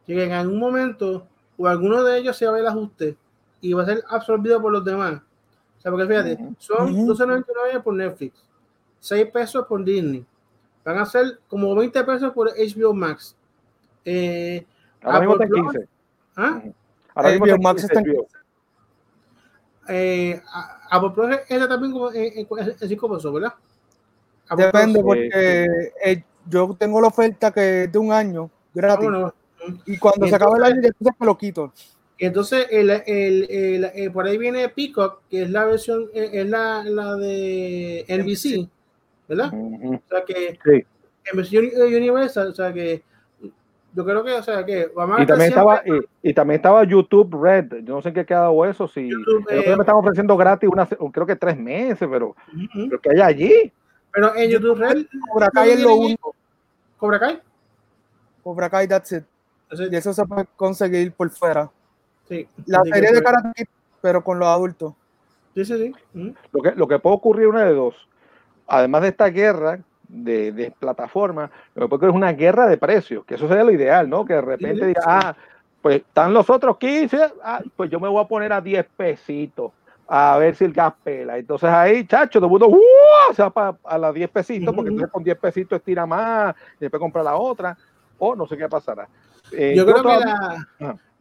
Que 0.05 0.23
en 0.23 0.31
algún 0.31 0.59
momento 0.59 1.25
o 1.57 1.67
alguno 1.67 2.03
de 2.03 2.19
ellos 2.19 2.37
se 2.37 2.45
va 2.45 2.51
a 2.51 2.53
ver 2.53 2.61
el 2.61 2.67
ajuste 2.67 3.17
y 3.61 3.73
va 3.73 3.83
a 3.83 3.85
ser 3.85 4.03
absorbido 4.09 4.61
por 4.61 4.71
los 4.71 4.83
demás. 4.83 5.21
O 5.77 5.81
sea, 5.81 5.91
porque 5.91 6.07
fíjate, 6.07 6.37
son 6.57 6.93
12.99 7.07 7.81
por 7.83 7.93
Netflix, 7.93 8.43
6 8.99 9.27
pesos 9.31 9.65
por 9.65 9.83
Disney. 9.83 10.25
Van 10.83 10.97
a 10.97 11.05
ser 11.05 11.39
como 11.47 11.73
20 11.75 12.03
pesos 12.03 12.33
por 12.33 12.49
HBO 12.49 12.93
Max. 12.93 13.35
Eh, 14.03 14.65
Ahora 15.01 15.19
mismo 15.19 15.33
está 15.33 15.45
en 15.45 15.51
15. 15.51 15.87
¿Ah? 16.35 16.61
Ahora 17.15 17.29
mismo 17.31 17.45
HBO 17.45 17.61
Max 17.61 17.83
está 17.83 17.99
en 17.99 18.05
15. 18.05 18.27
Eh, 19.91 20.41
Apple 20.91 21.09
Plus 21.15 21.37
está 21.47 21.67
también 21.67 21.91
como 21.91 22.11
en, 22.11 22.47
5 22.77 23.09
pesos, 23.15 23.33
¿verdad? 23.33 23.53
Depende, 24.55 25.01
porque 25.03 25.91
eh, 26.03 26.23
yo 26.47 26.75
tengo 26.77 26.99
la 27.01 27.07
oferta 27.07 27.51
que 27.51 27.83
es 27.83 27.91
de 27.91 27.99
un 27.99 28.11
año 28.11 28.49
gratis. 28.73 29.09
Ah, 29.11 29.33
y 29.85 29.97
cuando 29.97 30.27
se 30.27 30.35
acaba 30.35 30.57
el 30.57 30.63
año, 30.63 30.81
ya 30.81 31.11
me 31.19 31.25
lo 31.25 31.37
quito. 31.37 31.71
Entonces, 32.19 32.67
el, 32.69 32.89
el, 32.89 33.91
el, 33.95 34.11
por 34.11 34.27
ahí 34.27 34.37
viene 34.37 34.67
Peacock, 34.67 35.21
que 35.29 35.43
es 35.43 35.49
la 35.49 35.63
versión, 35.63 36.07
eh, 36.13 36.29
es 36.33 36.49
la, 36.49 36.83
la 36.83 37.15
de 37.15 38.05
NBC, 38.09 38.69
¿verdad? 39.29 39.53
O 39.53 40.01
sea 40.09 40.25
que 40.25 40.59
sí. 40.61 40.85
en 41.31 41.37
versión 41.37 41.65
Universal, 41.65 42.49
o 42.49 42.53
sea 42.53 42.73
que 42.73 43.03
yo 43.95 44.03
creo 44.03 44.23
que, 44.25 44.33
o 44.33 44.43
sea 44.43 44.65
que 44.65 44.91
y 44.91 45.25
también 45.25 45.49
estaba 45.49 45.81
y, 46.21 46.33
también 46.33 46.57
estaba 46.57 46.83
YouTube 46.83 47.41
Red, 47.41 47.85
yo 47.85 47.95
no 47.95 48.01
sé 48.01 48.09
en 48.09 48.15
qué 48.15 48.19
ha 48.19 48.25
quedado 48.25 48.65
eso, 48.65 48.85
si 48.89 49.09
YouTube, 49.09 49.45
eh, 49.49 49.73
me 49.77 49.81
están 49.81 49.95
ofreciendo 49.95 50.35
gratis 50.35 50.69
una, 50.69 50.85
creo 50.85 51.25
que 51.25 51.37
tres 51.37 51.57
meses, 51.57 52.07
pero, 52.11 52.35
pero 52.73 52.99
que 52.99 53.11
hay 53.11 53.21
allí. 53.21 53.73
Pero 54.11 54.35
en 54.35 54.51
YouTube 54.51 54.77
Red, 54.77 55.05
Cobra 55.31 55.49
Kai 55.51 55.69
es 55.69 55.81
lo 55.81 55.95
único. 55.95 56.35
¿Cobra 56.97 57.17
Kai? 57.17 57.39
Cobra 58.43 58.69
Kai, 58.69 58.87
that's 58.89 59.13
it. 59.13 59.23
y 59.89 59.95
eso 59.95 60.11
se 60.11 60.25
puede 60.25 60.45
conseguir 60.57 61.13
por 61.13 61.29
fuera 61.29 61.71
la 62.65 62.83
serie 62.83 63.11
de 63.11 63.21
Karate 63.21 63.67
pero 64.01 64.23
con 64.23 64.39
los 64.39 64.47
adultos. 64.47 64.93
Sí, 65.55 65.65
sí, 65.65 65.93
sí. 66.13 66.35
Lo, 66.51 66.61
que, 66.61 66.71
lo 66.71 66.87
que 66.87 66.99
puede 66.99 67.15
ocurrir 67.15 67.47
una 67.47 67.65
de 67.65 67.73
dos. 67.73 68.07
Además 68.67 69.01
de 69.01 69.07
esta 69.09 69.27
guerra 69.27 69.79
de, 70.07 70.51
de 70.51 70.71
plataforma, 70.71 71.51
lo 71.75 71.85
que 71.85 71.89
puede 71.89 71.97
ocurrir 71.97 72.11
es 72.11 72.15
una 72.15 72.33
guerra 72.33 72.67
de 72.67 72.77
precios, 72.77 73.25
que 73.25 73.35
eso 73.35 73.47
sería 73.47 73.63
lo 73.63 73.71
ideal, 73.71 74.09
¿no? 74.09 74.25
Que 74.25 74.35
de 74.35 74.41
repente 74.41 74.85
diga, 74.85 75.01
ah, 75.05 75.35
pues 75.81 75.97
están 75.97 76.33
los 76.33 76.49
otros 76.49 76.77
15, 76.77 77.17
ah, 77.43 77.61
pues 77.75 77.89
yo 77.89 77.99
me 77.99 78.07
voy 78.07 78.23
a 78.23 78.27
poner 78.27 78.53
a 78.53 78.61
10 78.61 78.85
pesitos 78.95 79.71
a 80.07 80.37
ver 80.37 80.55
si 80.55 80.65
el 80.65 80.73
gas 80.73 80.93
pela. 81.03 81.37
Entonces 81.37 81.69
ahí, 81.69 82.05
chacho, 82.05 82.39
todo 82.39 82.45
el 82.45 82.51
mundo 82.51 82.67
¡uh! 82.69 83.33
se 83.33 83.43
va 83.43 83.77
a 83.83 83.97
las 83.97 84.13
10 84.13 84.29
pesitos, 84.29 84.73
porque 84.73 84.89
entonces 84.89 85.11
con 85.11 85.23
10 85.23 85.37
pesitos 85.37 85.77
estira 85.77 86.05
más, 86.05 86.55
y 86.77 86.81
después 86.81 86.99
compra 86.99 87.21
la 87.21 87.35
otra, 87.35 87.77
o 88.17 88.35
no 88.35 88.47
sé 88.47 88.57
qué 88.57 88.67
pasará. 88.67 89.07
Eh, 89.51 89.73
yo, 89.75 89.85
creo 89.85 90.03
que 90.03 90.03
la, 90.03 90.67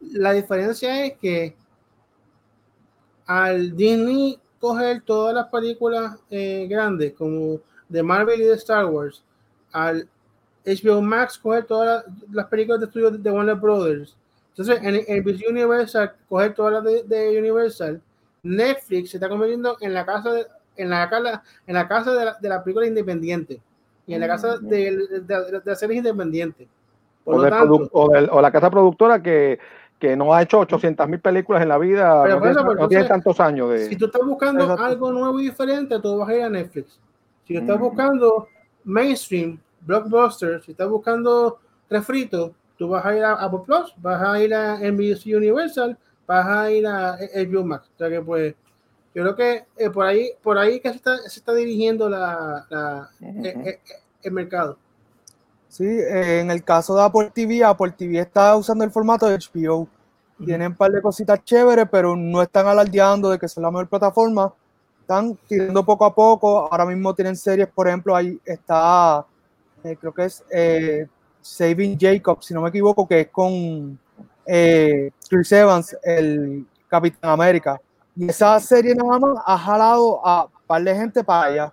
la 0.00 0.32
diferencia 0.32 1.04
es 1.04 1.18
que 1.18 1.56
al 3.26 3.76
Disney 3.76 4.38
coger 4.60 5.02
todas 5.02 5.34
las 5.34 5.46
películas 5.48 6.18
eh, 6.30 6.66
grandes 6.68 7.12
como 7.14 7.60
de 7.88 8.02
Marvel 8.02 8.40
y 8.40 8.44
de 8.44 8.54
Star 8.54 8.86
Wars, 8.86 9.22
al 9.72 10.08
HBO 10.64 11.00
Max 11.00 11.38
coger 11.38 11.64
todas 11.64 12.04
las, 12.30 12.46
películas 12.46 12.80
de 12.80 12.86
estudio 12.86 13.10
de 13.10 13.30
Warner 13.30 13.54
Brothers, 13.54 14.16
entonces 14.50 14.78
en, 14.82 15.04
el 15.06 15.44
Universal 15.48 16.14
coger 16.28 16.54
todas 16.54 16.84
las 16.84 17.08
de, 17.08 17.38
Universal, 17.38 18.00
Netflix 18.42 19.10
se 19.10 19.16
está 19.16 19.28
convirtiendo 19.28 19.76
en 19.80 19.94
la 19.94 20.04
casa 20.04 20.32
de, 20.32 20.46
en 20.76 20.90
la, 20.90 21.42
en 21.66 21.74
la 21.74 21.88
casa 21.88 22.12
de 22.12 22.24
la, 22.24 22.36
de 22.40 22.48
la 22.48 22.62
película 22.62 22.86
independiente 22.86 23.60
y 24.06 24.14
en 24.14 24.20
la 24.20 24.26
casa 24.26 24.58
de, 24.58 24.96
de, 25.20 25.62
las 25.64 25.78
series 25.78 25.98
independientes. 25.98 26.66
o, 27.24 27.36
o, 27.92 28.40
la 28.40 28.50
casa 28.50 28.70
productora 28.70 29.22
que 29.22 29.58
que 29.98 30.16
no 30.16 30.32
ha 30.32 30.42
hecho 30.42 30.60
800 30.60 31.08
mil 31.08 31.20
películas 31.20 31.62
en 31.62 31.68
la 31.68 31.78
vida, 31.78 32.26
no, 32.26 32.88
tiene, 32.88 33.04
tantos 33.04 33.40
años. 33.40 33.70
De... 33.70 33.88
Si 33.88 33.96
tú 33.96 34.06
estás 34.06 34.24
buscando 34.24 34.78
algo 34.78 35.12
nuevo 35.12 35.40
y 35.40 35.44
diferente, 35.44 35.98
tú 36.00 36.18
vas 36.18 36.28
a 36.28 36.34
ir 36.34 36.42
a 36.42 36.50
Netflix. 36.50 37.00
Si 37.46 37.56
estás 37.56 37.78
buscando 37.78 38.48
mainstream, 38.84 39.58
blockbuster, 39.80 40.62
si 40.62 40.72
estás 40.72 40.88
buscando 40.88 41.58
refrito, 41.90 42.54
tú 42.76 42.88
vas 42.88 43.04
a 43.04 43.16
ir 43.16 43.24
a 43.24 43.32
Apple 43.32 43.60
Plus, 43.66 43.94
vas 43.98 44.22
a 44.22 44.42
ir 44.42 44.54
a 44.54 44.78
NBC 44.78 45.36
Universal, 45.36 45.98
vas 46.26 46.46
a 46.46 46.70
ir 46.70 46.86
a 46.86 47.16
HBO 47.16 47.64
Max. 47.64 47.90
O 47.94 47.98
sea 47.98 48.08
que 48.08 48.20
pues, 48.20 48.54
yo 49.14 49.22
creo 49.22 49.34
que 49.34 49.64
eh, 49.76 49.90
por 49.90 50.06
ahí, 50.06 50.30
por 50.42 50.58
ahí 50.58 50.78
que 50.80 50.90
se 50.90 50.96
está, 50.96 51.16
se 51.18 51.40
está 51.40 51.54
dirigiendo 51.54 52.08
la, 52.08 52.66
la 52.70 53.10
eh, 53.20 53.54
eh, 53.64 53.80
el 54.22 54.32
mercado. 54.32 54.78
Sí, 55.68 55.84
en 55.86 56.50
el 56.50 56.64
caso 56.64 56.96
de 56.96 57.02
Apple 57.02 57.30
TV, 57.34 57.62
Apple 57.62 57.92
TV 57.92 58.18
está 58.18 58.56
usando 58.56 58.84
el 58.84 58.90
formato 58.90 59.26
de 59.26 59.38
HBO. 59.38 59.86
Tienen 60.44 60.68
un 60.68 60.76
par 60.76 60.90
de 60.90 61.02
cositas 61.02 61.44
chéveres, 61.44 61.86
pero 61.90 62.16
no 62.16 62.40
están 62.40 62.66
alardeando 62.66 63.30
de 63.30 63.38
que 63.38 63.46
es 63.46 63.56
la 63.56 63.70
mejor 63.70 63.88
plataforma. 63.88 64.52
Están 65.00 65.36
tirando 65.46 65.84
poco 65.84 66.04
a 66.04 66.14
poco. 66.14 66.68
Ahora 66.70 66.86
mismo 66.86 67.14
tienen 67.14 67.36
series, 67.36 67.68
por 67.68 67.88
ejemplo, 67.88 68.14
ahí 68.14 68.40
está, 68.44 69.26
eh, 69.84 69.96
creo 69.96 70.12
que 70.14 70.24
es 70.24 70.44
eh, 70.50 71.06
Saving 71.40 71.98
Jacob, 71.98 72.42
si 72.42 72.54
no 72.54 72.62
me 72.62 72.68
equivoco, 72.68 73.06
que 73.06 73.22
es 73.22 73.28
con 73.28 73.98
eh, 74.46 75.10
Chris 75.28 75.52
Evans, 75.52 75.96
el 76.02 76.66
Capitán 76.88 77.30
América. 77.32 77.80
Y 78.16 78.28
esa 78.28 78.58
serie 78.60 78.94
nada 78.94 79.18
más 79.18 79.42
ha 79.44 79.58
jalado 79.58 80.26
a 80.26 80.44
un 80.44 80.66
par 80.66 80.82
de 80.82 80.94
gente 80.94 81.22
para 81.22 81.46
allá. 81.46 81.72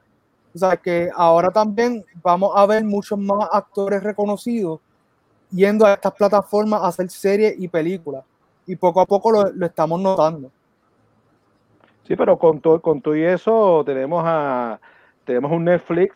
O 0.55 0.57
sea 0.57 0.77
que 0.77 1.09
ahora 1.13 1.51
también 1.51 2.05
vamos 2.23 2.53
a 2.55 2.65
ver 2.65 2.85
muchos 2.85 3.19
más 3.19 3.49
actores 3.51 4.01
reconocidos 4.01 4.79
yendo 5.51 5.85
a 5.85 5.93
estas 5.93 6.13
plataformas 6.13 6.81
a 6.81 6.87
hacer 6.87 7.09
series 7.09 7.55
y 7.59 7.67
películas. 7.67 8.23
Y 8.65 8.77
poco 8.77 9.01
a 9.01 9.05
poco 9.05 9.31
lo, 9.31 9.65
estamos 9.65 9.99
notando. 9.99 10.49
Sí, 12.07 12.15
pero 12.15 12.39
con 12.39 12.61
todo, 12.61 12.81
con 12.81 13.01
todo 13.01 13.15
y 13.15 13.23
eso 13.23 13.83
tenemos 13.85 14.23
a 14.25 14.79
tenemos 15.25 15.51
un 15.51 15.65
Netflix 15.65 16.15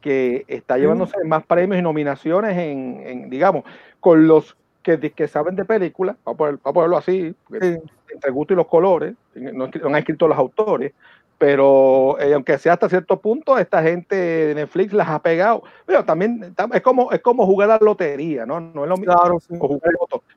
que 0.00 0.44
está 0.48 0.76
llevándose 0.76 1.22
más 1.24 1.44
premios 1.44 1.78
y 1.78 1.82
nominaciones 1.82 2.56
en, 2.56 3.30
digamos, 3.30 3.64
con 4.00 4.26
los 4.26 4.56
que, 4.82 4.98
que 4.98 5.28
saben 5.28 5.54
de 5.54 5.64
películas, 5.64 6.16
vamos 6.24 6.58
a, 6.64 6.72
ponerlo 6.72 6.96
así, 6.96 7.34
entre 7.50 8.30
gusto 8.30 8.54
y 8.54 8.56
los 8.56 8.66
colores, 8.66 9.14
no, 9.34 9.64
han 9.64 9.96
escrito 9.96 10.26
los 10.26 10.38
autores, 10.38 10.92
pero 11.38 12.18
eh, 12.18 12.34
aunque 12.34 12.58
sea 12.58 12.72
hasta 12.72 12.88
cierto 12.88 13.20
punto, 13.20 13.56
esta 13.58 13.80
gente 13.80 14.16
de 14.16 14.54
Netflix 14.56 14.92
las 14.92 15.08
ha 15.08 15.22
pegado. 15.22 15.62
Pero 15.86 16.04
también 16.04 16.54
es 16.72 16.82
como, 16.82 17.12
es 17.12 17.20
como 17.20 17.46
jugar 17.46 17.70
a 17.70 17.78
la 17.78 17.84
lotería, 17.84 18.44
¿no? 18.44 18.58
No 18.58 18.82
es 18.82 18.88
lo 18.88 18.96
mismo. 18.96 19.14
Claro, 19.14 19.38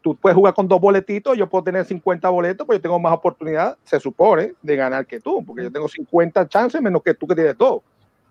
Tú 0.02 0.16
puedes 0.16 0.36
jugar 0.36 0.54
con 0.54 0.68
dos 0.68 0.80
boletitos, 0.80 1.36
yo 1.36 1.48
puedo 1.50 1.64
tener 1.64 1.86
50 1.86 2.30
boletos, 2.30 2.68
pues 2.68 2.78
yo 2.78 2.82
tengo 2.84 3.00
más 3.00 3.14
oportunidad, 3.14 3.78
se 3.84 4.00
supone, 4.00 4.54
de 4.62 4.76
ganar 4.76 5.08
que 5.08 5.20
tú, 5.20 5.44
porque 5.44 5.64
yo 5.64 5.72
tengo 5.72 5.88
50 5.88 6.48
chances 6.48 6.80
menos 6.82 7.02
que 7.02 7.16
tú 7.16 7.28
que 7.28 7.36
tienes 7.36 7.58
dos. 7.58 7.82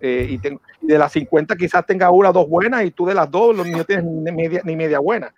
Eh, 0.00 0.28
y, 0.30 0.38
tengo, 0.38 0.60
de 0.80 0.96
las 0.96 1.12
50 1.12 1.56
quizás 1.56 1.84
tenga 1.84 2.10
una 2.10 2.30
o 2.30 2.32
dos 2.32 2.48
buenas 2.48 2.84
y 2.84 2.92
tú 2.92 3.04
de 3.04 3.14
las 3.14 3.30
dos 3.30 3.54
no 3.54 3.84
tienes 3.84 4.04
ni 4.04 4.32
media, 4.32 4.62
ni 4.64 4.76
media 4.76 5.00
buena. 5.00 5.34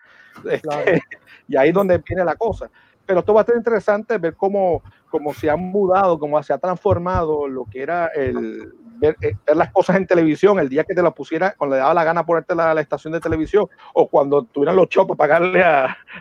Este, 0.50 1.02
y 1.48 1.56
ahí 1.56 1.70
es 1.70 1.74
donde 1.74 1.98
viene 1.98 2.24
la 2.24 2.36
cosa. 2.36 2.70
Pero 3.06 3.20
esto 3.20 3.34
va 3.34 3.42
a 3.42 3.44
ser 3.44 3.56
interesante 3.56 4.18
ver 4.18 4.34
cómo, 4.36 4.82
cómo 5.10 5.34
se 5.34 5.50
ha 5.50 5.56
mudado, 5.56 6.18
cómo 6.18 6.42
se 6.42 6.52
ha 6.52 6.58
transformado 6.58 7.48
lo 7.48 7.64
que 7.64 7.82
era 7.82 8.06
el 8.08 8.72
ver, 8.98 9.16
eh, 9.20 9.34
ver, 9.46 9.56
las 9.56 9.72
cosas 9.72 9.96
en 9.96 10.06
televisión 10.06 10.58
el 10.60 10.68
día 10.68 10.84
que 10.84 10.94
te 10.94 11.02
las 11.02 11.12
pusiera, 11.12 11.54
cuando 11.56 11.76
le 11.76 11.80
daba 11.80 11.94
la 11.94 12.04
gana 12.04 12.24
ponerte 12.24 12.54
la, 12.54 12.72
la 12.72 12.80
estación 12.80 13.12
de 13.12 13.20
televisión, 13.20 13.66
o 13.94 14.08
cuando 14.08 14.44
tuvieran 14.44 14.76
los 14.76 14.88
para 14.88 15.16
pagarle 15.16 15.64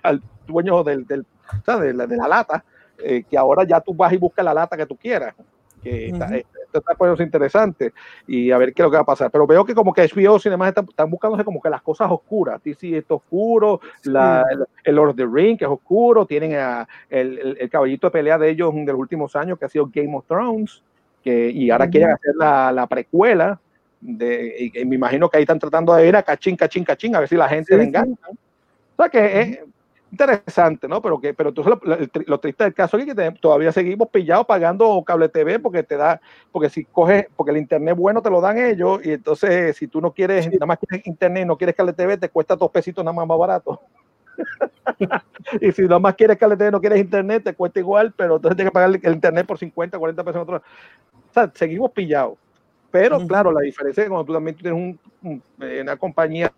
al 0.03 0.21
dueño 0.47 0.83
del, 0.83 1.05
del 1.05 1.25
de, 1.65 1.93
la, 1.93 2.07
de, 2.07 2.17
la, 2.17 2.27
lata, 2.27 2.63
eh, 2.97 3.23
que 3.29 3.37
ahora 3.37 3.63
ya 3.63 3.79
tú 3.81 3.93
vas 3.93 4.11
y 4.13 4.17
buscas 4.17 4.43
la 4.43 4.53
lata 4.53 4.77
que 4.77 4.85
tú 4.85 4.95
quieras 4.95 5.35
que 5.81 6.07
está, 6.07 6.25
esto 6.25 6.37
está 6.37 6.60
poniéndose 6.97 7.23
interesante 7.23 7.93
y 8.27 8.51
a 8.51 8.57
ver 8.57 8.73
qué 8.73 8.81
es 8.81 8.85
lo 8.85 8.91
que 8.91 8.97
va 8.97 9.03
a 9.03 9.05
pasar. 9.05 9.29
Pero 9.31 9.45
veo 9.47 9.65
que 9.65 9.73
como 9.73 9.93
que 9.93 10.03
HBO 10.03 10.39
Cinema 10.39 10.67
están, 10.67 10.85
están 10.89 11.09
buscándose 11.09 11.43
como 11.43 11.61
que 11.61 11.69
las 11.69 11.81
cosas 11.81 12.09
oscuras. 12.11 12.61
sí 12.77 12.95
esto 12.95 13.15
oscuro, 13.15 13.81
la, 14.03 14.43
el, 14.49 14.65
el, 14.83 14.95
Lord 14.95 15.09
of 15.09 15.15
the 15.15 15.25
Ring, 15.25 15.57
que 15.57 15.65
es 15.65 15.71
oscuro, 15.71 16.25
tienen 16.25 16.55
a, 16.55 16.87
el, 17.09 17.37
el, 17.39 17.57
el, 17.59 17.69
caballito 17.69 18.07
de 18.07 18.11
pelea 18.11 18.37
de 18.37 18.49
ellos 18.49 18.73
de 18.73 18.85
los 18.85 18.99
últimos 18.99 19.35
años, 19.35 19.57
que 19.57 19.65
ha 19.65 19.69
sido 19.69 19.89
Game 19.93 20.15
of 20.15 20.25
Thrones, 20.25 20.83
que, 21.23 21.49
y 21.49 21.69
ahora 21.69 21.89
quieren 21.89 22.11
hacer 22.11 22.33
la, 22.37 22.71
la 22.71 22.87
precuela. 22.87 23.59
De, 23.99 24.55
y, 24.73 24.81
y, 24.81 24.85
me 24.85 24.95
imagino 24.95 25.29
que 25.29 25.37
ahí 25.37 25.43
están 25.43 25.59
tratando 25.59 25.93
de 25.93 26.07
ir 26.07 26.15
a 26.15 26.23
cachín, 26.23 26.55
cachín, 26.55 26.83
cachín, 26.83 27.15
a 27.15 27.19
ver 27.19 27.29
si 27.29 27.35
la 27.35 27.47
gente 27.47 27.73
sí, 27.73 27.77
le 27.77 27.83
engancha. 27.83 28.27
Sí. 28.29 28.37
O 28.95 29.03
sea 29.03 29.09
que 29.09 29.41
es, 29.41 29.59
interesante, 30.11 30.87
¿no? 30.87 31.01
Pero 31.01 31.19
que, 31.19 31.33
pero 31.33 31.49
entonces 31.49 31.73
lo, 31.73 31.95
lo, 31.95 32.07
lo, 32.25 32.39
triste 32.39 32.65
del 32.65 32.73
caso 32.73 32.97
es 32.97 33.05
que 33.05 33.15
te, 33.15 33.31
todavía 33.31 33.71
seguimos 33.71 34.09
pillados 34.09 34.45
pagando 34.45 35.01
cable 35.05 35.29
TV 35.29 35.59
porque 35.59 35.83
te 35.83 35.95
da, 35.95 36.19
porque 36.51 36.69
si 36.69 36.85
coges, 36.85 37.27
porque 37.35 37.51
el 37.51 37.57
internet 37.57 37.95
bueno 37.95 38.21
te 38.21 38.29
lo 38.29 38.41
dan 38.41 38.57
ellos 38.57 38.99
y 39.03 39.13
entonces 39.13 39.75
si 39.77 39.87
tú 39.87 40.01
no 40.01 40.11
quieres, 40.13 40.45
sí. 40.45 40.51
nada 40.51 40.65
más 40.65 40.79
quieres 40.79 41.07
internet, 41.07 41.47
no 41.47 41.57
quieres 41.57 41.75
cable 41.75 41.93
TV, 41.93 42.17
te 42.17 42.29
cuesta 42.29 42.55
dos 42.55 42.69
pesitos 42.69 43.03
nada 43.03 43.13
más 43.13 43.27
más 43.27 43.37
barato. 43.37 43.79
y 45.61 45.71
si 45.71 45.83
nada 45.83 45.99
más 45.99 46.15
quieres 46.15 46.37
cable 46.37 46.57
TV, 46.57 46.71
no 46.71 46.81
quieres 46.81 46.99
internet, 46.99 47.43
te 47.43 47.53
cuesta 47.53 47.79
igual, 47.79 48.13
pero 48.15 48.35
entonces 48.35 48.57
tienes 48.57 48.71
que 48.71 48.73
pagar 48.73 48.89
el 48.89 49.13
internet 49.13 49.45
por 49.47 49.57
50, 49.57 49.97
40 49.97 50.23
pesos. 50.23 50.41
Otro. 50.41 50.57
O 50.57 51.33
sea, 51.33 51.49
seguimos 51.53 51.91
pillados. 51.91 52.37
Pero 52.91 53.17
uh 53.17 53.21
-huh. 53.21 53.27
claro, 53.27 53.51
la 53.53 53.61
diferencia 53.61 54.03
es 54.03 54.09
cuando 54.09 54.25
tú 54.25 54.33
también 54.33 54.57
tienes 54.57 54.73
un, 54.73 54.99
un, 55.23 55.41
una 55.81 55.95
compañía 55.95 56.51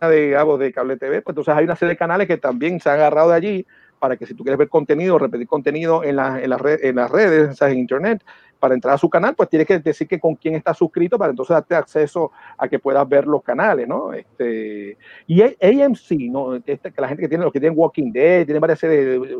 digamos, 0.00 0.58
de 0.58 0.72
cable 0.72 0.96
TV, 0.96 1.22
pues 1.22 1.32
entonces 1.32 1.54
hay 1.54 1.64
una 1.64 1.76
serie 1.76 1.94
de 1.94 1.98
canales 1.98 2.26
que 2.26 2.36
también 2.36 2.80
se 2.80 2.90
han 2.90 2.96
agarrado 2.96 3.30
de 3.30 3.36
allí 3.36 3.66
para 3.98 4.16
que 4.16 4.26
si 4.26 4.34
tú 4.34 4.44
quieres 4.44 4.58
ver 4.58 4.68
contenido, 4.68 5.18
repetir 5.18 5.46
contenido 5.46 6.04
en, 6.04 6.16
la, 6.16 6.40
en, 6.42 6.50
la 6.50 6.58
red, 6.58 6.84
en 6.84 6.96
las 6.96 7.10
redes, 7.10 7.50
o 7.50 7.54
sea, 7.54 7.70
en 7.70 7.78
internet, 7.78 8.22
para 8.58 8.74
entrar 8.74 8.94
a 8.94 8.98
su 8.98 9.08
canal, 9.10 9.34
pues 9.34 9.48
tienes 9.48 9.66
que 9.66 9.78
decir 9.78 10.08
que 10.08 10.18
con 10.18 10.34
quién 10.34 10.54
estás 10.54 10.78
suscrito 10.78 11.18
para 11.18 11.30
entonces 11.30 11.54
darte 11.54 11.74
acceso 11.74 12.32
a 12.56 12.68
que 12.68 12.78
puedas 12.78 13.06
ver 13.08 13.26
los 13.26 13.42
canales, 13.42 13.86
¿no? 13.86 14.12
Este, 14.12 14.96
y 15.26 15.42
AMC, 15.42 16.30
¿no? 16.30 16.54
Este, 16.54 16.90
que 16.90 17.00
la 17.00 17.08
gente 17.08 17.22
que 17.22 17.28
tiene, 17.28 17.44
los 17.44 17.52
que 17.52 17.60
tienen 17.60 17.78
Walking 17.78 18.12
Dead, 18.12 18.44
tienen 18.44 18.60
varias 18.60 18.78
series, 18.78 19.20
de, 19.20 19.36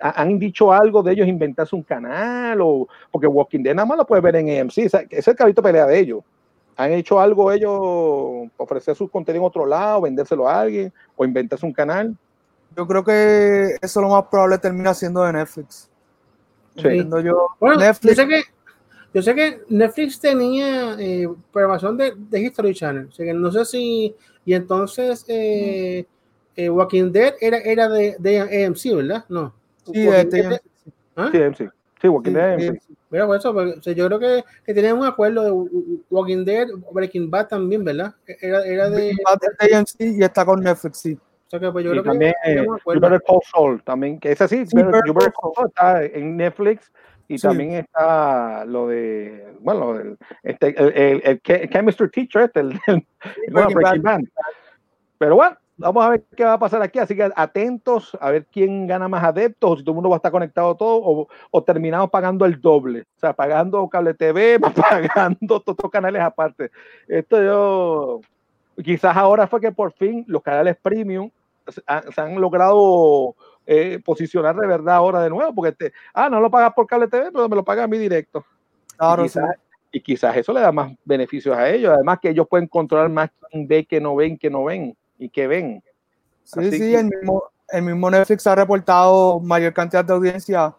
han 0.00 0.38
dicho 0.38 0.72
algo 0.72 1.02
de 1.02 1.12
ellos 1.12 1.26
inventarse 1.26 1.74
un 1.74 1.82
canal, 1.82 2.60
o 2.60 2.88
porque 3.10 3.26
Walking 3.26 3.62
Dead 3.62 3.74
nada 3.74 3.86
más 3.86 3.98
lo 3.98 4.06
puedes 4.06 4.22
ver 4.22 4.36
en 4.36 4.60
AMC, 4.60 4.86
o 4.86 4.88
sea, 4.88 5.02
es 5.08 5.28
el 5.28 5.36
cabito 5.36 5.62
pelea 5.62 5.86
de 5.86 5.98
ellos. 5.98 6.22
¿Han 6.78 6.92
hecho 6.92 7.20
algo 7.20 7.50
ellos, 7.50 7.76
ofrecer 8.56 8.94
su 8.94 9.08
contenido 9.08 9.42
en 9.42 9.48
otro 9.48 9.66
lado, 9.66 10.02
vendérselo 10.02 10.48
a 10.48 10.60
alguien 10.60 10.92
o 11.16 11.24
inventarse 11.24 11.66
un 11.66 11.72
canal? 11.72 12.16
Yo 12.76 12.86
creo 12.86 13.02
que 13.02 13.76
eso 13.82 14.00
lo 14.00 14.10
más 14.10 14.26
probable 14.26 14.58
termina 14.58 14.94
siendo 14.94 15.24
de 15.24 15.32
Netflix. 15.32 15.90
Sí. 16.76 17.04
Yo, 17.24 17.48
bueno, 17.58 17.80
Netflix. 17.80 18.16
Yo 18.16 18.22
sé, 18.22 18.28
que, 18.28 18.42
yo 19.12 19.22
sé 19.22 19.34
que 19.34 19.60
Netflix 19.68 20.20
tenía 20.20 20.94
eh, 21.00 21.28
programación 21.52 21.96
de, 21.96 22.12
de, 22.16 22.40
History 22.42 22.72
Channel. 22.72 23.06
O 23.06 23.12
sea, 23.12 23.26
que 23.26 23.34
no 23.34 23.50
sé 23.50 23.64
si. 23.64 24.14
Y 24.44 24.54
entonces 24.54 25.24
eh, 25.26 26.06
eh, 26.54 26.70
Walking 26.70 27.10
Dead 27.10 27.34
era, 27.40 27.58
era 27.58 27.88
de, 27.88 28.14
de, 28.20 28.66
AMC, 28.66 28.94
¿verdad? 28.94 29.24
No. 29.28 29.52
Sí, 29.84 29.98
de, 29.98 30.24
de, 30.26 30.60
¿Ah? 31.16 31.30
sí, 31.32 31.42
AMC. 31.42 31.72
Sí, 32.00 32.06
Walking 32.06 32.32
Dead 32.34 32.52
AMC. 32.52 32.82
Pero 33.10 33.26
por 33.26 33.36
eso, 33.36 33.80
sea, 33.80 33.92
yo 33.94 34.06
creo 34.06 34.18
que, 34.18 34.44
que 34.64 34.74
tenían 34.74 34.98
un 34.98 35.06
acuerdo 35.06 35.44
de 35.44 36.02
Walking 36.10 36.44
Dead, 36.44 36.68
Breaking 36.92 37.30
Bad 37.30 37.48
también, 37.48 37.84
¿verdad? 37.84 38.14
Era, 38.40 38.64
era 38.64 38.90
de. 38.90 39.16
Bad 39.24 39.38
de 39.60 39.74
AMC 39.74 39.94
y 39.98 40.22
está 40.22 40.44
con 40.44 40.62
Netflix, 40.62 40.98
sí. 40.98 41.18
O 41.46 41.50
sea 41.50 41.60
que 41.60 41.72
pues 41.72 41.82
yo 41.82 41.90
y 41.90 41.92
creo 41.94 42.04
también, 42.04 42.34
que 42.44 42.52
eh, 42.52 42.66
You 42.66 43.00
Better 43.00 43.22
Call 43.26 43.38
Saul, 43.50 43.82
también, 43.82 44.20
que 44.20 44.32
es 44.32 44.40
así, 44.42 44.66
sí, 44.66 44.76
You 44.76 45.14
Better 45.14 45.32
Call 45.32 45.52
Saul 45.54 45.68
está 45.68 46.04
en 46.04 46.36
Netflix 46.36 46.92
y 47.26 47.38
sí. 47.38 47.46
también 47.46 47.72
está 47.72 48.66
lo 48.66 48.88
de, 48.88 49.54
bueno, 49.60 49.96
el, 49.96 50.18
este, 50.42 50.78
el, 50.78 50.92
el, 50.94 51.22
el, 51.24 51.40
el 51.42 51.70
Chemistry 51.70 52.10
Teacher, 52.10 52.42
este, 52.42 52.60
el, 52.60 52.78
el, 52.86 53.06
el 53.46 53.52
Breaking, 53.54 53.74
Breaking 53.76 54.02
Bad. 54.02 54.20
Pero 55.16 55.36
bueno, 55.36 55.56
vamos 55.78 56.04
a 56.04 56.10
ver 56.10 56.24
qué 56.36 56.44
va 56.44 56.54
a 56.54 56.58
pasar 56.58 56.82
aquí, 56.82 56.98
así 56.98 57.14
que 57.14 57.30
atentos 57.34 58.16
a 58.20 58.30
ver 58.30 58.46
quién 58.46 58.86
gana 58.86 59.08
más 59.08 59.22
adeptos, 59.24 59.70
o 59.70 59.76
si 59.76 59.82
todo 59.82 59.92
el 59.92 59.94
mundo 59.94 60.10
va 60.10 60.16
a 60.16 60.18
estar 60.18 60.32
conectado 60.32 60.74
todo, 60.74 61.00
o, 61.02 61.28
o 61.50 61.62
terminamos 61.62 62.10
pagando 62.10 62.44
el 62.44 62.60
doble, 62.60 63.02
o 63.02 63.20
sea, 63.20 63.32
pagando 63.32 63.88
cable 63.88 64.14
TV, 64.14 64.58
pagando 64.60 65.60
todos 65.60 65.78
los 65.80 65.90
canales 65.90 66.20
aparte. 66.20 66.70
Esto 67.06 67.42
yo, 67.42 68.20
quizás 68.82 69.16
ahora 69.16 69.46
fue 69.46 69.60
que 69.60 69.72
por 69.72 69.92
fin 69.92 70.24
los 70.26 70.42
canales 70.42 70.76
premium 70.82 71.30
se 71.68 72.20
han 72.20 72.40
logrado 72.40 73.34
eh, 73.66 74.00
posicionar 74.04 74.56
de 74.56 74.66
verdad 74.66 74.96
ahora 74.96 75.22
de 75.22 75.30
nuevo, 75.30 75.54
porque 75.54 75.72
te, 75.72 75.92
ah, 76.12 76.28
no 76.28 76.40
lo 76.40 76.50
pagas 76.50 76.72
por 76.74 76.86
cable 76.86 77.06
TV, 77.06 77.30
pero 77.30 77.48
me 77.48 77.56
lo 77.56 77.64
pagas 77.64 77.84
a 77.84 77.88
mí 77.88 77.98
directo. 77.98 78.44
Claro, 78.96 79.22
y, 79.22 79.26
quizás, 79.26 79.54
sí. 79.54 79.62
y 79.92 80.00
quizás 80.00 80.36
eso 80.36 80.52
le 80.52 80.60
da 80.60 80.72
más 80.72 80.92
beneficios 81.04 81.56
a 81.56 81.70
ellos, 81.70 81.92
además 81.94 82.18
que 82.20 82.30
ellos 82.30 82.48
pueden 82.48 82.66
controlar 82.66 83.08
más 83.10 83.30
quién 83.50 83.68
ve 83.68 83.84
que 83.84 84.00
no 84.00 84.16
ven, 84.16 84.36
que 84.36 84.50
no 84.50 84.64
ven 84.64 84.96
y 85.18 85.28
que 85.28 85.46
ven. 85.46 85.82
Sí, 86.44 86.60
Así 86.60 86.70
sí, 86.72 86.78
que... 86.78 86.94
el, 86.98 87.06
mismo, 87.06 87.44
el 87.68 87.82
mismo 87.82 88.10
Netflix 88.10 88.46
ha 88.46 88.54
reportado 88.54 89.40
mayor 89.40 89.72
cantidad 89.72 90.04
de 90.04 90.12
audiencia 90.12 90.74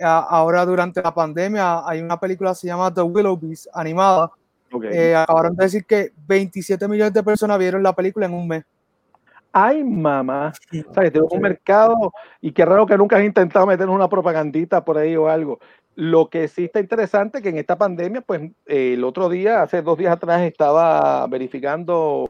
ahora 0.00 0.64
durante 0.64 1.02
la 1.02 1.14
pandemia. 1.14 1.88
Hay 1.88 2.00
una 2.00 2.18
película 2.18 2.50
que 2.50 2.56
se 2.56 2.66
llama 2.66 2.92
The 2.92 3.02
Willoughbys, 3.02 3.68
animada. 3.72 4.30
Okay. 4.70 4.90
Eh, 4.92 5.16
acabaron 5.16 5.56
de 5.56 5.64
decir 5.64 5.86
que 5.86 6.12
27 6.26 6.86
millones 6.88 7.14
de 7.14 7.22
personas 7.22 7.58
vieron 7.58 7.82
la 7.82 7.94
película 7.94 8.26
en 8.26 8.34
un 8.34 8.46
mes 8.46 8.64
ay 9.52 9.84
mamá, 9.84 10.52
o 10.52 10.94
sea, 10.94 11.04
que 11.04 11.10
tenemos 11.10 11.32
un 11.32 11.40
mercado 11.40 12.12
y 12.40 12.52
qué 12.52 12.64
raro 12.64 12.86
que 12.86 12.96
nunca 12.96 13.16
has 13.16 13.24
intentado 13.24 13.66
meternos 13.66 13.94
una 13.94 14.08
propagandita 14.08 14.84
por 14.84 14.98
ahí 14.98 15.16
o 15.16 15.28
algo. 15.28 15.58
Lo 15.94 16.28
que 16.28 16.46
sí 16.46 16.64
está 16.64 16.80
interesante 16.80 17.42
que 17.42 17.48
en 17.48 17.58
esta 17.58 17.76
pandemia, 17.76 18.20
pues 18.20 18.42
eh, 18.66 18.94
el 18.94 19.02
otro 19.02 19.28
día, 19.28 19.62
hace 19.62 19.82
dos 19.82 19.98
días 19.98 20.12
atrás, 20.12 20.42
estaba 20.42 21.26
verificando 21.26 22.24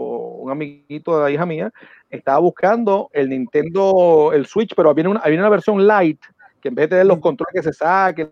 un 0.49 0.53
amiguito 0.53 1.17
de 1.17 1.23
la 1.23 1.31
hija 1.31 1.47
mía, 1.47 1.73
estaba 2.11 2.39
buscando 2.39 3.11
el 3.13 3.29
Nintendo, 3.29 4.33
el 4.33 4.47
Switch, 4.47 4.75
pero 4.75 4.95
viene 4.95 5.11
una, 5.11 5.21
viene 5.23 5.41
una 5.41 5.49
versión 5.49 5.87
light, 5.87 6.21
que 6.61 6.69
en 6.69 6.75
vez 6.75 6.85
de 6.85 6.89
tener 6.97 7.07
los 7.07 7.21
controles 7.21 7.53
que 7.55 7.63
se 7.63 7.73
saquen, 7.73 8.31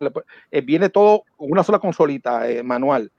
eh, 0.51 0.61
viene 0.61 0.89
todo 0.89 1.23
una 1.39 1.63
sola 1.63 1.79
consolita 1.79 2.49
eh, 2.49 2.63
manual 2.63 3.11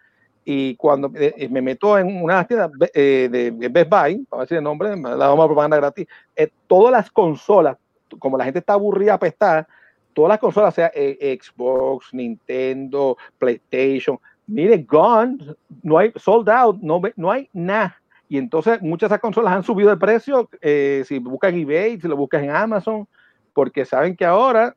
y 0.50 0.76
cuando 0.78 1.12
eh, 1.14 1.50
me 1.52 1.62
meto 1.62 2.00
en 2.00 2.24
una 2.24 2.48
tienda 2.48 2.72
eh, 2.94 3.28
de 3.30 3.68
Best 3.68 3.90
Buy, 3.90 4.26
para 4.30 4.44
decir 4.44 4.58
el 4.58 4.64
nombre, 4.64 4.96
la 4.96 5.28
vamos 5.28 5.44
a 5.44 5.48
propaganda 5.48 5.76
gratis, 5.76 6.08
eh, 6.38 6.48
todas 6.68 6.90
las 6.94 7.12
consolas, 7.12 7.76
como 8.18 8.38
la 8.38 8.46
gente 8.46 8.60
está 8.60 8.72
aburrida 8.72 9.16
a 9.16 9.20
pestar, 9.20 9.68
todas 10.14 10.30
las 10.30 10.40
consolas, 10.40 10.74
sea 10.74 10.90
eh, 10.96 11.38
Xbox, 11.38 12.14
Nintendo, 12.14 13.18
PlayStation, 13.38 14.18
mire, 14.48 14.78
gone, 14.88 15.38
no 15.84 15.98
hay 15.98 16.14
sold 16.16 16.48
out, 16.48 16.78
no, 16.82 17.02
no 17.18 17.30
hay 17.30 17.50
nada. 17.52 18.02
Y 18.30 18.38
entonces 18.38 18.82
muchas 18.82 19.10
de 19.10 19.16
esas 19.16 19.22
consolas 19.22 19.54
han 19.54 19.64
subido 19.64 19.90
de 19.90 19.98
precio, 19.98 20.50
si 20.62 21.20
buscas 21.20 21.54
en 21.54 21.60
eBay, 21.60 22.00
si 22.00 22.08
lo 22.08 22.18
buscas 22.18 22.44
en 22.44 22.52
Amazon, 22.52 23.08
porque 23.54 23.86
saben 23.86 24.16
que 24.16 24.26
ahora 24.26 24.76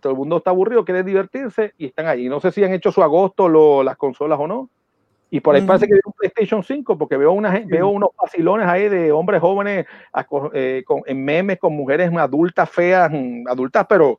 todo 0.00 0.12
el 0.12 0.18
mundo 0.18 0.38
está 0.38 0.50
aburrido, 0.50 0.84
quiere 0.84 1.02
divertirse 1.04 1.72
y 1.78 1.86
están 1.86 2.06
ahí. 2.06 2.28
No 2.28 2.40
sé 2.40 2.50
si 2.50 2.64
han 2.64 2.72
hecho 2.72 2.90
su 2.90 3.02
agosto 3.02 3.48
lo, 3.48 3.82
las 3.82 3.96
consolas 3.96 4.38
o 4.40 4.46
no 4.46 4.70
y 5.30 5.40
por 5.40 5.54
ahí 5.54 5.60
uh 5.60 5.64
-huh. 5.64 5.68
parece 5.68 5.86
que 5.86 5.94
veo 5.94 6.02
un 6.06 6.12
PlayStation 6.12 6.64
5, 6.64 6.96
porque 6.96 7.16
veo, 7.16 7.32
una, 7.32 7.62
veo 7.66 7.88
unos 7.88 8.10
vacilones 8.20 8.66
ahí 8.66 8.88
de 8.88 9.12
hombres 9.12 9.40
jóvenes 9.40 9.86
eh, 10.54 10.82
con, 10.86 11.02
en 11.04 11.24
memes 11.24 11.58
con 11.58 11.74
mujeres 11.74 12.10
adultas, 12.16 12.70
feas, 12.70 13.10
adultas, 13.46 13.86
pero 13.88 14.18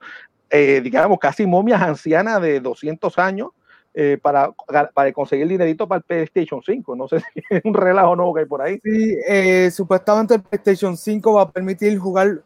eh, 0.49 0.81
digamos 0.83 1.17
casi 1.19 1.45
momias 1.45 1.81
ancianas 1.81 2.41
de 2.41 2.59
200 2.59 3.17
años, 3.17 3.49
eh, 3.93 4.19
para, 4.21 4.51
para 4.93 5.11
conseguir 5.11 5.47
dinerito 5.47 5.87
para 5.87 5.97
el 5.97 6.03
PlayStation 6.03 6.61
5. 6.63 6.95
No 6.95 7.07
sé 7.07 7.19
si 7.33 7.41
es 7.49 7.61
un 7.65 7.73
relajo 7.73 8.15
nuevo 8.15 8.33
que 8.33 8.41
hay 8.41 8.45
por 8.45 8.61
ahí. 8.61 8.79
Sí, 8.83 9.17
eh, 9.27 9.69
supuestamente 9.71 10.35
el 10.35 10.41
PlayStation 10.41 10.95
5 10.95 11.33
va 11.33 11.41
a 11.43 11.51
permitir 11.51 11.97
jugar 11.97 12.43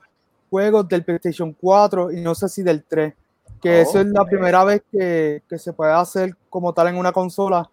juegos 0.50 0.88
del 0.88 1.04
PlayStation 1.04 1.54
4 1.60 2.12
y 2.12 2.22
no 2.22 2.34
sé 2.34 2.48
si 2.48 2.64
del 2.64 2.84
3. 2.84 3.14
Que 3.62 3.82
eso 3.82 4.00
es 4.00 4.08
la 4.08 4.26
primera 4.26 4.64
vez 4.66 4.84
que, 4.92 5.42
que, 5.48 5.58
se 5.58 5.72
puede 5.72 5.94
hacer 5.94 6.36
como 6.50 6.74
tal 6.74 6.90
en 6.90 6.98
una 6.98 7.14
consola 7.14 7.70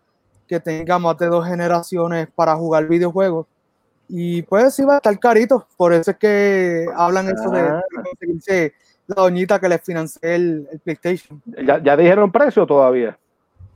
que 0.46 0.60
tenga 0.60 1.00
más 1.00 1.18
de 1.18 1.26
dos 1.26 1.46
generaciones 1.46 2.28
para 2.34 2.54
jugar 2.54 2.86
videojuegos. 2.86 3.46
Y 4.08 4.42
pues 4.42 4.74
sí 4.74 4.84
va 4.84 4.94
a 4.94 4.96
estar 4.96 5.18
carito. 5.18 5.66
Por 5.76 5.92
eso 5.92 6.10
es 6.10 6.16
que 6.16 6.86
hablan 6.96 7.28
eso 7.28 7.50
de, 7.50 7.60
ah. 7.60 7.82
conseguirse 8.04 8.74
la 9.06 9.22
doñita 9.22 9.58
que 9.58 9.68
les 9.68 9.80
financie 9.80 10.20
el, 10.22 10.68
el 10.70 10.78
PlayStation. 10.80 11.42
¿Ya, 11.64 11.82
¿Ya 11.82 11.96
dijeron 11.96 12.30
precio 12.30 12.66
todavía? 12.66 13.16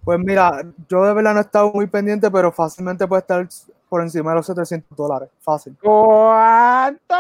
Pues 0.05 0.19
mira, 0.19 0.63
yo 0.89 1.05
de 1.05 1.15
verdad 1.15 1.33
no 1.33 1.41
he 1.41 1.43
estado 1.43 1.73
muy 1.73 1.87
pendiente, 1.87 2.31
pero 2.31 2.53
fácilmente 2.53 3.07
puede 3.07 3.21
estar 3.21 3.47
por 3.89 4.03
encima 4.03 4.31
de 4.31 4.37
los 4.37 4.47
700 4.47 4.97
dólares. 4.97 5.31
Fácil. 5.41 5.77
¿Cuánto? 5.81 7.15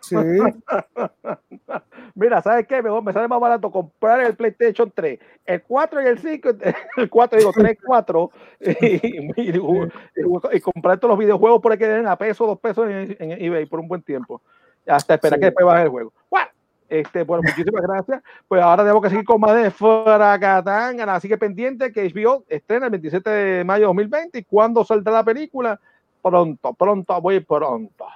Sí. 0.00 0.16
Mira, 2.14 2.42
¿sabes 2.42 2.66
qué? 2.66 2.82
Mejor 2.82 3.02
me 3.02 3.12
sale 3.12 3.28
más 3.28 3.40
barato 3.40 3.70
comprar 3.70 4.20
el 4.20 4.34
PlayStation 4.34 4.90
3, 4.94 5.18
el 5.46 5.62
4 5.62 6.02
y 6.02 6.06
el 6.06 6.18
5, 6.18 6.48
el 6.96 7.10
4, 7.10 7.38
digo 7.38 7.52
3, 7.52 7.78
4, 7.84 8.30
y, 8.60 9.50
y, 10.56 10.60
comprar 10.60 10.98
todos 10.98 11.10
los 11.10 11.18
videojuegos 11.18 11.60
por 11.60 11.72
ahí 11.72 11.78
que 11.78 11.86
den 11.86 12.06
a 12.06 12.16
peso, 12.16 12.46
dos 12.46 12.58
pesos 12.58 12.88
en, 12.88 13.16
en, 13.18 13.44
eBay 13.44 13.66
por 13.66 13.80
un 13.80 13.88
buen 13.88 14.02
tiempo. 14.02 14.42
Hasta 14.86 15.14
esperar 15.14 15.38
sí. 15.38 15.40
que 15.40 15.46
después 15.46 15.66
baje 15.66 15.82
el 15.84 15.88
juego. 15.90 16.12
Este, 16.90 17.22
bueno, 17.22 17.44
muchísimas 17.44 17.82
gracias. 17.82 18.20
Pues 18.48 18.60
ahora 18.60 18.84
tengo 18.84 19.00
que 19.00 19.10
seguir 19.10 19.24
con 19.24 19.40
más 19.40 19.54
de 19.54 19.70
Fracatangana. 19.70 21.14
Así 21.14 21.28
que 21.28 21.38
pendiente 21.38 21.92
que 21.92 22.12
HBO 22.12 22.44
estrena 22.48 22.86
el 22.86 22.90
27 22.90 23.30
de 23.30 23.64
mayo 23.64 23.82
de 23.82 23.86
2020. 23.86 24.38
¿Y 24.40 24.44
cuándo 24.44 24.84
saldrá 24.84 25.12
la 25.12 25.24
película? 25.24 25.80
Pronto, 26.20 26.74
pronto, 26.74 27.20
voy 27.20 27.38
pronto. 27.40 28.06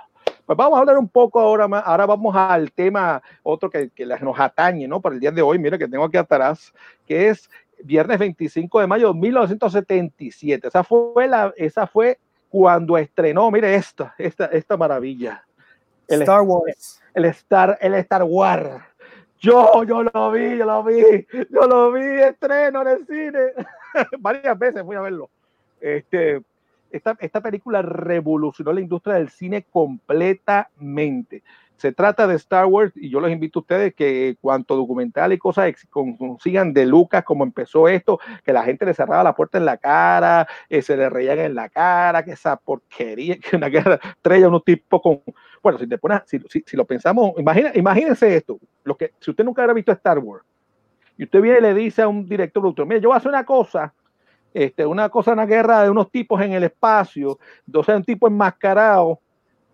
Pues 0.44 0.58
vamos 0.58 0.76
a 0.76 0.80
hablar 0.80 0.98
un 0.98 1.08
poco 1.08 1.38
ahora 1.38 1.68
más. 1.68 1.84
Ahora 1.86 2.04
vamos 2.04 2.34
al 2.34 2.72
tema, 2.72 3.22
otro 3.44 3.70
que, 3.70 3.90
que 3.90 4.04
nos 4.04 4.38
atañe, 4.38 4.88
¿no? 4.88 5.00
Para 5.00 5.14
el 5.14 5.20
día 5.20 5.30
de 5.30 5.40
hoy, 5.40 5.58
mira 5.58 5.78
que 5.78 5.86
tengo 5.86 6.04
aquí 6.04 6.16
atrás, 6.16 6.74
que 7.06 7.28
es 7.28 7.48
viernes 7.84 8.18
25 8.18 8.80
de 8.80 8.86
mayo 8.88 9.12
de 9.12 9.20
1977. 9.20 10.66
Esa 10.66 10.82
fue, 10.82 11.28
la, 11.28 11.54
esa 11.56 11.86
fue 11.86 12.18
cuando 12.50 12.98
estrenó, 12.98 13.50
mire 13.52 13.74
esta, 13.76 14.14
esta, 14.18 14.46
esta 14.46 14.76
maravilla. 14.76 15.44
El 16.08 16.22
Star 16.22 16.42
Wars 16.42 17.00
el 17.14 17.24
Star, 17.26 17.78
el 17.80 17.94
Star 17.94 18.24
Wars. 18.24 18.82
Yo, 19.38 19.84
yo 19.84 20.02
lo 20.02 20.32
vi, 20.32 20.58
yo 20.58 20.64
lo 20.64 20.82
vi, 20.82 21.26
yo 21.50 21.66
lo 21.66 21.92
vi, 21.92 22.22
estreno 22.22 22.82
en 22.82 22.88
el 22.88 23.06
cine. 23.06 23.52
Varias 24.18 24.58
veces 24.58 24.82
fui 24.82 24.96
a 24.96 25.00
verlo. 25.00 25.30
Este, 25.80 26.42
esta, 26.90 27.16
esta 27.20 27.40
película 27.40 27.82
revolucionó 27.82 28.72
la 28.72 28.80
industria 28.80 29.14
del 29.14 29.28
cine 29.28 29.64
completamente. 29.70 31.42
Se 31.76 31.92
trata 31.92 32.26
de 32.26 32.36
Star 32.36 32.66
Wars 32.66 32.92
y 32.94 33.10
yo 33.10 33.20
les 33.20 33.32
invito 33.32 33.58
a 33.58 33.62
ustedes 33.62 33.94
que 33.94 34.36
cuanto 34.40 34.76
documental 34.76 35.32
y 35.32 35.38
cosas 35.38 35.74
consigan 35.90 36.72
de 36.72 36.86
Lucas, 36.86 37.24
como 37.24 37.44
empezó 37.44 37.88
esto, 37.88 38.20
que 38.44 38.52
la 38.52 38.62
gente 38.62 38.86
le 38.86 38.94
cerraba 38.94 39.24
la 39.24 39.34
puerta 39.34 39.58
en 39.58 39.66
la 39.66 39.76
cara, 39.76 40.46
eh, 40.68 40.82
se 40.82 40.96
le 40.96 41.10
reían 41.10 41.40
en 41.40 41.54
la 41.54 41.68
cara, 41.68 42.24
que 42.24 42.32
esa 42.32 42.56
porquería, 42.56 43.36
que 43.40 43.56
una 43.56 43.68
guerra 43.68 43.98
estrella, 44.02 44.48
unos 44.48 44.64
tipos 44.64 45.02
con, 45.02 45.20
bueno, 45.64 45.78
si 45.78 45.86
te 45.86 45.96
pones, 45.96 46.20
si, 46.26 46.38
si, 46.66 46.76
lo 46.76 46.84
pensamos, 46.84 47.32
imagina, 47.38 47.72
imagínense 47.74 48.36
esto, 48.36 48.58
lo 48.84 48.98
que, 48.98 49.12
si 49.18 49.30
usted 49.30 49.42
nunca 49.42 49.62
hubiera 49.62 49.72
visto 49.72 49.92
Star 49.92 50.18
Wars 50.18 50.44
y 51.16 51.24
usted 51.24 51.40
viene 51.40 51.58
y 51.58 51.62
le 51.62 51.72
dice 51.72 52.02
a 52.02 52.08
un 52.08 52.28
director 52.28 52.60
productor, 52.60 52.86
mire, 52.86 53.00
yo 53.00 53.08
voy 53.08 53.14
a 53.14 53.16
hacer 53.16 53.30
una 53.30 53.46
cosa, 53.46 53.94
este, 54.52 54.84
una 54.84 55.08
cosa, 55.08 55.32
una 55.32 55.46
guerra 55.46 55.82
de 55.82 55.88
unos 55.88 56.10
tipos 56.10 56.38
en 56.42 56.52
el 56.52 56.64
espacio, 56.64 57.38
entonces 57.66 57.96
un 57.96 58.04
tipo 58.04 58.28
enmascarado 58.28 59.20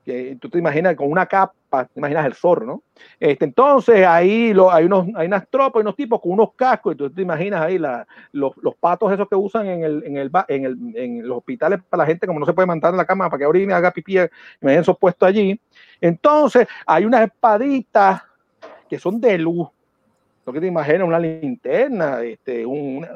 que 0.05 0.38
tú 0.41 0.49
te 0.49 0.61
imaginas 0.61 0.95
con 0.95 1.11
una 1.11 1.26
capa, 1.26 1.55
imaginas 1.95 2.27
el 2.27 2.35
zorro, 2.35 2.66
¿no? 2.66 2.83
Este, 3.18 3.45
entonces 3.45 4.07
ahí 4.07 4.53
hay, 4.71 4.85
unos, 4.85 5.07
hay 5.14 5.27
unas 5.27 5.49
tropas, 5.49 5.81
unos 5.81 5.97
tipos 5.97 6.21
con 6.21 6.33
unos 6.33 6.55
cascos, 6.55 6.95
y 6.95 6.97
tú 6.97 7.11
te 7.11 7.23
imaginas 7.23 7.62
ahí 7.62 7.79
los, 7.79 8.57
los, 8.57 8.75
patos 8.77 9.12
esos 9.12 9.29
que 9.29 9.37
usan 9.37 9.66
en, 9.66 9.85
el, 9.85 10.05
en, 10.05 10.16
el, 10.16 10.31
en, 10.49 10.64
el, 10.64 10.79
en 10.97 11.29
los 11.29 11.39
hospitales 11.39 11.81
para 11.89 12.03
la 12.03 12.07
gente, 12.07 12.27
como 12.27 12.41
no 12.41 12.47
se 12.47 12.53
puede 12.53 12.66
mandar 12.66 12.93
en 12.93 12.97
la 12.97 13.05
cama 13.05 13.29
para 13.29 13.39
que 13.39 13.47
orine, 13.47 13.73
haga 13.73 13.91
pipí, 13.91 14.16
me 14.61 14.77
esos 14.77 14.99
puestos 14.99 15.29
allí. 15.29 15.61
Entonces 16.01 16.66
hay 16.87 17.05
unas 17.05 17.23
espaditas 17.23 18.23
que 18.89 18.99
son 18.99 19.21
de 19.21 19.39
luz, 19.39 19.68
lo 20.45 20.53
que 20.53 20.61
te 20.61 20.66
imaginas, 20.66 21.07
una 21.07 21.18
linterna, 21.18 22.23
este, 22.23 22.66
un, 22.66 23.07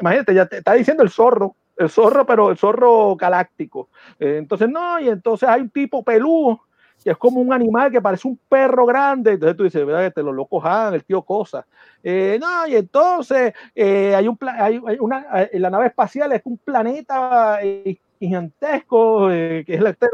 imagínate, 0.00 0.34
ya 0.34 0.46
te 0.46 0.58
está 0.58 0.72
diciendo 0.74 1.02
el 1.02 1.10
zorro, 1.10 1.54
el 1.76 1.90
zorro, 1.90 2.24
pero 2.24 2.50
el 2.50 2.56
zorro 2.56 3.16
galáctico. 3.16 3.88
Eh, 4.18 4.36
entonces, 4.38 4.68
no, 4.68 5.00
y 5.00 5.08
entonces 5.08 5.48
hay 5.48 5.62
un 5.62 5.70
tipo 5.70 6.02
peludo, 6.02 6.60
que 7.04 7.10
es 7.10 7.16
como 7.18 7.40
un 7.40 7.52
animal 7.52 7.92
que 7.92 8.00
parece 8.00 8.26
un 8.26 8.38
perro 8.48 8.86
grande. 8.86 9.32
Entonces 9.32 9.56
tú 9.56 9.64
dices, 9.64 9.84
¿verdad? 9.84 10.06
Este, 10.06 10.22
los 10.22 10.34
locos 10.34 10.64
Han, 10.64 10.94
el 10.94 11.04
tío 11.04 11.22
Cosa. 11.22 11.66
Eh, 12.02 12.38
no, 12.40 12.66
y 12.66 12.76
entonces 12.76 13.52
eh, 13.74 14.14
hay, 14.14 14.26
un 14.26 14.38
hay, 14.42 14.78
una, 14.98 15.42
eh, 15.42 15.58
la 15.58 15.70
nave 15.70 15.86
espacial 15.86 16.32
es 16.32 16.40
un 16.44 16.56
planeta 16.56 17.58
eh, 17.62 17.98
gigantesco, 18.18 19.28
que 19.28 19.64
es 19.66 19.80
la 19.80 19.90
estrella 19.90 20.12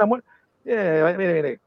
de 0.65 1.03
la 1.05 1.17
mire, 1.17 1.35
mire, 1.35 1.61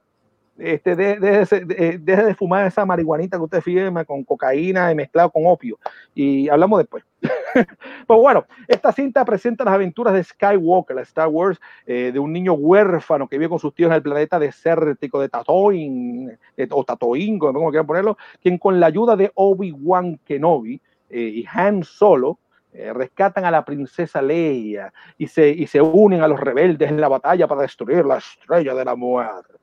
este, 0.57 0.95
deje, 0.95 1.65
de, 1.99 2.35
fumar 2.35 2.67
esa 2.67 2.85
marihuanita 2.85 3.37
que 3.37 3.43
usted 3.43 3.61
firma 3.61 4.05
con 4.05 4.23
cocaína 4.23 4.91
y 4.91 4.95
mezclado 4.95 5.31
con 5.31 5.43
opio. 5.45 5.79
Y 6.13 6.49
hablamos 6.49 6.79
después. 6.79 7.03
pues 8.07 8.19
bueno, 8.19 8.45
esta 8.67 8.91
cinta 8.91 9.25
presenta 9.25 9.63
las 9.63 9.73
aventuras 9.73 10.13
de 10.13 10.23
Skywalker, 10.23 10.95
la 10.95 11.01
Star 11.03 11.27
Wars, 11.27 11.59
eh, 11.85 12.11
de 12.13 12.19
un 12.19 12.31
niño 12.33 12.53
huérfano 12.53 13.27
que 13.27 13.37
vive 13.37 13.49
con 13.49 13.59
sus 13.59 13.73
tíos 13.73 13.89
en 13.89 13.95
el 13.95 14.03
planeta 14.03 14.39
desértico 14.39 15.19
de 15.19 15.29
Tatooine, 15.29 16.37
eh, 16.57 16.67
o 16.69 16.83
Tatooine, 16.83 17.39
como 17.39 17.69
quieran 17.69 17.87
ponerlo, 17.87 18.17
quien 18.41 18.57
con 18.57 18.79
la 18.79 18.87
ayuda 18.87 19.15
de 19.15 19.31
Obi-Wan 19.35 20.19
Kenobi 20.25 20.81
eh, 21.09 21.19
y 21.19 21.45
Han 21.51 21.83
Solo, 21.83 22.39
eh, 22.75 22.91
rescatan 22.91 23.45
a 23.45 23.51
la 23.51 23.63
princesa 23.63 24.19
Leia 24.19 24.91
y 25.15 25.27
se, 25.27 25.49
y 25.49 25.67
se 25.67 25.79
unen 25.79 26.23
a 26.23 26.27
los 26.27 26.39
rebeldes 26.39 26.89
en 26.89 26.99
la 26.99 27.07
batalla 27.07 27.47
para 27.47 27.61
destruir 27.61 28.03
la 28.03 28.17
estrella 28.17 28.73
de 28.73 28.83
la 28.83 28.95
muerte. 28.95 29.53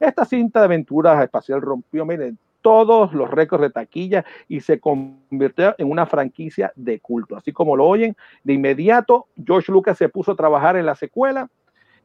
Esta 0.00 0.24
cinta 0.24 0.60
de 0.60 0.66
aventuras 0.66 1.22
espacial 1.22 1.60
rompió, 1.60 2.04
miren, 2.04 2.38
todos 2.62 3.12
los 3.12 3.30
récords 3.30 3.62
de 3.62 3.70
taquilla 3.70 4.24
y 4.48 4.60
se 4.60 4.80
convirtió 4.80 5.74
en 5.78 5.90
una 5.90 6.06
franquicia 6.06 6.72
de 6.76 7.00
culto. 7.00 7.36
Así 7.36 7.52
como 7.52 7.76
lo 7.76 7.86
oyen, 7.86 8.16
de 8.44 8.52
inmediato 8.54 9.26
George 9.44 9.72
Lucas 9.72 9.98
se 9.98 10.08
puso 10.08 10.32
a 10.32 10.36
trabajar 10.36 10.76
en 10.76 10.86
la 10.86 10.94
secuela. 10.94 11.48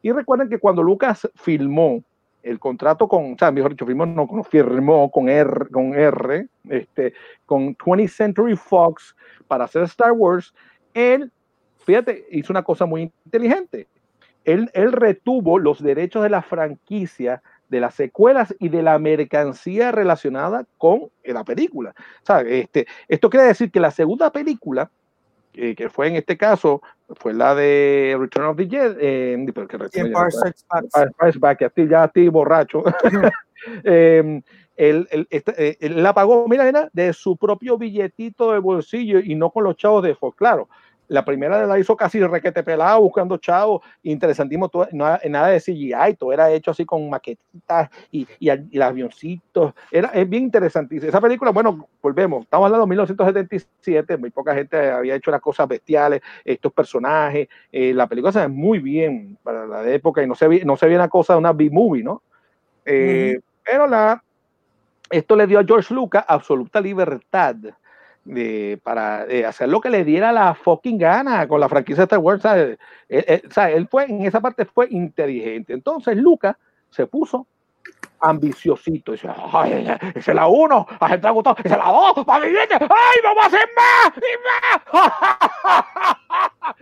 Y 0.01 0.11
recuerden 0.11 0.49
que 0.49 0.59
cuando 0.59 0.83
Lucas 0.83 1.29
filmó 1.35 2.03
el 2.43 2.59
contrato 2.59 3.07
con, 3.07 3.33
o 3.33 3.37
sea, 3.37 3.51
mejor 3.51 3.71
dicho, 3.71 3.85
firmó, 3.85 4.05
no, 4.05 4.27
firmó 4.43 5.09
con 5.09 5.29
R, 5.29 5.69
con 5.71 5.93
R, 5.93 6.47
este, 6.69 7.13
con 7.45 7.75
20th 7.75 8.09
Century 8.09 8.55
Fox 8.55 9.15
para 9.47 9.63
hacer 9.63 9.83
Star 9.83 10.11
Wars, 10.11 10.53
él, 10.93 11.31
fíjate, 11.79 12.25
hizo 12.31 12.51
una 12.51 12.63
cosa 12.63 12.85
muy 12.85 13.11
inteligente. 13.25 13.87
Él, 14.43 14.69
él 14.73 14.91
retuvo 14.91 15.57
los 15.57 15.81
derechos 15.81 16.21
de 16.21 16.29
la 16.29 16.41
franquicia 16.41 17.41
de 17.73 17.79
las 17.79 17.95
secuelas 17.95 18.55
y 18.59 18.69
de 18.69 18.83
la 18.83 18.99
mercancía 18.99 19.91
relacionada 19.91 20.65
con 20.77 21.09
la 21.23 21.43
película. 21.43 21.95
Este, 22.45 22.85
esto 23.07 23.31
quiere 23.31 23.47
decir 23.47 23.71
que 23.71 23.79
la 23.79 23.89
segunda 23.89 24.31
película, 24.31 24.91
eh, 25.55 25.73
que 25.73 25.89
fue 25.89 26.07
en 26.07 26.15
este 26.15 26.37
caso, 26.37 26.83
fue 27.15 27.33
la 27.33 27.55
de 27.55 28.15
Return 28.19 28.45
of 28.45 28.57
the 28.57 28.69
Jedi, 28.69 28.95
eh, 28.99 29.45
que 31.73 31.87
ya 31.87 32.05
estoy 32.05 32.29
borracho. 32.29 32.83
eh, 33.83 34.41
él, 34.75 35.07
él, 35.11 35.27
este, 35.31 35.85
él, 35.85 36.03
la 36.03 36.13
pagó, 36.13 36.47
mira, 36.47 36.89
de 36.93 37.13
su 37.13 37.37
propio 37.37 37.79
billetito 37.79 38.51
de 38.51 38.59
bolsillo 38.59 39.19
y 39.19 39.33
no 39.33 39.49
con 39.49 39.63
los 39.63 39.77
chavos 39.77 40.03
de 40.03 40.13
Fox. 40.13 40.37
Claro, 40.37 40.69
la 41.13 41.23
primera 41.23 41.67
la 41.67 41.77
hizo 41.77 41.95
casi 41.95 42.19
requete 42.19 42.63
pelado, 42.63 43.01
buscando 43.01 43.37
chavos, 43.37 43.83
interesantísimo, 44.01 44.67
todo, 44.67 44.87
no, 44.93 45.05
nada 45.29 45.47
de 45.49 45.61
CGI, 45.61 46.15
todo 46.17 46.33
era 46.33 46.49
hecho 46.49 46.71
así 46.71 46.85
con 46.85 47.07
maquetitas 47.07 47.91
y, 48.11 48.27
y, 48.39 48.49
y 48.71 48.81
avioncitos. 48.81 49.73
Era, 49.91 50.07
es 50.07 50.27
bien 50.27 50.45
interesantísimo. 50.45 51.07
Esa 51.07 51.21
película, 51.21 51.51
bueno, 51.51 51.87
volvemos, 52.01 52.45
estamos 52.45 52.65
hablando 52.65 52.87
de 52.87 52.89
1977, 52.89 54.17
muy 54.17 54.31
poca 54.31 54.55
gente 54.55 54.89
había 54.89 55.13
hecho 55.13 55.29
las 55.29 55.39
cosas 55.39 55.67
bestiales, 55.67 56.19
estos 56.43 56.73
personajes. 56.73 57.47
Eh, 57.71 57.93
la 57.93 58.07
película 58.07 58.31
se 58.31 58.39
ve 58.39 58.47
muy 58.47 58.79
bien 58.79 59.37
para 59.43 59.67
la 59.67 59.87
época 59.87 60.23
y 60.23 60.27
no 60.27 60.33
se 60.33 60.47
ve, 60.47 60.65
no 60.65 60.75
se 60.77 60.87
ve 60.87 60.95
una 60.95 61.09
cosa 61.09 61.33
de 61.33 61.39
una 61.39 61.53
B-movie, 61.53 62.03
¿no? 62.03 62.23
Eh, 62.85 63.35
-huh. 63.37 63.43
Pero 63.63 63.85
la, 63.85 64.23
esto 65.11 65.35
le 65.35 65.45
dio 65.45 65.59
a 65.59 65.63
George 65.63 65.93
Lucas 65.93 66.25
absoluta 66.27 66.81
libertad 66.81 67.55
de, 68.25 68.79
para 68.83 69.25
hacer 69.47 69.69
lo 69.69 69.81
que 69.81 69.89
le 69.89 70.03
diera 70.03 70.31
la 70.31 70.53
fucking 70.53 70.97
gana 70.97 71.47
con 71.47 71.59
la 71.59 71.69
franquicia 71.69 72.01
de 72.01 72.05
Star 72.05 72.19
Wars. 72.19 72.41
¿sabes? 72.41 72.77
Él, 73.09 73.25
él, 73.27 73.43
¿sabes? 73.51 73.75
él, 73.75 73.87
fue 73.87 74.05
en 74.05 74.25
esa 74.25 74.41
parte 74.41 74.65
fue 74.65 74.87
inteligente. 74.89 75.73
Entonces 75.73 76.17
Lucas 76.17 76.55
se 76.89 77.07
puso 77.07 77.47
ambiciosito. 78.23 79.11
Dice, 79.11 79.29
ay, 79.51 79.85
esa 80.15 80.31
es 80.31 80.35
la 80.35 80.47
uno, 80.47 80.87
a 80.99 81.09
gente 81.09 81.27
le 81.27 81.33
gustó, 81.33 81.55
esa 81.57 81.75
es 81.75 81.77
la 81.77 81.91
dos, 81.91 82.25
para 82.25 82.45
mi 82.45 82.55
¡ay, 82.55 82.67
vamos 83.23 83.43
a 83.43 83.47
hacer 83.47 83.69
más! 83.75 84.13
¡Y 84.17 84.21
más! 85.67 85.75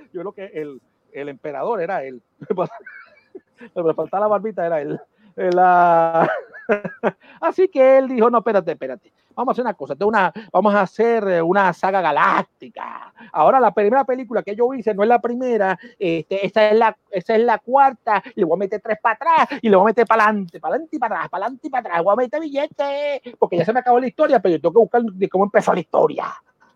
Yo 0.14 0.22
creo 0.22 0.34
que 0.34 0.46
el, 0.46 0.80
el 1.12 1.30
emperador 1.30 1.82
era 1.82 2.04
él. 2.04 2.22
Lo 3.76 3.86
que 3.86 3.94
faltaba 3.94 4.22
la 4.22 4.28
barbita 4.28 4.66
era 4.66 4.82
él. 4.82 5.00
La... 5.36 6.28
Así 7.42 7.68
que 7.68 7.98
él 7.98 8.08
dijo, 8.08 8.30
no, 8.30 8.38
espérate, 8.40 8.72
espérate. 8.72 9.12
Vamos 9.36 9.50
a 9.50 9.54
hacer 9.54 9.64
una 9.64 9.74
cosa, 9.74 9.96
una, 10.06 10.34
vamos 10.52 10.74
a 10.74 10.82
hacer 10.82 11.28
eh, 11.28 11.42
una 11.42 11.74
saga 11.74 12.02
galáctica. 12.02 13.14
Ahora 13.32 13.60
la 13.60 13.74
primera 13.74 14.04
película 14.04 14.44
que 14.44 14.56
yo 14.56 14.74
hice 14.74 14.94
no 14.94 15.04
es 15.04 15.10
la 15.10 15.20
primera, 15.20 15.78
este, 15.98 16.46
esa, 16.46 16.70
es 16.70 16.78
la, 16.78 16.98
esa 17.10 17.36
es 17.36 17.44
la 17.44 17.60
cuarta, 17.60 18.24
le 18.36 18.46
voy 18.46 18.56
a 18.56 18.60
meter 18.60 18.82
tres 18.82 18.98
para 19.02 19.16
atrás, 19.16 19.60
y 19.62 19.70
le 19.70 19.76
voy 19.76 19.86
a 19.86 19.88
meter 19.88 20.06
para 20.06 20.26
adelante, 20.26 20.60
para 20.60 20.76
adelante 20.76 20.96
y 20.96 21.00
para 21.00 21.16
atrás, 21.16 21.30
para 21.30 21.46
adelante 21.46 21.68
y 21.68 21.70
para 21.70 21.90
atrás, 21.90 22.04
voy 22.04 22.14
a 22.14 22.16
meter 22.16 22.42
billetes, 22.42 23.22
porque 23.40 23.58
ya 23.58 23.66
se 23.66 23.74
me 23.74 23.80
acabó 23.80 24.00
la 24.00 24.08
historia, 24.08 24.40
pero 24.40 24.56
yo 24.56 24.62
tengo 24.62 24.74
que 24.74 24.80
buscar 24.80 25.02
de 25.04 25.30
cómo 25.30 25.46
empezó 25.46 25.74
la 25.74 25.80
historia 25.80 26.26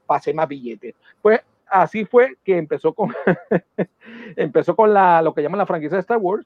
para 0.06 0.20
hacer 0.20 0.36
más 0.36 0.48
billetes. 0.48 0.96
Pues 1.22 1.42
así 1.68 2.06
fue 2.06 2.38
que 2.44 2.58
empezó 2.58 2.94
con, 2.94 3.14
empezó 4.36 4.76
con 4.76 4.94
la, 4.94 5.22
lo 5.22 5.34
que 5.34 5.42
llaman 5.42 5.60
la 5.60 5.66
franquicia 5.66 5.96
de 5.96 6.02
Star 6.02 6.18
Wars, 6.18 6.46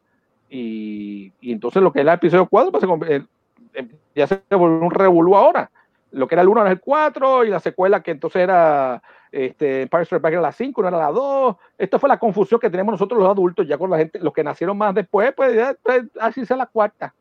y, 0.49 1.32
y, 1.41 1.51
entonces 1.51 1.82
lo 1.84 1.93
que 1.93 1.99
es 1.99 2.07
el 2.07 2.14
episodio 2.14 2.47
4, 2.47 2.72
pues 2.72 2.84
se, 3.07 3.16
eh, 3.16 3.88
ya 4.16 4.28
se 4.28 4.41
volvió 4.51 4.80
un 4.80 4.91
revolú 4.91 5.36
ahora. 5.36 5.70
Lo 6.12 6.28
que 6.28 6.36
era 6.36 6.41
el 6.41 6.47
1 6.47 6.62
era 6.62 6.72
el 6.72 6.80
4 6.80 7.45
y 7.45 7.49
la 7.49 7.60
secuela 7.60 8.01
que 8.01 8.12
entonces 8.12 8.41
era 8.41 9.01
este, 9.32 9.84
Empire 9.84 10.05
Strikes 10.05 10.22
Back 10.22 10.34
era 10.34 10.41
la 10.41 10.51
5, 10.51 10.82
no 10.82 10.88
era 10.88 10.97
la 10.97 11.12
2. 11.12 11.55
Esta 11.78 11.99
fue 11.99 12.10
la 12.10 12.18
confusión 12.18 12.60
que 12.60 12.70
tenemos 12.70 12.93
nosotros 12.93 13.20
los 13.20 13.30
adultos, 13.30 13.68
ya 13.68 13.78
con 13.78 13.89
la 13.89 13.97
gente, 13.97 14.20
los 14.20 14.34
que 14.34 14.43
nacieron 14.43 14.78
más 14.78 14.95
después, 14.95 15.34
pues, 15.36 15.55
ya, 15.55 15.76
pues 15.82 16.03
así 16.20 16.45
sea 16.45 16.57
la 16.57 16.66
cuarta. 16.66 17.14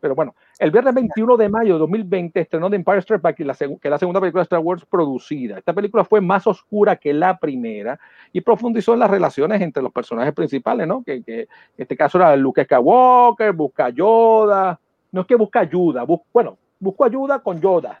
Pero 0.00 0.14
bueno, 0.14 0.34
el 0.58 0.70
viernes 0.70 0.94
21 0.94 1.36
de 1.36 1.48
mayo 1.50 1.74
de 1.74 1.80
2020 1.80 2.40
estrenó 2.40 2.70
The 2.70 2.76
Empire 2.76 3.02
Strikes 3.02 3.22
Back, 3.22 3.36
que 3.36 3.42
es 3.42 3.90
la 3.90 3.98
segunda 3.98 4.20
película 4.20 4.40
de 4.40 4.44
Star 4.44 4.60
Wars 4.60 4.84
producida. 4.86 5.58
Esta 5.58 5.74
película 5.74 6.04
fue 6.04 6.22
más 6.22 6.46
oscura 6.46 6.96
que 6.96 7.12
la 7.12 7.38
primera 7.38 8.00
y 8.32 8.40
profundizó 8.40 8.94
en 8.94 9.00
las 9.00 9.10
relaciones 9.10 9.60
entre 9.60 9.82
los 9.82 9.92
personajes 9.92 10.32
principales, 10.32 10.86
¿no? 10.86 11.02
Que, 11.02 11.22
que 11.22 11.40
en 11.42 11.48
este 11.76 11.98
caso 11.98 12.16
era 12.16 12.34
Luke 12.36 12.64
Skywalker, 12.64 13.52
busca 13.52 13.90
Yoda, 13.90 14.80
no 15.12 15.20
es 15.20 15.26
que 15.26 15.34
busca 15.34 15.60
ayuda, 15.60 16.06
bueno, 16.32 16.56
busco 16.78 17.04
ayuda 17.04 17.40
con 17.40 17.60
Yoda, 17.60 18.00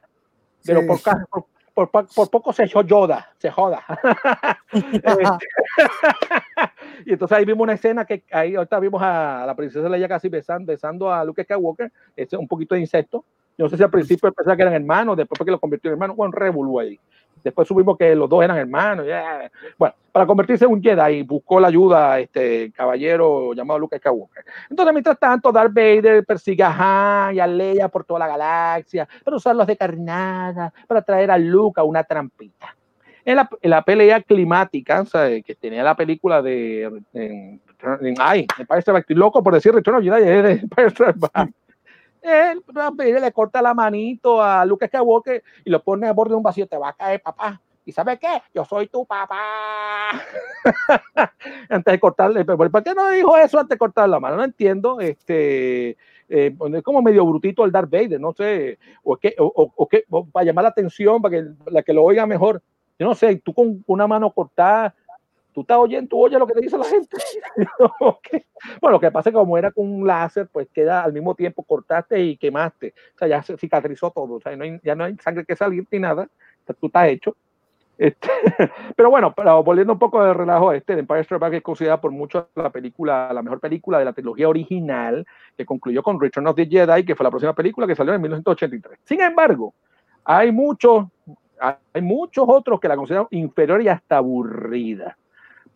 pero 0.64 0.86
por, 0.86 1.00
por, 1.74 1.90
por, 1.90 2.08
por, 2.08 2.30
poco 2.30 2.52
se 2.52 2.66
Yoda, 2.66 3.30
se 3.38 3.50
joda. 3.50 3.84
Y 7.04 7.12
entonces 7.12 7.38
ahí 7.38 7.44
vimos 7.44 7.62
una 7.62 7.72
escena 7.72 8.04
que 8.04 8.22
ahí 8.30 8.54
ahorita 8.54 8.78
vimos 8.78 9.00
a 9.02 9.44
la 9.46 9.54
princesa 9.54 9.88
Leia 9.88 10.08
casi 10.08 10.28
besando, 10.28 10.70
besando 10.70 11.12
a 11.12 11.24
Luke 11.24 11.42
Skywalker, 11.44 11.90
es 12.14 12.32
un 12.34 12.46
poquito 12.46 12.74
de 12.74 12.82
insecto. 12.82 13.24
Yo 13.56 13.64
no 13.64 13.68
sé 13.70 13.76
si 13.76 13.82
al 13.82 13.90
principio 13.90 14.32
pensaba 14.32 14.56
que 14.56 14.62
eran 14.62 14.74
hermanos, 14.74 15.16
después 15.16 15.38
porque 15.38 15.50
lo 15.50 15.58
convirtió 15.58 15.88
en 15.90 15.94
hermano, 15.94 16.14
bueno, 16.14 16.32
revolú 16.32 16.80
ahí. 16.80 16.98
Después 17.42 17.66
subimos 17.66 17.96
que 17.96 18.14
los 18.14 18.28
dos 18.28 18.42
eran 18.42 18.58
hermanos. 18.58 19.06
Yeah. 19.06 19.50
Bueno, 19.78 19.94
para 20.12 20.26
convertirse 20.26 20.64
en 20.64 20.72
un 20.72 20.82
Jedi 20.82 21.22
buscó 21.22 21.60
la 21.60 21.68
ayuda 21.68 22.18
este 22.18 22.72
caballero 22.72 23.52
llamado 23.54 23.78
Luke 23.78 23.98
Skywalker. 23.98 24.44
Entonces, 24.68 24.92
mientras 24.92 25.18
tanto, 25.18 25.52
Darth 25.52 25.72
Vader 25.72 26.24
persigue 26.24 26.62
a 26.62 27.28
Han 27.28 27.34
y 27.34 27.40
a 27.40 27.46
Leia 27.46 27.88
por 27.88 28.04
toda 28.04 28.20
la 28.20 28.28
galaxia 28.28 29.08
para 29.24 29.36
usarlos 29.36 29.66
de 29.66 29.76
carnada, 29.76 30.72
para 30.86 31.02
traer 31.02 31.30
a 31.30 31.38
Luke 31.38 31.80
a 31.80 31.84
una 31.84 32.04
trampita. 32.04 32.76
En 33.24 33.36
la, 33.36 33.48
en 33.60 33.70
la 33.70 33.82
pelea 33.82 34.22
climática, 34.22 35.04
sea, 35.04 35.40
que 35.42 35.54
tenía 35.54 35.82
la 35.82 35.94
película 35.94 36.40
de. 36.40 36.82
En, 37.12 37.60
en, 38.00 38.14
ay, 38.18 38.46
me 38.58 38.66
parece 38.66 38.92
loco 39.08 39.42
por 39.42 39.54
decir 39.54 39.72
Return 39.74 39.98
of 39.98 40.04
Jedi, 40.04 40.62
él 42.22 42.62
le 42.98 43.32
corta 43.32 43.62
la 43.62 43.74
manito 43.74 44.42
a 44.42 44.64
Luke 44.64 44.86
Skywalker 44.86 45.42
y 45.64 45.70
lo 45.70 45.82
pone 45.82 46.08
a 46.08 46.12
borde 46.12 46.30
de 46.30 46.36
un 46.36 46.42
vacío, 46.42 46.66
te 46.66 46.76
va 46.76 46.90
a 46.90 46.92
caer, 46.92 47.22
papá. 47.22 47.60
¿Y 47.84 47.92
sabe 47.92 48.18
qué? 48.18 48.42
Yo 48.54 48.64
soy 48.64 48.86
tu 48.88 49.06
papá. 49.06 50.10
antes 51.68 51.92
de 51.92 51.98
cortarle, 51.98 52.44
¿por 52.44 52.82
qué 52.82 52.94
no 52.94 53.10
dijo 53.10 53.36
eso 53.36 53.58
antes 53.58 53.74
de 53.74 53.78
cortarle 53.78 54.12
la 54.12 54.20
mano? 54.20 54.36
No 54.36 54.44
entiendo. 54.44 55.00
Este, 55.00 55.96
eh, 56.28 56.54
es 56.74 56.82
como 56.84 57.02
medio 57.02 57.26
brutito 57.26 57.64
el 57.64 57.72
Darth 57.72 57.90
Vader, 57.90 58.20
no 58.20 58.32
sé, 58.32 58.78
o, 59.02 59.16
que, 59.16 59.34
o, 59.38 59.72
o, 59.74 59.88
que, 59.88 60.04
para 60.30 60.46
llamar 60.46 60.62
la 60.62 60.68
atención, 60.68 61.20
para 61.20 61.36
que, 61.36 61.48
la 61.66 61.82
que 61.82 61.92
lo 61.92 62.04
oiga 62.04 62.26
mejor. 62.26 62.62
Yo 62.98 63.06
no 63.06 63.14
sé, 63.14 63.34
tú 63.36 63.52
con 63.52 63.82
una 63.86 64.06
mano 64.06 64.30
cortada, 64.30 64.94
tú 65.52 65.62
estás 65.62 65.78
oyendo, 65.78 66.08
tú 66.08 66.22
oyes 66.22 66.38
lo 66.38 66.46
que 66.46 66.54
te 66.54 66.60
dice 66.60 66.78
la 66.78 66.84
gente. 66.84 67.16
Bueno, 68.80 68.96
lo 68.96 69.00
que 69.00 69.10
pasa 69.10 69.30
es 69.30 69.32
que 69.32 69.38
como 69.38 69.56
era 69.56 69.70
con 69.70 69.90
un 69.90 70.06
láser, 70.06 70.46
pues 70.52 70.68
queda 70.68 71.02
al 71.02 71.14
mismo 71.14 71.34
tiempo 71.34 71.62
cortaste 71.62 72.20
y 72.20 72.36
quemaste. 72.36 72.92
O 73.14 73.18
sea, 73.18 73.28
ya 73.28 73.42
se 73.42 73.56
cicatrizó 73.56 74.10
todo. 74.10 74.34
O 74.34 74.40
sea, 74.40 74.54
no 74.54 74.64
hay, 74.64 74.78
ya 74.82 74.94
no 74.94 75.04
hay 75.04 75.16
sangre 75.16 75.46
que 75.46 75.56
salir 75.56 75.86
ni 75.90 75.98
nada. 75.98 76.24
O 76.24 76.66
sea, 76.66 76.76
tú 76.78 76.88
estás 76.88 77.08
hecho. 77.08 77.34
Este, 78.00 78.28
pero 78.96 79.10
bueno, 79.10 79.34
pero 79.34 79.62
volviendo 79.62 79.92
un 79.92 79.98
poco 79.98 80.24
de 80.24 80.32
relajo, 80.32 80.72
este 80.72 80.94
Empire 80.94 81.22
Strikes 81.22 81.38
Back 81.38 81.52
es 81.52 81.62
considerada 81.62 82.00
por 82.00 82.10
muchos 82.10 82.46
la 82.54 82.70
película, 82.70 83.30
la 83.30 83.42
mejor 83.42 83.60
película 83.60 83.98
de 83.98 84.06
la 84.06 84.14
trilogía 84.14 84.48
original, 84.48 85.26
que 85.54 85.66
concluyó 85.66 86.02
con 86.02 86.18
Return 86.18 86.46
of 86.46 86.56
the 86.56 86.66
Jedi, 86.66 87.04
que 87.04 87.14
fue 87.14 87.24
la 87.24 87.30
próxima 87.30 87.54
película 87.54 87.86
que 87.86 87.94
salió 87.94 88.14
en 88.14 88.22
1983. 88.22 89.00
Sin 89.04 89.20
embargo, 89.20 89.74
hay 90.24 90.50
muchos, 90.50 91.08
hay 91.58 92.00
muchos 92.00 92.46
otros 92.48 92.80
que 92.80 92.88
la 92.88 92.96
consideran 92.96 93.26
inferior 93.32 93.82
y 93.82 93.88
hasta 93.88 94.16
aburrida. 94.16 95.18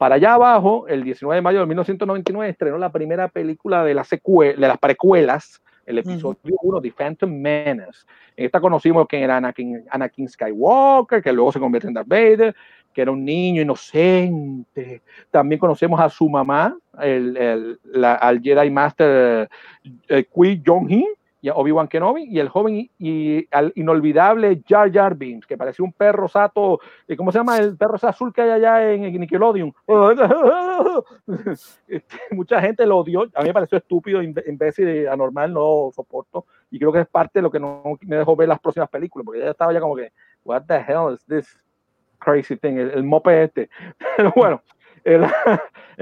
Para 0.04 0.16
allá 0.16 0.34
abajo, 0.34 0.86
el 0.86 1.02
19 1.02 1.36
de 1.36 1.40
mayo 1.40 1.60
de 1.60 1.66
1999 1.66 2.50
estrenó 2.50 2.76
la 2.76 2.92
primera 2.92 3.28
película 3.28 3.82
de, 3.82 3.94
la 3.94 4.04
de 4.04 4.54
las 4.68 4.76
precuelas, 4.76 5.62
el 5.86 5.96
episodio 5.96 6.58
1 6.60 6.80
de 6.82 6.92
Phantom 6.92 7.32
Menace. 7.32 8.04
En 8.36 8.44
esta 8.44 8.60
conocimos 8.60 9.08
que 9.08 9.22
era 9.22 9.38
Anakin, 9.38 9.82
Anakin 9.88 10.28
Skywalker, 10.28 11.22
que 11.22 11.32
luego 11.32 11.52
se 11.52 11.58
convierte 11.58 11.88
en 11.88 11.94
Darth 11.94 12.06
Vader, 12.06 12.54
que 12.92 13.00
era 13.00 13.12
un 13.12 13.24
niño 13.24 13.62
inocente. 13.62 15.00
También 15.30 15.58
conocemos 15.58 15.98
a 15.98 16.10
su 16.10 16.28
mamá, 16.28 16.76
el, 17.00 17.34
el, 17.38 17.80
la, 17.84 18.16
al 18.16 18.42
Jedi 18.42 18.70
Master 18.70 19.48
eh, 20.08 20.24
Qui 20.30 20.62
Jong-un, 20.66 21.06
y 21.44 21.50
Obi-Wan 21.50 21.88
Kenobi 21.88 22.24
y 22.24 22.40
el 22.40 22.48
joven 22.48 22.88
y, 22.98 23.46
al 23.54 23.70
inolvidable 23.76 24.62
Jar 24.66 24.90
Jar 24.90 25.14
Binks, 25.14 25.46
que 25.46 25.58
parecía 25.58 25.84
un 25.84 25.92
perro 25.92 26.26
sato, 26.26 26.80
¿cómo 27.18 27.30
se 27.30 27.38
llama 27.38 27.58
el 27.58 27.76
perro 27.76 27.98
azul 28.00 28.32
que 28.32 28.40
hay 28.40 28.48
allá 28.48 28.90
en, 28.90 29.04
en 29.04 29.20
Nickelodeon? 29.20 29.74
Mucha 32.30 32.62
gente 32.62 32.86
lo 32.86 32.96
odió, 32.96 33.24
a 33.34 33.42
mí 33.42 33.48
me 33.48 33.52
pareció 33.52 33.76
estúpido, 33.76 34.22
imbécil, 34.22 35.06
anormal, 35.06 35.52
no 35.52 35.90
soporto, 35.94 36.46
y 36.70 36.78
creo 36.78 36.90
que 36.90 37.00
es 37.00 37.08
parte 37.08 37.40
de 37.40 37.42
lo 37.42 37.50
que 37.50 37.60
no 37.60 37.82
me 38.06 38.16
dejó 38.16 38.34
ver 38.34 38.48
las 38.48 38.58
próximas 38.58 38.88
películas, 38.88 39.26
porque 39.26 39.40
ya 39.40 39.50
estaba 39.50 39.70
ya 39.74 39.80
como 39.80 39.96
que, 39.96 40.12
what 40.46 40.62
the 40.62 40.76
hell 40.76 41.12
is 41.12 41.22
this 41.26 41.60
crazy 42.20 42.56
thing, 42.56 42.78
el 42.78 43.04
mope 43.04 43.42
este, 43.42 43.68
pero 44.16 44.32
bueno, 44.34 44.62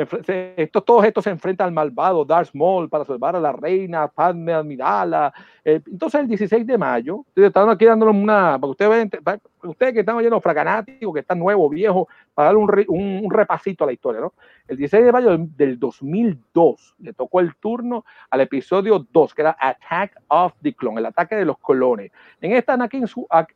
estos, 0.57 0.85
todos 0.85 1.05
estos 1.05 1.25
se 1.25 1.31
enfrentan 1.31 1.67
al 1.67 1.73
malvado 1.73 2.25
Darth 2.25 2.51
Maul 2.55 2.89
para 2.89 3.05
salvar 3.05 3.35
a 3.35 3.41
la 3.41 3.51
reina 3.51 4.07
Padme 4.07 4.53
Amidala. 4.53 5.33
Eh, 5.65 5.81
entonces, 5.87 6.21
el 6.21 6.29
16 6.29 6.65
de 6.67 6.79
mayo, 6.79 7.25
están 7.35 7.69
aquí 7.69 7.85
dándonos 7.85 8.15
una, 8.15 8.59
para 8.61 8.71
ustedes, 8.71 9.11
para 9.23 9.41
ustedes 9.65 9.93
que 9.93 10.01
están 10.01 10.17
oyendo 10.17 10.41
fraganáticos, 10.41 11.15
que 11.15 11.21
están 11.21 11.41
nuevos, 11.41 11.69
viejos, 11.71 12.07
para 12.33 12.49
dar 12.49 12.57
un, 12.57 12.71
un, 12.89 13.25
un, 13.25 13.31
repasito 13.31 13.83
a 13.83 13.89
la 13.89 13.93
historia, 13.93 14.21
¿no? 14.21 14.35
El 14.69 14.77
16 14.77 15.05
de 15.05 15.13
mayo 15.13 15.37
del 15.37 15.79
2002 15.79 16.95
le 17.01 17.13
tocó 17.13 17.41
el 17.41 17.55
turno 17.57 18.05
al 18.31 18.41
episodio 18.41 19.05
2, 19.13 19.35
que 19.35 19.43
era 19.43 19.57
Attack 19.59 20.17
of 20.29 20.53
the 20.63 20.73
Clone, 20.75 21.01
el 21.01 21.07
ataque 21.07 21.35
de 21.35 21.45
los 21.45 21.59
clones. 21.59 22.13
En 22.41 22.53
esta 22.53 22.75
Anakin, 22.75 23.07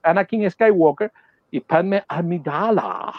Anakin 0.02 0.50
Skywalker 0.50 1.12
y 1.50 1.60
Padme 1.60 2.04
Amidala. 2.08 3.12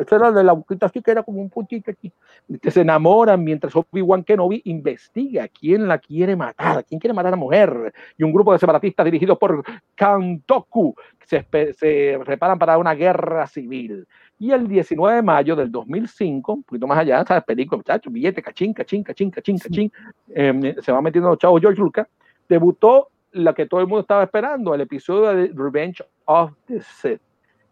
Ese 0.00 0.14
era 0.14 0.30
de 0.30 0.44
la 0.44 0.52
boquita 0.52 0.86
así 0.86 1.02
que 1.02 1.10
era 1.10 1.22
como 1.22 1.40
un 1.40 1.50
puntito 1.50 1.90
aquí. 1.90 2.12
Que 2.60 2.70
se 2.70 2.82
enamoran 2.82 3.42
mientras 3.42 3.74
Obi-Wan 3.74 4.24
Kenobi 4.24 4.62
investiga 4.64 5.48
quién 5.48 5.88
la 5.88 5.98
quiere 5.98 6.36
matar, 6.36 6.84
quién 6.84 7.00
quiere 7.00 7.14
matar 7.14 7.28
a 7.28 7.30
la 7.32 7.36
mujer. 7.36 7.92
Y 8.16 8.22
un 8.22 8.32
grupo 8.32 8.52
de 8.52 8.58
separatistas 8.58 9.04
dirigidos 9.04 9.38
por 9.38 9.62
Kantoku 9.94 10.94
se, 11.26 11.44
se 11.76 12.20
preparan 12.24 12.58
para 12.58 12.78
una 12.78 12.94
guerra 12.94 13.46
civil. 13.46 14.06
Y 14.38 14.52
el 14.52 14.68
19 14.68 15.16
de 15.16 15.22
mayo 15.22 15.56
del 15.56 15.70
2005, 15.70 16.52
un 16.52 16.62
poquito 16.62 16.86
más 16.86 16.98
allá, 16.98 17.24
¿sabes? 17.24 17.44
Película, 17.44 17.78
muchachos, 17.78 18.12
billete, 18.12 18.42
cachín, 18.42 18.72
cachín, 18.72 19.02
cachín, 19.02 19.30
cachín, 19.30 19.58
cachín. 19.58 19.92
Eh, 20.28 20.76
se 20.80 20.92
va 20.92 21.00
metiendo 21.00 21.30
los 21.30 21.38
chavos 21.38 21.60
George 21.60 21.80
Lucas. 21.80 22.06
Debutó 22.48 23.08
la 23.32 23.54
que 23.54 23.66
todo 23.66 23.80
el 23.80 23.86
mundo 23.86 24.00
estaba 24.00 24.24
esperando, 24.24 24.74
el 24.74 24.82
episodio 24.82 25.32
de 25.32 25.50
Revenge 25.54 26.04
of 26.26 26.52
the 26.66 26.80
Sith 26.80 27.20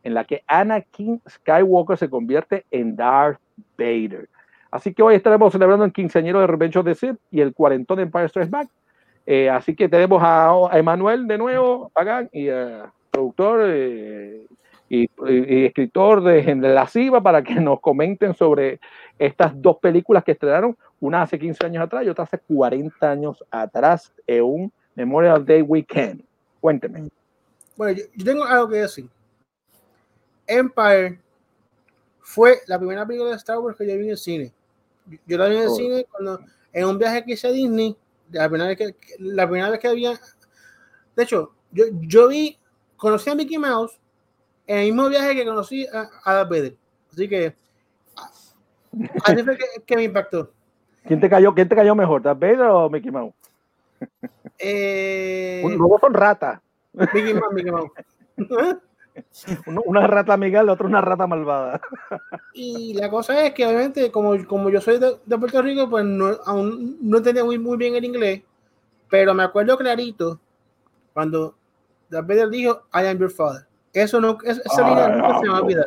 en 0.02 0.14
la 0.14 0.24
que 0.24 0.42
Anakin 0.46 1.20
Skywalker 1.28 1.96
se 1.96 2.08
convierte 2.10 2.64
en 2.70 2.96
Darth 2.96 3.40
Vader. 3.78 4.28
Así 4.70 4.94
que 4.94 5.02
hoy 5.02 5.16
estaremos 5.16 5.52
celebrando 5.52 5.84
el 5.84 5.92
quinceañero 5.92 6.40
de 6.40 6.46
Revenge 6.46 6.78
of 6.78 6.84
the 6.84 6.94
Sith 6.94 7.16
y 7.30 7.40
el 7.40 7.52
cuarentón 7.52 7.96
de 7.96 8.04
Empire 8.04 8.28
Strikes 8.28 8.50
Back. 8.50 8.68
Eh, 9.26 9.50
así 9.50 9.74
que 9.74 9.88
tenemos 9.88 10.22
a, 10.22 10.50
a 10.70 10.78
Emanuel 10.78 11.26
de 11.26 11.38
nuevo, 11.38 11.90
Pagan, 11.94 12.28
y 12.32 12.50
uh, 12.50 12.84
productor 13.10 13.60
eh, 13.66 14.46
y, 14.88 15.08
escritor 15.66 16.22
de, 16.22 16.54
La 16.56 16.86
Ciba 16.86 17.22
para 17.22 17.42
que 17.42 17.54
nos 17.54 17.80
comenten 17.80 18.34
sobre 18.34 18.80
estas 19.18 19.52
dos 19.60 19.76
películas 19.78 20.24
que 20.24 20.32
estrenaron, 20.32 20.76
una 21.00 21.22
hace 21.22 21.38
15 21.38 21.66
años 21.66 21.84
atrás 21.84 22.04
y 22.04 22.08
otra 22.08 22.24
hace 22.24 22.38
40 22.38 23.10
años 23.10 23.44
atrás, 23.50 24.12
en 24.26 24.42
un 24.42 24.72
Memorial 24.94 25.44
Day 25.44 25.62
Weekend. 25.62 26.22
Cuénteme. 26.60 27.08
Bueno, 27.76 28.00
yo 28.14 28.24
tengo 28.24 28.44
algo 28.44 28.68
que 28.68 28.76
decir. 28.76 29.06
Empire 30.50 31.20
fue 32.20 32.60
la 32.66 32.78
primera 32.78 33.06
película 33.06 33.30
de 33.30 33.36
Star 33.36 33.58
Wars 33.58 33.76
que 33.76 33.86
yo 33.86 33.94
vi 33.94 34.04
en 34.04 34.10
el 34.10 34.16
cine. 34.18 34.52
Yo 35.26 35.38
la 35.38 35.48
vi 35.48 35.56
en 35.56 35.62
el 35.62 35.68
Oh. 35.68 35.74
cine 35.74 36.06
cuando 36.10 36.40
en 36.72 36.84
un 36.84 36.98
viaje 36.98 37.24
que 37.24 37.32
hice 37.32 37.48
a 37.48 37.50
Disney, 37.50 37.96
la 38.30 38.48
primera 38.48 38.68
vez 38.68 38.78
que, 38.78 38.94
la 39.18 39.46
primera 39.46 39.70
vez 39.70 39.80
que 39.80 39.88
había, 39.88 40.12
de 41.16 41.22
hecho, 41.22 41.52
yo, 41.72 41.84
yo 42.02 42.28
vi, 42.28 42.58
conocí 42.96 43.30
a 43.30 43.34
Mickey 43.34 43.58
Mouse 43.58 43.98
en 44.66 44.78
el 44.78 44.84
mismo 44.86 45.08
viaje 45.08 45.34
que 45.34 45.44
conocí 45.44 45.86
a, 45.86 46.08
a 46.24 46.34
Darth 46.34 46.50
Vader. 46.50 46.76
Así 47.12 47.28
que 47.28 47.54
así 49.24 49.42
fue 49.42 49.56
que, 49.56 49.64
que 49.86 49.96
me 49.96 50.04
impactó. 50.04 50.52
¿Quién 51.04 51.20
te 51.20 51.28
cayó, 51.28 51.54
quién 51.54 51.68
te 51.68 51.74
cayó 51.74 51.94
mejor, 51.94 52.22
Darth 52.22 52.38
Vader 52.38 52.60
o 52.60 52.90
Mickey 52.90 53.10
Mouse? 53.10 53.34
Eh, 54.58 55.62
dos 55.76 56.00
son 56.00 56.14
ratas. 56.14 56.60
Mickey 56.92 57.34
Mouse, 57.34 57.52
Mickey 57.52 57.72
Mouse. 57.72 57.90
Uno- 59.66 59.82
Una 59.86 60.06
rata 60.06 60.32
amiga, 60.34 60.62
la 60.62 60.72
otra 60.72 60.86
una 60.86 61.00
rata 61.00 61.26
malvada. 61.26 61.80
Y 62.54 62.94
la 62.94 63.08
cosa 63.10 63.46
es 63.46 63.54
que 63.54 63.64
obviamente 63.66 64.10
como, 64.10 64.32
como 64.46 64.70
yo 64.70 64.80
soy 64.80 64.98
de, 64.98 65.16
de 65.24 65.38
Puerto 65.38 65.62
Rico, 65.62 65.88
pues 65.88 66.04
no, 66.04 66.36
aún 66.44 66.98
no 67.00 67.18
entendía 67.18 67.44
muy, 67.44 67.58
muy 67.58 67.76
bien 67.76 67.94
el 67.94 68.04
inglés, 68.04 68.42
pero 69.08 69.32
me 69.34 69.44
acuerdo 69.44 69.78
clarito 69.78 70.40
cuando 71.14 71.54
Darth 72.08 72.26
Vader 72.26 72.50
dijo, 72.50 72.82
I 72.92 73.06
am 73.06 73.18
your 73.18 73.30
father. 73.30 73.66
Eso 73.92 74.20
no, 74.20 74.36
es- 74.44 74.60
esa 74.64 74.88
línea 74.88 75.08
nunca 75.08 75.38
se 75.38 75.46
me 75.46 75.52
va 75.52 75.58
a 75.58 75.62
olvidar. 75.62 75.86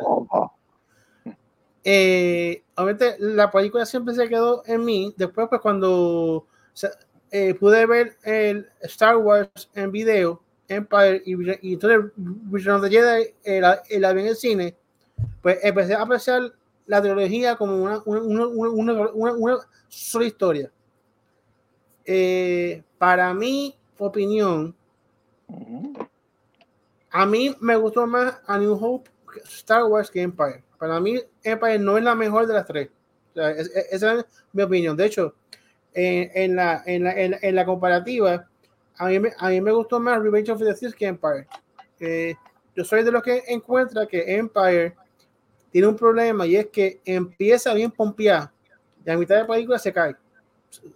Eh, 1.86 2.62
obviamente 2.76 3.16
la 3.18 3.50
película 3.50 3.84
siempre 3.84 4.14
se 4.14 4.28
quedó 4.28 4.62
en 4.66 4.84
mí. 4.84 5.14
Después, 5.16 5.48
pues 5.48 5.60
cuando 5.60 6.46
se- 6.72 6.90
eh, 7.30 7.54
pude 7.54 7.84
ver 7.86 8.16
el 8.24 8.68
Star 8.82 9.16
Wars 9.18 9.70
en 9.74 9.90
video, 9.92 10.40
Empire 10.68 11.22
y, 11.24 11.72
entonces 11.72 12.12
Return 12.50 12.76
of 12.76 12.82
the 12.82 12.90
Jedi, 12.90 13.60
la, 13.60 13.82
en 13.88 14.18
el 14.18 14.36
cine, 14.36 14.74
pues 15.42 15.58
empecé 15.62 15.94
a 15.94 16.02
apreciar 16.02 16.52
la 16.86 17.02
trilogía 17.02 17.56
como 17.56 17.82
una, 17.82 18.02
una, 18.04 18.46
una, 18.46 19.32
una, 19.32 19.58
sola 19.88 20.26
historia. 20.26 20.70
Eh, 22.04 22.82
para 22.98 23.32
mi 23.32 23.74
opinión, 23.98 24.74
a 27.10 27.26
mí 27.26 27.54
me 27.60 27.76
gustó 27.76 28.06
más 28.06 28.40
A 28.46 28.58
New 28.58 28.72
Hope, 28.72 29.10
Star 29.44 29.84
Wars 29.84 30.10
que 30.10 30.22
Empire. 30.22 30.62
Para 30.78 31.00
mí, 31.00 31.20
Empire 31.42 31.78
no 31.78 31.96
es 31.96 32.04
la 32.04 32.14
mejor 32.14 32.46
de 32.46 32.54
las 32.54 32.66
tres. 32.66 32.90
Esa 33.90 34.14
es 34.14 34.26
mi 34.52 34.62
opinión. 34.62 34.96
De 34.96 35.06
hecho, 35.06 35.34
en, 35.94 36.56
la, 36.56 36.82
en, 36.86 37.04
la, 37.04 37.12
en 37.12 37.54
la 37.54 37.64
comparativa, 37.64 38.48
a 38.98 39.06
mí, 39.06 39.18
me, 39.18 39.32
a 39.38 39.48
mí 39.48 39.60
me 39.60 39.72
gustó 39.72 39.98
más 40.00 40.22
Revenge 40.22 40.50
of 40.50 40.58
the 40.60 40.74
Sith 40.74 40.94
que 40.94 41.06
Empire. 41.06 41.46
Eh, 42.00 42.34
yo 42.76 42.84
soy 42.84 43.02
de 43.04 43.10
los 43.12 43.22
que 43.22 43.42
encuentra 43.48 44.06
que 44.06 44.36
Empire 44.36 44.94
tiene 45.70 45.88
un 45.88 45.96
problema 45.96 46.46
y 46.46 46.56
es 46.56 46.66
que 46.68 47.00
empieza 47.04 47.74
bien 47.74 47.90
pompeada 47.90 48.52
y 49.04 49.10
a 49.10 49.16
mitad 49.16 49.36
de 49.36 49.40
la 49.42 49.46
película 49.48 49.78
se 49.78 49.92
cae. 49.92 50.16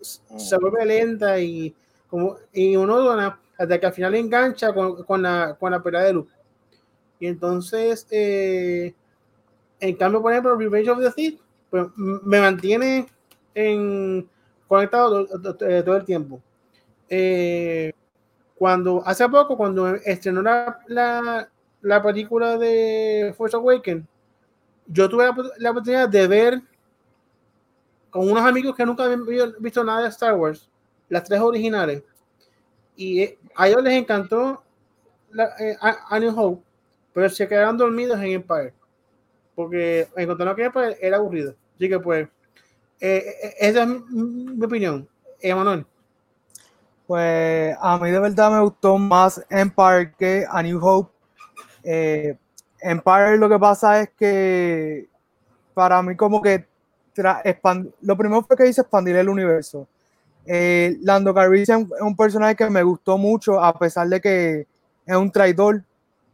Se- 0.01 0.20
Se 0.38 0.57
vuelve 0.59 0.84
lenta 0.84 1.38
y, 1.40 1.74
como, 2.09 2.36
y 2.53 2.76
monótona 2.76 3.40
hasta 3.57 3.78
que 3.78 3.86
al 3.86 3.92
final 3.92 4.14
engancha 4.14 4.72
con, 4.72 5.03
con 5.05 5.22
la, 5.22 5.57
con 5.59 5.70
la 5.72 5.82
pelea 5.82 6.03
de 6.03 6.12
Luke. 6.12 6.32
Y 7.20 7.26
entonces, 7.26 8.07
eh, 8.11 8.94
en 9.80 9.96
cambio, 9.96 10.22
por 10.22 10.32
ejemplo, 10.32 10.57
Revenge 10.57 10.88
of 10.90 11.01
the 11.01 11.11
Sith 11.12 11.40
pues, 11.70 11.86
me 11.96 12.40
mantiene 12.40 13.09
en, 13.55 14.28
conectado 14.68 15.26
to- 15.26 15.57
todo 15.57 15.96
el 15.96 16.05
tiempo. 16.05 16.40
Eh, 17.09 17.92
cuando 18.56 19.02
hace 19.06 19.28
poco, 19.28 19.56
cuando 19.56 19.94
estrenó 19.96 20.42
la, 20.42 20.80
la, 20.88 21.48
la 21.82 22.02
película 22.02 22.59
de 22.59 23.34
Force 23.36 23.56
Awakens, 23.56 24.04
yo 24.86 25.09
tuve 25.09 25.24
la, 25.59 25.70
oportunidad 25.70 26.09
de 26.09 26.26
ver 26.26 26.62
con 28.11 28.28
unos 28.30 28.42
amigos 28.44 28.74
que 28.74 28.86
nunca 28.86 29.04
habían 29.04 29.24
vi- 29.24 29.54
visto 29.61 29.84
nada 29.84 30.02
de 30.02 30.09
Star 30.09 30.34
Wars, 30.34 30.68
las 31.09 31.24
tres 31.24 31.40
originales, 31.40 32.02
y 32.96 33.22
eh, 33.22 33.38
a 33.54 33.68
ellos 33.68 33.82
les 33.82 33.94
encantó 33.94 34.62
la, 35.30 35.50
eh, 35.59 35.76
A- 35.80 36.18
New 36.20 36.38
Hope, 36.38 36.62
pero 37.12 37.28
se 37.30 37.48
quedaron 37.48 37.76
dormidos 37.76 38.18
en 38.20 38.32
Empire, 38.32 38.74
porque 39.54 40.09
encontraron 40.16 40.56
que 40.56 40.70
era 41.00 41.16
aburrido. 41.18 41.54
Así 41.76 41.88
que 41.88 42.00
pues, 42.00 42.28
eh, 43.00 43.54
esa 43.61 43.82
es 43.84 43.88
mi, 43.88 44.22
mi 44.56 44.64
opinión. 44.66 45.09
Emanuel. 45.40 45.86
Pues 47.09 47.74
a 47.80 47.96
mí 47.96 48.11
de 48.11 48.20
verdad 48.20 48.50
me 48.50 48.61
gustó 48.61 48.98
más 48.98 49.42
Empire 49.48 50.12
que 50.18 50.44
A 50.46 50.62
New 50.62 50.78
Hope. 50.78 51.11
Eh, 51.82 52.36
Empire 52.82 53.38
lo 53.38 53.48
que 53.48 53.59
pasa 53.59 54.02
es 54.02 54.11
que 54.11 55.09
para 55.72 56.02
mí 56.02 56.14
como 56.16 56.42
que 56.42 56.66
lo 58.02 58.16
primero 58.16 58.42
fue 58.42 58.59
que 58.59 58.66
hice 58.68 58.82
expandir 58.82 59.16
el 59.16 59.30
universo. 59.30 59.88
Eh, 60.44 60.98
Lando 61.00 61.32
Calrissian 61.32 61.88
es 61.96 62.02
un 62.02 62.14
personaje 62.14 62.54
que 62.54 62.68
me 62.68 62.82
gustó 62.82 63.16
mucho 63.16 63.59
a 63.59 63.72
pesar 63.78 64.06
de 64.09 64.20
que 64.20 64.66
es 65.06 65.16
un 65.16 65.32
traidor, 65.32 65.82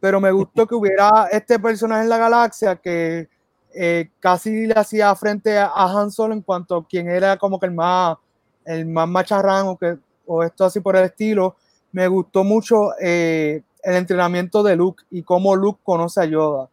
pero 0.01 0.19
me 0.19 0.31
gustó 0.31 0.67
que 0.67 0.75
hubiera 0.75 1.29
este 1.31 1.57
personaje 1.57 2.03
en 2.03 2.09
la 2.09 2.17
galaxia 2.17 2.75
que 2.75 3.29
eh, 3.73 4.09
casi 4.19 4.67
le 4.67 4.73
hacía 4.73 5.15
frente 5.15 5.57
a, 5.57 5.71
Han 5.73 6.11
Solo 6.11 6.33
en 6.33 6.41
cuanto 6.41 6.75
a 6.75 6.85
quien 6.85 7.09
era 7.09 7.37
como 7.37 7.61
que 7.61 7.67
el 7.67 7.73
más 7.73 8.17
el 8.65 8.85
más 8.85 9.07
macharrán 9.07 9.67
o 9.67 9.77
que 9.77 9.97
o 10.27 10.43
esto 10.43 10.65
así 10.65 10.79
por 10.79 10.95
el 10.95 11.05
estilo. 11.05 11.55
Me 11.91 12.07
gustó 12.07 12.43
mucho 12.43 12.91
eh, 12.99 13.63
el 13.83 13.95
entrenamiento 13.95 14.63
de 14.63 14.75
Luke 14.75 15.03
y 15.11 15.23
cómo 15.23 15.55
Luke 15.55 15.79
conoce 15.83 16.21
a 16.21 16.25
Yoda. 16.25 16.69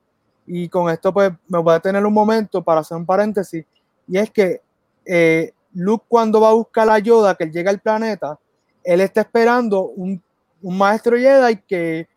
Y 0.47 0.69
con 0.69 0.91
esto, 0.91 1.13
pues, 1.13 1.33
me 1.49 1.59
voy 1.59 1.75
a 1.75 1.81
tener 1.81 2.05
un 2.05 2.13
momento 2.13 2.63
para 2.63 2.81
hacer 2.81 2.97
un 2.97 3.07
paréntesis. 3.07 3.65
Y 4.09 4.19
es 4.19 4.31
que 4.31 4.61
eh, 5.05 5.53
Luke, 5.75 6.05
cuando 6.09 6.41
va 6.41 6.51
a 6.51 6.55
buscar 6.55 6.89
a 6.91 6.99
Yoda, 6.99 7.35
que 7.35 7.45
él 7.45 7.53
llega 7.53 7.71
al 7.71 7.81
planeta, 7.81 8.39
él 8.83 9.01
está 9.01 9.21
esperando 9.21 9.83
un, 9.83 10.23
un 10.63 10.79
maestro 10.79 11.17
Jedi 11.17 11.57
que 11.67 12.09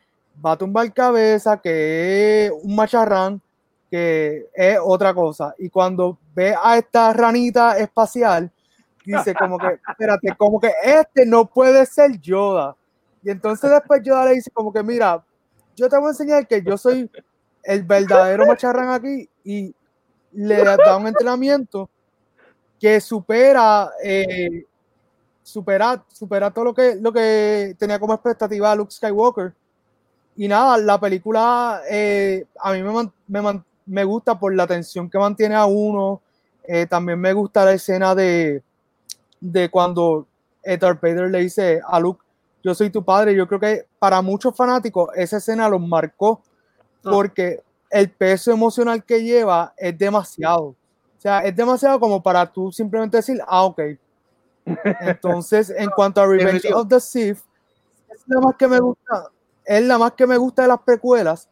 va 0.43 0.53
a 0.53 0.57
tumbar 0.57 0.93
cabeza, 0.93 1.57
que 1.61 2.45
es 2.45 2.51
un 2.63 2.75
macharrán, 2.75 3.41
que 3.89 4.47
es 4.53 4.77
otra 4.83 5.13
cosa. 5.13 5.53
Y 5.57 5.69
cuando 5.69 6.17
ve 6.33 6.55
a 6.61 6.77
esta 6.77 7.13
ranita 7.13 7.77
espacial, 7.77 8.51
dice 9.05 9.33
como 9.35 9.57
que, 9.57 9.79
espérate, 9.87 10.35
como 10.37 10.59
que 10.59 10.71
este 10.83 11.25
no 11.25 11.45
puede 11.45 11.85
ser 11.85 12.19
Yoda. 12.19 12.75
Y 13.23 13.29
entonces 13.29 13.69
después 13.69 14.01
Yoda 14.03 14.25
le 14.25 14.33
dice 14.35 14.51
como 14.51 14.71
que, 14.71 14.83
mira, 14.83 15.23
yo 15.75 15.89
te 15.89 15.97
voy 15.97 16.07
a 16.07 16.09
enseñar 16.09 16.47
que 16.47 16.61
yo 16.61 16.77
soy 16.77 17.09
el 17.63 17.83
verdadero 17.83 18.45
macharrán 18.45 18.89
aquí 18.89 19.27
y 19.43 19.73
le 20.31 20.63
da 20.63 20.97
un 20.97 21.07
entrenamiento 21.07 21.89
que 22.79 23.01
supera, 23.01 23.89
eh, 24.03 24.65
supera, 25.41 26.03
supera 26.11 26.51
todo 26.51 26.65
lo 26.65 26.73
que, 26.73 26.95
lo 26.95 27.11
que 27.11 27.75
tenía 27.77 27.99
como 27.99 28.13
expectativa 28.13 28.75
Luke 28.75 28.91
Skywalker. 28.91 29.53
Y 30.35 30.47
nada, 30.47 30.77
la 30.77 30.99
película 30.99 31.81
eh, 31.89 32.45
a 32.59 32.73
mí 32.73 32.83
me, 32.83 33.09
me, 33.41 33.63
me 33.85 34.03
gusta 34.03 34.37
por 34.37 34.53
la 34.53 34.67
tensión 34.67 35.09
que 35.09 35.17
mantiene 35.17 35.55
a 35.55 35.65
uno. 35.65 36.21
Eh, 36.67 36.85
también 36.87 37.19
me 37.19 37.31
gusta 37.33 37.63
la 37.63 37.73
escena 37.73 38.13
de, 38.13 38.61
de 39.51 39.69
cuando 39.69 40.27
Darth 40.63 41.01
Vader 41.01 41.29
le 41.29 41.39
dice 41.39 41.81
a 41.87 41.99
Luke, 41.99 42.23
yo 42.63 42.73
soy 42.73 42.89
tu 42.89 43.03
padre. 43.03 43.35
Yo 43.35 43.47
creo 43.47 43.59
que 43.59 43.85
para 43.99 44.21
muchos 44.21 44.55
fanáticos 44.55 45.09
esa 45.15 45.37
escena 45.37 45.69
los 45.69 45.81
marcó 45.81 46.41
Ah. 47.05 47.11
porque 47.11 47.61
el 47.91 48.09
peso 48.09 48.51
emocional 48.51 49.03
que 49.05 49.23
lleva 49.23 49.73
es 49.77 49.97
demasiado. 49.97 50.63
O 50.65 50.75
sea, 51.19 51.39
es 51.39 51.55
demasiado 51.55 51.99
como 51.99 52.21
para 52.21 52.51
tú 52.51 52.71
simplemente 52.71 53.17
decir, 53.17 53.39
ah, 53.47 53.63
ok. 53.63 53.79
Entonces, 55.01 55.69
en 55.69 55.89
cuanto 55.91 56.21
a 56.21 56.27
Revenge 56.27 56.73
of 56.73 56.87
the 56.87 56.99
Sith, 56.99 57.37
es 58.09 58.23
la 58.27 58.41
más 58.41 58.55
que 58.55 58.67
me 58.67 58.79
gusta, 58.79 59.29
es 59.63 59.83
la 59.83 59.97
más 59.97 60.13
que 60.13 60.25
me 60.25 60.37
gusta 60.37 60.63
de 60.63 60.67
las 60.69 60.81
precuelas, 60.81 61.47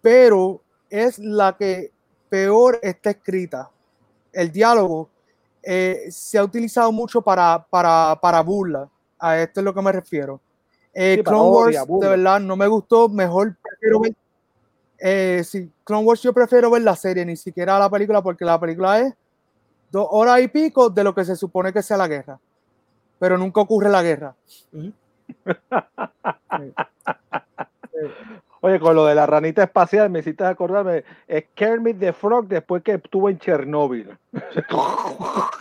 pero 0.00 0.60
es 0.90 1.18
la 1.18 1.56
que 1.56 1.92
peor 2.28 2.80
está 2.82 3.10
escrita. 3.10 3.70
El 4.32 4.50
diálogo 4.50 5.08
eh, 5.62 6.06
se 6.10 6.38
ha 6.38 6.44
utilizado 6.44 6.90
mucho 6.92 7.22
para, 7.22 7.64
para, 7.70 8.18
para 8.20 8.40
burla. 8.40 8.88
A 9.18 9.38
esto 9.38 9.60
es 9.60 9.64
lo 9.64 9.72
que 9.72 9.82
me 9.82 9.92
refiero. 9.92 10.40
Eh, 10.92 11.16
Sí, 11.16 11.22
Clone 11.22 11.50
Wars, 11.50 11.86
de 12.00 12.08
verdad, 12.08 12.40
no 12.40 12.56
me 12.56 12.66
gustó. 12.66 13.08
Mejor 13.08 13.56
prefiero 13.62 14.00
ver. 14.00 14.14
Eh, 14.98 15.42
sí, 15.44 15.70
Clone 15.84 16.04
Wars 16.04 16.22
yo 16.22 16.32
prefiero 16.32 16.70
ver 16.70 16.82
la 16.82 16.96
serie, 16.96 17.24
ni 17.24 17.36
siquiera 17.36 17.78
la 17.78 17.90
película, 17.90 18.22
porque 18.22 18.44
la 18.44 18.58
película 18.58 19.00
es 19.00 19.14
dos 19.90 20.06
horas 20.10 20.40
y 20.40 20.48
pico 20.48 20.90
de 20.90 21.04
lo 21.04 21.14
que 21.14 21.24
se 21.24 21.36
supone 21.36 21.72
que 21.72 21.82
sea 21.82 21.96
la 21.96 22.08
guerra. 22.08 22.38
Pero 23.18 23.38
nunca 23.38 23.60
ocurre 23.60 23.88
la 23.88 24.02
guerra. 24.02 24.34
Ujú. 24.72 24.92
Oye, 28.64 28.78
con 28.78 28.94
lo 28.94 29.04
de 29.06 29.16
la 29.16 29.26
ranita 29.26 29.64
espacial 29.64 30.08
me 30.08 30.20
hiciste 30.20 30.44
acordarme, 30.44 31.02
es 31.26 31.46
Kermit 31.52 31.98
the 31.98 32.12
Frog 32.12 32.46
después 32.46 32.80
que 32.84 32.92
estuvo 32.92 33.28
en 33.28 33.36
Chernóbil. 33.36 34.16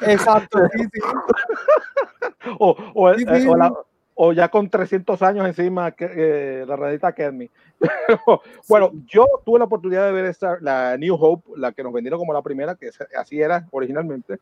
Exacto, 0.02 0.60
sí, 0.72 0.84
sí. 0.93 0.99
O, 2.60 2.76
o, 2.93 3.14
Sí, 3.16 3.26
eh, 3.28 3.47
o 3.47 3.58
la, 3.58 3.74
o 4.14 4.34
ya 4.34 4.49
con 4.49 4.70
300 4.70 5.20
años 5.24 5.47
encima 5.47 5.91
que, 5.91 6.10
eh, 6.16 6.66
la 6.68 6.76
ranita 6.76 7.12
Kermit. 7.12 7.52
bueno, 8.70 8.91
yo 9.08 9.26
tuve 9.43 9.58
la 9.58 9.66
oportunidad 9.66 10.06
de 10.06 10.12
ver 10.12 10.26
esta, 10.26 10.60
la 10.62 10.95
New 10.95 11.16
Hope, 11.20 11.54
la 11.58 11.72
que 11.72 11.82
nos 11.82 11.93
vendieron 11.93 12.20
como 12.20 12.34
la 12.34 12.43
primera, 12.43 12.76
que 12.76 12.91
así 13.18 13.41
era 13.41 13.66
originalmente. 13.72 14.38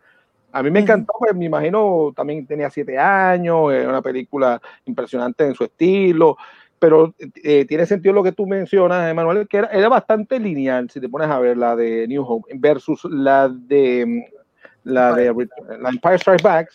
A 0.51 0.63
mí 0.63 0.71
me 0.71 0.79
encantó, 0.79 1.13
pues 1.17 1.33
me 1.33 1.45
imagino, 1.45 2.11
también 2.15 2.45
tenía 2.45 2.69
siete 2.69 2.97
años, 2.97 3.71
era 3.71 3.87
una 3.87 4.01
película 4.01 4.59
impresionante 4.85 5.45
en 5.45 5.53
su 5.53 5.63
estilo, 5.63 6.37
pero 6.79 7.13
eh, 7.43 7.65
tiene 7.65 7.85
sentido 7.85 8.13
lo 8.13 8.23
que 8.23 8.31
tú 8.31 8.47
mencionas, 8.47 9.09
Emanuel, 9.09 9.47
que 9.47 9.57
era, 9.57 9.67
era, 9.67 9.89
bastante 9.89 10.39
lineal, 10.39 10.89
si 10.89 10.99
te 10.99 11.09
pones 11.09 11.29
a 11.29 11.39
ver 11.39 11.57
la 11.57 11.75
de 11.75 12.07
New 12.07 12.23
Hope 12.23 12.51
versus 12.55 13.03
la 13.05 13.49
de 13.49 14.25
la 14.83 15.13
de 15.13 15.47
la 15.79 15.89
Empire 15.89 16.17
Strikes 16.17 16.43
Back, 16.43 16.69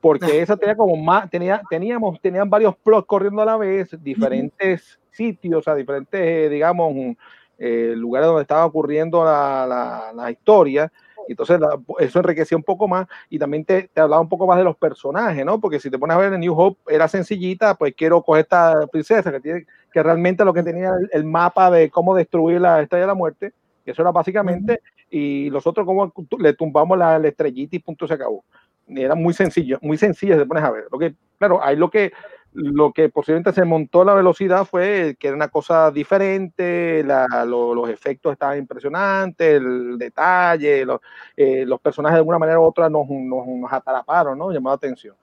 porque 0.00 0.40
esa 0.40 0.56
tenía 0.56 0.76
como 0.76 0.96
más, 0.96 1.28
tenía, 1.30 1.60
teníamos, 1.68 2.20
tenían 2.20 2.48
varios 2.48 2.74
plots 2.76 3.06
corriendo 3.06 3.42
a 3.42 3.46
la 3.46 3.56
vez, 3.56 3.90
diferentes 4.02 4.98
sitios, 5.10 5.68
a 5.68 5.74
diferentes, 5.74 6.50
digamos, 6.50 7.16
eh, 7.58 7.92
lugares 7.96 8.26
donde 8.26 8.42
estaba 8.42 8.64
ocurriendo 8.64 9.22
la, 9.22 9.66
la, 9.68 10.12
la 10.14 10.30
historia 10.30 10.90
entonces 11.30 11.60
eso 11.98 12.18
enriquecía 12.18 12.56
un 12.56 12.64
poco 12.64 12.88
más 12.88 13.06
y 13.28 13.38
también 13.38 13.64
te, 13.64 13.88
te, 13.92 14.00
hablaba 14.00 14.22
un 14.22 14.28
poco 14.28 14.46
más 14.46 14.58
de 14.58 14.64
los 14.64 14.76
personajes, 14.76 15.44
¿no? 15.44 15.60
Porque 15.60 15.80
si 15.80 15.90
te 15.90 15.98
pones 15.98 16.16
a 16.16 16.20
ver 16.20 16.32
en 16.32 16.40
New 16.40 16.58
Hope 16.58 16.80
era 16.92 17.08
sencillita, 17.08 17.74
pues 17.74 17.94
quiero 17.96 18.22
coger 18.22 18.42
esta 18.42 18.86
princesa 18.86 19.30
que 19.30 19.40
tiene 19.40 19.66
que 19.92 20.02
realmente 20.02 20.44
lo 20.44 20.54
que 20.54 20.62
tenía 20.62 20.90
el, 20.90 21.10
el 21.12 21.24
mapa 21.24 21.70
de 21.70 21.90
cómo 21.90 22.14
destruir 22.14 22.60
la 22.60 22.80
estrella 22.80 23.02
de 23.02 23.06
la 23.08 23.14
muerte, 23.14 23.52
que 23.84 23.90
eso 23.90 24.02
era 24.02 24.12
básicamente, 24.12 24.80
y 25.10 25.50
los 25.50 25.66
otros 25.66 25.84
como 25.84 26.12
le 26.38 26.52
tumbamos 26.54 26.96
la, 26.96 27.18
la 27.18 27.28
estrellita 27.28 27.76
y 27.76 27.80
punto 27.80 28.06
se 28.06 28.14
acabó. 28.14 28.44
Y 28.86 29.02
era 29.02 29.14
muy 29.14 29.34
sencillo, 29.34 29.78
muy 29.82 29.98
sencillo 29.98 30.34
si 30.34 30.40
te 30.40 30.46
pones 30.46 30.64
a 30.64 30.70
ver. 30.70 30.84
Lo 30.90 30.98
que, 30.98 31.14
claro, 31.38 31.62
hay 31.62 31.76
lo 31.76 31.90
que 31.90 32.12
lo 32.52 32.92
que 32.92 33.08
posiblemente 33.08 33.52
se 33.52 33.64
montó 33.64 34.04
la 34.04 34.14
velocidad 34.14 34.64
fue 34.64 35.16
que 35.18 35.28
era 35.28 35.36
una 35.36 35.48
cosa 35.48 35.90
diferente, 35.90 37.04
la, 37.04 37.26
lo, 37.46 37.74
los 37.74 37.88
efectos 37.88 38.32
estaban 38.32 38.58
impresionantes, 38.58 39.56
el 39.56 39.96
detalle, 39.98 40.84
lo, 40.84 41.00
eh, 41.36 41.64
los 41.64 41.80
personajes 41.80 42.14
de 42.14 42.20
alguna 42.20 42.38
manera 42.38 42.58
u 42.60 42.64
otra 42.64 42.88
nos, 42.88 43.08
nos, 43.08 43.46
nos 43.46 43.72
atraparon, 43.72 44.36
¿no? 44.36 44.50
Llamó 44.50 44.70
la 44.70 44.74
atención. 44.74 45.14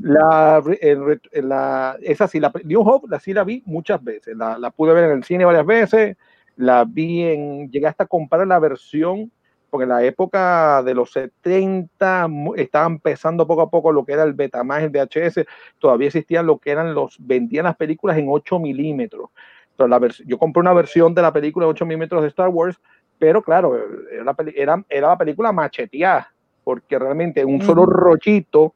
La, 0.00 0.62
el, 0.80 1.20
la, 1.32 1.96
esa 2.02 2.28
sí, 2.28 2.40
la 2.40 2.52
New 2.64 2.80
Hope, 2.80 3.08
la 3.10 3.20
sí 3.20 3.32
la 3.32 3.44
vi 3.44 3.62
muchas 3.66 4.02
veces, 4.02 4.36
la, 4.36 4.58
la 4.58 4.70
pude 4.70 4.92
ver 4.92 5.04
en 5.04 5.18
el 5.18 5.24
cine 5.24 5.44
varias 5.44 5.66
veces, 5.66 6.16
la 6.56 6.84
vi 6.84 7.22
en, 7.22 7.70
llegué 7.70 7.86
hasta 7.86 8.06
comprar 8.06 8.46
la 8.46 8.58
versión 8.58 9.30
porque 9.70 9.84
en 9.84 9.90
la 9.90 10.04
época 10.04 10.82
de 10.82 10.94
los 10.94 11.12
70 11.12 12.28
estaba 12.56 12.86
empezando 12.86 13.46
poco 13.46 13.62
a 13.62 13.70
poco 13.70 13.92
lo 13.92 14.04
que 14.04 14.12
era 14.12 14.22
el 14.22 14.32
Betamax, 14.32 14.84
el 14.84 14.90
VHS, 14.90 15.44
todavía 15.78 16.08
existían 16.08 16.46
lo 16.46 16.58
que 16.58 16.70
eran 16.70 16.94
los, 16.94 17.16
vendían 17.18 17.64
las 17.64 17.76
películas 17.76 18.16
en 18.18 18.26
8 18.28 18.58
milímetros. 18.58 19.30
Yo 20.26 20.38
compré 20.38 20.60
una 20.60 20.72
versión 20.72 21.14
de 21.14 21.22
la 21.22 21.32
película 21.32 21.66
de 21.66 21.70
8 21.70 21.86
milímetros 21.86 22.22
de 22.22 22.28
Star 22.28 22.48
Wars, 22.48 22.80
pero 23.18 23.42
claro, 23.42 23.78
era, 24.10 24.24
la, 24.24 24.36
era, 24.54 24.84
era 24.88 25.08
la 25.08 25.18
película 25.18 25.52
macheteada, 25.52 26.32
porque 26.64 26.98
realmente 26.98 27.44
un 27.44 27.62
solo 27.62 27.86
rollito 27.86 28.74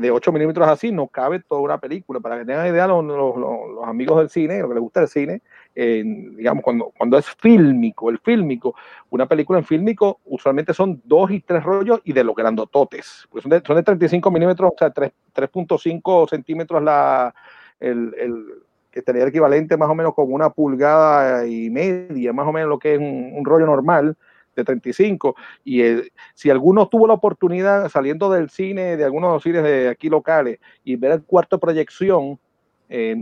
de 0.00 0.10
8 0.10 0.32
milímetros 0.32 0.68
así 0.68 0.92
no 0.92 1.06
cabe 1.06 1.40
toda 1.40 1.62
una 1.62 1.78
película. 1.78 2.20
Para 2.20 2.38
que 2.38 2.44
tengan 2.44 2.66
idea 2.66 2.86
los, 2.86 3.02
los, 3.04 3.36
los 3.36 3.86
amigos 3.86 4.18
del 4.18 4.28
cine, 4.28 4.60
lo 4.60 4.68
que 4.68 4.74
les 4.74 4.82
gusta 4.82 5.00
el 5.00 5.08
cine, 5.08 5.40
eh, 5.80 6.02
digamos, 6.04 6.64
cuando, 6.64 6.92
cuando 6.98 7.16
es 7.18 7.26
fílmico, 7.36 8.10
el 8.10 8.18
fílmico, 8.18 8.74
una 9.10 9.26
película 9.26 9.60
en 9.60 9.64
fílmico 9.64 10.18
usualmente 10.24 10.74
son 10.74 11.00
dos 11.04 11.30
y 11.30 11.38
tres 11.38 11.62
rollos 11.62 12.00
y 12.02 12.12
de 12.12 12.24
los 12.24 12.34
grandototes, 12.34 13.28
pues 13.30 13.42
son 13.42 13.50
de, 13.50 13.62
son 13.64 13.76
de 13.76 13.84
35 13.84 14.28
milímetros, 14.28 14.72
o 14.72 14.76
sea, 14.76 14.92
3.5 14.92 16.28
centímetros 16.28 16.82
la, 16.82 17.32
el, 17.78 18.12
el, 18.18 18.46
que 18.90 18.98
estaría 18.98 19.22
el 19.22 19.28
equivalente 19.28 19.76
más 19.76 19.88
o 19.88 19.94
menos 19.94 20.14
como 20.14 20.34
una 20.34 20.50
pulgada 20.50 21.46
y 21.46 21.70
media, 21.70 22.32
más 22.32 22.48
o 22.48 22.52
menos 22.52 22.68
lo 22.68 22.80
que 22.80 22.94
es 22.94 22.98
un, 22.98 23.30
un 23.36 23.44
rollo 23.44 23.66
normal 23.66 24.16
de 24.56 24.64
35 24.64 25.36
y 25.62 25.82
el, 25.82 26.10
si 26.34 26.50
alguno 26.50 26.88
tuvo 26.88 27.06
la 27.06 27.14
oportunidad 27.14 27.88
saliendo 27.88 28.32
del 28.32 28.50
cine 28.50 28.96
de 28.96 29.04
algunos 29.04 29.44
cines 29.44 29.62
de 29.62 29.90
aquí 29.90 30.08
locales 30.08 30.58
y 30.82 30.96
ver 30.96 31.12
el 31.12 31.22
cuarto 31.22 31.60
proyección 31.60 32.40
eh, 32.88 33.16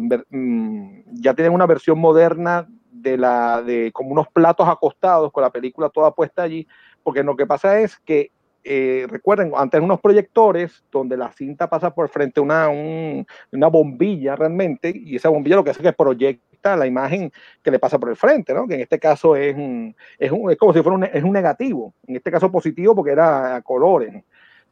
ya 1.13 1.35
tienen 1.35 1.53
una 1.53 1.67
versión 1.67 1.99
moderna 1.99 2.69
de 2.91 3.17
la 3.17 3.63
de 3.63 3.93
como 3.93 4.11
unos 4.11 4.29
platos 4.29 4.69
acostados 4.69 5.33
con 5.33 5.43
la 5.43 5.51
película 5.51 5.89
toda 5.89 6.15
puesta 6.15 6.43
allí, 6.43 6.67
porque 7.03 7.23
lo 7.23 7.37
que 7.37 7.47
pasa 7.47 7.81
es 7.81 7.97
que 7.99 8.31
eh, 8.69 9.07
recuerden, 9.09 9.53
antes 9.57 9.81
unos 9.81 10.01
proyectores 10.01 10.83
donde 10.91 11.17
la 11.17 11.31
cinta 11.31 11.71
pasa 11.71 11.95
por 11.95 12.09
frente 12.09 12.41
a 12.41 12.43
una, 12.43 12.69
un, 12.69 13.25
una 13.53 13.69
bombilla 13.69 14.35
realmente, 14.35 14.93
y 14.93 15.15
esa 15.15 15.29
bombilla 15.29 15.55
lo 15.55 15.63
que 15.63 15.71
hace 15.71 15.83
es 15.83 15.89
que 15.89 15.93
proyecta 15.93 16.77
la 16.77 16.85
imagen 16.85 17.31
que 17.63 17.71
le 17.71 17.79
pasa 17.79 17.97
por 18.01 18.09
el 18.09 18.17
frente, 18.17 18.53
¿no? 18.53 18.67
que 18.67 18.75
en 18.75 18.81
este 18.81 18.99
caso 18.99 19.37
es, 19.37 19.55
un, 19.55 19.95
es, 20.19 20.33
un, 20.33 20.51
es 20.51 20.57
como 20.57 20.73
si 20.73 20.83
fuera 20.83 20.97
un, 20.97 21.05
es 21.05 21.23
un 21.23 21.33
negativo, 21.33 21.95
en 22.09 22.17
este 22.17 22.33
caso 22.33 22.51
positivo 22.51 22.93
porque 22.97 23.13
era 23.13 23.55
a 23.55 23.63
colores. 23.63 24.25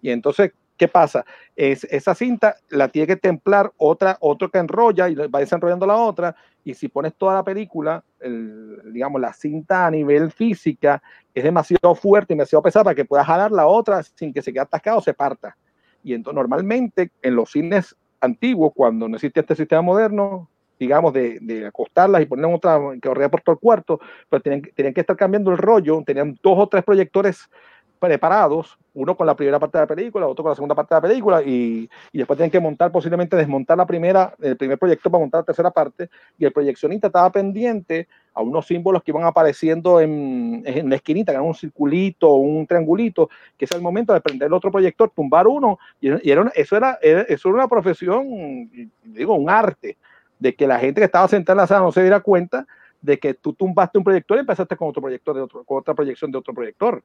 Y 0.02 0.10
entonces, 0.10 0.52
¿Qué 0.76 0.88
pasa? 0.88 1.24
Es, 1.54 1.84
esa 1.84 2.14
cinta 2.14 2.56
la 2.68 2.88
tiene 2.88 3.06
que 3.06 3.16
templar 3.16 3.72
otra, 3.76 4.16
otro 4.20 4.50
que 4.50 4.58
enrolla 4.58 5.08
y 5.08 5.14
va 5.14 5.38
desenrollando 5.38 5.86
la 5.86 5.96
otra. 5.96 6.34
Y 6.64 6.74
si 6.74 6.88
pones 6.88 7.14
toda 7.14 7.34
la 7.34 7.44
película, 7.44 8.02
el, 8.18 8.92
digamos, 8.92 9.20
la 9.20 9.32
cinta 9.32 9.86
a 9.86 9.90
nivel 9.90 10.32
física 10.32 11.00
es 11.32 11.44
demasiado 11.44 11.94
fuerte 11.94 12.32
y 12.32 12.36
demasiado 12.36 12.62
pesada 12.62 12.84
para 12.84 12.94
que 12.96 13.04
puedas 13.04 13.26
jalar 13.26 13.52
la 13.52 13.66
otra 13.66 14.02
sin 14.02 14.32
que 14.32 14.42
se 14.42 14.52
quede 14.52 14.62
atascado 14.62 14.98
o 14.98 15.02
se 15.02 15.14
parta. 15.14 15.56
Y 16.02 16.12
entonces, 16.12 16.34
normalmente 16.34 17.12
en 17.22 17.36
los 17.36 17.52
cines 17.52 17.94
antiguos, 18.20 18.72
cuando 18.74 19.08
no 19.08 19.14
existía 19.16 19.42
este 19.42 19.54
sistema 19.54 19.82
moderno, 19.82 20.48
digamos, 20.78 21.12
de, 21.12 21.38
de 21.40 21.66
acostarlas 21.66 22.22
y 22.22 22.26
poner 22.26 22.52
otra 22.52 22.80
que 22.94 23.08
corría 23.08 23.28
por 23.28 23.42
todo 23.42 23.54
el 23.54 23.60
cuarto, 23.60 24.00
pero 24.28 24.42
tenían, 24.42 24.62
tenían 24.74 24.92
que 24.92 25.02
estar 25.02 25.16
cambiando 25.16 25.52
el 25.52 25.58
rollo, 25.58 26.02
tenían 26.04 26.36
dos 26.42 26.58
o 26.58 26.68
tres 26.68 26.82
proyectores 26.82 27.48
preparados, 28.04 28.78
uno 28.92 29.16
con 29.16 29.26
la 29.26 29.34
primera 29.34 29.58
parte 29.58 29.78
de 29.78 29.82
la 29.84 29.86
película, 29.86 30.26
otro 30.26 30.42
con 30.42 30.50
la 30.50 30.54
segunda 30.54 30.74
parte 30.74 30.94
de 30.94 31.00
la 31.00 31.08
película, 31.08 31.42
y, 31.42 31.88
y, 32.12 32.18
después 32.18 32.36
tienen 32.36 32.50
que 32.50 32.60
montar, 32.60 32.92
posiblemente 32.92 33.34
desmontar 33.34 33.78
la 33.78 33.86
primera, 33.86 34.34
el 34.42 34.56
primer 34.56 34.78
proyecto 34.78 35.10
para 35.10 35.20
montar 35.20 35.40
la 35.40 35.44
tercera 35.46 35.70
parte, 35.70 36.10
y 36.38 36.44
el 36.44 36.52
proyeccionista 36.52 37.06
estaba 37.06 37.30
pendiente 37.30 38.08
a 38.34 38.42
unos 38.42 38.66
símbolos 38.66 39.02
que 39.02 39.10
iban 39.10 39.24
apareciendo 39.24 40.00
en, 40.00 40.62
en 40.66 40.90
la 40.90 40.96
esquinita, 40.96 41.32
que 41.32 41.36
era 41.36 41.42
un 41.42 41.54
circulito 41.54 42.34
un 42.34 42.66
triangulito, 42.66 43.30
que 43.56 43.64
es 43.64 43.70
el 43.72 43.80
momento 43.80 44.12
de 44.12 44.20
prender 44.20 44.48
el 44.48 44.52
otro 44.52 44.70
proyector, 44.70 45.10
tumbar 45.10 45.46
uno, 45.46 45.78
y, 46.00 46.28
y 46.28 46.30
era 46.30 46.52
eso, 46.54 46.76
era, 46.76 46.98
era, 47.00 47.22
eso 47.22 47.48
era 47.48 47.58
una 47.58 47.68
profesión, 47.68 48.70
digo, 49.02 49.34
un 49.34 49.48
arte, 49.48 49.96
de 50.38 50.54
que 50.54 50.66
la 50.66 50.78
gente 50.78 51.00
que 51.00 51.06
estaba 51.06 51.26
sentada 51.26 51.54
en 51.54 51.58
la 51.62 51.66
sala 51.66 51.80
no 51.80 51.92
se 51.92 52.02
diera 52.02 52.20
cuenta 52.20 52.66
de 53.04 53.18
que 53.18 53.34
tú 53.34 53.52
tumbaste 53.52 53.98
un 53.98 54.04
proyector 54.04 54.38
y 54.38 54.40
empezaste 54.40 54.76
con 54.76 54.88
otro 54.88 55.02
proyector 55.02 55.36
de 55.36 55.42
otro, 55.42 55.62
con 55.64 55.78
otra 55.78 55.92
proyección 55.92 56.32
de 56.32 56.38
otro 56.38 56.54
proyector. 56.54 57.02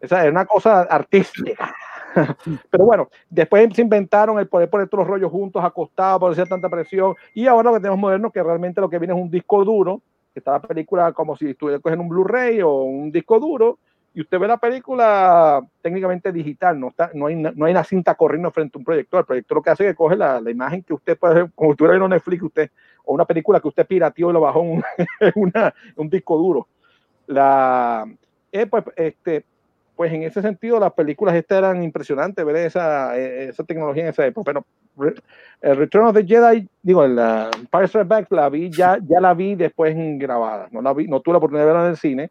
Esa 0.00 0.24
es 0.24 0.30
una 0.30 0.46
cosa 0.46 0.82
artística. 0.82 1.74
Pero 2.70 2.84
bueno, 2.84 3.08
después 3.28 3.68
se 3.74 3.82
inventaron 3.82 4.38
el 4.38 4.48
poder 4.48 4.70
poner 4.70 4.88
todos 4.88 5.04
los 5.04 5.08
rollos 5.08 5.30
juntos, 5.30 5.64
acostados, 5.64 6.20
por 6.20 6.32
hacer 6.32 6.48
tanta 6.48 6.68
presión. 6.68 7.14
Y 7.34 7.46
ahora 7.46 7.70
lo 7.70 7.76
que 7.76 7.80
tenemos 7.80 7.98
moderno, 7.98 8.30
que 8.30 8.42
realmente 8.42 8.80
lo 8.80 8.88
que 8.88 8.98
viene 8.98 9.14
es 9.14 9.20
un 9.20 9.30
disco 9.30 9.64
duro, 9.64 10.02
que 10.32 10.40
está 10.40 10.52
la 10.52 10.62
película 10.62 11.12
como 11.12 11.36
si 11.36 11.50
estuviera 11.50 11.80
cogiendo 11.80 12.02
un 12.02 12.08
Blu-ray 12.08 12.62
o 12.62 12.82
un 12.82 13.10
disco 13.10 13.38
duro, 13.38 13.78
y 14.14 14.22
usted 14.22 14.38
ve 14.38 14.48
la 14.48 14.56
película 14.56 15.60
técnicamente 15.80 16.32
digital, 16.32 16.80
no, 16.80 16.88
está, 16.88 17.10
no, 17.14 17.26
hay, 17.26 17.36
no 17.36 17.66
hay 17.66 17.72
una 17.72 17.84
cinta 17.84 18.14
corriendo 18.14 18.50
frente 18.50 18.76
a 18.76 18.78
un 18.78 18.84
proyector. 18.84 19.20
El 19.20 19.26
proyector 19.26 19.56
lo 19.56 19.62
que 19.62 19.70
hace 19.70 19.84
es 19.84 19.90
que 19.92 19.96
coge 19.96 20.16
la, 20.16 20.40
la 20.40 20.50
imagen 20.50 20.82
que 20.82 20.94
usted 20.94 21.16
puede, 21.16 21.50
como 21.54 21.70
si 21.70 21.72
estuviera 21.72 21.92
viendo 21.92 22.08
Netflix, 22.08 22.42
usted, 22.42 22.70
o 23.04 23.14
una 23.14 23.26
película 23.26 23.60
que 23.60 23.68
usted 23.68 23.86
pirateó 23.86 24.30
y 24.30 24.32
lo 24.32 24.40
bajó 24.40 24.62
en 24.62 24.82
un, 25.34 25.52
un 25.96 26.10
disco 26.10 26.36
duro. 26.36 26.66
La, 27.26 28.06
eh, 28.50 28.66
pues, 28.66 28.84
este, 28.96 29.44
pues 29.98 30.12
en 30.12 30.22
ese 30.22 30.40
sentido 30.40 30.78
las 30.78 30.92
películas 30.92 31.34
estas 31.34 31.58
eran 31.58 31.82
impresionantes 31.82 32.44
ver 32.44 32.54
esa, 32.54 33.18
esa 33.18 33.64
tecnología 33.64 34.04
en 34.04 34.10
esa 34.10 34.24
época. 34.24 34.52
Pero 34.52 34.64
el 35.60 35.76
Return 35.76 36.06
of 36.06 36.14
the 36.14 36.24
Jedi, 36.24 36.68
digo, 36.80 37.04
la 37.04 37.50
Empire 37.52 37.88
Strikes 37.88 38.08
Back 38.08 38.30
la 38.30 38.48
vi, 38.48 38.70
ya, 38.70 39.00
ya 39.04 39.20
la 39.20 39.34
vi 39.34 39.56
después 39.56 39.96
grabada. 40.16 40.68
No 40.70 40.82
la 40.82 40.94
vi, 40.94 41.08
no 41.08 41.20
tuve 41.20 41.32
la 41.32 41.38
oportunidad 41.38 41.64
de 41.64 41.72
verla 41.72 41.86
en 41.86 41.90
el 41.90 41.96
cine. 41.96 42.30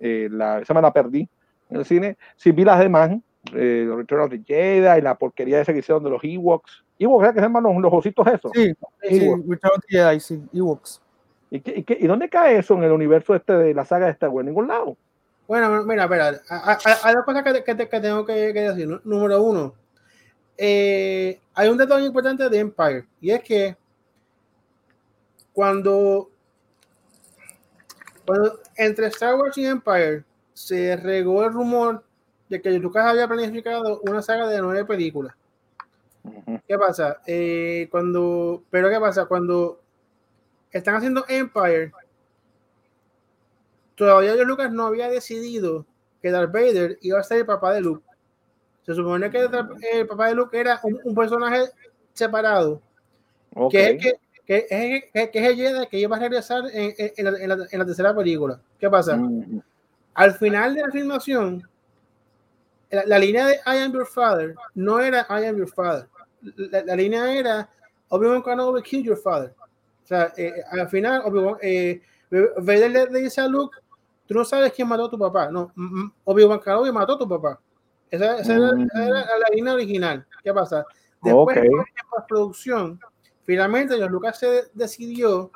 Eh, 0.00 0.30
la, 0.30 0.60
esa 0.60 0.72
me 0.72 0.80
la 0.80 0.94
perdí 0.94 1.28
en 1.68 1.76
el 1.76 1.84
cine. 1.84 2.16
Sí 2.36 2.52
vi 2.52 2.64
las 2.64 2.78
demás, 2.78 3.10
eh, 3.52 3.86
Return 3.94 4.22
of 4.22 4.30
the 4.30 4.42
Jedi 4.42 4.98
y 4.98 5.02
la 5.02 5.14
porquería 5.14 5.60
esa 5.60 5.74
que 5.74 5.80
hicieron 5.80 6.02
de 6.02 6.08
los 6.08 6.24
Ewoks. 6.24 6.86
Ewoks, 6.98 7.20
¿verdad 7.20 7.34
que 7.34 7.40
se 7.40 7.46
llaman 7.46 7.64
los, 7.64 7.76
los 7.82 7.92
ositos 7.92 8.26
esos? 8.28 8.50
Sí, 8.54 8.72
sí, 9.02 9.28
Return 9.46 9.72
of 9.74 9.84
the 9.86 9.98
Jedi, 9.98 10.20
sí, 10.20 10.42
Ewoks. 10.54 11.02
¿Y, 11.50 11.60
qué, 11.60 11.74
y, 11.76 11.82
qué, 11.82 11.98
¿Y 12.00 12.06
dónde 12.06 12.30
cae 12.30 12.56
eso 12.56 12.72
en 12.72 12.84
el 12.84 12.92
universo 12.92 13.34
este 13.34 13.52
de 13.52 13.74
la 13.74 13.84
saga 13.84 14.06
de 14.06 14.12
Star 14.12 14.30
Wars? 14.30 14.44
En 14.44 14.54
ningún 14.54 14.68
lado. 14.68 14.96
Bueno, 15.46 15.84
mira, 15.84 16.04
espera, 16.04 16.40
hay 17.02 17.14
dos 17.14 17.24
cosas 17.24 17.42
que, 17.42 17.64
que, 17.64 17.76
que 17.76 18.00
tengo 18.00 18.24
que, 18.24 18.52
que, 18.52 18.60
decir. 18.60 19.00
Número 19.04 19.42
uno, 19.42 19.74
eh, 20.56 21.40
hay 21.54 21.68
un 21.68 21.76
detalle 21.76 22.06
importante 22.06 22.48
de 22.48 22.58
Empire 22.58 23.06
y 23.20 23.30
es 23.30 23.42
que 23.42 23.76
cuando, 25.52 26.30
cuando 28.26 28.60
entre 28.76 29.08
Star 29.08 29.34
Wars 29.34 29.56
y 29.58 29.66
Empire 29.66 30.24
se 30.54 30.96
regó 30.96 31.44
el 31.44 31.52
rumor 31.52 32.04
de 32.48 32.62
que 32.62 32.70
Lucas 32.78 33.04
había 33.04 33.28
planificado 33.28 34.00
una 34.02 34.22
saga 34.22 34.48
de 34.48 34.60
nueve 34.60 34.84
películas. 34.84 35.34
¿Qué 36.66 36.78
pasa? 36.78 37.20
Eh, 37.26 37.88
cuando, 37.90 38.62
pero 38.70 38.88
¿qué 38.88 38.98
pasa? 38.98 39.26
Cuando 39.26 39.80
están 40.70 40.94
haciendo 40.94 41.24
Empire, 41.28 41.92
todavía 43.94 44.32
George 44.32 44.46
Lucas 44.46 44.72
no 44.72 44.86
había 44.86 45.08
decidido 45.08 45.86
que 46.20 46.30
Darth 46.30 46.52
Vader 46.52 46.98
iba 47.02 47.18
a 47.18 47.22
ser 47.22 47.38
el 47.38 47.46
papá 47.46 47.72
de 47.72 47.80
Luke. 47.80 48.04
Se 48.84 48.94
supone 48.94 49.30
que 49.30 49.48
el 49.92 50.06
papá 50.06 50.28
de 50.28 50.34
Luke 50.34 50.58
era 50.58 50.80
un, 50.82 51.14
personaje 51.14 51.70
separado, 52.12 52.82
que, 53.70 53.90
es 53.90 54.02
que, 54.02 54.12
que, 54.46 54.66
es, 54.68 55.30
que, 55.30 55.38
es 55.38 55.46
el 55.46 55.56
Jedi 55.56 55.86
que 55.86 55.98
iba 55.98 56.16
a 56.16 56.20
regresar 56.20 56.64
en, 56.72 56.94
en, 56.98 57.48
la, 57.48 57.66
en, 57.70 57.78
la, 57.78 57.86
tercera 57.86 58.14
película. 58.14 58.60
¿Qué 58.78 58.90
pasa? 58.90 59.16
Mm. 59.16 59.60
Al 60.14 60.34
final 60.34 60.74
de 60.74 60.82
la 60.82 60.90
filmación, 60.90 61.68
la, 62.90 63.18
línea 63.18 63.46
de 63.46 63.54
I 63.66 63.78
am 63.78 63.92
your 63.92 64.06
father 64.06 64.54
no 64.74 65.00
era 65.00 65.26
I 65.28 65.46
am 65.46 65.56
your 65.56 65.68
father. 65.68 66.06
La, 66.70 66.94
línea 66.94 67.32
era 67.32 67.68
Obi-Wan 68.08 68.42
Kenobi 68.42 68.82
kill 68.82 69.02
your 69.02 69.16
father. 69.16 69.54
O 70.04 70.06
sea, 70.06 70.32
eh, 70.36 70.52
al 70.70 70.88
final, 70.88 71.22
Obi-Wan, 71.24 71.56
eh, 71.62 72.00
Vader 72.30 72.90
le, 72.90 73.22
dice 73.22 73.40
a 73.40 73.48
Luke, 73.48 73.76
tú 74.26 74.34
no 74.34 74.44
sabes 74.44 74.72
quién 74.72 74.88
mató 74.88 75.06
a 75.06 75.10
tu 75.10 75.18
papá. 75.18 75.50
No, 75.50 75.72
Obi-Wan 76.24 76.60
Kenobi 76.60 76.92
mató 76.92 77.14
a 77.14 77.18
tu 77.18 77.28
papá. 77.28 77.60
Esa, 78.10 78.38
era, 78.38 78.72
mm. 78.72 78.88
la 78.94 79.46
línea 79.52 79.74
original. 79.74 80.26
¿Qué 80.42 80.52
pasa? 80.52 80.84
Después 81.22 81.56
de 81.56 81.68
la 81.70 82.26
producción, 82.26 83.00
finalmente 83.44 83.96
Lucas 84.08 84.38
se 84.38 84.64
decidió 84.74 85.50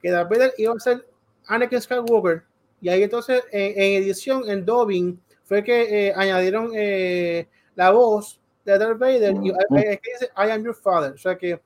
que 0.00 0.10
Darth 0.10 0.30
Vader 0.30 0.54
iba 0.58 0.74
a 0.74 0.78
ser 0.78 1.08
Anakin 1.46 1.80
Skywalker 1.80 2.44
y 2.80 2.88
ahí 2.88 3.02
entonces 3.02 3.42
en, 3.50 4.02
edición, 4.02 4.48
en 4.48 4.64
dubbing, 4.64 5.20
fue 5.44 5.64
que 5.64 6.08
eh, 6.08 6.12
añadieron 6.14 6.70
eh, 6.74 7.48
la 7.74 7.90
voz 7.90 8.40
de 8.64 8.78
Darth 8.78 8.98
Vader 8.98 9.34
y 9.42 9.50
es 9.50 10.00
que 10.00 10.12
dice 10.12 10.30
I 10.36 10.50
am 10.50 10.62
your 10.62 10.74
father. 10.74 11.12
O 11.12 11.18
sea 11.18 11.36
que 11.36 11.60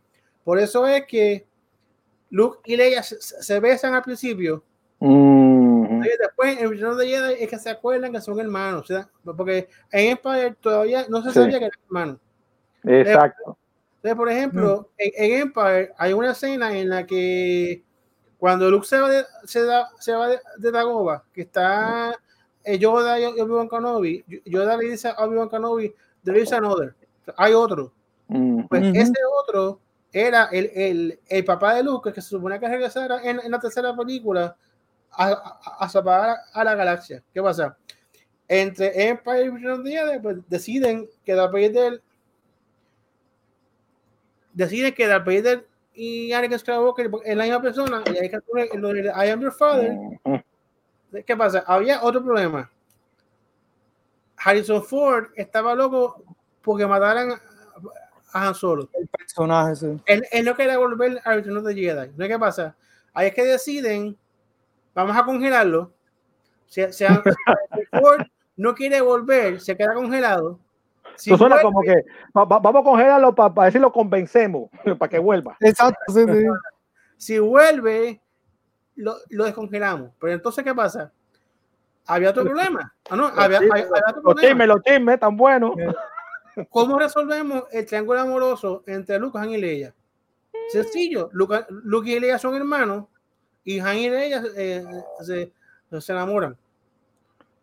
por 0.44 0.58
eso 0.58 0.86
es 0.86 1.04
que 1.06 1.46
Luke 2.30 2.60
y 2.64 2.76
Leia 2.76 3.02
se, 3.02 3.60
besan 3.60 3.94
al 3.94 4.02
principio. 4.02 4.62
Y 6.04 6.18
después 6.18 6.58
en 6.58 6.72
el 6.72 6.96
de 6.96 7.06
Jedi 7.06 7.34
es 7.42 7.48
que 7.48 7.58
se 7.58 7.70
acuerdan 7.70 8.12
que 8.12 8.20
son 8.20 8.38
hermanos. 8.40 8.86
Porque 9.24 9.68
en 9.90 10.10
Empire 10.10 10.56
todavía 10.60 11.06
no 11.08 11.22
se 11.22 11.32
sabía 11.32 11.58
que 11.58 11.66
eran 11.66 11.80
hermanos. 11.86 12.18
Exacto. 12.84 13.56
Entonces, 13.96 14.16
por 14.16 14.28
ejemplo, 14.28 14.90
en, 14.98 15.40
Empire 15.42 15.92
hay 15.96 16.12
una 16.12 16.32
escena 16.32 16.76
en 16.76 16.88
la 16.88 17.06
que 17.06 17.84
cuando 18.36 18.68
Luke 18.68 18.86
se 18.86 18.98
va 18.98 19.08
de, 19.08 19.24
se 19.44 19.64
da, 19.64 19.88
se 20.00 20.12
va 20.12 20.28
de, 20.28 20.70
Dagoba, 20.72 21.22
que 21.32 21.42
está 21.42 22.18
eh, 22.64 22.78
Yoda 22.78 23.20
y 23.20 23.24
Obi-Wan 23.26 23.68
Kenobi, 23.68 24.24
Yoda 24.44 24.76
le 24.76 24.90
dice 24.90 25.08
a 25.08 25.24
Obi-Wan 25.24 25.48
Kenobi, 25.48 25.94
there 26.24 26.40
is 26.40 26.52
another, 26.52 26.96
hay 27.36 27.52
otro. 27.52 27.92
Pues 28.68 28.82
ese 28.96 29.12
otro 29.40 29.78
era 30.12 30.46
el, 30.46 30.70
el, 30.74 31.20
el, 31.28 31.44
papá 31.44 31.74
de 31.74 31.84
Luke, 31.84 32.12
que 32.12 32.20
se 32.20 32.30
supone 32.30 32.58
que 32.58 32.66
regresara 32.66 33.22
en, 33.22 33.38
en 33.38 33.50
la 33.52 33.60
tercera 33.60 33.94
película 33.94 34.56
a, 35.12 35.28
a, 35.78 35.86
a 35.86 36.36
a 36.52 36.64
la 36.64 36.74
galaxia. 36.74 37.22
¿Qué 37.32 37.42
pasa? 37.42 37.76
Entre 38.48 39.08
Empire 39.08 39.44
y 39.44 39.66
of 39.66 40.22
pues 40.22 40.38
deciden 40.48 41.08
que 41.24 41.34
Darth 41.34 41.52
Vader 41.52 42.02
deciden 44.52 44.94
que 44.94 45.06
Darth 45.06 45.24
Vader 45.24 45.66
y 45.94 46.32
Anakin 46.32 46.58
Skywalker 46.58 47.10
es 47.24 47.36
la 47.36 47.44
misma 47.44 47.62
persona 47.62 48.02
y 48.06 48.18
hay 48.18 48.30
que 48.30 48.38
lo 48.78 48.88
de 48.88 49.04
I 49.04 49.30
am 49.30 49.40
your 49.40 49.52
father. 49.52 49.96
¿Qué 51.26 51.36
pasa? 51.36 51.64
Había 51.66 52.02
otro 52.02 52.22
problema. 52.22 52.70
Harrison 54.36 54.82
Ford 54.82 55.26
estaba 55.36 55.74
loco 55.74 56.22
porque 56.62 56.86
mataran 56.86 57.32
a 58.32 58.46
Han 58.46 58.54
Solo. 58.54 58.88
El 58.94 59.06
personaje, 59.08 59.76
sí. 59.76 60.00
Él, 60.06 60.24
él 60.32 60.44
no 60.44 60.56
quería 60.56 60.78
volver 60.78 61.20
a 61.24 61.34
Return 61.34 61.62
de 61.64 61.74
Jedi. 61.74 62.12
¿No 62.16 62.26
qué 62.26 62.38
pasa? 62.38 62.74
Ahí 63.12 63.28
es 63.28 63.34
que 63.34 63.44
deciden, 63.44 64.16
vamos 64.94 65.16
a 65.16 65.24
congelarlo. 65.24 65.92
Si, 66.66 66.92
si 66.92 67.04
Ford 67.90 68.22
no 68.56 68.74
quiere 68.74 69.00
volver, 69.00 69.60
se 69.60 69.76
queda 69.76 69.94
congelado 69.94 70.58
si 71.16 71.36
suena 71.36 71.60
como 71.60 71.82
que 71.82 72.04
vamos 72.32 72.76
a 72.76 72.84
congelarlo 72.84 73.34
para 73.34 73.64
ver 73.64 73.72
si 73.72 73.78
lo 73.78 73.92
convencemos, 73.92 74.70
para 74.98 75.08
que 75.08 75.18
vuelva. 75.18 75.56
Exacto. 75.60 75.98
Si 77.16 77.38
vuelve, 77.38 78.20
lo, 78.96 79.16
lo, 79.30 79.44
descongelamos. 79.44 80.10
Pero 80.20 80.32
entonces, 80.32 80.64
¿qué 80.64 80.74
pasa? 80.74 81.12
Había 82.06 82.30
otro 82.30 82.44
problema. 82.44 82.92
Ah, 83.08 83.16
no, 83.16 83.26
había, 83.26 83.58
había, 83.58 83.86
otro 84.08 84.22
los 84.24 84.40
chismes, 84.40 84.66
los 84.66 84.82
chismes, 84.82 85.20
tan 85.20 85.36
buenos. 85.36 85.72
¿Cómo 86.68 86.98
resolvemos 86.98 87.64
el 87.70 87.86
triángulo 87.86 88.20
amoroso 88.20 88.82
entre 88.86 89.18
Lucas 89.18 89.46
y 89.46 89.56
Leia? 89.56 89.94
Sencillo. 90.68 91.30
Lucas, 91.32 91.66
y 92.04 92.20
Leia 92.20 92.38
son 92.38 92.56
hermanos 92.56 93.04
y 93.64 93.78
Han 93.80 93.98
y 93.98 94.10
Leia 94.10 94.42
eh, 94.56 94.84
se, 95.20 95.52
se, 96.00 96.12
enamoran. 96.12 96.56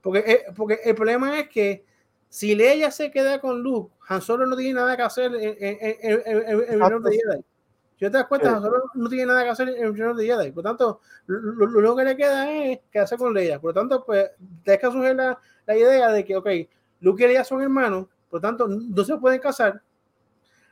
Porque, 0.01 0.19
eh, 0.19 0.45
porque 0.55 0.79
el 0.85 0.95
problema 0.95 1.39
es 1.39 1.49
que 1.49 1.83
si 2.29 2.55
Leia 2.55 2.91
se 2.91 3.11
queda 3.11 3.39
con 3.39 3.61
Luke, 3.61 3.93
Han 4.07 4.21
Solo 4.21 4.45
no 4.45 4.55
tiene 4.55 4.75
nada 4.75 4.95
que 4.95 5.03
hacer 5.03 5.33
en, 5.35 5.77
el 5.81 6.77
menor 6.77 7.01
de 7.03 7.11
Jedi. 7.11 7.43
Si 7.99 8.05
te 8.05 8.09
das 8.11 8.27
cuenta, 8.27 8.55
Han 8.55 8.61
Solo 8.61 8.83
no 8.93 9.09
tiene 9.09 9.25
nada 9.25 9.43
que 9.43 9.49
hacer 9.49 9.69
en 9.69 9.83
el 9.83 9.93
menor 9.93 10.15
de 10.15 10.25
Jedi. 10.25 10.51
Por 10.51 10.63
tanto, 10.63 11.01
lo, 11.27 11.65
lo, 11.65 11.95
que 11.95 12.03
le 12.03 12.15
queda 12.15 12.51
es 12.51 12.79
quedarse 12.91 13.17
con 13.17 13.33
Leia. 13.33 13.59
Por 13.59 13.75
lo 13.75 13.81
tanto, 13.81 14.05
pues, 14.05 14.31
deja 14.63 14.77
que 14.77 14.91
surge 14.91 15.13
la, 15.13 15.37
la, 15.65 15.77
idea 15.77 16.09
de 16.11 16.23
que, 16.23 16.35
ok, 16.37 16.49
Luke 17.01 17.23
y 17.23 17.27
Leia 17.27 17.43
son 17.43 17.61
hermanos, 17.61 18.07
por 18.29 18.37
lo 18.37 18.47
tanto, 18.47 18.67
no 18.67 19.03
se 19.03 19.17
pueden 19.17 19.39
casar. 19.39 19.81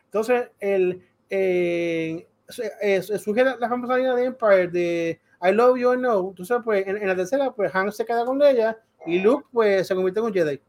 Entonces, 0.05 0.51
el, 0.59 1.03
eh, 1.29 2.27
surge 2.49 3.43
la, 3.43 3.57
la, 3.57 3.69
famosa 3.69 3.97
línea 3.97 4.15
de 4.15 4.25
Empire 4.25 4.67
de 4.67 5.19
I 5.41 5.51
love 5.51 5.77
you 5.77 5.89
or 5.89 5.97
no. 5.97 6.29
Entonces, 6.29 6.57
pues, 6.63 6.87
en, 6.87 6.97
en, 6.97 7.07
la 7.07 7.15
tercera, 7.15 7.51
pues, 7.51 7.73
Han 7.75 7.91
se 7.91 8.05
queda 8.05 8.25
con 8.25 8.39
Leia 8.39 8.77
y 9.05 9.19
Luke, 9.19 9.45
pues, 9.51 9.87
se 9.87 9.95
convierte 9.95 10.19
en 10.19 10.25
un 10.25 10.33
Jedi 10.33 10.61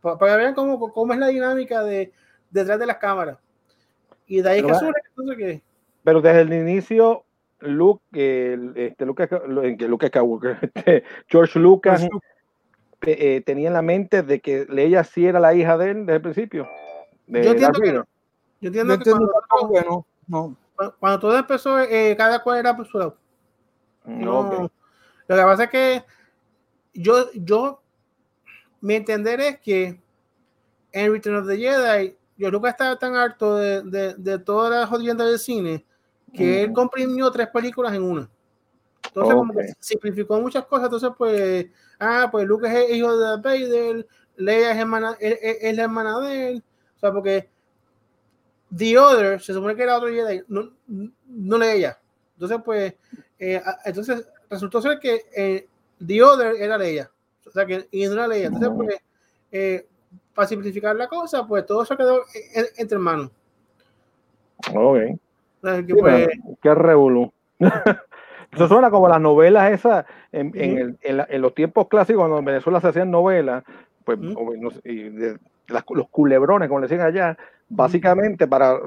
para, 0.00 0.18
que 0.18 0.36
vean 0.36 0.54
cómo, 0.54 0.92
cómo, 0.92 1.12
es 1.12 1.18
la 1.18 1.28
dinámica 1.28 1.82
de 1.82 2.12
detrás 2.50 2.78
de 2.78 2.86
las 2.86 2.96
cámaras. 2.96 3.38
Y 4.26 4.42
de 4.42 4.48
ahí 4.48 4.62
que 4.62 4.74
surge 4.74 5.00
entonces 5.08 5.36
que... 5.36 5.62
Pero 6.02 6.20
desde 6.20 6.40
el 6.42 6.52
inicio, 6.52 7.24
Luke, 7.60 8.02
el, 8.12 8.72
este, 8.76 9.04
Luke, 9.04 9.28
Luke 9.86 10.08
Skywalker, 10.08 10.58
este, 10.74 11.04
George 11.28 11.58
Lucas 11.58 12.08
eh, 13.02 13.42
tenía 13.44 13.68
en 13.68 13.74
la 13.74 13.82
mente 13.82 14.22
de 14.22 14.40
que 14.40 14.66
Leia 14.68 15.04
sí 15.04 15.26
era 15.26 15.40
la 15.40 15.54
hija 15.54 15.76
de 15.76 15.90
él 15.90 16.06
desde 16.06 16.16
el 16.16 16.22
principio. 16.22 16.68
yo 17.26 17.38
entiendo 17.38 17.80
que 17.80 17.92
no. 17.92 18.06
Yo 18.60 18.68
entiendo 18.68 18.98
que 18.98 19.10
cuando, 19.10 20.06
no, 20.26 20.56
cuando, 20.98 21.18
todo 21.18 21.36
empezó, 21.36 21.78
eh, 21.80 22.14
cada 22.16 22.42
cual 22.42 22.58
era 22.58 22.70
apresurado. 22.70 23.16
Mm, 24.04 24.24
no, 24.24 24.70
Lo 25.28 25.36
que 25.36 25.42
pasa 25.42 25.64
es 25.64 25.70
que 25.70 26.04
yo, 26.94 27.30
yo 27.34 27.82
mi 28.80 28.94
entender 28.94 29.40
es 29.40 29.60
que 29.60 30.00
en 30.92 31.12
Return 31.12 31.36
of 31.36 31.46
the 31.46 31.56
Jedi, 31.56 32.16
yo 32.36 32.50
nunca 32.50 32.70
estaba 32.70 32.98
tan 32.98 33.14
harto 33.14 33.56
de, 33.56 33.82
de, 33.82 34.14
de 34.14 34.38
todas 34.38 34.70
las 34.70 34.88
jodiendas 34.88 35.28
del 35.28 35.38
cine 35.38 35.84
que 36.32 36.62
él 36.62 36.72
comprimió 36.72 37.30
tres 37.30 37.48
películas 37.48 37.92
en 37.92 38.02
una. 38.02 38.30
Entonces, 39.06 39.34
como 39.34 39.52
que 39.52 39.72
simplificó 39.78 40.40
muchas 40.40 40.64
cosas. 40.66 40.84
Entonces, 40.86 41.10
pues, 41.16 41.66
ah, 41.98 42.28
pues 42.30 42.46
Luke 42.46 42.66
es 42.66 42.96
hijo 42.96 43.16
de 43.16 43.36
Vader, 43.36 44.06
Leia 44.36 44.72
es, 44.72 44.78
hermana, 44.78 45.16
es, 45.18 45.76
la 45.76 45.82
hermana 45.82 46.20
de 46.20 46.48
él. 46.50 46.64
O 46.96 46.98
sea, 46.98 47.12
porque 47.12 47.48
The 48.76 48.98
Other, 48.98 49.40
se 49.40 49.52
supone 49.52 49.74
que 49.74 49.82
era 49.82 49.96
otro 49.96 50.08
Jedi, 50.08 50.42
no, 50.48 50.70
no 50.86 51.58
Leia. 51.58 51.98
Entonces, 52.34 52.58
pues, 52.64 52.94
eh, 53.38 53.62
entonces 53.84 54.28
resultó 54.48 54.80
ser 54.80 54.98
que 54.98 55.26
eh, 55.36 55.66
The 56.04 56.22
Other 56.22 56.56
era 56.56 56.78
Leia. 56.78 57.10
O 57.50 57.52
sea, 57.52 57.66
que 57.66 57.88
y 57.90 58.06
no 58.06 58.14
la 58.14 58.28
ley. 58.28 58.44
Entonces, 58.44 58.70
pues, 58.76 58.96
eh, 59.50 59.86
para 60.34 60.46
simplificar 60.46 60.94
la 60.94 61.08
cosa, 61.08 61.46
pues 61.46 61.66
todo 61.66 61.84
se 61.84 61.96
quedó 61.96 62.22
entre 62.76 62.98
manos. 62.98 63.30
Ok. 64.74 64.98
Que, 65.62 65.94
pues, 65.94 66.28
qué 66.62 66.74
revolú. 66.74 67.32
Eso 68.52 68.68
suena 68.68 68.90
como 68.90 69.08
las 69.08 69.20
novelas 69.20 69.72
esas 69.72 70.06
en, 70.32 70.52
en, 70.54 70.98
el, 71.02 71.26
en, 71.28 71.42
los 71.42 71.54
tiempos 71.54 71.86
clásicos, 71.88 72.20
cuando 72.20 72.38
en 72.38 72.44
Venezuela 72.44 72.80
se 72.80 72.88
hacían 72.88 73.10
novelas, 73.10 73.62
pues 74.04 74.18
y 74.84 75.08
de, 75.08 75.38
los 75.68 76.08
culebrones, 76.10 76.68
como 76.68 76.80
le 76.80 76.88
decían 76.88 77.06
allá, 77.06 77.38
básicamente 77.70 78.48
para 78.48 78.78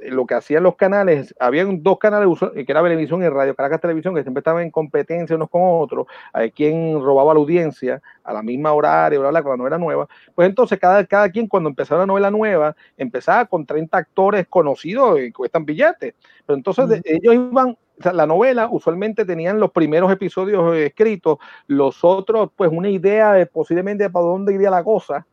lo 0.00 0.26
que 0.26 0.34
hacían 0.34 0.62
los 0.62 0.74
canales, 0.74 1.34
habían 1.38 1.82
dos 1.82 1.98
canales 1.98 2.26
que 2.54 2.64
era 2.66 2.82
televisión 2.82 3.22
y 3.22 3.28
Radio 3.28 3.54
Caracas 3.54 3.82
Televisión, 3.82 4.14
que 4.14 4.22
siempre 4.22 4.40
estaban 4.40 4.62
en 4.62 4.70
competencia 4.70 5.36
unos 5.36 5.50
con 5.50 5.60
otros, 5.64 6.06
hay 6.32 6.50
quien 6.50 6.98
robaba 7.00 7.34
la 7.34 7.40
audiencia 7.40 8.00
a 8.24 8.32
la 8.32 8.42
misma 8.42 8.72
horario, 8.72 9.20
bla, 9.20 9.28
bla, 9.28 9.42
con 9.42 9.52
la 9.52 9.56
novela 9.58 9.78
nueva. 9.78 10.08
Pues 10.34 10.48
entonces 10.48 10.80
cada, 10.80 11.04
cada 11.04 11.30
quien 11.30 11.46
cuando 11.46 11.68
empezaba 11.68 12.00
la 12.00 12.06
novela 12.06 12.30
nueva, 12.30 12.74
empezaba 12.96 13.44
con 13.44 13.66
30 13.66 13.98
actores 13.98 14.46
conocidos 14.48 15.20
y 15.20 15.30
cuestan 15.30 15.66
billetes. 15.66 16.14
Pero 16.46 16.56
entonces 16.56 17.02
ellos 17.04 17.34
iban 17.34 17.76
la 18.12 18.26
novela 18.26 18.68
usualmente 18.68 19.24
tenían 19.24 19.60
los 19.60 19.70
primeros 19.70 20.10
episodios 20.10 20.74
escritos, 20.76 21.38
los 21.68 22.02
otros, 22.02 22.50
pues 22.56 22.68
una 22.72 22.88
idea 22.88 23.34
de 23.34 23.46
posiblemente 23.46 24.10
para 24.10 24.24
dónde 24.24 24.54
iría 24.54 24.70
la 24.70 24.82
cosa. 24.82 25.24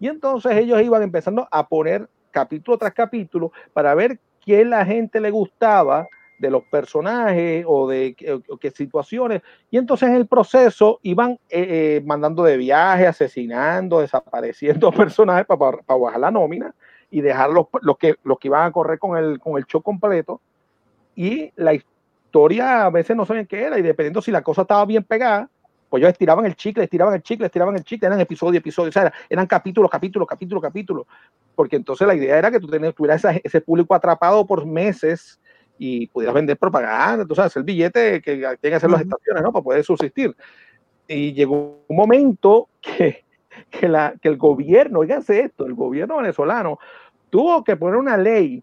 Y 0.00 0.08
entonces 0.08 0.52
ellos 0.56 0.82
iban 0.82 1.02
empezando 1.02 1.46
a 1.50 1.68
poner 1.68 2.08
capítulo 2.36 2.76
tras 2.76 2.92
capítulo 2.92 3.50
para 3.72 3.94
ver 3.94 4.18
quién 4.44 4.68
la 4.68 4.84
gente 4.84 5.22
le 5.22 5.30
gustaba 5.30 6.06
de 6.38 6.50
los 6.50 6.62
personajes 6.64 7.64
o 7.66 7.88
de 7.88 8.14
qué 8.14 8.70
situaciones. 8.70 9.40
Y 9.70 9.78
entonces 9.78 10.10
en 10.10 10.16
el 10.16 10.26
proceso 10.26 11.00
iban 11.02 11.32
eh, 11.48 11.96
eh, 11.98 12.02
mandando 12.04 12.44
de 12.44 12.58
viaje, 12.58 13.06
asesinando, 13.06 14.00
desapareciendo 14.00 14.92
personajes 14.92 15.46
para, 15.46 15.78
bajar 15.86 16.20
la 16.20 16.30
nómina 16.30 16.74
y 17.10 17.22
dejar 17.22 17.48
los, 17.48 17.68
que, 17.98 18.16
los 18.22 18.38
que 18.38 18.48
iban 18.48 18.66
a 18.66 18.70
correr 18.70 18.98
con 18.98 19.16
el, 19.16 19.38
con 19.38 19.56
el 19.56 19.64
show 19.64 19.80
completo. 19.80 20.42
Y 21.14 21.50
la 21.56 21.72
historia 21.72 22.84
a 22.84 22.90
veces 22.90 23.16
no 23.16 23.24
saben 23.24 23.46
qué 23.46 23.62
era 23.62 23.78
y 23.78 23.82
dependiendo 23.82 24.20
si 24.20 24.30
la 24.30 24.42
cosa 24.42 24.60
estaba 24.60 24.84
bien 24.84 25.04
pegada, 25.04 25.48
pues 25.88 26.00
ellos 26.00 26.12
estiraban 26.12 26.44
el 26.46 26.56
chicle, 26.56 26.84
estiraban 26.84 27.14
el 27.14 27.22
chicle, 27.22 27.46
estiraban 27.46 27.76
el 27.76 27.84
chicle, 27.84 28.06
eran 28.06 28.20
episodios, 28.20 28.60
episodios, 28.60 28.96
o 28.96 29.00
sea, 29.00 29.12
eran 29.28 29.46
capítulos, 29.46 29.90
capítulos, 29.90 30.28
capítulos, 30.28 30.62
capítulos, 30.62 31.06
porque 31.54 31.76
entonces 31.76 32.06
la 32.06 32.14
idea 32.14 32.38
era 32.38 32.50
que 32.50 32.60
tú 32.60 32.66
tuvieras 32.66 33.24
ese 33.42 33.60
público 33.60 33.94
atrapado 33.94 34.46
por 34.46 34.66
meses 34.66 35.40
y 35.78 36.06
pudieras 36.08 36.34
vender 36.34 36.56
propaganda, 36.56 37.24
tú 37.24 37.34
sabes, 37.34 37.56
el 37.56 37.62
billete 37.62 38.20
que 38.20 38.36
tienen 38.36 38.58
que 38.60 38.74
hacer 38.74 38.90
las 38.90 39.02
estaciones, 39.02 39.42
¿no? 39.42 39.52
Para 39.52 39.62
poder 39.62 39.84
subsistir. 39.84 40.34
Y 41.06 41.32
llegó 41.34 41.84
un 41.86 41.96
momento 41.96 42.68
que, 42.80 43.24
que, 43.70 43.88
la, 43.88 44.14
que 44.20 44.28
el 44.28 44.36
gobierno, 44.36 45.00
oíganse 45.00 45.40
esto, 45.40 45.66
el 45.66 45.74
gobierno 45.74 46.16
venezolano 46.16 46.78
tuvo 47.30 47.62
que 47.62 47.76
poner 47.76 47.96
una 47.96 48.16
ley 48.16 48.62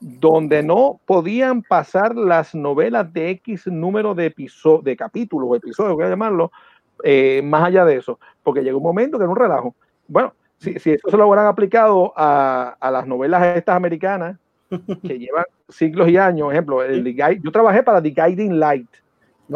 donde 0.00 0.62
no 0.62 1.00
podían 1.06 1.62
pasar 1.62 2.14
las 2.16 2.54
novelas 2.54 3.12
de 3.12 3.30
X 3.30 3.66
número 3.66 4.14
de, 4.14 4.26
episodios, 4.26 4.84
de 4.84 4.96
capítulos 4.96 5.48
o 5.50 5.56
episodios, 5.56 5.94
voy 5.94 6.04
a 6.04 6.10
llamarlo, 6.10 6.52
eh, 7.04 7.42
más 7.44 7.64
allá 7.64 7.84
de 7.84 7.96
eso, 7.96 8.18
porque 8.42 8.62
llegó 8.62 8.78
un 8.78 8.84
momento 8.84 9.18
que 9.18 9.24
era 9.24 9.30
un 9.30 9.36
relajo. 9.36 9.74
Bueno, 10.06 10.34
si, 10.58 10.78
si 10.78 10.92
eso 10.92 11.10
se 11.10 11.16
lo 11.16 11.26
hubieran 11.26 11.46
aplicado 11.46 12.12
a, 12.16 12.76
a 12.80 12.90
las 12.90 13.06
novelas 13.06 13.56
estas 13.56 13.76
americanas, 13.76 14.36
que 14.68 15.18
llevan 15.18 15.44
siglos 15.68 16.08
y 16.08 16.16
años. 16.16 16.52
Ejemplo, 16.52 16.82
el, 16.82 17.14
yo 17.42 17.52
trabajé 17.52 17.82
para 17.82 18.02
The 18.02 18.10
Guiding 18.10 18.58
Light, 18.58 18.88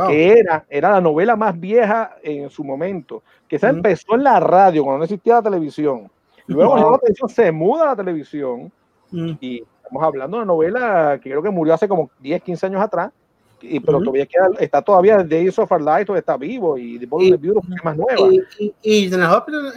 que 0.09 0.39
era, 0.39 0.65
era 0.69 0.91
la 0.91 1.01
novela 1.01 1.37
más 1.37 1.59
vieja 1.59 2.17
en 2.23 2.49
su 2.51 2.65
momento, 2.65 3.23
que 3.49 3.59
se 3.59 3.69
empezó 3.69 4.15
en 4.15 4.25
la 4.25 4.41
radio, 4.41 4.85
cuando 4.85 4.99
no 4.99 5.05
existía 5.05 5.35
la 5.35 5.43
televisión. 5.43 6.11
Luego 6.47 6.77
la 6.77 6.99
televisión 6.99 7.29
se 7.29 7.53
muda 7.53 7.83
a 7.85 7.87
la 7.89 7.97
televisión 7.97 8.73
y 9.13 9.63
estamos 9.93 10.09
hablando 10.09 10.39
de 10.39 10.43
una 10.43 10.53
novela 10.53 11.21
que 11.23 11.29
creo 11.29 11.43
que 11.43 11.51
murió 11.51 11.75
hace 11.75 11.87
como 11.87 12.11
10, 12.21 12.43
15 12.43 12.67
años 12.67 12.83
atrás, 12.83 13.13
y, 13.61 13.79
pero 13.79 13.99
todavía 13.99 14.25
queda, 14.25 14.49
está 14.59 14.81
todavía 14.81 15.19
The 15.19 15.25
Days 15.25 15.59
of 15.59 15.71
Our 15.71 15.83
Life, 15.83 16.19
está 16.19 16.39
vivo 16.39 16.79
y 16.79 16.99
The 16.99 17.07
Ball 17.07 17.25
of 17.25 17.31
the 17.31 17.37
Beautiful 17.37 17.77
es 17.77 17.85
más 17.85 17.97
nueva. 17.97 18.29
Y, 18.59 18.75
y, 18.83 19.15
Hospital, 19.15 19.73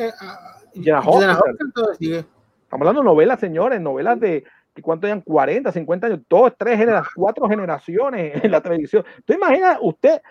Estamos 0.74 2.26
hablando 2.72 3.02
de 3.02 3.06
novelas, 3.06 3.40
señores, 3.40 3.82
novelas 3.82 4.20
de, 4.20 4.46
¿cuánto 4.82 5.06
hayan? 5.06 5.20
40, 5.20 5.72
50 5.72 6.08
años, 6.08 6.20
dos, 6.30 6.54
tres 6.58 6.78
generaciones, 6.78 7.14
cuatro 7.14 7.50
generaciones 7.50 8.44
en 8.44 8.52
la 8.52 8.62
televisión. 8.62 9.04
¿Tú 9.26 9.34
imaginas 9.34 9.78
usted 9.82 10.22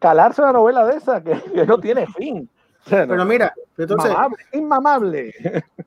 calarse 0.00 0.42
una 0.42 0.52
novela 0.52 0.84
de 0.84 0.96
esa 0.96 1.22
que, 1.22 1.40
no 1.64 1.78
tiene 1.78 2.08
fin? 2.08 2.48
Pero 2.90 3.24
mira, 3.24 3.54
entonces. 3.76 4.12
Inmamable. 4.52 5.32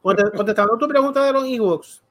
Contestando 0.01 0.77
tu 0.77 0.87
pregunta 0.87 1.25
de 1.25 1.33
los 1.33 1.45
Ewoks, 1.45 2.01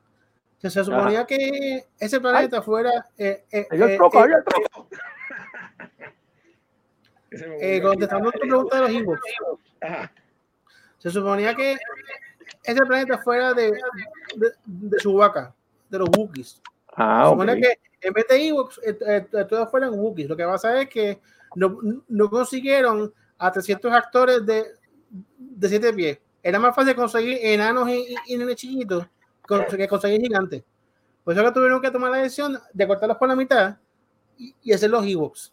que 0.61 0.70
se 0.70 0.85
suponía 0.85 1.24
que 1.27 1.87
ese 1.99 2.20
planeta 2.20 2.61
fuera. 2.62 3.07
Eh, 3.16 3.45
eh, 3.51 3.66
eh, 3.70 3.97
eh 7.61 7.81
contestando 7.82 8.31
tu 8.32 8.41
pregunta 8.41 8.77
de 8.77 8.82
los 8.82 8.91
Ewoks, 8.91 9.20
se 10.99 11.11
suponía 11.11 11.55
que 11.55 11.77
ese 12.65 12.85
planeta 12.85 13.19
fuera 13.19 13.55
de, 13.55 13.70
de, 14.37 14.53
de 14.66 14.97
Chewbacca 14.99 15.55
de 15.89 15.99
los 15.99 16.09
Wookiees. 16.16 16.61
Ah, 16.97 17.28
Supone 17.31 17.61
que 17.61 17.78
en 18.01 18.12
vez 18.12 18.27
de 18.28 18.49
Ewoks, 18.49 18.81
eh, 18.85 18.99
eh, 19.07 19.45
todos 19.49 19.70
fueran 19.70 19.95
Wookiees. 19.95 20.28
Lo 20.28 20.37
que 20.37 20.45
pasa 20.45 20.81
es 20.81 20.89
que 20.89 21.20
no, 21.55 21.78
no 22.09 22.31
consiguieron 22.31 23.12
a 23.39 23.51
300 23.51 23.93
actores 23.93 24.45
de, 24.45 24.66
de 25.09 25.69
7 25.69 25.93
pies. 25.93 26.19
Era 26.43 26.59
más 26.59 26.74
fácil 26.74 26.95
conseguir 26.95 27.39
enanos 27.43 27.89
y, 27.89 28.15
y, 28.27 28.37
nenes 28.37 28.57
chiquitos 28.57 29.07
que 29.77 29.89
conseguir 29.89 30.20
gigantes. 30.20 30.64
Por 31.24 31.35
eso 31.35 31.44
que 31.44 31.52
tuvieron 31.52 31.81
que 31.81 31.90
tomar 31.90 32.10
la 32.10 32.18
decisión 32.18 32.59
de 32.72 32.86
cortarlos 32.86 33.18
por 33.18 33.28
la 33.28 33.36
mitad 33.36 33.77
y, 34.39 34.55
y 34.62 34.72
hacer 34.72 34.90
los 34.90 35.05
Ewoks. 35.06 35.52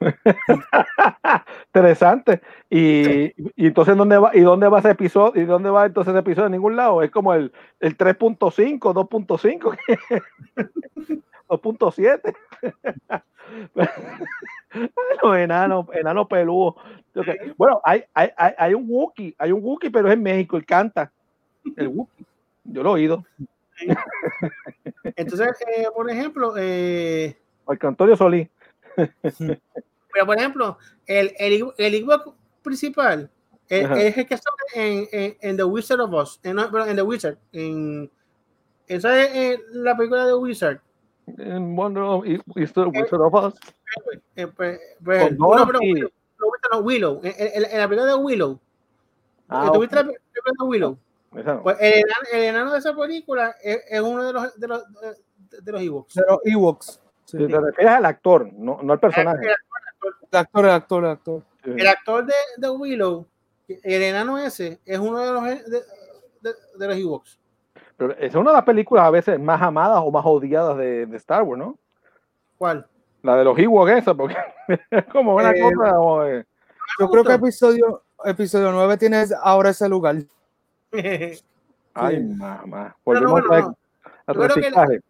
Interesante. 1.66 2.40
Y, 2.70 3.26
y, 3.56 3.66
entonces, 3.66 3.96
¿dónde 3.96 4.18
va, 4.18 4.30
¿y 4.34 4.40
dónde 4.40 4.68
va 4.68 4.80
ese 4.80 4.90
episodio? 4.90 5.40
¿Y 5.42 5.44
dónde 5.44 5.70
va 5.70 5.86
entonces 5.86 6.12
ese 6.12 6.20
episodio? 6.20 6.46
En 6.46 6.52
ningún 6.52 6.76
lado. 6.76 7.02
Es 7.02 7.10
como 7.10 7.34
el, 7.34 7.52
el 7.80 7.96
3.5, 7.96 8.78
2.5, 8.78 9.76
2.7. 11.48 12.34
bueno, 15.22 15.36
enano, 15.36 15.88
enano 15.92 16.28
peludo. 16.28 16.76
Bueno, 17.56 17.80
hay, 17.84 18.04
hay, 18.14 18.30
hay, 18.36 18.74
un 18.74 18.86
Wookiee, 18.88 19.34
hay 19.38 19.52
un 19.52 19.62
Wookiee, 19.62 19.90
pero 19.90 20.08
es 20.08 20.14
en 20.14 20.22
México, 20.22 20.56
él 20.56 20.66
canta. 20.66 21.12
El 21.76 21.88
Wookiee. 21.88 22.26
Yo 22.64 22.82
lo 22.82 22.90
he 22.90 22.92
oído. 22.94 23.24
Entonces, 25.16 25.48
eh, 25.76 25.86
por 25.94 26.10
ejemplo, 26.10 26.54
eh... 26.56 27.36
Antonio 27.66 28.16
Solís. 28.16 28.48
Pero, 28.96 30.26
por 30.26 30.38
ejemplo, 30.38 30.78
el, 31.06 31.34
el, 31.38 31.72
el 31.76 32.06
principal 32.62 33.30
es, 33.68 33.90
es, 33.90 34.18
el 34.18 34.26
que 34.26 34.34
está 34.34 34.50
en, 34.74 35.08
en, 35.10 35.36
en, 35.40 35.56
The 35.56 35.64
Wizard 35.64 36.00
of 36.00 36.12
Oz, 36.12 36.40
en, 36.42 36.58
en 36.58 36.96
The 36.96 37.02
Wizard, 37.02 37.38
en, 37.52 38.10
esa 38.86 39.22
es 39.22 39.60
la 39.72 39.96
película 39.96 40.26
de 40.26 40.34
Wizard. 40.34 40.80
En 41.38 41.74
Wonder 41.74 42.02
of, 42.02 42.24
Wizard 42.54 42.88
of 42.88 43.34
Oz. 43.34 43.54
Eh, 44.36 44.46
pues, 44.46 44.78
pues, 45.02 45.38
no, 45.38 45.50
pero, 45.66 45.78
no, 46.72 46.78
Willow, 46.80 47.20
en, 47.22 47.62
la 47.62 47.88
película 47.88 48.04
de 48.04 48.14
Willow. 48.14 48.60
Ah, 49.48 49.70
¿Tuviste 49.72 49.96
okay. 49.96 50.06
la 50.06 50.12
película 50.12 50.52
de 50.58 50.68
Willow? 50.68 50.98
Pues 51.34 51.76
el, 51.80 51.94
enano, 51.94 52.26
el 52.32 52.42
enano 52.42 52.72
de 52.72 52.78
esa 52.78 52.94
película 52.94 53.56
es, 53.62 53.80
es 53.90 54.00
uno 54.00 54.24
de 54.24 54.32
los 54.32 54.60
de 54.60 54.68
los 54.68 54.84
de, 55.62 55.72
los 55.72 55.82
Ewoks. 55.82 56.14
De 56.14 56.22
los 56.28 56.38
Ewoks. 56.44 57.00
Sí. 57.24 57.38
te 57.38 57.60
refieres 57.60 57.94
al 57.94 58.04
actor, 58.04 58.52
no, 58.52 58.80
no 58.82 58.92
al 58.92 59.00
personaje. 59.00 59.46
El, 59.46 59.52
actor, 60.38 60.64
el 60.64 60.70
actor, 60.70 61.04
el 61.04 61.10
actor. 61.10 61.42
El 61.64 61.86
actor 61.86 62.26
de, 62.26 62.34
de, 62.58 62.70
Willow, 62.70 63.26
el 63.66 64.02
enano 64.02 64.38
ese, 64.38 64.80
es 64.84 64.98
uno 64.98 65.18
de 65.20 65.32
los 65.32 65.42
de, 65.44 65.80
de, 66.40 66.54
de 66.78 66.86
los 66.86 66.96
Ewoks. 66.96 67.40
Pero 67.96 68.16
es 68.18 68.34
una 68.34 68.50
de 68.50 68.56
las 68.56 68.64
películas 68.64 69.06
a 69.06 69.10
veces 69.10 69.40
más 69.40 69.60
amadas 69.60 70.00
o 70.04 70.10
más 70.10 70.24
odiadas 70.24 70.76
de, 70.76 71.06
de 71.06 71.16
Star 71.16 71.42
Wars, 71.42 71.58
¿no? 71.58 71.78
¿Cuál? 72.58 72.86
La 73.22 73.36
de 73.36 73.44
los 73.44 73.58
Ewoks 73.58 73.92
esa, 73.92 74.14
porque 74.14 74.36
es 74.90 75.04
como 75.06 75.34
una 75.34 75.50
eh, 75.50 75.60
cosa. 75.60 75.94
Como. 75.94 76.24
Yo 76.98 77.08
creo 77.10 77.24
que 77.24 77.32
episodio, 77.32 78.04
episodio 78.24 78.70
9 78.70 78.96
tiene 78.98 79.24
ahora 79.42 79.70
ese 79.70 79.88
lugar. 79.88 80.16
Ay, 81.94 82.22
mamá. 82.22 82.96
Volvemos 83.04 83.42
no, 83.44 83.76
no, 84.26 84.34
reciclaje 84.34 85.00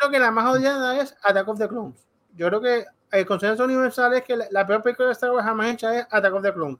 creo 0.00 0.10
que 0.10 0.18
la 0.18 0.30
más 0.30 0.46
odiada 0.46 1.00
es 1.00 1.16
Attack 1.22 1.48
of 1.48 1.58
the 1.58 1.68
Clones. 1.68 2.08
Yo 2.36 2.48
creo 2.48 2.60
que 2.60 2.84
el 3.12 3.26
consenso 3.26 3.64
universal 3.64 4.14
es 4.14 4.22
que 4.22 4.36
la, 4.36 4.46
la 4.50 4.66
peor 4.66 4.82
película 4.82 5.08
de 5.08 5.12
Star 5.12 5.32
Wars 5.32 5.44
jamás 5.44 5.74
hecha 5.74 5.98
es 5.98 6.06
Attack 6.10 6.34
of 6.34 6.42
the 6.42 6.52
Clones. 6.52 6.78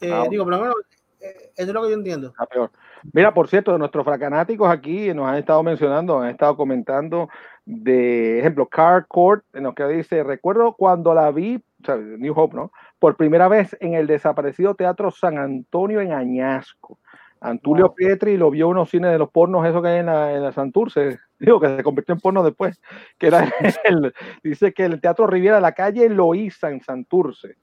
Eh, 0.00 0.12
ah, 0.12 0.26
digo, 0.28 0.44
pero 0.44 0.58
bueno, 0.58 0.74
eh, 1.20 1.52
eso 1.56 1.68
es 1.68 1.74
lo 1.74 1.82
que 1.82 1.88
yo 1.88 1.94
entiendo. 1.94 2.32
La 2.38 2.46
peor. 2.46 2.70
Mira, 3.12 3.34
por 3.34 3.48
cierto, 3.48 3.76
nuestros 3.78 4.04
fracanáticos 4.04 4.70
aquí 4.70 5.12
nos 5.12 5.26
han 5.26 5.36
estado 5.36 5.62
mencionando, 5.62 6.20
han 6.20 6.30
estado 6.30 6.56
comentando 6.56 7.28
de 7.64 8.38
ejemplo, 8.38 8.66
Car 8.66 9.06
Court, 9.06 9.44
en 9.52 9.64
lo 9.64 9.74
que 9.74 9.84
dice, 9.86 10.22
recuerdo 10.22 10.74
cuando 10.74 11.14
la 11.14 11.30
vi, 11.30 11.56
o 11.56 11.84
sea, 11.84 11.96
New 11.96 12.34
Hope, 12.36 12.56
¿no? 12.56 12.72
Por 12.98 13.16
primera 13.16 13.48
vez 13.48 13.76
en 13.80 13.94
el 13.94 14.06
desaparecido 14.06 14.74
Teatro 14.74 15.10
San 15.10 15.38
Antonio 15.38 16.00
en 16.00 16.12
Añasco. 16.12 16.98
Antulio 17.42 17.88
wow. 17.88 17.94
Pietri 17.94 18.36
lo 18.36 18.50
vio 18.50 18.66
en 18.66 18.72
unos 18.72 18.90
cines 18.90 19.10
de 19.10 19.18
los 19.18 19.30
pornos, 19.30 19.66
eso 19.66 19.82
que 19.82 19.88
hay 19.88 19.98
en 19.98 20.06
la, 20.06 20.32
en 20.32 20.42
la 20.42 20.52
Santurce, 20.52 21.18
digo 21.38 21.60
que 21.60 21.76
se 21.76 21.82
convirtió 21.82 22.14
en 22.14 22.20
porno 22.20 22.42
después, 22.42 22.80
que 23.18 23.26
era 23.26 23.48
el, 23.84 24.14
dice 24.42 24.72
que 24.72 24.84
el 24.84 25.00
Teatro 25.00 25.26
Riviera, 25.26 25.60
la 25.60 25.72
calle 25.72 26.08
Loíza 26.08 26.70
en 26.70 26.80
Santurce. 26.80 27.56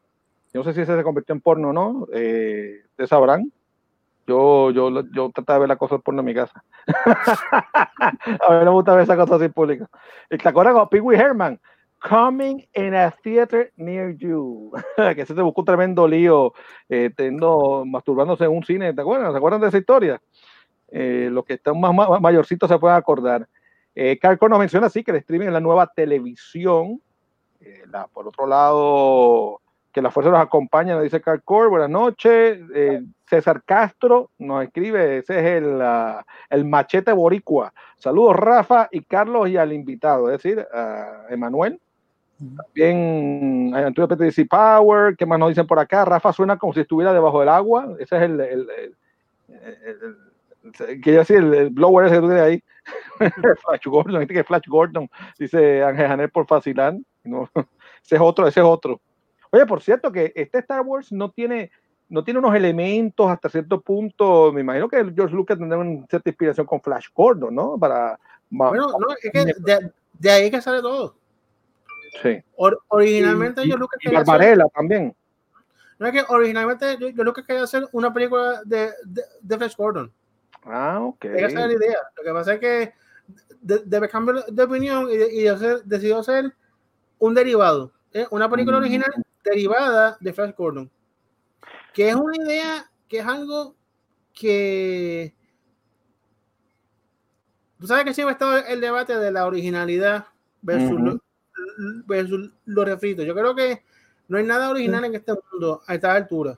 Yo 0.53 0.61
no 0.61 0.63
sé 0.63 0.73
si 0.73 0.81
ese 0.81 0.97
se 0.97 1.03
convirtió 1.03 1.33
en 1.33 1.41
porno 1.41 1.69
o 1.69 1.73
no, 1.73 2.07
eh, 2.13 2.81
¿ustedes 2.89 3.09
sabrán? 3.09 3.51
Yo, 4.27 4.71
yo, 4.71 5.03
yo 5.11 5.31
trataba 5.31 5.57
de 5.57 5.59
ver 5.61 5.69
la 5.69 5.75
cosa 5.75 5.97
porno 5.97 6.21
en 6.21 6.25
mi 6.25 6.33
casa. 6.35 6.63
a 6.87 8.59
mí 8.59 8.65
me 8.65 8.69
gusta 8.69 8.93
ver 8.93 9.03
esa 9.03 9.15
cosa 9.15 9.35
así 9.35 9.49
pública. 9.49 9.87
¿Te 10.29 10.47
acuerdas 10.47 10.75
con 10.75 10.89
Pee 10.89 11.01
Wee 11.01 11.17
Herman? 11.17 11.59
Coming 12.01 12.65
in 12.75 12.95
a 12.95 13.11
theater 13.23 13.71
near 13.75 14.15
you. 14.15 14.71
que 15.15 15.25
se 15.25 15.33
te 15.33 15.41
buscó 15.41 15.61
un 15.61 15.65
tremendo 15.65 16.07
lío 16.07 16.53
eh, 16.87 17.09
teniendo, 17.15 17.83
masturbándose 17.85 18.45
en 18.45 18.51
un 18.51 18.63
cine. 18.63 18.93
¿Te 18.93 19.01
acuerdas? 19.01 19.31
¿Se 19.31 19.37
acuerdan 19.37 19.61
de 19.61 19.67
esa 19.67 19.77
historia? 19.77 20.21
Eh, 20.91 21.29
los 21.31 21.45
que 21.45 21.53
están 21.53 21.79
más, 21.79 21.93
mayorcitos 22.21 22.69
se 22.69 22.79
pueden 22.79 22.97
acordar. 22.97 23.47
Eh, 23.95 24.19
nos 24.23 24.59
menciona 24.59 24.87
así 24.87 25.03
que 25.03 25.11
el 25.11 25.17
streaming 25.17 25.47
es 25.47 25.53
la 25.53 25.59
nueva 25.59 25.87
televisión. 25.87 27.01
Eh, 27.59 27.83
por 28.13 28.27
otro 28.27 28.47
lado, 28.47 29.61
que 29.91 30.01
la 30.01 30.11
fuerza 30.11 30.31
los 30.31 30.39
acompaña, 30.39 30.95
nos 30.95 31.03
dice 31.03 31.21
Carl 31.21 31.41
buenas 31.45 31.89
noches. 31.89 32.59
César 33.27 33.61
Castro 33.63 34.31
nos 34.39 34.63
escribe, 34.63 35.17
ese 35.17 35.39
es 35.39 35.63
el, 35.63 35.81
el 36.49 36.65
machete 36.65 37.11
boricua. 37.11 37.73
Saludos 37.97 38.37
Rafa 38.37 38.87
y 38.91 39.01
Carlos 39.01 39.49
y 39.49 39.57
al 39.57 39.73
invitado, 39.73 40.31
es 40.31 40.41
decir, 40.41 40.65
a 40.73 41.25
Emanuel. 41.29 41.79
También 42.39 43.73
Antonio 43.75 44.07
Petrici 44.07 44.45
Power, 44.45 45.15
¿qué 45.17 45.25
más 45.25 45.37
nos 45.37 45.49
dicen 45.49 45.67
por 45.67 45.77
acá? 45.77 46.05
Rafa 46.05 46.31
suena 46.31 46.57
como 46.57 46.73
si 46.73 46.79
estuviera 46.79 47.11
debajo 47.11 47.41
del 47.41 47.49
agua, 47.49 47.95
ese 47.99 48.15
es 48.15 48.23
el, 48.23 48.39
el, 48.39 48.67
el, 48.69 48.95
el 50.87 51.01
decir, 51.01 51.37
el, 51.37 51.69
blower 51.69 52.05
ese 52.05 52.15
que 52.15 52.21
tú 52.21 52.27
tienes 52.27 52.43
ahí. 52.43 52.63
Flash 53.17 53.85
Gordon, 53.85 54.25
que 54.27 54.43
Flash 54.43 54.67
Gordon, 54.67 55.09
dice 55.37 55.83
Ángel 55.83 56.07
Janel 56.07 56.29
por 56.29 56.47
Facilán. 56.47 57.05
No, 57.25 57.49
ese 57.55 58.15
es 58.15 58.21
otro, 58.21 58.47
ese 58.47 58.61
es 58.61 58.65
otro. 58.65 59.01
Oye, 59.51 59.65
por 59.65 59.81
cierto, 59.81 60.11
que 60.11 60.31
este 60.35 60.59
Star 60.59 60.81
Wars 60.81 61.11
no 61.11 61.31
tiene, 61.31 61.71
no 62.07 62.23
tiene 62.23 62.39
unos 62.39 62.55
elementos 62.55 63.29
hasta 63.29 63.49
cierto 63.49 63.81
punto. 63.81 64.53
Me 64.53 64.61
imagino 64.61 64.87
que 64.87 65.11
George 65.13 65.35
Lucas 65.35 65.57
tendrá 65.57 65.77
una 65.77 66.05
cierta 66.07 66.29
inspiración 66.29 66.65
con 66.65 66.81
Flash 66.81 67.07
Gordon, 67.13 67.53
¿no? 67.53 67.77
Para. 67.77 68.17
Bueno, 68.49 68.87
no, 68.97 69.07
es 69.21 69.31
que 69.31 69.45
de, 69.45 69.91
de 70.13 70.31
ahí 70.31 70.49
que 70.49 70.61
sale 70.61 70.81
todo. 70.81 71.18
Sí. 72.21 72.41
Or, 72.55 72.81
originalmente 72.87 73.63
y, 73.63 73.69
yo 73.69 73.77
Lucas 73.77 73.99
y 74.01 74.09
Barbarella 74.13 74.63
hacer, 74.63 74.71
también. 74.73 75.15
No 75.97 76.07
es 76.07 76.13
que 76.13 76.23
originalmente 76.29 76.97
yo, 76.99 77.09
yo 77.09 77.23
Lucas 77.23 77.45
quería 77.45 77.63
hacer 77.63 77.87
una 77.91 78.13
película 78.13 78.61
de, 78.65 78.91
de, 79.05 79.21
de 79.41 79.57
Flash 79.57 79.75
Gordon. 79.75 80.11
Ah, 80.63 80.99
ok. 81.01 81.25
Esa 81.25 81.47
es 81.47 81.53
la 81.53 81.73
idea. 81.73 81.99
Lo 82.17 82.23
que 82.23 82.33
pasa 82.33 82.53
es 82.53 82.59
que 82.59 82.93
debe 83.61 84.07
de 84.07 84.09
cambiar 84.09 84.45
de 84.45 84.63
opinión 84.63 85.07
y, 85.09 85.41
y 85.41 85.47
hacer, 85.47 85.83
decidió 85.83 86.19
hacer 86.19 86.53
un 87.19 87.33
derivado. 87.33 87.91
¿eh? 88.13 88.25
Una 88.31 88.49
película 88.49 88.77
mm. 88.77 88.81
original 88.81 89.11
derivada 89.43 90.17
de 90.19 90.33
Flash 90.33 90.53
Gordon. 90.55 90.89
Que 91.93 92.09
es 92.09 92.15
una 92.15 92.35
idea, 92.37 92.89
que 93.07 93.19
es 93.19 93.25
algo 93.25 93.75
que. 94.33 95.33
Tú 97.79 97.87
sabes 97.87 98.03
que 98.03 98.13
siempre 98.13 98.31
ha 98.31 98.33
estado 98.33 98.57
el 98.57 98.81
debate 98.81 99.17
de 99.17 99.31
la 99.31 99.45
originalidad 99.45 100.25
versus, 100.61 100.91
uh 100.91 100.95
-huh. 100.95 101.21
Lo, 101.79 102.03
versus 102.05 102.51
los 102.65 102.85
refritos. 102.85 103.25
Yo 103.25 103.33
creo 103.33 103.55
que 103.55 103.83
no 104.27 104.37
hay 104.37 104.43
nada 104.43 104.69
original 104.69 105.05
en 105.05 105.15
este 105.15 105.33
mundo 105.51 105.81
a 105.87 105.95
esta 105.95 106.13
altura. 106.13 106.57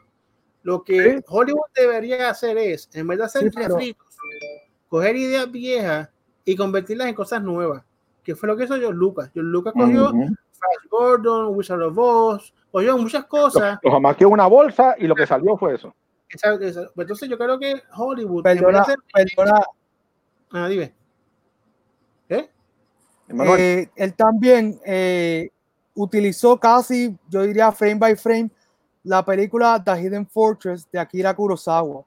Lo 0.64 0.84
que 0.84 1.18
¿Sí? 1.18 1.24
Hollywood 1.28 1.70
debería 1.76 2.30
hacer 2.30 2.58
es, 2.58 2.90
en 2.94 3.08
vez 3.08 3.18
de 3.18 3.26
hacer 3.26 3.44
sí, 3.44 3.50
refritos, 3.58 4.18
coger 4.88 5.16
ideas 5.16 5.52
viejas 5.52 6.10
y 6.46 6.56
convertirlas 6.56 7.08
en 7.08 7.16
cosas 7.16 7.42
nuevas. 7.42 7.84
Que 8.24 8.36
fue 8.36 8.48
lo 8.48 8.56
que 8.56 8.66
hizo 8.66 8.76
George 8.76 8.98
Lucas. 8.98 9.32
George 9.34 9.50
Lucas 9.50 9.74
cogió 9.74 10.10
uh 10.10 10.14
-huh. 10.14 10.28
Flash 10.28 10.90
Gordon, 10.90 11.56
Wizard 11.56 11.82
of 11.82 11.98
Oz, 11.98 12.54
cogió 12.72 12.98
muchas 12.98 13.26
cosas. 13.26 13.80
Los 13.82 13.94
jamás 13.94 14.16
que 14.16 14.26
una 14.26 14.46
bolsa 14.46 14.96
y 15.00 15.08
lo 15.08 15.16
que 15.16 15.26
salió 15.26 15.58
fue 15.58 15.76
eso. 15.76 15.96
Exacto, 16.30 16.66
exacto. 16.66 16.92
Pues 16.94 17.06
Entonces 17.06 17.30
yo 17.30 17.38
creo 17.38 17.58
que 17.58 17.82
Hollywood. 17.96 18.44
Perdona, 18.44 18.86
perdona. 19.14 19.62
Ah, 20.52 20.68
dime. 20.68 20.94
¿Eh? 23.58 23.90
Él 23.96 24.14
también 24.14 24.80
eh, 24.86 25.50
utilizó 25.96 26.60
casi, 26.60 27.16
yo 27.30 27.44
diría 27.44 27.72
frame 27.72 27.96
by 27.96 28.16
frame, 28.16 28.50
la 29.04 29.26
película 29.26 29.82
The 29.84 30.02
Hidden 30.02 30.28
Fortress 30.28 30.88
de 30.92 31.00
Akira 31.00 31.34
Kurosawa. 31.34 32.04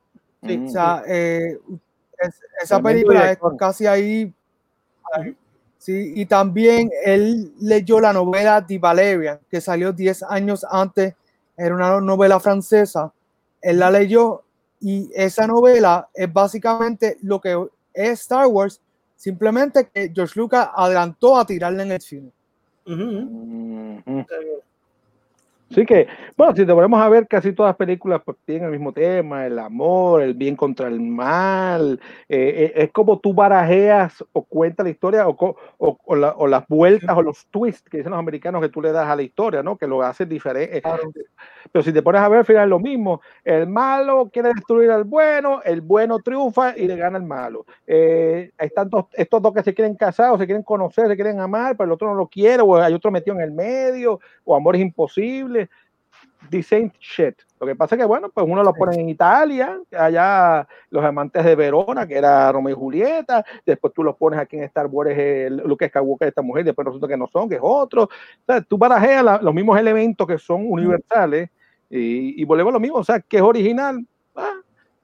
Sí, 0.47 0.59
mm. 0.59 0.67
O 0.67 0.71
sea, 0.71 1.03
eh, 1.07 1.59
es, 2.19 2.41
esa 2.63 2.81
película 2.81 3.31
es 3.31 3.39
casi 3.59 3.87
ahí. 3.87 4.33
Sí, 5.79 6.13
y 6.17 6.27
también 6.27 6.91
él 7.05 7.53
leyó 7.61 8.01
la 8.01 8.13
novela 8.13 8.65
The 8.67 8.79
Valerian, 8.79 9.39
que 9.51 9.61
salió 9.61 9.93
10 9.93 10.23
años 10.25 10.65
antes, 10.69 11.15
era 11.57 11.75
una 11.75 12.01
novela 12.01 12.41
francesa. 12.41 13.13
Él 13.61 13.79
la 13.79 13.91
leyó 13.91 14.43
y 14.81 15.11
esa 15.15 15.47
novela 15.47 16.09
es 16.15 16.33
básicamente 16.33 17.19
lo 17.23 17.41
que 17.41 17.69
es 17.93 18.21
Star 18.21 18.47
Wars, 18.47 18.81
simplemente 19.25 19.89
que 19.89 20.13
George 20.15 20.39
Lucas 20.39 20.69
adelantó 20.75 21.39
a 21.39 21.47
tirarle 21.47 21.83
en 21.83 21.93
el 21.93 22.01
cine. 22.03 22.31
Uh 22.85 22.93
-huh. 22.93 24.03
Uh 24.05 24.21
-huh. 24.21 24.63
Así 25.75 25.85
que, 25.87 26.07
bueno, 26.37 26.55
si 26.55 26.65
te 26.65 26.73
ponemos 26.73 27.01
a 27.01 27.09
ver, 27.09 27.27
casi 27.27 27.53
todas 27.53 27.71
las 27.71 27.77
películas 27.77 28.23
pues, 28.25 28.37
tienen 28.45 28.67
el 28.67 28.71
mismo 28.71 28.93
tema, 28.93 29.45
el 29.45 29.59
amor, 29.59 30.23
el 30.23 30.35
bien 30.35 30.55
contra 30.55 30.87
el 30.87 31.01
mal. 31.01 31.99
Eh, 32.29 32.73
es 32.77 32.93
como 32.93 33.19
tú 33.19 33.35
barajeas 33.35 34.25
o 34.33 34.45
cuentas 34.45 34.85
la 34.85 34.91
historia 34.91 35.29
o, 35.29 35.37
o, 35.79 35.99
o, 36.05 36.15
la, 36.15 36.31
o, 36.37 36.47
las 36.47 36.65
vueltas 36.69 37.17
o 37.17 37.23
los 37.23 37.47
twists 37.47 37.91
que 37.91 37.97
dicen 37.97 38.13
los 38.13 38.21
americanos 38.21 38.63
que 38.63 38.69
tú 38.69 38.81
le 38.81 38.93
das 38.93 39.09
a 39.09 39.17
la 39.17 39.23
historia, 39.23 39.65
¿no? 39.65 39.77
Que 39.77 39.89
lo 39.89 40.01
haces 40.01 40.29
diferente. 40.29 40.81
Claro. 40.81 41.11
Pero 41.73 41.83
si 41.83 41.93
te 41.93 42.03
pones 42.03 42.21
a 42.21 42.29
ver, 42.29 42.39
al 42.39 42.45
final 42.45 42.63
es 42.65 42.71
lo 42.71 42.79
mismo. 42.79 43.21
El 43.43 43.67
malo 43.67 44.31
quiere 44.33 44.51
destruir 44.55 44.93
al 44.93 45.03
bueno, 45.03 45.61
el 45.65 45.81
bueno 45.81 46.21
triunfa 46.21 46.79
y 46.79 46.87
le 46.87 46.95
gana 46.95 47.19
el 47.19 47.25
malo. 47.25 47.67
Eh, 47.85 48.53
están 48.59 48.89
dos, 48.89 49.07
estos 49.13 49.43
dos 49.43 49.53
que 49.53 49.65
se 49.65 49.75
quieren 49.75 49.97
casar 49.97 50.31
o 50.31 50.39
se 50.39 50.47
quieren 50.47 50.63
conocer, 50.63 51.09
se 51.09 51.17
quieren 51.17 51.41
amar, 51.41 51.77
pero 51.77 51.87
el 51.87 51.93
otro 51.93 52.07
no 52.07 52.15
lo 52.15 52.29
quiere, 52.29 52.63
o 52.63 52.77
hay 52.77 52.95
otro 52.95 53.11
metido 53.11 53.35
en 53.35 53.43
el 53.43 53.51
medio, 53.51 54.21
o 54.45 54.55
amor 54.55 54.77
es 54.77 54.83
imposible 54.83 55.64
the 56.51 56.63
same 56.63 56.93
shit. 56.99 57.35
Lo 57.61 57.67
que 57.67 57.77
pasa 57.77 57.95
es 57.95 58.01
que, 58.01 58.07
bueno, 58.07 58.29
pues 58.29 58.47
uno 58.49 58.63
lo 58.63 58.75
pone 58.75 59.01
en 59.01 59.09
Italia, 59.09 59.81
allá 59.97 60.67
los 60.91 61.05
amantes 61.05 61.45
de 61.45 61.55
Verona, 61.55 62.07
que 62.07 62.17
era 62.17 62.53
Romeo 62.53 62.75
y 62.75 62.79
Julieta, 62.79 63.45
después 63.65 63.93
tú 63.95 64.03
los 64.03 64.17
pones 64.17 64.39
aquí 64.39 64.57
en 64.57 64.65
Star 64.65 64.87
Wars, 64.87 65.17
el, 65.17 65.57
Luke 65.59 65.89
Skywalker, 65.89 66.29
esta 66.29 66.43
mujer, 66.43 66.65
después 66.65 66.85
resulta 66.85 67.09
que 67.09 67.17
no 67.17 67.27
son, 67.27 67.49
que 67.49 67.57
es 67.57 67.61
otro. 67.63 68.05
O 68.05 68.09
sea, 68.47 68.61
tú 68.61 68.77
barajeas 68.77 69.25
la, 69.25 69.39
los 69.41 69.55
mismos 69.55 69.79
elementos 69.79 70.27
que 70.27 70.39
son 70.39 70.67
universales 70.71 71.49
y, 71.89 72.41
y, 72.41 72.45
volvemos 72.45 72.73
a 72.73 72.75
lo 72.75 72.81
mismo, 72.81 72.99
o 72.99 73.05
sea, 73.05 73.21
que 73.21 73.39
es 73.39 73.43
original, 73.43 74.05
ah, 74.35 74.61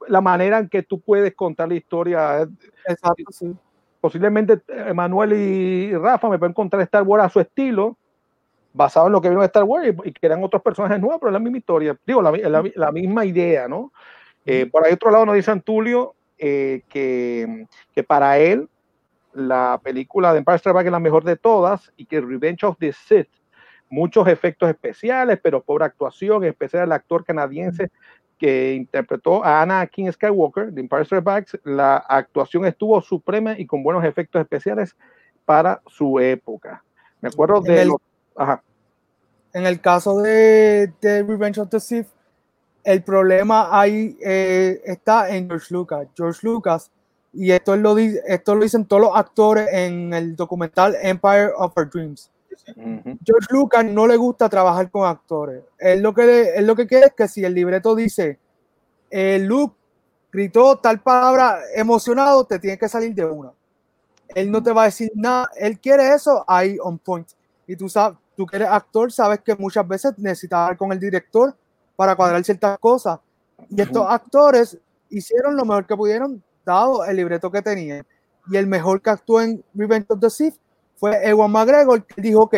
la 0.07 0.21
manera 0.21 0.59
en 0.59 0.69
que 0.69 0.83
tú 0.83 0.99
puedes 0.99 1.33
contar 1.33 1.67
la 1.69 1.75
historia. 1.75 2.41
Exacto, 2.85 3.31
sí. 3.31 3.55
Posiblemente 3.99 4.59
Manuel 4.95 5.33
y 5.33 5.95
Rafa 5.95 6.27
me 6.27 6.39
pueden 6.39 6.53
contar 6.53 6.81
Star 6.81 7.03
Wars 7.03 7.25
a 7.25 7.29
su 7.29 7.39
estilo, 7.39 7.97
basado 8.73 9.07
en 9.07 9.13
lo 9.13 9.21
que 9.21 9.29
vieron 9.29 9.41
de 9.41 9.47
Star 9.47 9.63
Wars 9.63 9.87
y, 9.87 10.09
y, 10.09 10.13
que 10.13 10.25
eran 10.25 10.43
otros 10.43 10.61
personajes 10.61 10.99
nuevos, 10.99 11.19
pero 11.19 11.29
es 11.29 11.33
la 11.33 11.39
misma 11.39 11.57
historia, 11.57 11.97
digo, 12.05 12.21
la, 12.21 12.31
la, 12.31 12.63
la 12.75 12.91
misma 12.91 13.25
idea, 13.25 13.67
¿no? 13.67 13.91
Eh, 14.45 14.65
por 14.65 14.85
ahí 14.85 14.93
otro 14.93 15.11
lado 15.11 15.25
nos 15.25 15.35
dice 15.35 15.51
Antulio 15.51 16.15
eh, 16.39 16.81
que, 16.89 17.67
que, 17.93 18.03
para 18.03 18.39
él 18.39 18.67
la 19.33 19.79
película 19.83 20.33
de 20.33 20.39
Empire 20.39 20.57
Strikes 20.57 20.73
Back 20.75 20.85
es 20.87 20.91
la 20.91 20.99
mejor 20.99 21.23
de 21.23 21.37
todas 21.37 21.93
y 21.95 22.05
que 22.05 22.19
Revenge 22.19 22.65
of 22.65 22.77
the 22.79 22.91
Sith, 22.91 23.29
muchos 23.89 24.27
efectos 24.27 24.69
especiales, 24.69 25.39
pero 25.41 25.61
pobre 25.61 25.85
actuación, 25.85 26.43
en 26.43 26.49
especial 26.49 26.83
el 26.85 26.91
actor 26.91 27.23
canadiense 27.23 27.91
que 28.39 28.73
interpretó 28.73 29.45
a 29.45 29.61
Anakin 29.61 30.11
Skywalker 30.11 30.73
de 30.73 30.81
Empire 30.81 31.05
Strikes 31.05 31.23
Back, 31.23 31.59
la 31.63 31.97
actuación 31.97 32.65
estuvo 32.65 32.99
suprema 33.01 33.57
y 33.59 33.67
con 33.67 33.83
buenos 33.83 34.03
efectos 34.03 34.41
especiales 34.41 34.95
para 35.45 35.81
su 35.85 36.19
época. 36.19 36.83
Me 37.21 37.29
acuerdo 37.29 37.61
de... 37.61 37.83
El... 37.83 37.87
Los, 37.89 37.97
Ajá. 38.35 38.63
En 39.53 39.65
el 39.65 39.81
caso 39.81 40.19
de, 40.19 40.93
de, 41.01 41.23
Revenge 41.23 41.59
of 41.59 41.69
the 41.69 41.79
Sith, 41.79 42.07
el 42.83 43.03
problema 43.03 43.69
ahí 43.77 44.17
eh, 44.23 44.81
está 44.85 45.29
en 45.29 45.47
George 45.47 45.67
Lucas. 45.73 46.07
George 46.15 46.39
Lucas, 46.43 46.91
y 47.33 47.51
esto 47.51 47.75
lo, 47.75 47.97
esto 47.97 48.55
lo 48.55 48.63
dicen 48.63 48.85
todos 48.85 49.01
los 49.01 49.11
actores 49.15 49.67
en 49.71 50.13
el 50.13 50.35
documental 50.35 50.95
Empire 51.01 51.51
of 51.57 51.73
Our 51.75 51.89
Dreams. 51.89 52.31
Uh 52.75 52.81
-huh. 52.81 53.17
George 53.25 53.47
Lucas 53.49 53.85
no 53.85 54.07
le 54.07 54.17
gusta 54.17 54.47
trabajar 54.47 54.89
con 54.89 55.07
actores. 55.07 55.63
Él 55.77 56.01
lo 56.01 56.13
que, 56.13 56.55
él 56.55 56.65
lo 56.65 56.75
que 56.75 56.87
quiere 56.87 57.07
es 57.07 57.13
que 57.13 57.27
si 57.27 57.43
el 57.43 57.53
libreto 57.53 57.95
dice 57.95 58.39
eh, 59.09 59.39
Luke 59.39 59.75
gritó 60.31 60.77
tal 60.77 61.01
palabra 61.01 61.59
emocionado, 61.75 62.45
te 62.45 62.59
tiene 62.59 62.77
que 62.77 62.87
salir 62.87 63.13
de 63.13 63.25
una. 63.25 63.51
Él 64.29 64.49
no 64.49 64.63
te 64.63 64.71
va 64.71 64.83
a 64.83 64.85
decir 64.85 65.11
nada. 65.15 65.49
Él 65.57 65.79
quiere 65.79 66.13
eso 66.13 66.45
ahí 66.47 66.77
on 66.81 66.97
point 66.97 67.27
y 67.71 67.75
tú 67.77 67.87
sabes, 67.87 68.17
tú 68.35 68.45
que 68.45 68.57
eres 68.57 68.67
actor, 68.67 69.09
sabes 69.13 69.39
que 69.39 69.55
muchas 69.55 69.87
veces 69.87 70.11
necesitas 70.17 70.59
hablar 70.59 70.77
con 70.77 70.91
el 70.91 70.99
director 70.99 71.55
para 71.95 72.17
cuadrar 72.17 72.43
ciertas 72.43 72.77
cosas. 72.79 73.17
Y 73.69 73.79
estos 73.79 74.05
actores 74.09 74.77
hicieron 75.09 75.55
lo 75.55 75.63
mejor 75.63 75.87
que 75.87 75.95
pudieron, 75.95 76.43
dado 76.65 77.05
el 77.05 77.15
libreto 77.15 77.49
que 77.49 77.61
tenían. 77.61 78.05
Y 78.49 78.57
el 78.57 78.67
mejor 78.67 79.01
que 79.01 79.11
actuó 79.11 79.41
en 79.41 79.63
Revenge 79.73 80.05
of 80.09 80.19
the 80.19 80.29
Sith 80.29 80.55
fue 80.97 81.25
Ewan 81.25 81.49
McGregor, 81.49 82.05
que 82.05 82.21
dijo, 82.21 82.41
ok, 82.41 82.55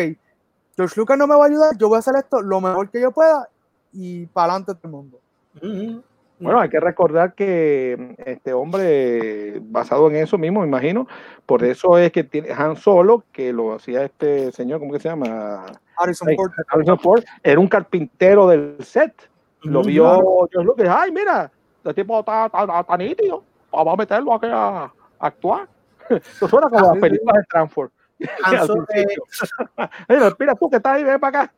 George 0.76 0.94
Lucas 0.96 1.16
no 1.16 1.28
me 1.28 1.36
va 1.36 1.44
a 1.44 1.46
ayudar, 1.46 1.78
yo 1.78 1.88
voy 1.88 1.94
a 1.94 1.98
hacer 2.00 2.16
esto 2.16 2.42
lo 2.42 2.60
mejor 2.60 2.90
que 2.90 3.00
yo 3.00 3.12
pueda 3.12 3.48
y 3.92 4.26
para 4.26 4.54
adelante 4.54 4.74
todo 4.74 4.82
el 4.82 4.90
mundo. 4.90 5.20
Uh 5.62 5.66
-huh. 5.66 6.02
Bueno, 6.38 6.60
hay 6.60 6.68
que 6.68 6.80
recordar 6.80 7.34
que 7.34 8.16
este 8.26 8.52
hombre, 8.52 9.60
basado 9.62 10.10
en 10.10 10.16
eso 10.16 10.36
mismo, 10.36 10.60
me 10.60 10.66
imagino, 10.66 11.06
por 11.46 11.62
eso 11.62 11.96
es 11.96 12.10
que 12.10 12.24
tiene 12.24 12.52
Han 12.52 12.76
Solo, 12.76 13.24
que 13.32 13.52
lo 13.52 13.74
hacía 13.74 14.04
este 14.04 14.50
señor, 14.52 14.80
¿cómo 14.80 14.92
que 14.92 15.00
se 15.00 15.08
llama? 15.08 15.64
Harrison 15.96 16.28
Ford. 16.36 16.52
Harrison 16.68 16.98
Ford, 16.98 17.24
era 17.42 17.60
un 17.60 17.68
carpintero 17.68 18.48
del 18.48 18.76
set. 18.80 19.14
Lo 19.62 19.82
mm, 19.82 19.86
vio 19.86 20.48
George 20.50 20.66
Lucas, 20.66 20.88
ay, 20.90 21.12
mira, 21.12 21.50
este 21.78 21.94
tipo 21.94 22.20
está, 22.20 22.46
está 22.46 22.96
nítido, 22.96 23.44
vamos 23.70 23.94
a 23.94 23.96
meterlo 23.96 24.34
aquí 24.34 24.46
a, 24.50 24.84
a 24.84 24.92
actuar. 25.18 25.68
Eso 26.10 26.48
suena 26.48 26.68
como 26.68 26.92
las 26.92 26.98
películas 26.98 27.36
de 27.36 27.42
Transform. 27.48 27.90
mira 30.38 30.54
tú 30.54 30.70
que 30.70 30.76
estás 30.76 30.94
ahí, 30.94 31.04
ven 31.04 31.20
para 31.20 31.42
acá. 31.42 31.54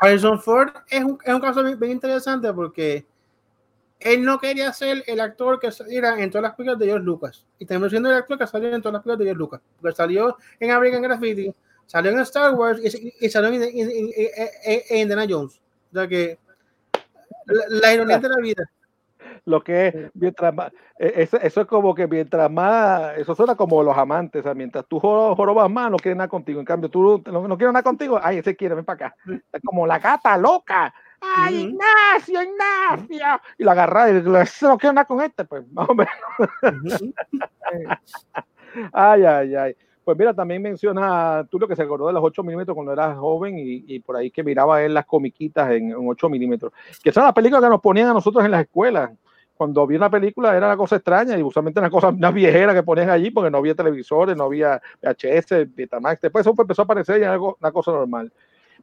Harrison 0.00 0.40
Ford 0.40 0.70
es 0.88 1.04
un, 1.04 1.18
es 1.24 1.34
un 1.34 1.40
caso 1.40 1.62
bien, 1.62 1.90
interesante 1.90 2.52
porque 2.52 3.06
él 4.04 4.22
no 4.24 4.38
quería 4.38 4.72
ser 4.72 5.02
el 5.06 5.20
actor 5.20 5.58
que 5.58 5.72
saliera 5.72 6.20
en 6.22 6.30
todas 6.30 6.42
las 6.42 6.54
películas 6.54 6.78
de 6.78 6.86
George 6.86 7.04
Lucas. 7.04 7.46
Y 7.58 7.66
también 7.66 7.90
siendo 7.90 8.10
el 8.10 8.16
actor 8.16 8.38
que 8.38 8.46
salió 8.46 8.74
en 8.74 8.80
todas 8.80 8.92
las 8.94 9.02
películas 9.02 9.18
de 9.18 9.24
George 9.24 9.38
Lucas. 9.38 9.60
Porque 9.80 9.96
salió 9.96 10.36
en 10.60 10.70
American 10.70 11.02
Graffiti, 11.02 11.54
salió 11.86 12.12
en 12.12 12.18
Star 12.20 12.54
Wars 12.54 12.80
y, 12.82 13.28
salió 13.28 13.48
en, 13.48 13.62
en, 13.62 14.98
Indiana 15.00 15.26
Jones. 15.28 15.60
O 15.90 15.94
sea 15.94 16.06
que 16.06 16.38
la, 17.46 17.64
la 17.68 17.94
ironía 17.94 18.18
de 18.18 18.28
la 18.28 18.40
vida 18.40 18.70
lo 19.46 19.62
que 19.62 19.88
es 19.88 19.94
mientras 20.14 20.54
más, 20.54 20.72
e, 20.98 21.12
eso, 21.16 21.36
eso, 21.38 21.60
es 21.62 21.66
como 21.66 21.94
que 21.94 22.06
mientras 22.06 22.50
más, 22.50 23.16
eso 23.18 23.34
suena 23.34 23.54
como 23.54 23.82
los 23.82 23.96
amantes, 23.96 24.40
o 24.40 24.42
sea, 24.42 24.54
mientras 24.54 24.86
tú 24.86 24.98
jorobas 25.00 25.70
más, 25.70 25.90
no 25.90 25.96
quieren 25.98 26.18
nada 26.18 26.28
contigo, 26.28 26.60
en 26.60 26.66
cambio 26.66 26.90
tú 26.90 27.22
no, 27.26 27.48
no 27.48 27.56
quieres 27.56 27.72
nada 27.72 27.82
contigo, 27.82 28.18
ay, 28.22 28.38
ese 28.38 28.56
quiere, 28.56 28.74
ven 28.74 28.84
para 28.84 29.06
acá, 29.06 29.16
es 29.52 29.62
como 29.62 29.86
la 29.86 29.98
gata 29.98 30.36
loca, 30.36 30.94
ay, 31.36 31.56
Ignacio, 31.56 32.42
Ignacio, 32.42 33.40
y 33.58 33.64
la 33.64 33.72
agarra 33.72 34.10
y 34.10 34.22
le 34.22 34.40
dice, 34.40 34.66
no 34.66 34.78
quiero 34.78 34.92
nada 34.92 35.06
con 35.06 35.20
este, 35.20 35.44
pues, 35.44 35.64
más 35.72 35.88
o 35.88 35.94
menos. 35.94 37.14
ay, 38.92 39.24
ay, 39.24 39.54
ay. 39.54 39.76
Pues 40.04 40.18
mira, 40.18 40.34
también 40.34 40.60
menciona 40.60 41.46
tú 41.50 41.58
lo 41.58 41.66
que 41.66 41.76
se 41.76 41.82
acordó 41.82 42.08
de 42.08 42.12
los 42.12 42.22
8 42.22 42.42
milímetros 42.42 42.74
cuando 42.74 42.92
era 42.92 43.14
joven 43.14 43.58
y, 43.58 43.84
y, 43.86 44.00
por 44.00 44.16
ahí 44.16 44.30
que 44.30 44.44
miraba 44.44 44.82
él 44.82 44.92
las 44.92 45.06
comiquitas 45.06 45.70
en, 45.70 45.92
en 45.92 46.08
8 46.08 46.28
milímetros, 46.28 46.72
que 47.02 47.10
son 47.10 47.24
las 47.24 47.32
películas 47.32 47.62
que 47.62 47.70
nos 47.70 47.80
ponían 47.80 48.08
a 48.08 48.12
nosotros 48.12 48.44
en 48.44 48.50
las 48.50 48.60
escuelas 48.60 49.10
cuando 49.54 49.86
vi 49.86 49.96
una 49.96 50.10
película 50.10 50.56
era 50.56 50.66
una 50.66 50.76
cosa 50.76 50.96
extraña 50.96 51.38
y 51.38 51.42
usualmente 51.42 51.80
una 51.80 51.90
cosa, 51.90 52.08
una 52.08 52.30
viejera 52.30 52.74
que 52.74 52.82
ponían 52.82 53.10
allí 53.10 53.30
porque 53.30 53.50
no 53.50 53.58
había 53.58 53.74
televisores, 53.74 54.36
no 54.36 54.44
había 54.44 54.80
VHS, 55.00 55.74
Betamax, 55.74 56.20
después 56.20 56.44
eso 56.44 56.54
empezó 56.58 56.82
a 56.82 56.84
aparecer 56.84 57.20
y 57.20 57.24
algo, 57.24 57.56
una 57.60 57.72
cosa 57.72 57.92
normal. 57.92 58.32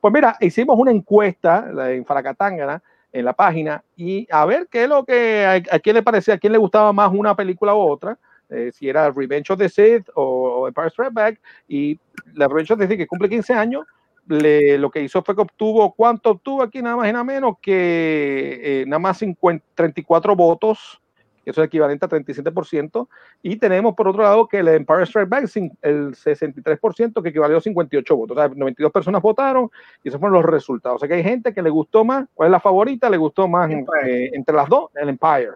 Pues 0.01 0.11
mira, 0.11 0.35
hicimos 0.39 0.77
una 0.79 0.89
encuesta 0.91 1.69
en 1.93 2.03
Faracatangana, 2.05 2.81
en 3.13 3.23
la 3.23 3.33
página, 3.33 3.83
y 3.95 4.27
a 4.31 4.45
ver 4.45 4.67
qué 4.71 4.83
es 4.83 4.89
lo 4.89 5.05
que, 5.05 5.45
a, 5.45 5.79
quién 5.79 5.95
le 5.95 6.01
parecía, 6.01 6.33
a 6.33 6.37
quién 6.39 6.53
le 6.53 6.57
gustaba 6.57 6.91
más 6.91 7.11
una 7.13 7.35
película 7.35 7.75
u 7.75 7.79
otra, 7.79 8.17
eh, 8.49 8.71
si 8.73 8.89
era 8.89 9.11
Revenge 9.11 9.51
of 9.51 9.59
the 9.59 9.69
Sith 9.69 10.09
o, 10.15 10.67
Empire 10.67 10.89
Strikes 10.89 11.13
Back, 11.13 11.39
y 11.67 11.99
la 12.33 12.47
Revenge 12.47 12.73
of 12.73 12.79
the 12.79 12.87
Sith 12.87 12.97
que 12.97 13.05
cumple 13.05 13.29
15 13.29 13.53
años, 13.53 13.85
le, 14.27 14.77
lo 14.79 14.89
que 14.89 15.01
hizo 15.03 15.21
fue 15.21 15.35
que 15.35 15.41
obtuvo, 15.41 15.93
¿cuánto 15.93 16.31
obtuvo 16.31 16.63
aquí? 16.63 16.81
Nada 16.81 16.95
más 16.95 17.07
y 17.07 17.11
nada 17.11 17.23
menos 17.23 17.55
que 17.61 18.81
eh, 18.81 18.85
nada 18.87 18.99
más 18.99 19.19
50, 19.19 19.63
34 19.75 20.35
votos, 20.35 20.99
eso 21.45 21.61
es 21.61 21.67
equivalente 21.67 22.05
a 22.05 22.09
37%, 22.09 23.07
y 23.41 23.55
tenemos 23.55 23.95
por 23.95 24.07
otro 24.07 24.23
lado 24.23 24.47
que 24.47 24.59
el 24.59 24.67
Empire 24.67 25.03
Strike 25.03 25.29
Back, 25.29 25.49
el 25.81 26.15
63%, 26.15 27.21
que 27.21 27.29
equivalió 27.29 27.57
a 27.57 27.61
58 27.61 28.15
votos, 28.15 28.37
o 28.37 28.39
sea, 28.39 28.49
92 28.49 28.91
personas 28.91 29.21
votaron, 29.21 29.69
y 30.03 30.09
esos 30.09 30.19
fueron 30.19 30.41
los 30.41 30.45
resultados. 30.45 30.97
O 30.97 30.99
sea 30.99 31.07
que 31.07 31.15
hay 31.15 31.23
gente 31.23 31.53
que 31.53 31.61
le 31.61 31.69
gustó 31.69 32.05
más, 32.05 32.27
¿cuál 32.33 32.47
es 32.47 32.51
la 32.51 32.59
favorita? 32.59 33.09
Le 33.09 33.17
gustó 33.17 33.47
más 33.47 33.71
eh, 33.71 34.31
entre 34.33 34.55
las 34.55 34.69
dos, 34.69 34.91
el 34.95 35.09
Empire. 35.09 35.53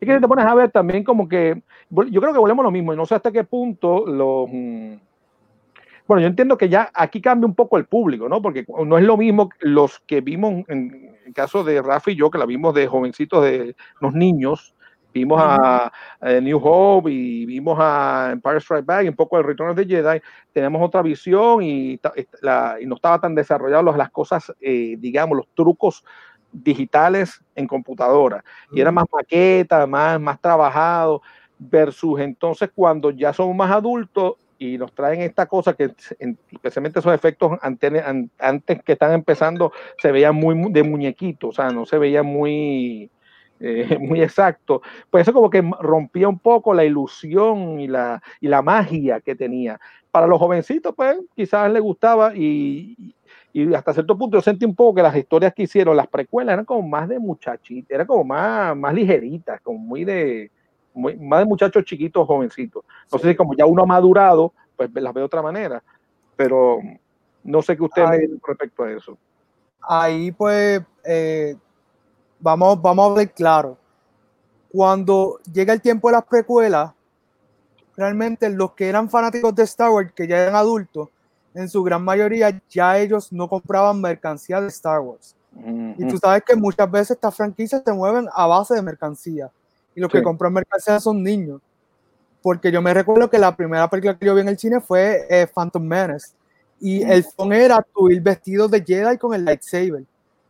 Y 0.00 0.06
que 0.06 0.18
te 0.18 0.28
pones 0.28 0.44
a 0.44 0.54
ver 0.54 0.70
también 0.70 1.04
como 1.04 1.28
que, 1.28 1.62
yo 1.90 2.20
creo 2.20 2.32
que 2.32 2.38
volvemos 2.38 2.64
lo 2.64 2.70
mismo, 2.70 2.92
y 2.92 2.96
no 2.96 3.06
sé 3.06 3.14
hasta 3.14 3.30
qué 3.30 3.44
punto 3.44 4.04
los... 4.06 4.48
Mm, 4.50 4.94
bueno, 6.08 6.20
yo 6.20 6.26
entiendo 6.26 6.58
que 6.58 6.68
ya 6.68 6.90
aquí 6.92 7.22
cambia 7.22 7.46
un 7.46 7.54
poco 7.54 7.78
el 7.78 7.84
público, 7.84 8.28
¿no? 8.28 8.42
Porque 8.42 8.66
no 8.84 8.98
es 8.98 9.04
lo 9.04 9.16
mismo 9.16 9.48
los 9.60 10.00
que 10.00 10.20
vimos, 10.20 10.64
en 10.68 11.11
el 11.26 11.32
caso 11.32 11.64
de 11.64 11.80
Rafa 11.82 12.10
y 12.10 12.16
yo, 12.16 12.30
que 12.30 12.38
la 12.38 12.46
vimos 12.46 12.74
de 12.74 12.86
jovencitos, 12.86 13.44
de 13.44 13.76
los 14.00 14.12
niños, 14.12 14.74
vimos 15.12 15.40
a, 15.42 15.92
New 16.20 16.60
Hope 16.62 17.10
y 17.10 17.46
vimos 17.46 17.78
a 17.80 18.30
Empire 18.32 18.58
Strike 18.58 18.86
Back 18.86 19.04
y 19.04 19.08
un 19.08 19.16
poco 19.16 19.38
el 19.38 19.44
Return 19.44 19.70
of 19.70 19.76
the 19.76 19.84
Jedi, 19.84 20.20
tenemos 20.52 20.82
otra 20.82 21.02
visión 21.02 21.62
y, 21.62 22.00
no 22.86 22.94
estaba 22.94 23.20
tan 23.20 23.34
desarrolladas 23.34 23.96
las 23.96 24.10
cosas, 24.10 24.52
eh, 24.60 24.96
digamos, 24.98 25.36
los 25.36 25.48
trucos 25.54 26.04
digitales 26.52 27.42
en 27.54 27.66
computadora. 27.66 28.44
Y 28.72 28.80
era 28.80 28.92
más 28.92 29.06
maqueta, 29.12 29.86
más, 29.86 30.20
más 30.20 30.40
trabajado, 30.40 31.22
versus 31.58 32.20
entonces 32.20 32.70
cuando 32.74 33.10
ya 33.10 33.32
somos 33.32 33.54
más 33.54 33.70
adultos 33.70 34.34
y 34.62 34.78
nos 34.78 34.92
traen 34.92 35.20
esta 35.22 35.46
cosa 35.46 35.74
que 35.74 35.90
especialmente 36.52 37.00
esos 37.00 37.12
efectos 37.12 37.58
antes, 37.60 38.82
que 38.84 38.92
están 38.92 39.12
empezando 39.12 39.72
se 39.98 40.12
veían 40.12 40.36
muy 40.36 40.54
de 40.72 40.84
muñequito, 40.84 41.48
o 41.48 41.52
sea, 41.52 41.70
no 41.70 41.84
se 41.84 41.98
veía 41.98 42.22
muy, 42.22 43.10
eh, 43.58 43.98
muy 44.00 44.22
exacto. 44.22 44.82
Pues 45.10 45.22
eso 45.22 45.32
como 45.32 45.50
que 45.50 45.62
rompía 45.80 46.28
un 46.28 46.38
poco 46.38 46.74
la 46.74 46.84
ilusión 46.84 47.80
y 47.80 47.88
la, 47.88 48.22
y 48.40 48.46
la 48.46 48.62
magia 48.62 49.20
que 49.20 49.34
tenía. 49.34 49.80
Para 50.12 50.28
los 50.28 50.38
jovencitos, 50.38 50.94
pues 50.94 51.16
quizás 51.34 51.72
les 51.72 51.82
gustaba 51.82 52.32
y, 52.32 53.16
y 53.52 53.74
hasta 53.74 53.94
cierto 53.94 54.16
punto 54.16 54.36
yo 54.36 54.42
sentí 54.42 54.64
un 54.64 54.76
poco 54.76 54.94
que 54.94 55.02
las 55.02 55.16
historias 55.16 55.54
que 55.54 55.64
hicieron, 55.64 55.96
las 55.96 56.06
precuelas, 56.06 56.52
eran 56.52 56.64
como 56.64 56.86
más 56.86 57.08
de 57.08 57.18
muchachitas, 57.18 57.90
eran 57.90 58.06
como 58.06 58.22
más, 58.22 58.76
más 58.76 58.94
ligeritas, 58.94 59.60
como 59.60 59.80
muy 59.80 60.04
de 60.04 60.52
más 60.94 61.40
de 61.40 61.44
muchachos 61.44 61.84
chiquitos, 61.84 62.26
jovencitos. 62.26 62.84
No 63.10 63.18
sé 63.18 63.30
si 63.30 63.36
como 63.36 63.54
ya 63.54 63.66
uno 63.66 63.82
ha 63.82 63.86
madurado, 63.86 64.52
pues 64.76 64.90
las 64.94 65.14
ve 65.14 65.20
de 65.20 65.26
otra 65.26 65.42
manera, 65.42 65.82
pero 66.36 66.78
no 67.42 67.62
sé 67.62 67.76
qué 67.76 67.82
usted 67.82 68.04
dice 68.10 68.40
respecto 68.46 68.84
a 68.84 68.92
eso. 68.92 69.16
Ahí 69.80 70.30
pues 70.32 70.82
eh, 71.04 71.56
vamos, 72.38 72.80
vamos 72.80 73.10
a 73.10 73.14
ver 73.14 73.32
claro. 73.32 73.76
Cuando 74.70 75.38
llega 75.52 75.72
el 75.72 75.82
tiempo 75.82 76.08
de 76.08 76.12
las 76.12 76.24
precuelas, 76.24 76.92
realmente 77.96 78.48
los 78.48 78.72
que 78.72 78.88
eran 78.88 79.10
fanáticos 79.10 79.54
de 79.54 79.64
Star 79.64 79.90
Wars, 79.90 80.12
que 80.12 80.26
ya 80.26 80.38
eran 80.38 80.54
adultos, 80.54 81.08
en 81.54 81.68
su 81.68 81.82
gran 81.82 82.02
mayoría 82.02 82.60
ya 82.70 82.98
ellos 82.98 83.30
no 83.32 83.48
compraban 83.48 84.00
mercancía 84.00 84.60
de 84.60 84.68
Star 84.68 85.00
Wars. 85.00 85.36
Y 85.98 86.08
tú 86.08 86.16
sabes 86.16 86.42
que 86.46 86.56
muchas 86.56 86.90
veces 86.90 87.10
estas 87.10 87.36
franquicias 87.36 87.82
se 87.84 87.92
mueven 87.92 88.26
a 88.32 88.46
base 88.46 88.74
de 88.74 88.80
mercancía 88.80 89.50
y 89.94 90.00
los 90.00 90.10
que 90.10 90.22
compran 90.22 90.52
mercancía 90.52 91.00
son 91.00 91.22
niños. 91.22 91.60
Porque 92.42 92.72
yo 92.72 92.82
me 92.82 92.92
recuerdo 92.92 93.30
que 93.30 93.38
la 93.38 93.54
primera 93.56 93.88
película 93.88 94.18
que 94.18 94.26
yo 94.26 94.34
vi 94.34 94.40
en 94.40 94.48
el 94.48 94.58
cine 94.58 94.80
fue 94.80 95.26
eh, 95.30 95.46
Phantom 95.46 95.82
Menace. 95.82 96.32
Y 96.80 97.02
el 97.02 97.22
fondo 97.22 97.54
era 97.54 97.80
tu 97.80 98.10
ir 98.10 98.20
vestido 98.20 98.66
de 98.66 98.82
Jedi 98.82 99.16
con 99.16 99.34
el 99.34 99.44
lightsaber. 99.44 100.04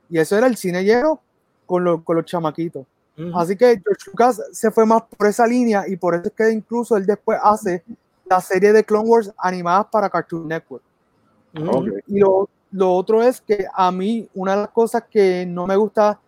Y 0.09 0.19
eso 0.19 0.36
era 0.36 0.47
el 0.47 0.56
cine 0.56 0.82
lleno 0.82 1.20
con, 1.66 2.02
con 2.02 2.16
los 2.16 2.24
chamaquitos. 2.24 2.86
Así 3.35 3.56
que 3.56 3.81
George 3.85 4.05
Lucas 4.06 4.40
se 4.52 4.70
fue 4.70 4.86
más 4.86 5.02
por 5.02 5.28
esa 5.28 5.47
línea 5.47 5.85
y 5.86 5.97
por 5.97 6.14
eso 6.14 6.24
es 6.28 6.32
que 6.32 6.51
incluso 6.51 6.97
él 6.97 7.05
después 7.05 7.39
hace 7.43 7.85
la 8.24 8.40
serie 8.40 8.73
de 8.73 8.82
Clone 8.82 9.09
Wars 9.09 9.32
animadas 9.36 9.86
para 9.90 10.09
Cartoon 10.09 10.48
Network. 10.48 10.82
Y 12.06 12.19
lo, 12.19 12.48
lo, 12.70 12.94
otro 12.94 13.23
es 13.23 13.40
que 13.40 13.66
a 13.73 13.93
mí 13.93 14.27
una 14.35 14.52
de 14.52 14.62
las 14.62 14.70
cosas 14.70 15.05
que 15.10 15.44
no 15.44 15.66
me 15.66 15.77
gusta 15.77 16.19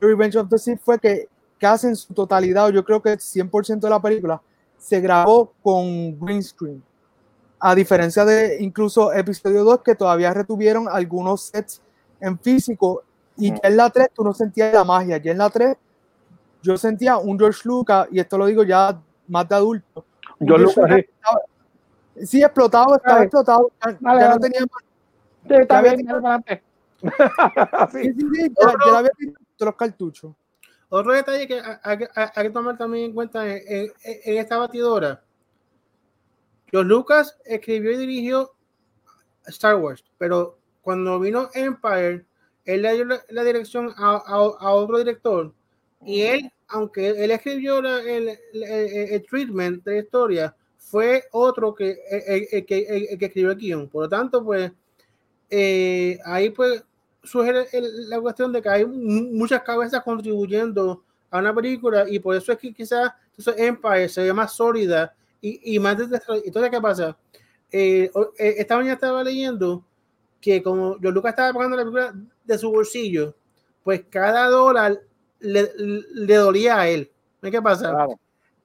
de 0.00 0.06
Revenge 0.08 0.36
of 0.36 0.48
the 0.48 0.58
Sith 0.58 0.80
fue 0.80 0.98
que 0.98 1.28
casi 1.62 1.86
en 1.86 1.94
su 1.94 2.12
totalidad, 2.12 2.70
yo 2.70 2.84
creo 2.84 3.00
que 3.00 3.12
el 3.12 3.18
100% 3.20 3.78
de 3.78 3.90
la 3.90 4.02
película, 4.02 4.42
se 4.76 5.00
grabó 5.00 5.52
con 5.62 6.18
green 6.18 6.42
screen. 6.42 6.82
A 7.60 7.72
diferencia 7.72 8.24
de 8.24 8.60
incluso 8.60 9.12
episodio 9.12 9.62
2, 9.62 9.82
que 9.84 9.94
todavía 9.94 10.34
retuvieron 10.34 10.88
algunos 10.88 11.42
sets 11.42 11.80
en 12.20 12.36
físico. 12.36 13.04
Y 13.36 13.50
ya 13.50 13.60
en 13.62 13.76
la 13.76 13.90
3 13.90 14.08
tú 14.12 14.24
no 14.24 14.34
sentías 14.34 14.74
la 14.74 14.82
magia. 14.82 15.18
Ya 15.18 15.30
en 15.30 15.38
la 15.38 15.50
3 15.50 15.76
yo 16.62 16.76
sentía 16.76 17.16
un 17.18 17.38
George 17.38 17.60
Lucas, 17.62 18.08
y 18.10 18.18
esto 18.18 18.36
lo 18.36 18.46
digo 18.46 18.64
ya 18.64 19.00
más 19.28 19.48
de 19.48 19.54
adulto. 19.54 20.04
Yo 20.40 20.58
lo 20.58 20.68
Sí, 22.24 22.42
explotado, 22.42 22.96
estaba 22.96 23.22
explotado. 23.22 23.70
Ya, 23.80 24.28
no 24.30 24.40
tenía 24.40 24.62
más. 24.62 24.82
Sí, 27.92 28.12
sí, 28.14 28.26
sí, 28.34 28.52
ya, 28.60 28.74
ya 28.84 28.98
había 28.98 29.10
los 29.58 29.76
cartuchos. 29.76 30.32
Otro 30.94 31.14
detalle 31.14 31.48
que 31.48 31.58
hay, 31.84 31.98
que 31.98 32.50
tomar 32.50 32.76
también 32.76 33.06
en 33.06 33.12
cuenta 33.14 33.48
en, 33.48 33.90
esta 34.04 34.58
batidora. 34.58 35.24
George 36.70 36.86
Lucas 36.86 37.38
escribió 37.46 37.92
y 37.92 37.96
dirigió 37.96 38.52
Star 39.46 39.76
Wars, 39.76 40.04
pero 40.18 40.58
cuando 40.82 41.18
vino 41.18 41.48
Empire, 41.54 42.26
él 42.66 42.82
le 42.82 42.92
dio 42.92 43.06
la, 43.06 43.42
dirección 43.42 43.94
a, 43.96 44.38
otro 44.38 44.98
director 44.98 45.54
y 46.04 46.20
él, 46.20 46.52
aunque 46.68 47.08
él 47.08 47.30
escribió 47.30 47.78
el, 47.78 49.26
treatment 49.30 49.82
de 49.84 49.92
la 49.92 49.98
historia, 49.98 50.56
fue 50.76 51.24
otro 51.32 51.74
que, 51.74 51.96
que, 52.68 53.16
escribió 53.18 53.52
el 53.52 53.56
guion. 53.56 53.88
Por 53.88 54.02
lo 54.02 54.08
tanto, 54.10 54.44
pues, 54.44 54.70
eh, 55.48 56.18
ahí 56.26 56.50
pues 56.50 56.84
sugiere 57.22 57.68
la 58.08 58.20
cuestión 58.20 58.52
de 58.52 58.60
que 58.60 58.68
hay 58.68 58.84
muchas 58.86 59.62
cabezas 59.62 60.02
contribuyendo 60.02 61.02
a 61.30 61.38
una 61.38 61.54
película 61.54 62.04
y 62.08 62.18
por 62.18 62.36
eso 62.36 62.52
es 62.52 62.58
que 62.58 62.72
quizás 62.72 63.12
Empire 63.56 64.08
se 64.08 64.22
ve 64.22 64.32
más 64.32 64.52
sólida 64.52 65.14
y, 65.40 65.74
y 65.74 65.78
más 65.78 65.96
entonces 65.98 66.70
qué 66.70 66.80
pasa 66.80 67.16
eh, 67.70 68.10
eh, 68.38 68.54
esta 68.58 68.76
mañana 68.76 68.94
estaba 68.94 69.24
leyendo 69.24 69.84
que 70.40 70.62
como 70.62 70.98
yo 71.00 71.10
Lucas 71.10 71.30
estaba 71.30 71.52
pagando 71.52 71.76
la 71.76 71.82
película 71.84 72.14
de 72.44 72.58
su 72.58 72.70
bolsillo 72.70 73.34
pues 73.82 74.02
cada 74.10 74.48
dólar 74.48 75.00
le, 75.40 75.70
le 75.76 76.34
dolía 76.36 76.78
a 76.80 76.88
él. 76.88 77.10
Qué 77.40 77.60
pasa? 77.60 78.06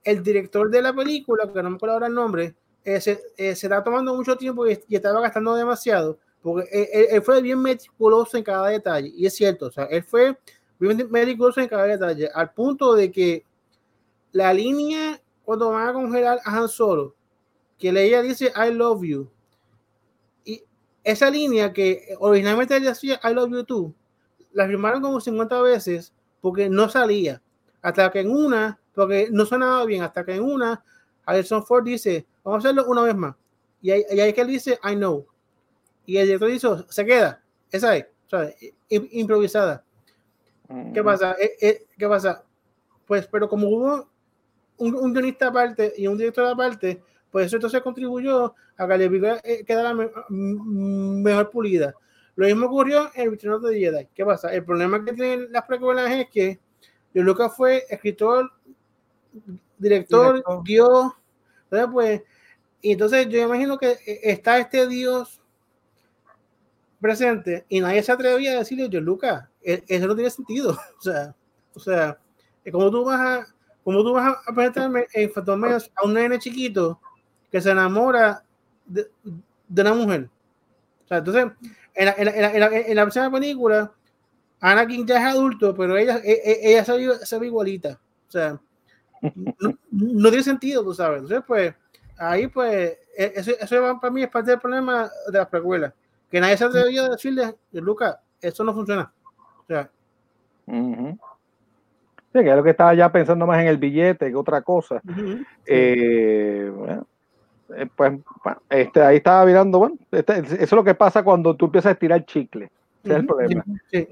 el 0.04 0.24
director 0.24 0.70
de 0.70 0.82
la 0.82 0.94
película 0.94 1.52
que 1.52 1.62
no 1.62 1.72
me 1.72 1.76
acuerdo 1.76 1.96
ahora 1.96 2.08
el 2.08 2.14
nombre 2.14 2.56
eh, 2.86 3.02
se, 3.02 3.20
eh, 3.36 3.56
se 3.56 3.68
está 3.68 3.84
tomando 3.84 4.16
mucho 4.16 4.38
tiempo 4.38 4.66
y, 4.66 4.80
y 4.88 4.96
estaba 4.96 5.20
gastando 5.20 5.54
demasiado, 5.56 6.20
porque 6.42 6.68
él, 6.72 7.08
él, 7.12 7.22
fue 7.22 7.42
bien 7.42 7.62
meticuloso 7.62 8.38
en 8.38 8.44
cada 8.44 8.70
detalle, 8.70 9.12
y 9.16 9.26
es 9.26 9.36
cierto, 9.36 9.68
o 9.68 9.72
sea, 9.72 9.86
él 9.86 10.04
fue 10.04 10.38
bien 10.80 11.08
meticuloso 11.10 11.60
en 11.60 11.68
cada 11.68 11.84
detalle, 11.84 12.30
al 12.34 12.54
punto 12.54 12.94
de 12.94 13.12
que 13.12 13.46
la 14.32 14.54
línea 14.54 15.22
cuando 15.44 15.72
van 15.72 15.88
a 15.88 15.94
congelar 15.94 16.40
a 16.44 16.58
Han 16.58 16.70
Solo, 16.70 17.16
que 17.78 17.90
ella 17.90 18.22
dice 18.22 18.52
I 18.56 18.72
love 18.72 19.04
you, 19.04 19.30
y 20.46 20.64
esa 21.04 21.30
línea 21.30 21.72
que 21.74 22.16
originalmente 22.20 22.76
ella 22.76 22.90
decía 22.90 23.20
I 23.24 23.34
love 23.34 23.52
you 23.52 23.64
too, 23.64 23.94
la 24.54 24.68
firmaron 24.68 25.02
como 25.02 25.20
50 25.20 25.62
veces 25.62 26.14
porque 26.42 26.70
no 26.70 26.90
salía, 26.90 27.42
hasta 27.82 28.12
que 28.12 28.22
en 28.22 28.32
una, 28.32 28.80
porque 28.94 29.30
no 29.32 29.46
sonaba 29.46 29.86
bien, 29.86 30.04
hasta 30.04 30.26
que 30.26 30.36
en 30.36 30.44
una, 30.44 30.84
Harrison 31.28 31.66
Ford 31.66 31.84
dice, 31.84 32.26
vamos 32.44 32.64
a 32.64 32.70
hacerlo 32.70 32.86
una 32.88 33.04
vez 33.04 33.16
más. 33.16 33.36
Y 33.82 33.92
ahí, 33.92 34.04
y 34.10 34.20
ahí 34.20 34.34
que 34.34 34.42
él 34.42 34.48
dice, 34.48 34.80
I 34.84 34.96
know. 34.96 35.26
Y 36.08 36.18
el 36.18 36.26
director 36.26 36.50
dice, 36.50 36.68
se 36.90 37.06
queda. 37.06 37.44
Esa 37.70 37.98
es, 37.98 38.06
o 38.28 38.30
sea, 38.30 38.50
improvisada. 38.90 39.84
¿Qué 40.94 41.04
pasa? 41.04 41.36
Eh, 41.40 41.52
eh, 41.62 41.86
¿Qué 41.98 42.08
pasa? 42.08 42.44
Pues, 43.06 43.28
pero 43.28 43.48
como 43.50 43.68
hubo 43.68 44.10
un, 44.78 44.96
un, 44.96 45.14
guionista 45.14 45.48
aparte 45.48 45.94
y 45.98 46.08
un 46.08 46.18
director 46.18 46.46
aparte, 46.46 47.04
pues 47.30 47.48
eso 47.48 47.58
entonces 47.58 47.82
contribuyó 47.82 48.56
a 48.78 48.88
que 48.88 48.98
la 48.98 48.98
película 48.98 49.42
eh, 49.44 49.66
quedara 49.66 49.94
me, 49.94 50.10
mejor 50.30 51.52
pulida. 51.52 51.94
Lo 52.36 52.46
mismo 52.46 52.68
ocurrió 52.68 53.10
en 53.14 53.24
el 53.24 53.32
Return 53.32 53.54
of 53.56 53.70
the 53.70 53.78
Jedi. 53.78 54.08
¿Qué 54.16 54.24
pasa? 54.24 54.54
El 54.54 54.64
problema 54.64 55.04
que 55.04 55.12
tienen 55.12 55.52
las 55.52 55.64
precuelas 55.66 56.10
es 56.10 56.30
que 56.30 56.60
Lucas 57.14 57.54
fue 57.54 57.84
escritor, 57.90 58.50
director, 59.78 60.36
director. 60.36 60.64
Dios. 60.64 61.12
Entonces, 61.64 61.90
pues, 61.92 62.22
y 62.82 62.92
entonces 62.94 63.28
yo 63.28 63.42
imagino 63.42 63.78
que 63.78 63.98
está 64.06 64.58
este 64.60 64.88
Dios 64.88 65.42
presente 67.00 67.66
y 67.70 67.80
nadie 67.80 68.04
se 68.04 68.12
atrevía 68.12 68.54
a 68.54 68.60
decirle, 68.60 68.90
yo, 68.90 69.02
Lucas, 69.02 69.46
eso 69.62 70.08
no 70.08 70.16
tiene 70.16 70.30
sentido. 70.30 70.78
O 70.98 71.02
sea, 71.02 71.36
o 71.74 71.80
sea, 71.80 72.18
como 72.72 72.90
tú 72.90 73.06
vas 73.06 73.20
a, 73.20 73.54
como 73.84 74.04
tú 74.04 74.14
vas 74.14 74.36
a 74.46 74.54
presentarme 74.54 75.06
en 75.14 75.32
Fatomeos 75.32 75.92
a 75.96 76.06
un 76.06 76.14
nene 76.14 76.40
chiquito 76.40 77.00
que 77.52 77.62
se 77.62 77.72
enamora 77.72 78.44
de, 78.86 79.10
de 79.68 79.82
una 79.82 79.94
mujer. 79.94 80.30
O 81.06 81.08
sea, 81.08 81.20
entonces, 81.20 81.46
en 81.94 82.06
la, 82.06 82.16
en 82.18 82.26
la, 82.26 82.52
en 82.52 82.60
la, 82.60 82.78
en 82.78 82.96
la 82.96 83.04
próxima 83.04 83.32
película, 83.32 83.92
Anakin 84.60 85.06
ya 85.06 85.18
es 85.20 85.26
adulto, 85.26 85.76
pero 85.76 85.96
ella, 85.96 86.20
ella, 86.24 86.42
ella 86.46 86.86
se, 86.86 86.92
ve, 86.94 87.16
se, 87.24 87.40
ve, 87.40 87.48
igualita. 87.48 88.00
O 88.28 88.32
sea, 88.32 88.60
no, 89.60 89.78
no, 89.92 90.30
tiene 90.30 90.44
sentido, 90.44 90.84
tú 90.84 90.94
sabes. 90.94 91.22
Entonces, 91.22 91.44
pues, 91.48 91.74
ahí, 92.18 92.48
pues, 92.48 92.98
eso, 93.16 93.52
eso 93.60 94.00
para 94.02 94.14
mí 94.14 94.24
es 94.24 94.30
parte 94.30 94.52
del 94.52 94.60
problema 94.60 95.10
de 95.32 95.38
las 95.38 95.48
precuelas. 95.48 95.94
Que 96.30 96.40
nadie 96.40 96.58
se 96.58 96.66
atrevió 96.66 97.06
a 97.06 97.10
decirle, 97.10 97.56
Lucas, 97.72 98.18
eso 98.42 98.64
no 98.64 98.74
funciona. 98.74 99.12
O 99.60 99.66
sea. 99.66 99.90
Uh 100.66 100.74
-huh. 100.74 101.20
Sí, 102.34 102.44
que 102.44 102.50
es 102.50 102.56
lo 102.56 102.64
que 102.64 102.72
estaba 102.72 102.94
ya 102.94 103.12
pensando 103.12 103.48
más 103.48 103.60
en 103.62 103.68
el 103.68 103.78
billete 103.78 104.30
que 104.30 104.36
otra 104.36 104.62
cosa. 104.62 104.96
Uh 104.96 105.12
-huh. 105.12 105.46
eh, 105.66 106.72
bueno, 106.76 107.08
eh, 107.76 107.88
pues, 107.96 108.20
bueno, 108.44 108.62
este, 108.70 109.02
ahí 109.02 109.18
estaba 109.18 109.46
mirando, 109.46 109.80
bueno, 109.80 109.96
este, 110.12 110.40
eso 110.40 110.56
es 110.56 110.72
lo 110.72 110.84
que 110.84 110.96
pasa 110.96 111.24
cuando 111.24 111.56
tú 111.56 111.66
empiezas 111.66 111.90
a 111.90 111.94
estirar 111.94 112.26
chicle. 112.26 112.66
Ese 112.66 112.74
uh 113.04 113.08
-huh. 113.08 113.12
es 113.12 113.20
el 113.20 113.26
problema. 113.26 113.66
Sí. 113.92 114.08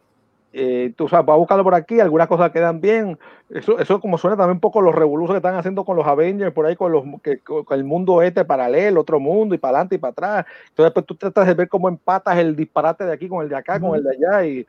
Eh, 0.57 0.93
tú 0.95 1.09
sabes, 1.09 1.25
vas 1.25 1.33
a 1.33 1.37
buscarlo 1.37 1.65
por 1.65 1.75
aquí, 1.75 1.99
algunas 1.99 2.29
cosas 2.29 2.49
quedan 2.49 2.79
bien. 2.79 3.19
Eso, 3.49 3.77
eso 3.77 3.99
como 3.99 4.17
suena 4.17 4.37
también 4.37 4.55
un 4.55 4.61
poco 4.61 4.79
los 4.79 4.95
revoluciones 4.95 5.41
que 5.41 5.45
están 5.45 5.59
haciendo 5.59 5.83
con 5.83 5.97
los 5.97 6.07
Avengers, 6.07 6.53
por 6.53 6.65
ahí 6.65 6.77
con, 6.77 6.93
los, 6.93 7.03
que, 7.21 7.39
con 7.39 7.65
el 7.71 7.83
mundo 7.83 8.21
este 8.21 8.45
paralelo, 8.45 9.01
otro 9.01 9.19
mundo, 9.19 9.53
y 9.53 9.57
para 9.57 9.79
adelante 9.79 9.95
y 9.95 9.97
para 9.97 10.11
atrás. 10.11 10.45
Entonces, 10.69 10.93
pues 10.93 11.05
tú 11.05 11.15
tratas 11.15 11.45
de 11.45 11.55
ver 11.55 11.67
cómo 11.67 11.89
empatas 11.89 12.37
el 12.37 12.55
disparate 12.55 13.03
de 13.03 13.11
aquí 13.11 13.27
con 13.27 13.43
el 13.43 13.49
de 13.49 13.55
acá, 13.57 13.81
con 13.81 13.97
el 13.97 14.03
de 14.05 14.11
allá. 14.11 14.45
Y, 14.45 14.65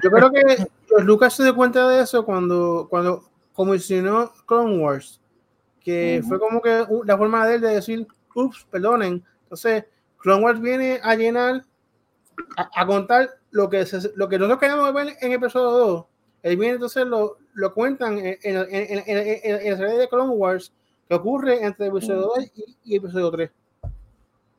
Yo 0.00 0.10
creo 0.12 0.30
que 0.30 0.66
Lucas 1.02 1.34
se 1.34 1.42
dio 1.42 1.56
cuenta 1.56 1.88
de 1.88 2.04
eso 2.04 2.24
cuando, 2.24 2.86
cuando 2.88 3.24
comisionó 3.52 4.30
Clone 4.46 4.78
Wars, 4.78 5.20
que 5.80 6.20
uh 6.22 6.24
-huh. 6.24 6.28
fue 6.28 6.38
como 6.38 6.62
que 6.62 6.86
la 7.04 7.18
forma 7.18 7.48
de 7.48 7.56
él 7.56 7.60
de 7.62 7.74
decir, 7.74 8.06
ups, 8.32 8.64
perdonen. 8.70 9.24
Entonces, 9.42 9.86
Clone 10.18 10.44
Wars 10.44 10.60
viene 10.60 11.00
a 11.02 11.16
llenar, 11.16 11.64
a, 12.56 12.70
a 12.80 12.86
contar 12.86 13.39
lo 13.50 13.68
que, 13.68 13.84
se, 13.86 14.10
lo 14.14 14.28
que 14.28 14.38
nosotros 14.38 14.60
queremos 14.60 14.92
ver 14.94 15.16
en 15.20 15.32
episodio 15.32 15.70
2, 15.70 16.04
él 16.42 16.56
viene 16.56 16.74
entonces 16.74 17.06
lo, 17.06 17.36
lo 17.54 17.74
cuentan 17.74 18.18
en, 18.18 18.38
en, 18.42 18.56
en, 18.70 19.02
en, 19.06 19.70
la 19.70 19.76
serie 19.76 19.98
de 19.98 20.08
Clone 20.08 20.32
Wars 20.34 20.72
que 21.08 21.14
ocurre 21.14 21.64
entre 21.64 21.88
episodio 21.88 22.20
2 22.36 22.52
y, 22.54 22.76
y, 22.84 22.96
episodio 22.96 23.30
3. 23.30 23.50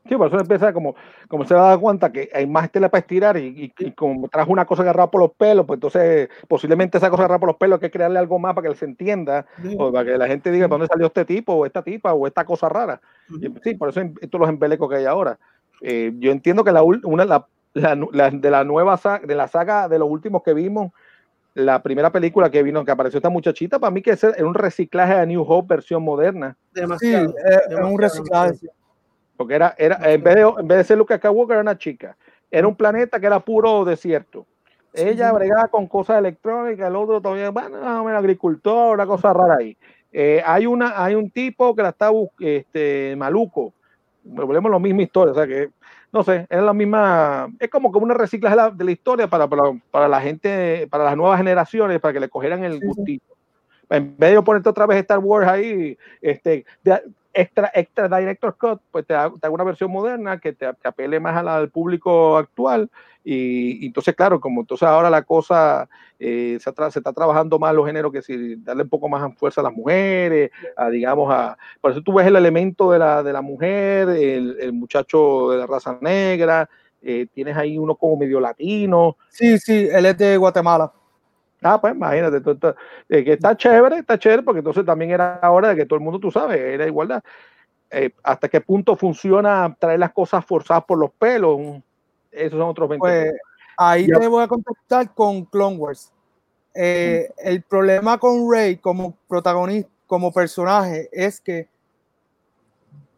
Sí, 0.08 0.18
por 0.18 0.28
eso 0.28 0.40
empieza 0.40 0.74
como, 0.74 0.96
como 1.28 1.46
se 1.46 1.54
va 1.54 1.68
a 1.68 1.70
dar 1.70 1.80
cuenta 1.80 2.12
que 2.12 2.28
hay 2.34 2.48
más 2.48 2.72
tela 2.72 2.90
para 2.90 3.00
estirar 3.00 3.38
y, 3.38 3.72
y, 3.78 3.86
y, 3.86 3.92
como 3.92 4.28
trajo 4.28 4.52
una 4.52 4.66
cosa 4.66 4.82
agarrada 4.82 5.10
por 5.12 5.22
los 5.22 5.32
pelos, 5.32 5.66
pues 5.66 5.78
entonces 5.78 6.28
posiblemente 6.48 6.98
esa 6.98 7.10
cosa 7.10 7.24
agarrada 7.24 7.40
por 7.40 7.50
los 7.50 7.58
pelos 7.58 7.78
hay 7.78 7.82
que 7.82 7.92
crearle 7.92 8.20
algo 8.20 8.40
más 8.40 8.54
para 8.56 8.68
que 8.68 8.76
se 8.76 8.86
entienda, 8.86 9.46
sí. 9.62 9.76
o 9.80 9.92
para 9.92 10.06
que 10.06 10.18
la 10.18 10.28
gente 10.28 10.52
diga 10.52 10.68
dónde 10.68 10.88
salió 10.88 11.06
este 11.06 11.24
tipo, 11.24 11.54
o 11.54 11.66
esta 11.66 11.84
tipa, 11.84 12.14
o 12.14 12.26
esta 12.28 12.44
cosa 12.46 12.68
rara. 12.68 13.00
Uh 13.30 13.36
-huh. 13.36 13.62
Sí, 13.64 13.76
por 13.76 13.90
eso 13.90 14.02
estos 14.20 14.40
los 14.40 14.50
embelecos 14.50 14.90
que 14.90 14.96
hay 14.98 15.06
ahora. 15.06 15.38
Eh, 15.82 16.12
yo 16.18 16.32
entiendo 16.32 16.64
que 16.64 16.72
la, 16.72 16.84
una, 16.84 17.26
la, 17.26 17.48
la, 17.74 17.98
la, 18.12 18.30
de 18.30 18.52
la 18.52 18.64
nueva 18.64 18.98
saga, 18.98 19.26
de 19.26 19.36
la 19.36 19.48
saga 19.48 19.88
de 19.88 20.00
los 20.00 20.10
últimos 20.10 20.44
que 20.44 20.54
vimos, 20.54 20.92
la 21.54 21.84
primera 21.84 22.12
película 22.12 22.50
que 22.50 22.64
vino, 22.64 22.86
que 22.86 22.92
apareció 22.92 23.18
esta 23.18 23.30
muchachita, 23.30 23.80
para 23.80 23.92
mí 23.92 24.02
que 24.02 24.12
es 24.12 24.24
un 24.24 24.54
reciclaje 24.54 25.16
de 25.16 25.28
New 25.28 25.44
Hope 25.48 25.76
versión 25.76 26.04
moderna. 26.04 26.56
Demasiado. 26.74 27.30
Sí, 27.30 27.36
es 27.38 27.70
demasiado, 27.70 27.88
un 27.90 28.00
reciclaje. 28.00 28.68
Porque 29.36 29.56
era, 29.56 29.76
era 29.78 29.98
en, 30.12 30.24
vez 30.24 30.36
de, 30.36 30.42
en 30.42 30.68
vez 30.68 30.78
de 30.78 30.84
ser 30.84 30.98
Luke 30.98 31.18
Skywalker, 31.18 31.56
era 31.56 31.62
una 31.62 31.78
chica. 31.78 32.16
Era 32.50 32.68
un 32.68 32.76
planeta 32.76 33.20
que 33.20 33.26
era 33.26 33.40
puro 33.40 33.84
desierto. 33.84 34.46
Ella 34.94 35.30
sí. 35.30 35.36
bregaba 35.36 35.68
con 35.68 35.88
cosas 35.88 36.20
electrónicas, 36.20 36.88
el 36.88 36.96
otro 36.96 37.22
todavía, 37.22 37.50
bueno, 37.50 38.04
un 38.04 38.12
agricultor, 38.12 38.94
una 38.94 39.06
cosa 39.06 39.34
rara 39.34 39.56
ahí. 39.60 39.76
Eh, 40.12 40.44
hay, 40.46 40.66
una, 40.66 41.02
hay 41.02 41.16
un 41.16 41.32
tipo 41.32 41.74
que 41.74 41.82
la 41.82 41.90
está 41.90 42.12
este, 42.40 43.16
maluco. 43.18 43.74
Volvemos 44.24 44.70
a 44.70 44.74
la 44.74 44.80
misma 44.80 45.04
historia, 45.04 45.32
o 45.32 45.36
sea 45.36 45.48
que 45.48 45.70
no 46.12 46.24
sé, 46.24 46.46
es 46.50 46.62
la 46.62 46.74
misma, 46.74 47.50
es 47.60 47.70
como 47.70 47.92
como 47.92 48.06
una 48.06 48.14
reciclaje 48.14 48.56
de 48.56 48.62
la, 48.62 48.70
de 48.70 48.84
la 48.84 48.92
historia 48.92 49.28
para, 49.28 49.48
para, 49.48 49.64
para, 49.92 50.08
la 50.08 50.20
gente, 50.22 50.88
para 50.90 51.06
las 51.06 51.16
nuevas 51.16 51.38
generaciones, 51.38 52.00
para 52.00 52.14
que 52.14 52.20
le 52.20 52.30
cogieran 52.30 52.64
el 52.64 52.80
gustito. 52.80 53.38
En 53.90 54.16
vez 54.18 54.34
de 54.34 54.42
ponerte 54.42 54.70
otra 54.70 54.86
vez 54.86 55.00
Star 55.00 55.20
Wars 55.20 55.48
ahí, 55.48 55.98
este, 56.22 56.66
de, 56.84 57.02
extra, 57.34 57.72
extra 57.74 58.08
Director 58.08 58.56
Cut, 58.58 58.82
pues 58.92 59.06
te 59.06 59.14
hago 59.14 59.38
una 59.50 59.64
versión 59.64 59.92
moderna 59.92 60.40
que 60.40 60.54
te, 60.54 60.72
te 60.74 60.88
apele 60.88 61.20
más 61.20 61.38
a 61.38 61.44
la, 61.44 61.56
al 61.58 61.70
público 61.70 62.38
actual. 62.38 62.90
Y, 63.24 63.86
entonces, 63.86 64.16
claro, 64.16 64.40
como 64.40 64.62
entonces 64.62 64.88
ahora 64.88 65.10
la 65.10 65.22
cosa 65.22 65.88
eh, 66.20 66.58
se, 66.60 66.70
está 66.70 67.14
trabajando 67.14 67.60
más 67.60 67.74
los 67.74 67.86
géneros 67.86 68.12
que 68.12 68.22
si 68.22 68.56
darle 68.56 68.84
un 68.84 68.90
poco 68.90 69.08
más 69.08 69.36
fuerza 69.38 69.62
a 69.62 69.66
las 69.66 69.74
mujeres, 69.74 70.50
a, 70.76 70.90
digamos, 70.90 71.32
a, 71.32 71.58
por 71.80 71.92
eso 71.92 72.02
tú 72.02 72.14
ves 72.14 72.26
el 72.26 72.36
elemento 72.36 72.92
de 72.92 73.00
la, 73.00 73.22
de 73.22 73.34
la 73.34 73.42
mujer, 73.42 74.10
el, 74.10 74.58
el 74.60 74.74
muchacho 74.74 75.52
de 75.52 75.58
la 75.58 75.68
raza 75.68 75.98
negra, 76.02 76.68
eh, 77.02 77.28
tienes 77.34 77.58
ahí 77.58 77.78
uno 77.78 77.96
como 77.96 78.18
medio 78.18 78.40
latino. 78.40 79.18
Sí, 79.30 79.58
sí, 79.58 79.88
él 79.92 80.06
es 80.06 80.18
de 80.18 80.38
Guatemala. 80.38 80.92
Ah, 81.62 81.80
pues 81.80 81.94
imagínate, 81.94 82.42
tú, 82.42 82.56
tú, 82.56 82.74
eh, 83.10 83.24
que 83.24 83.34
está 83.34 83.56
chévere, 83.56 84.00
está 84.00 84.18
chévere, 84.18 84.42
porque 84.42 84.60
entonces 84.60 84.86
también 84.86 85.12
era 85.12 85.40
hora 85.50 85.70
de 85.70 85.76
que 85.76 85.86
todo 85.86 85.98
el 85.98 86.04
mundo, 86.04 86.20
tú 86.20 86.32
sabes, 86.32 86.60
era 86.60 86.88
igualdad. 86.88 87.24
Eh, 87.92 88.12
hasta 88.24 88.50
qué 88.50 88.62
punto 88.62 88.96
funciona 88.96 89.76
traer 89.78 90.00
las 90.00 90.12
cosas 90.12 90.44
forzadas 90.46 90.86
por 90.86 90.98
los 90.98 91.12
pelos, 91.12 91.60
esos 92.32 92.58
son 92.58 92.70
otros 92.70 92.90
20 92.90 93.00
pues, 93.00 93.34
ahí 93.78 94.08
ya. 94.08 94.18
te 94.18 94.28
voy 94.28 94.44
a 94.44 94.48
contactar 94.48 95.14
con 95.14 95.46
Clone 95.46 95.76
Wars. 95.78 96.12
Eh. 96.74 97.30
El 97.38 97.62
problema 97.64 98.18
con 98.18 98.50
Rey 98.50 98.78
como 98.78 99.18
protagonista, 99.28 99.92
como 100.08 100.32
personaje, 100.32 101.10
es 101.12 101.42
que 101.42 101.68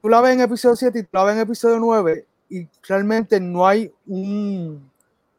tú 0.01 0.09
la 0.09 0.21
ves 0.21 0.33
en 0.33 0.41
episodio 0.41 0.75
7 0.75 0.99
y 0.99 1.03
tú 1.03 1.09
la 1.13 1.23
ves 1.23 1.35
en 1.35 1.41
episodio 1.41 1.79
9 1.79 2.25
y 2.49 2.67
realmente 2.87 3.39
no 3.39 3.65
hay 3.65 3.91
un 4.05 4.91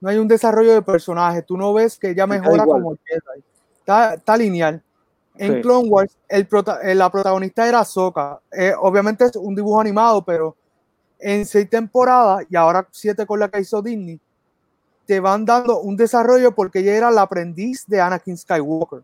no 0.04 0.10
hay 0.10 0.18
un 0.18 0.28
desarrollo 0.28 0.74
de 0.74 0.82
personaje. 0.82 1.40
Tú 1.40 1.56
no 1.56 1.72
ves 1.72 1.98
que 1.98 2.10
ella 2.10 2.26
mejora 2.26 2.66
como 2.66 2.94
Jedi. 3.06 3.42
Está, 3.78 4.12
está 4.12 4.36
lineal. 4.36 4.82
En 5.34 5.54
sí. 5.54 5.60
Clone 5.62 5.88
Wars, 5.88 6.14
el 6.28 6.46
prota 6.46 6.78
eh, 6.82 6.94
la 6.94 7.10
protagonista 7.10 7.66
era 7.66 7.82
Soka. 7.86 8.38
Eh, 8.52 8.74
obviamente 8.78 9.24
es 9.24 9.34
un 9.36 9.54
dibujo 9.54 9.80
animado, 9.80 10.22
pero 10.22 10.54
en 11.18 11.46
seis 11.46 11.70
temporadas 11.70 12.44
y 12.50 12.54
ahora 12.54 12.86
siete 12.90 13.24
con 13.24 13.40
la 13.40 13.48
que 13.48 13.62
hizo 13.62 13.80
Disney, 13.80 14.20
te 15.06 15.20
van 15.20 15.46
dando 15.46 15.80
un 15.80 15.96
desarrollo 15.96 16.54
porque 16.54 16.80
ella 16.80 16.96
era 16.96 17.10
la 17.10 17.22
aprendiz 17.22 17.86
de 17.86 17.98
Anakin 17.98 18.36
Skywalker. 18.36 19.02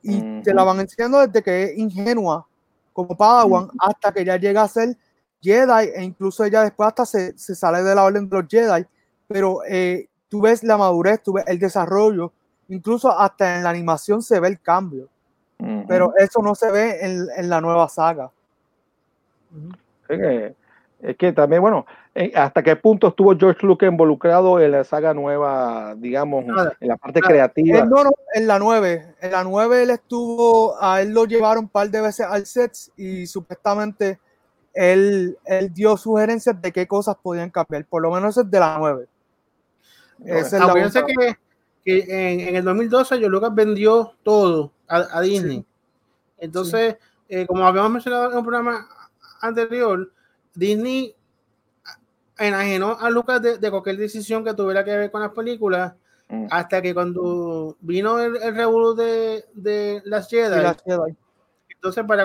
Y 0.00 0.14
uh 0.14 0.20
-huh. 0.20 0.44
te 0.44 0.54
la 0.54 0.62
van 0.62 0.78
enseñando 0.78 1.26
desde 1.26 1.42
que 1.42 1.64
es 1.64 1.76
ingenua 1.76 2.46
como 2.92 3.16
Padawan 3.16 3.64
uh 3.64 3.66
-huh. 3.66 3.90
hasta 3.90 4.12
que 4.12 4.24
ya 4.24 4.36
llega 4.36 4.62
a 4.62 4.68
ser 4.68 4.96
Jedi 5.42 5.88
e 5.92 6.04
incluso 6.04 6.44
ella 6.44 6.62
después 6.62 6.86
hasta 6.86 7.04
se, 7.04 7.36
se 7.36 7.56
sale 7.56 7.82
de 7.82 7.96
la 7.96 8.04
orden 8.04 8.28
de 8.28 8.36
los 8.36 8.46
Jedi 8.48 8.86
pero 9.28 9.60
eh, 9.68 10.08
tú 10.28 10.42
ves 10.42 10.62
la 10.62 10.76
madurez, 10.76 11.22
tú 11.22 11.34
ves 11.34 11.44
el 11.46 11.58
desarrollo, 11.58 12.32
incluso 12.68 13.10
hasta 13.10 13.56
en 13.56 13.64
la 13.64 13.70
animación 13.70 14.22
se 14.22 14.40
ve 14.40 14.48
el 14.48 14.60
cambio, 14.60 15.08
uh 15.58 15.64
-huh. 15.64 15.84
pero 15.86 16.12
eso 16.16 16.40
no 16.42 16.54
se 16.54 16.70
ve 16.70 16.98
en, 17.00 17.26
en, 17.36 17.48
la 17.48 17.60
nueva 17.60 17.88
saga. 17.88 18.30
es 20.08 21.16
que 21.16 21.32
también, 21.32 21.60
bueno, 21.60 21.86
eh, 22.16 22.30
¿hasta 22.36 22.62
qué 22.62 22.76
punto 22.76 23.08
estuvo 23.08 23.36
George 23.36 23.66
Lucas 23.66 23.90
involucrado 23.90 24.60
en 24.60 24.70
la 24.70 24.84
saga 24.84 25.12
nueva, 25.12 25.96
digamos, 25.96 26.44
en 26.80 26.88
la 26.88 26.96
parte 26.96 27.20
creativa? 27.20 27.84
no, 27.84 28.04
no, 28.04 28.10
en 28.34 28.46
la 28.46 28.60
9. 28.60 29.14
En 29.20 29.32
la 29.32 29.42
9 29.42 29.82
él 29.82 29.90
estuvo, 29.90 30.80
a 30.80 31.02
él 31.02 31.12
lo 31.12 31.24
llevaron 31.24 31.64
un 31.64 31.68
par 31.68 31.90
de 31.90 32.00
veces 32.00 32.24
al 32.26 32.46
set 32.46 32.72
y 32.96 33.26
supuestamente 33.26 34.20
él, 34.74 35.36
él 35.44 35.74
dio 35.74 35.96
sugerencias 35.96 36.60
de 36.62 36.70
qué 36.70 36.86
cosas 36.86 37.16
podían 37.20 37.50
cambiar, 37.50 37.84
por 37.84 38.00
lo 38.00 38.12
menos 38.12 38.36
es 38.36 38.48
de 38.48 38.60
la 38.60 38.76
9. 38.78 39.06
Esa 40.24 40.56
es 40.56 40.94
la 40.94 41.06
que, 41.06 41.36
que 41.84 42.48
en, 42.48 42.56
el 42.56 42.64
2012 42.64 43.16
George 43.16 43.28
Lucas 43.28 43.54
vendió 43.54 44.14
todo 44.22 44.72
a, 44.88 45.20
Disney. 45.20 45.64
Entonces, 46.38 46.96
eh, 47.28 47.46
como 47.46 47.66
habíamos 47.66 47.90
mencionado 47.90 48.30
en 48.30 48.38
un 48.38 48.44
programa 48.44 48.86
anterior, 49.40 50.10
Disney 50.54 51.14
enajenó 52.38 52.98
a 52.98 53.10
Lucas 53.10 53.40
de, 53.42 53.70
cualquier 53.70 53.96
decisión 53.96 54.44
que 54.44 54.54
tuviera 54.54 54.84
que 54.84 54.96
ver 54.96 55.10
con 55.10 55.20
las 55.20 55.32
películas 55.32 55.94
mm. 56.28 56.46
hasta 56.50 56.82
que 56.82 56.92
cuando 56.92 57.76
vino 57.80 58.18
el, 58.18 58.36
el 58.36 58.54
de, 58.54 59.44
de, 59.54 60.02
las 60.04 60.28
Jedi, 60.28 61.16
entonces 61.68 62.04
para 62.04 62.22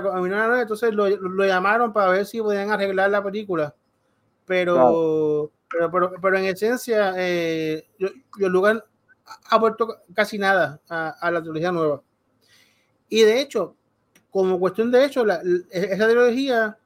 entonces 0.62 0.94
lo, 0.94 1.10
lo, 1.10 1.46
llamaron 1.46 1.92
para 1.92 2.12
ver 2.12 2.26
si 2.26 2.42
podían 2.42 2.72
arreglar 2.72 3.10
la 3.10 3.24
película. 3.24 3.76
Pero 4.46 5.52
pero, 5.70 6.14
pero, 6.22 6.38
en 6.38 6.46
esencia 6.46 7.14
eh, 7.18 7.88
yo, 7.98 8.10
Lucas 8.38 8.84
ha 9.50 9.58
vuelto 9.58 9.98
casi 10.14 10.38
nada 10.38 10.80
a, 10.90 11.10
a, 11.10 11.32
la 11.32 11.42
trilogía 11.42 11.72
nueva 11.72 12.02
y 13.08 13.22
de 13.22 13.42
hecho 13.42 13.76
como 14.32 14.60
cuestión 14.60 14.92
de 14.92 15.06
hecho 15.06 15.26
la, 15.26 15.42
esa 15.72 16.08
trilogía 16.08 16.78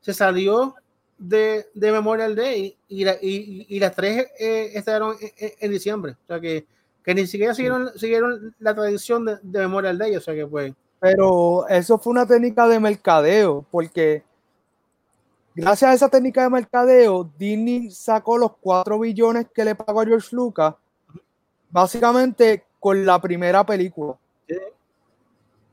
se 0.00 0.14
salió 0.14 0.74
de, 1.18 1.66
de 1.74 1.92
Memorial 1.92 2.34
Day 2.34 2.76
y, 2.88 3.08
y, 3.08 3.66
y 3.68 3.80
las 3.80 3.94
tres 3.94 4.26
eh, 4.38 4.70
estaban 4.74 5.16
en, 5.60 5.70
diciembre. 5.70 6.16
O 6.24 6.26
sea 6.26 6.40
que, 6.40 6.66
que 7.02 7.14
ni 7.14 7.26
siquiera 7.26 7.54
siguieron, 7.54 7.90
siguieron 7.98 8.54
la 8.58 8.74
tradición 8.74 9.24
de, 9.24 9.38
de, 9.42 9.60
Memorial 9.60 9.98
Day. 9.98 10.16
O 10.16 10.20
sea 10.20 10.34
que 10.34 10.46
pues. 10.46 10.72
Pero 11.00 11.66
eso 11.68 11.98
fue 11.98 12.12
una 12.12 12.26
técnica 12.26 12.66
de 12.68 12.80
mercadeo, 12.80 13.64
porque 13.70 14.22
gracias 15.56 15.90
a 15.90 15.94
esa 15.94 16.08
técnica 16.08 16.42
de 16.42 16.50
mercadeo, 16.50 17.30
Disney 17.38 17.90
sacó 17.90 18.38
los 18.38 18.52
4 18.60 18.98
billones 18.98 19.46
que 19.52 19.64
le 19.64 19.74
pagó 19.74 20.00
a 20.00 20.06
George 20.06 20.28
Lucas, 20.36 20.74
básicamente 21.70 22.64
con 22.78 23.04
la 23.04 23.20
primera 23.20 23.64
película. 23.64 24.14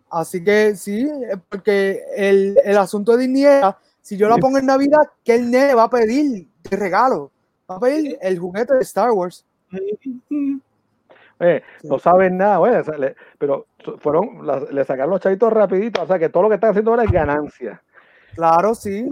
Así 0.10 0.44
que 0.44 0.76
sí, 0.76 1.08
porque 1.50 2.02
el, 2.16 2.58
el 2.64 2.78
asunto 2.78 3.18
de 3.18 3.24
Disney 3.24 3.46
era 3.46 3.78
si 4.04 4.18
yo 4.18 4.28
la 4.28 4.36
pongo 4.36 4.58
en 4.58 4.66
Navidad, 4.66 5.00
¿qué 5.24 5.36
el 5.36 5.50
nene 5.50 5.74
va 5.74 5.84
a 5.84 5.90
pedir 5.90 6.46
de 6.70 6.78
regalo? 6.78 7.32
Va 7.72 7.78
a 7.78 7.80
pedir 7.80 8.18
el 8.22 8.38
juguete 8.38 8.74
de 8.76 8.82
Star 8.82 9.12
Wars. 9.12 9.46
no 11.84 12.00
saben 12.00 12.38
nada, 12.38 12.60
pero 13.40 13.66
fueron, 14.00 14.46
le 14.72 14.84
sacaron 14.84 15.12
los 15.12 15.22
chavitos 15.22 15.54
rapidito, 15.54 16.02
o 16.02 16.06
sea 16.06 16.20
que 16.20 16.28
todo 16.28 16.44
lo 16.44 16.50
que 16.50 16.56
están 16.56 16.72
haciendo 16.72 16.92
ahora 16.92 17.06
es 17.06 17.12
ganancia. 17.12 17.82
Claro, 18.36 18.76
sí. 18.76 19.08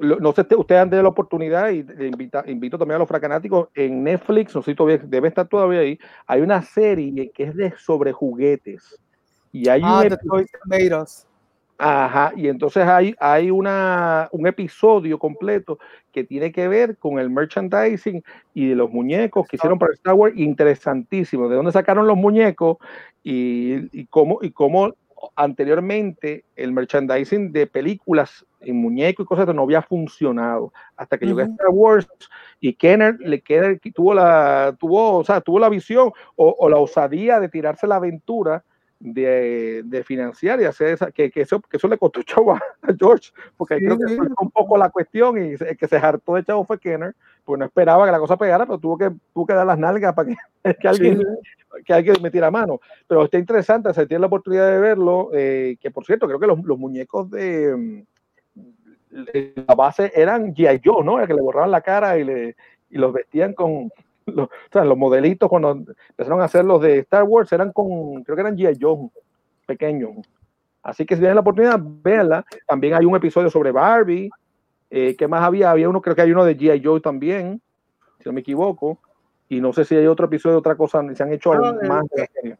No 0.00 0.32
sé, 0.32 0.46
ustedes 0.56 0.80
han 0.80 0.88
tenido 0.88 1.02
la 1.02 1.10
oportunidad 1.10 1.70
y 1.70 1.84
invito 2.46 2.78
también 2.78 2.96
a 2.96 2.98
los 3.00 3.08
fracanáticos 3.08 3.68
en 3.74 4.02
Netflix, 4.02 4.54
no 4.54 4.62
sé 4.62 4.70
si 4.70 4.74
todavía 4.74 4.98
debe 5.04 5.28
estar 5.28 5.46
todavía 5.46 5.80
ahí. 5.80 5.98
Hay 6.26 6.40
una 6.40 6.62
serie 6.62 7.30
que 7.30 7.44
es 7.44 7.54
de 7.54 7.74
sobre 7.76 8.10
juguetes 8.10 8.98
y 9.52 9.68
hay 9.68 9.82
ah, 9.84 10.02
un 10.02 10.16
Ajá, 11.82 12.32
y 12.36 12.48
entonces 12.48 12.86
hay, 12.86 13.14
hay 13.18 13.50
una, 13.50 14.28
un 14.32 14.46
episodio 14.46 15.18
completo 15.18 15.78
que 16.12 16.24
tiene 16.24 16.52
que 16.52 16.68
ver 16.68 16.98
con 16.98 17.18
el 17.18 17.30
merchandising 17.30 18.22
y 18.52 18.68
de 18.68 18.74
los 18.74 18.90
muñecos 18.90 19.48
que 19.48 19.56
hicieron 19.56 19.78
para 19.78 19.94
Star 19.94 20.12
Wars, 20.12 20.34
interesantísimo, 20.36 21.48
de 21.48 21.56
dónde 21.56 21.72
sacaron 21.72 22.06
los 22.06 22.18
muñecos 22.18 22.76
y, 23.22 23.98
y, 23.98 24.04
cómo, 24.06 24.40
y 24.42 24.50
cómo 24.50 24.94
anteriormente 25.36 26.44
el 26.54 26.72
merchandising 26.72 27.50
de 27.50 27.66
películas 27.66 28.44
en 28.60 28.76
muñecos 28.76 29.24
y 29.24 29.26
cosas 29.26 29.54
no 29.54 29.62
había 29.62 29.82
funcionado 29.82 30.72
hasta 30.96 31.18
que 31.18 31.26
llegó 31.26 31.40
Star 31.40 31.68
Wars 31.70 32.08
y 32.60 32.74
Kenner 32.74 33.16
le 33.20 33.40
queda, 33.40 33.74
tuvo 33.94 34.14
la 34.14 34.76
tuvo 34.78 35.18
o 35.18 35.24
sea 35.24 35.40
tuvo 35.40 35.58
la 35.58 35.68
visión 35.68 36.12
o, 36.36 36.56
o 36.58 36.68
la 36.68 36.76
osadía 36.76 37.40
de 37.40 37.48
tirarse 37.48 37.86
la 37.86 37.96
aventura 37.96 38.62
de, 39.00 39.82
de, 39.86 40.04
financiar 40.04 40.60
y 40.60 40.66
hacer 40.66 40.88
esa, 40.88 41.10
que, 41.10 41.30
que, 41.30 41.40
eso, 41.40 41.58
que 41.62 41.78
eso 41.78 41.88
le 41.88 41.96
costó 41.96 42.22
chavo 42.22 42.52
a 42.52 42.60
George, 42.98 43.32
porque 43.56 43.78
creo 43.78 43.98
que 43.98 44.14
fue 44.14 44.26
un 44.38 44.50
poco 44.50 44.76
la 44.76 44.90
cuestión 44.90 45.38
y 45.38 45.52
el 45.52 45.76
que 45.76 45.88
se 45.88 45.96
hartó 45.96 46.34
de 46.34 46.44
chavo 46.44 46.66
fue 46.66 46.78
Kenner, 46.78 47.16
pues 47.44 47.58
no 47.58 47.64
esperaba 47.64 48.04
que 48.04 48.12
la 48.12 48.18
cosa 48.18 48.36
pegara, 48.36 48.66
pero 48.66 48.78
tuvo 48.78 48.98
que, 48.98 49.10
tuvo 49.32 49.46
que 49.46 49.54
dar 49.54 49.66
las 49.66 49.78
nalgas 49.78 50.14
para 50.14 50.28
que, 50.28 50.36
que 50.80 50.86
alguien, 50.86 51.22
que 51.84 51.94
alguien 51.94 52.16
metiera 52.22 52.50
mano. 52.50 52.78
Pero 53.08 53.24
está 53.24 53.38
interesante, 53.38 53.94
se 53.94 54.06
tiene 54.06 54.20
la 54.20 54.26
oportunidad 54.26 54.70
de 54.70 54.78
verlo, 54.78 55.30
eh, 55.32 55.78
que 55.80 55.90
por 55.90 56.04
cierto, 56.04 56.26
creo 56.26 56.38
que 56.38 56.46
los, 56.46 56.62
los 56.62 56.78
muñecos 56.78 57.30
de, 57.30 58.04
la 59.10 59.74
base 59.74 60.12
eran 60.14 60.54
G.I. 60.54 60.80
Joe, 60.84 61.04
¿no? 61.04 61.24
Que 61.26 61.34
le 61.34 61.42
borraban 61.42 61.70
la 61.70 61.80
cara 61.80 62.18
y, 62.18 62.24
le, 62.24 62.56
y 62.90 62.98
los 62.98 63.12
vestían 63.12 63.54
con, 63.54 63.90
los, 64.26 64.48
o 64.48 64.50
sea, 64.72 64.84
los 64.84 64.96
modelitos 64.96 65.48
cuando 65.48 65.82
empezaron 66.10 66.40
a 66.40 66.44
hacer 66.44 66.64
los 66.64 66.80
de 66.80 66.98
Star 67.00 67.24
Wars 67.24 67.52
eran 67.52 67.72
con, 67.72 68.22
creo 68.24 68.36
que 68.36 68.40
eran 68.40 68.56
G.I. 68.56 68.78
Joe, 68.80 69.10
pequeños. 69.66 70.16
Así 70.82 71.04
que 71.04 71.14
si 71.14 71.20
tienen 71.20 71.34
la 71.34 71.42
oportunidad, 71.42 71.78
véanla. 71.80 72.44
También 72.66 72.94
hay 72.94 73.04
un 73.04 73.16
episodio 73.16 73.50
sobre 73.50 73.70
Barbie. 73.70 74.30
Eh, 74.88 75.14
¿Qué 75.16 75.28
más 75.28 75.42
había? 75.42 75.70
Había 75.70 75.88
uno, 75.88 76.00
creo 76.00 76.16
que 76.16 76.22
hay 76.22 76.32
uno 76.32 76.44
de 76.44 76.56
G.I. 76.56 76.82
Joe 76.82 77.00
también, 77.00 77.60
si 78.18 78.28
no 78.28 78.32
me 78.32 78.40
equivoco. 78.40 78.98
Y 79.48 79.60
no 79.60 79.72
sé 79.72 79.84
si 79.84 79.96
hay 79.96 80.06
otro 80.06 80.26
episodio 80.26 80.54
de 80.54 80.58
otra 80.60 80.76
cosa, 80.76 81.02
se 81.14 81.22
han 81.22 81.32
hecho 81.32 81.54
no, 81.54 81.74
más. 81.82 82.04
El, 82.42 82.56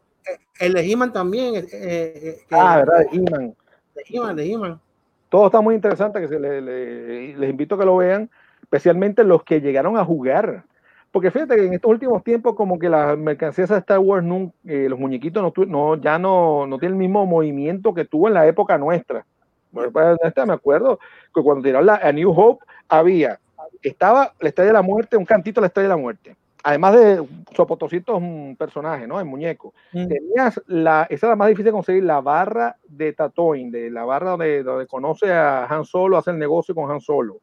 el 0.59 0.73
de 0.73 0.91
He-Man 0.91 1.13
también. 1.13 1.55
Eh, 1.55 1.65
eh, 1.71 2.37
ah, 2.51 2.77
¿verdad? 2.77 2.99
De 2.99 3.17
He-Man. 3.17 3.55
De 3.95 4.03
He-Man, 4.07 4.35
de 4.35 4.51
He-Man. 4.51 4.81
Todo 5.31 5.47
está 5.47 5.61
muy 5.61 5.73
interesante, 5.73 6.21
que 6.21 6.27
se 6.27 6.39
le, 6.39 6.61
le, 6.61 7.35
les 7.35 7.49
invito 7.49 7.73
a 7.73 7.79
que 7.79 7.85
lo 7.85 7.97
vean, 7.97 8.29
especialmente 8.61 9.23
los 9.23 9.43
que 9.43 9.61
llegaron 9.61 9.97
a 9.97 10.05
jugar 10.05 10.65
porque 11.11 11.29
fíjate 11.29 11.57
que 11.57 11.65
en 11.65 11.73
estos 11.73 11.91
últimos 11.91 12.23
tiempos 12.23 12.55
como 12.55 12.79
que 12.79 12.87
las 12.87 13.17
mercancías 13.17 13.69
de 13.69 13.77
Star 13.77 13.99
Wars, 13.99 14.25
no, 14.25 14.53
eh, 14.65 14.87
los 14.89 14.97
muñequitos 14.97 15.43
no, 15.43 15.65
no, 15.65 15.95
ya 15.97 16.17
no, 16.17 16.65
no 16.65 16.79
tienen 16.79 16.93
el 16.95 16.99
mismo 16.99 17.25
movimiento 17.25 17.93
que 17.93 18.05
tuvo 18.05 18.29
en 18.29 18.33
la 18.33 18.47
época 18.47 18.77
nuestra. 18.77 19.25
Bueno, 19.71 19.91
pues, 19.91 20.47
me 20.47 20.53
acuerdo 20.53 20.99
que 21.35 21.41
cuando 21.41 21.63
tiraron 21.63 21.85
la, 21.85 21.95
a 21.95 22.11
New 22.13 22.31
Hope 22.31 22.65
había, 22.87 23.39
estaba 23.81 24.33
la 24.39 24.49
Estrella 24.49 24.67
de 24.69 24.73
la 24.73 24.81
Muerte, 24.81 25.17
un 25.17 25.25
cantito 25.25 25.59
de 25.59 25.63
la 25.63 25.67
Estrella 25.67 25.89
de 25.89 25.95
la 25.95 26.01
Muerte. 26.01 26.35
Además 26.63 26.93
de 26.93 27.27
sopotocitos 27.55 28.17
un 28.17 28.55
personaje, 28.57 29.07
¿no? 29.07 29.19
El 29.19 29.25
muñeco. 29.25 29.73
Mm. 29.93 30.07
Tenías 30.07 30.61
la, 30.67 31.07
esa 31.09 31.27
era 31.27 31.33
la 31.33 31.37
más 31.37 31.47
difícil 31.47 31.65
de 31.65 31.71
conseguir, 31.71 32.03
la 32.03 32.21
barra 32.21 32.77
de 32.87 33.13
Tatooine, 33.13 33.71
de 33.71 33.89
la 33.89 34.05
barra 34.05 34.31
donde, 34.31 34.63
donde 34.63 34.87
conoce 34.87 35.31
a 35.31 35.65
Han 35.65 35.85
Solo, 35.85 36.17
hace 36.17 36.31
el 36.31 36.39
negocio 36.39 36.75
con 36.75 36.91
Han 36.91 37.01
Solo. 37.01 37.41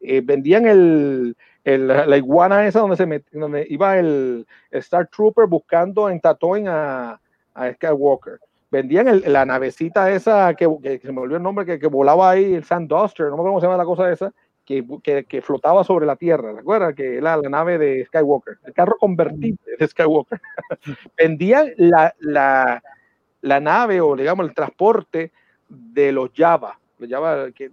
Eh, 0.00 0.20
vendían 0.22 0.66
el, 0.66 1.36
la 1.64 2.16
iguana 2.16 2.66
esa 2.66 2.80
donde, 2.80 2.96
se 2.96 3.24
donde 3.32 3.66
iba 3.70 3.98
el, 3.98 4.46
Star 4.70 5.08
Trooper 5.08 5.46
buscando 5.46 6.10
en 6.10 6.20
Tatooine 6.20 6.68
a, 6.68 7.20
a 7.54 7.72
Skywalker. 7.72 8.38
Vendían 8.70 9.22
la 9.26 9.46
navecita 9.46 10.10
esa 10.10 10.52
que, 10.54 10.98
se 11.00 11.12
me 11.12 11.20
olvidó 11.20 11.36
el 11.36 11.42
nombre, 11.42 11.64
que, 11.64 11.78
que, 11.78 11.86
volaba 11.86 12.30
ahí, 12.30 12.54
el 12.54 12.64
Sand 12.64 12.88
Duster, 12.88 13.26
no 13.26 13.36
me 13.36 13.42
acuerdo 13.42 13.50
cómo 13.52 13.60
se 13.60 13.66
llama 13.66 13.76
la 13.76 13.84
cosa 13.84 14.10
esa, 14.10 14.32
que, 14.64 15.24
que, 15.28 15.42
flotaba 15.42 15.84
sobre 15.84 16.06
la 16.06 16.16
Tierra, 16.16 16.54
¿te 16.54 16.60
acuerdas? 16.60 16.94
Que 16.94 17.18
era 17.18 17.36
la 17.36 17.48
nave 17.48 17.78
de 17.78 18.04
Skywalker, 18.06 18.58
el 18.64 18.72
carro 18.72 18.96
convertible 18.98 19.76
de 19.78 19.86
Skywalker. 19.86 20.40
Vendían 21.18 21.72
la, 21.76 22.14
la, 22.20 22.82
la, 23.42 23.60
nave 23.60 24.00
o, 24.00 24.16
digamos, 24.16 24.46
el 24.46 24.54
transporte 24.54 25.32
de 25.68 26.12
los 26.12 26.30
Java, 26.34 26.78
los 26.98 27.10
Java 27.10 27.50
que 27.52 27.72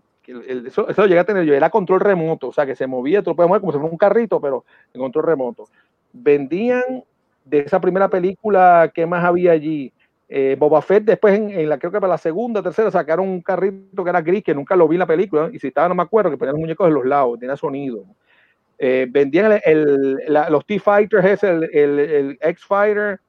eso, 0.65 0.88
eso, 0.88 1.01
lo 1.01 1.07
llegué 1.07 1.19
a 1.19 1.26
tener 1.26 1.45
yo, 1.45 1.53
era 1.53 1.69
control 1.69 1.99
remoto, 1.99 2.49
o 2.49 2.53
sea, 2.53 2.65
que 2.65 2.76
se 2.76 2.88
movía, 2.88 3.22
tú 3.22 3.31
lo 3.31 3.35
puedes 3.35 3.49
mover 3.49 3.61
como 3.61 3.72
si 3.72 3.80
fuera 3.80 3.91
un 3.91 3.97
carrito, 3.97 4.39
pero 4.39 4.65
en 4.93 5.01
control 5.01 5.26
remoto. 5.26 5.65
Vendían 6.13 7.03
de 7.45 7.59
esa 7.59 7.80
primera 7.80 8.09
película, 8.09 8.91
¿qué 8.93 9.05
más 9.05 9.23
había 9.23 9.51
allí? 9.51 9.91
Eh, 10.34 10.56
Boba 10.58 10.82
Fett, 10.82 11.03
después 11.03 11.38
en, 11.38 11.68
la, 11.68 11.78
creo 11.78 11.91
que 11.91 11.99
para 11.99 12.14
la 12.14 12.18
segunda, 12.18 12.64
tercera, 12.64 12.90
sacaron 12.90 13.28
un 13.28 13.41
carrito 13.41 14.02
que 14.02 14.10
era 14.10 14.22
gris, 14.22 14.41
que 14.41 14.56
nunca 14.56 14.78
lo 14.78 14.88
vi 14.88 14.95
en 14.95 14.99
la 14.99 15.06
película, 15.06 15.49
y 15.52 15.60
si 15.60 15.68
estaba, 15.68 15.90
no 15.90 15.95
me 15.95 16.03
acuerdo, 16.03 16.32
que 16.32 16.38
ponían 16.38 16.56
muñecos 16.56 16.88
de 16.88 16.94
los 16.94 17.06
lados, 17.06 17.38
tenía 17.38 17.58
sonido. 17.58 18.06
Eh, 18.80 19.08
vendían 19.10 19.60
el, 19.66 20.16
los 20.49 20.66
T-Fighters, 20.66 21.44
el, 21.44 21.64
el, 21.74 22.38
X-Fighter, 22.40 23.20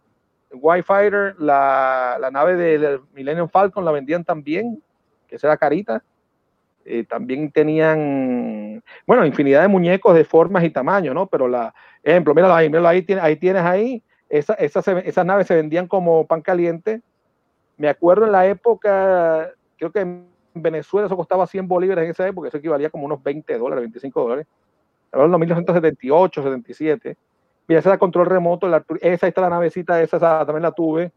Y-Fighter, 0.53 1.35
la, 1.41 2.19
la 2.21 2.31
nave 2.31 2.55
del 2.55 3.01
Millennium 3.13 3.49
Falcon, 3.49 3.85
la 3.85 3.91
vendían 3.91 4.23
también, 4.25 4.81
que 5.27 5.35
esa 5.35 5.49
era 5.49 5.57
carita. 5.57 6.05
Eh, 6.85 7.03
también 7.03 7.51
tenían, 7.51 8.81
bueno, 9.09 9.27
infinidad 9.27 9.63
de 9.63 9.69
muñecos 9.69 10.15
de 10.15 10.25
formas 10.25 10.63
y 10.63 10.71
tamaños, 10.71 11.17
¿no? 11.17 11.27
Pero 11.27 11.49
la, 11.49 11.75
ejemplo, 12.01 12.33
mira, 12.33 12.57
ahí, 12.57 12.71
ahí 13.21 13.37
tienes 13.37 13.63
ahí, 13.65 14.05
esa, 14.33 14.55
esas 14.55 15.27
naves 15.27 15.47
se 15.47 15.55
vendían 15.55 15.87
como 15.87 16.27
pan 16.27 16.41
caliente. 16.41 17.03
Me 17.77 17.89
acuerdo 17.89 18.25
en 18.25 18.33
la 18.33 18.47
época, 18.47 19.53
creo 19.77 19.93
que 19.93 20.23
Venezuela 20.55 21.07
eso 21.07 21.17
costaba 21.17 21.47
100 21.47 21.69
bolívares 21.69 22.05
en 22.05 22.11
esa 22.13 22.27
época, 22.27 22.49
eso 22.49 22.57
equivalía 22.57 22.89
como 22.89 23.05
unos 23.05 23.23
20 23.23 23.59
dólares, 23.59 23.83
25 23.83 24.23
dólares. 24.23 24.47
Hablando 25.13 25.37
de 25.37 25.41
1978, 25.41 26.43
77. 26.43 27.17
Mira, 27.69 27.81
esa 27.81 27.91
era 27.91 27.99
control 27.99 28.27
remoto, 28.27 28.67
la, 28.69 28.83
esa 29.03 29.29
está 29.29 29.43
la 29.43 29.51
navecita, 29.51 30.01
esa, 30.01 30.17
esa 30.17 30.47
también 30.47 30.63
la 30.63 30.73
tuve. 30.73 31.13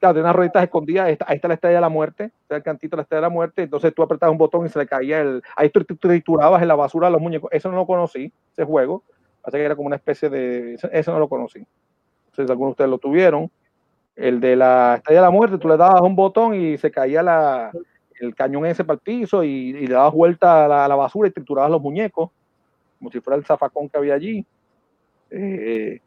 Claro, 0.00 0.14
tiene 0.14 0.24
unas 0.26 0.34
rueditas 0.34 0.64
escondidas, 0.64 1.16
ahí 1.26 1.36
está 1.36 1.46
la 1.46 1.54
estrella 1.54 1.76
de 1.76 1.80
la 1.80 1.88
muerte, 1.88 2.32
está 2.42 2.56
el 2.56 2.64
cantito 2.64 2.96
de 2.96 2.98
la 2.98 3.02
estrella 3.02 3.20
de 3.20 3.26
la 3.26 3.32
muerte, 3.32 3.62
entonces 3.62 3.94
tú 3.94 4.02
apretabas 4.02 4.32
un 4.32 4.38
botón 4.38 4.66
y 4.66 4.68
se 4.68 4.80
le 4.80 4.86
caía 4.88 5.20
el, 5.20 5.44
ahí 5.54 5.70
tú 5.70 5.84
triturabas 5.84 6.60
en 6.60 6.66
la 6.66 6.74
basura 6.74 7.08
los 7.08 7.20
muñecos, 7.20 7.48
eso 7.52 7.70
no 7.70 7.76
lo 7.76 7.86
conocí, 7.86 8.32
ese 8.50 8.64
juego, 8.64 9.04
así 9.44 9.58
que 9.58 9.64
era 9.64 9.76
como 9.76 9.86
una 9.86 9.94
especie 9.94 10.28
de, 10.28 10.74
eso 10.74 11.12
no 11.12 11.20
lo 11.20 11.28
conocí. 11.28 11.64
Entonces 12.32 12.50
algunos 12.50 12.70
de 12.70 12.72
ustedes 12.72 12.90
lo 12.90 12.98
tuvieron. 12.98 13.50
El 14.16 14.40
de 14.40 14.56
la 14.56 14.94
estrella 14.96 15.20
de 15.20 15.26
la 15.26 15.30
muerte, 15.30 15.58
tú 15.58 15.68
le 15.68 15.76
dabas 15.76 16.00
un 16.00 16.16
botón 16.16 16.54
y 16.54 16.78
se 16.78 16.90
caía 16.90 17.22
la, 17.22 17.70
el 18.20 18.34
cañón 18.34 18.64
ese 18.66 18.84
para 18.84 18.94
el 18.94 19.00
piso 19.00 19.44
y, 19.44 19.72
le 19.72 19.92
dabas 19.92 20.14
vuelta 20.14 20.64
a 20.64 20.88
la, 20.88 20.96
basura 20.96 21.28
y 21.28 21.32
triturabas 21.32 21.70
los 21.70 21.82
muñecos, 21.82 22.30
como 22.98 23.10
si 23.10 23.20
fuera 23.20 23.36
el 23.36 23.44
zafacón 23.44 23.88
que 23.88 23.98
había 23.98 24.14
allí. 24.14 24.46
Eh, 25.30 26.00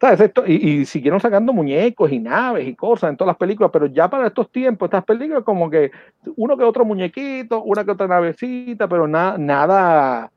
esto, 0.00 0.44
y, 0.46 0.80
y, 0.80 0.84
siguieron 0.84 1.20
sacando 1.20 1.52
muñecos 1.52 2.10
y 2.10 2.18
naves 2.18 2.66
y 2.66 2.74
cosas 2.74 3.10
en 3.10 3.16
todas 3.16 3.30
las 3.30 3.36
películas, 3.36 3.70
pero 3.72 3.86
ya 3.86 4.10
para 4.10 4.26
estos 4.26 4.50
tiempos, 4.50 4.86
estas 4.86 5.04
películas 5.04 5.44
como 5.44 5.70
que 5.70 5.90
uno 6.36 6.56
que 6.56 6.64
otro 6.64 6.84
muñequito, 6.84 7.62
una 7.62 7.84
que 7.84 7.92
otra 7.92 8.08
navecita, 8.08 8.88
pero 8.88 9.06
nada, 9.06 9.38
nada, 9.38 10.32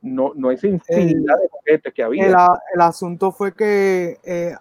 no, 0.00 0.32
no 0.34 0.50
es 0.50 0.64
infinidad 0.64 1.36
de 1.36 1.48
juguetes 1.50 1.92
que 1.92 2.02
había. 2.02 2.26
El, 2.26 2.34
el 2.74 2.80
asunto 2.80 3.30
fue 3.30 3.52
que 3.52 4.16
eh, 4.24 4.54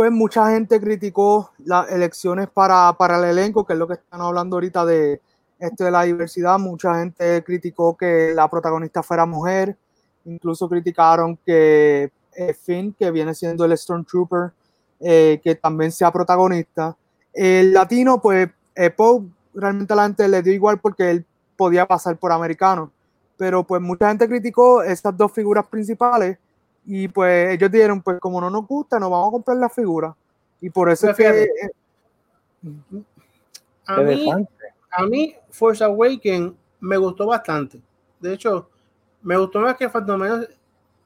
pues 0.00 0.12
mucha 0.12 0.50
gente 0.50 0.80
criticó 0.80 1.52
las 1.58 1.92
elecciones 1.92 2.48
para, 2.48 2.90
para 2.94 3.18
el 3.18 3.36
elenco, 3.36 3.66
que 3.66 3.74
es 3.74 3.78
lo 3.78 3.86
que 3.86 3.92
están 3.92 4.22
hablando 4.22 4.56
ahorita 4.56 4.86
de 4.86 5.20
esto 5.58 5.84
de 5.84 5.90
la 5.90 6.04
diversidad. 6.04 6.58
Mucha 6.58 7.00
gente 7.00 7.44
criticó 7.44 7.94
que 7.98 8.32
la 8.34 8.48
protagonista 8.48 9.02
fuera 9.02 9.26
mujer, 9.26 9.76
incluso 10.24 10.70
criticaron 10.70 11.36
que 11.44 12.10
eh, 12.34 12.54
Finn, 12.54 12.96
que 12.98 13.10
viene 13.10 13.34
siendo 13.34 13.66
el 13.66 13.76
Stormtrooper, 13.76 14.52
eh, 15.00 15.38
que 15.44 15.56
también 15.56 15.92
sea 15.92 16.10
protagonista. 16.10 16.96
El 17.30 17.74
latino, 17.74 18.22
pues 18.22 18.48
eh, 18.74 18.88
Poe 18.88 19.24
realmente 19.52 19.92
a 19.92 19.96
la 19.96 20.04
gente 20.04 20.26
le 20.28 20.40
dio 20.40 20.54
igual 20.54 20.80
porque 20.80 21.10
él 21.10 21.26
podía 21.58 21.86
pasar 21.86 22.16
por 22.16 22.32
americano, 22.32 22.90
pero 23.36 23.64
pues 23.64 23.82
mucha 23.82 24.08
gente 24.08 24.26
criticó 24.26 24.82
estas 24.82 25.14
dos 25.14 25.30
figuras 25.30 25.66
principales 25.66 26.38
y 26.86 27.08
pues 27.08 27.54
ellos 27.54 27.70
dijeron, 27.70 28.02
pues 28.02 28.18
como 28.20 28.40
no 28.40 28.50
nos 28.50 28.66
gusta, 28.66 28.98
nos 28.98 29.10
vamos 29.10 29.28
a 29.28 29.32
comprar 29.32 29.56
la 29.56 29.68
figura. 29.68 30.14
Y 30.60 30.70
por 30.70 30.90
eso 30.90 31.10
es 31.10 31.16
que... 31.16 31.48
A 33.86 34.00
mí, 34.02 34.30
a 34.92 35.06
mí 35.06 35.34
Force 35.50 35.82
Awakens 35.82 36.52
me 36.80 36.96
gustó 36.96 37.26
bastante. 37.26 37.80
De 38.20 38.34
hecho, 38.34 38.68
me 39.22 39.36
gustó 39.36 39.60
más 39.60 39.76
que 39.76 39.88
Phantom 39.88 40.44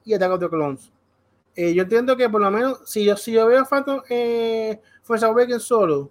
y 0.05 0.15
Attack 0.15 0.33
of 0.33 0.41
the 0.41 0.49
Clones. 0.49 0.93
Eh, 1.57 1.73
yo 1.73 1.85
entiendo 1.85 2.17
que 2.17 2.29
por 2.29 2.41
lo 2.41 2.51
menos, 2.51 2.81
si 2.85 3.05
yo, 3.05 3.17
si 3.17 3.33
yo 3.33 3.47
veo 3.47 3.65
Phantom 3.65 4.03
eh, 4.09 4.81
Force 5.03 5.25
Awakens 5.25 5.63
solo, 5.63 6.11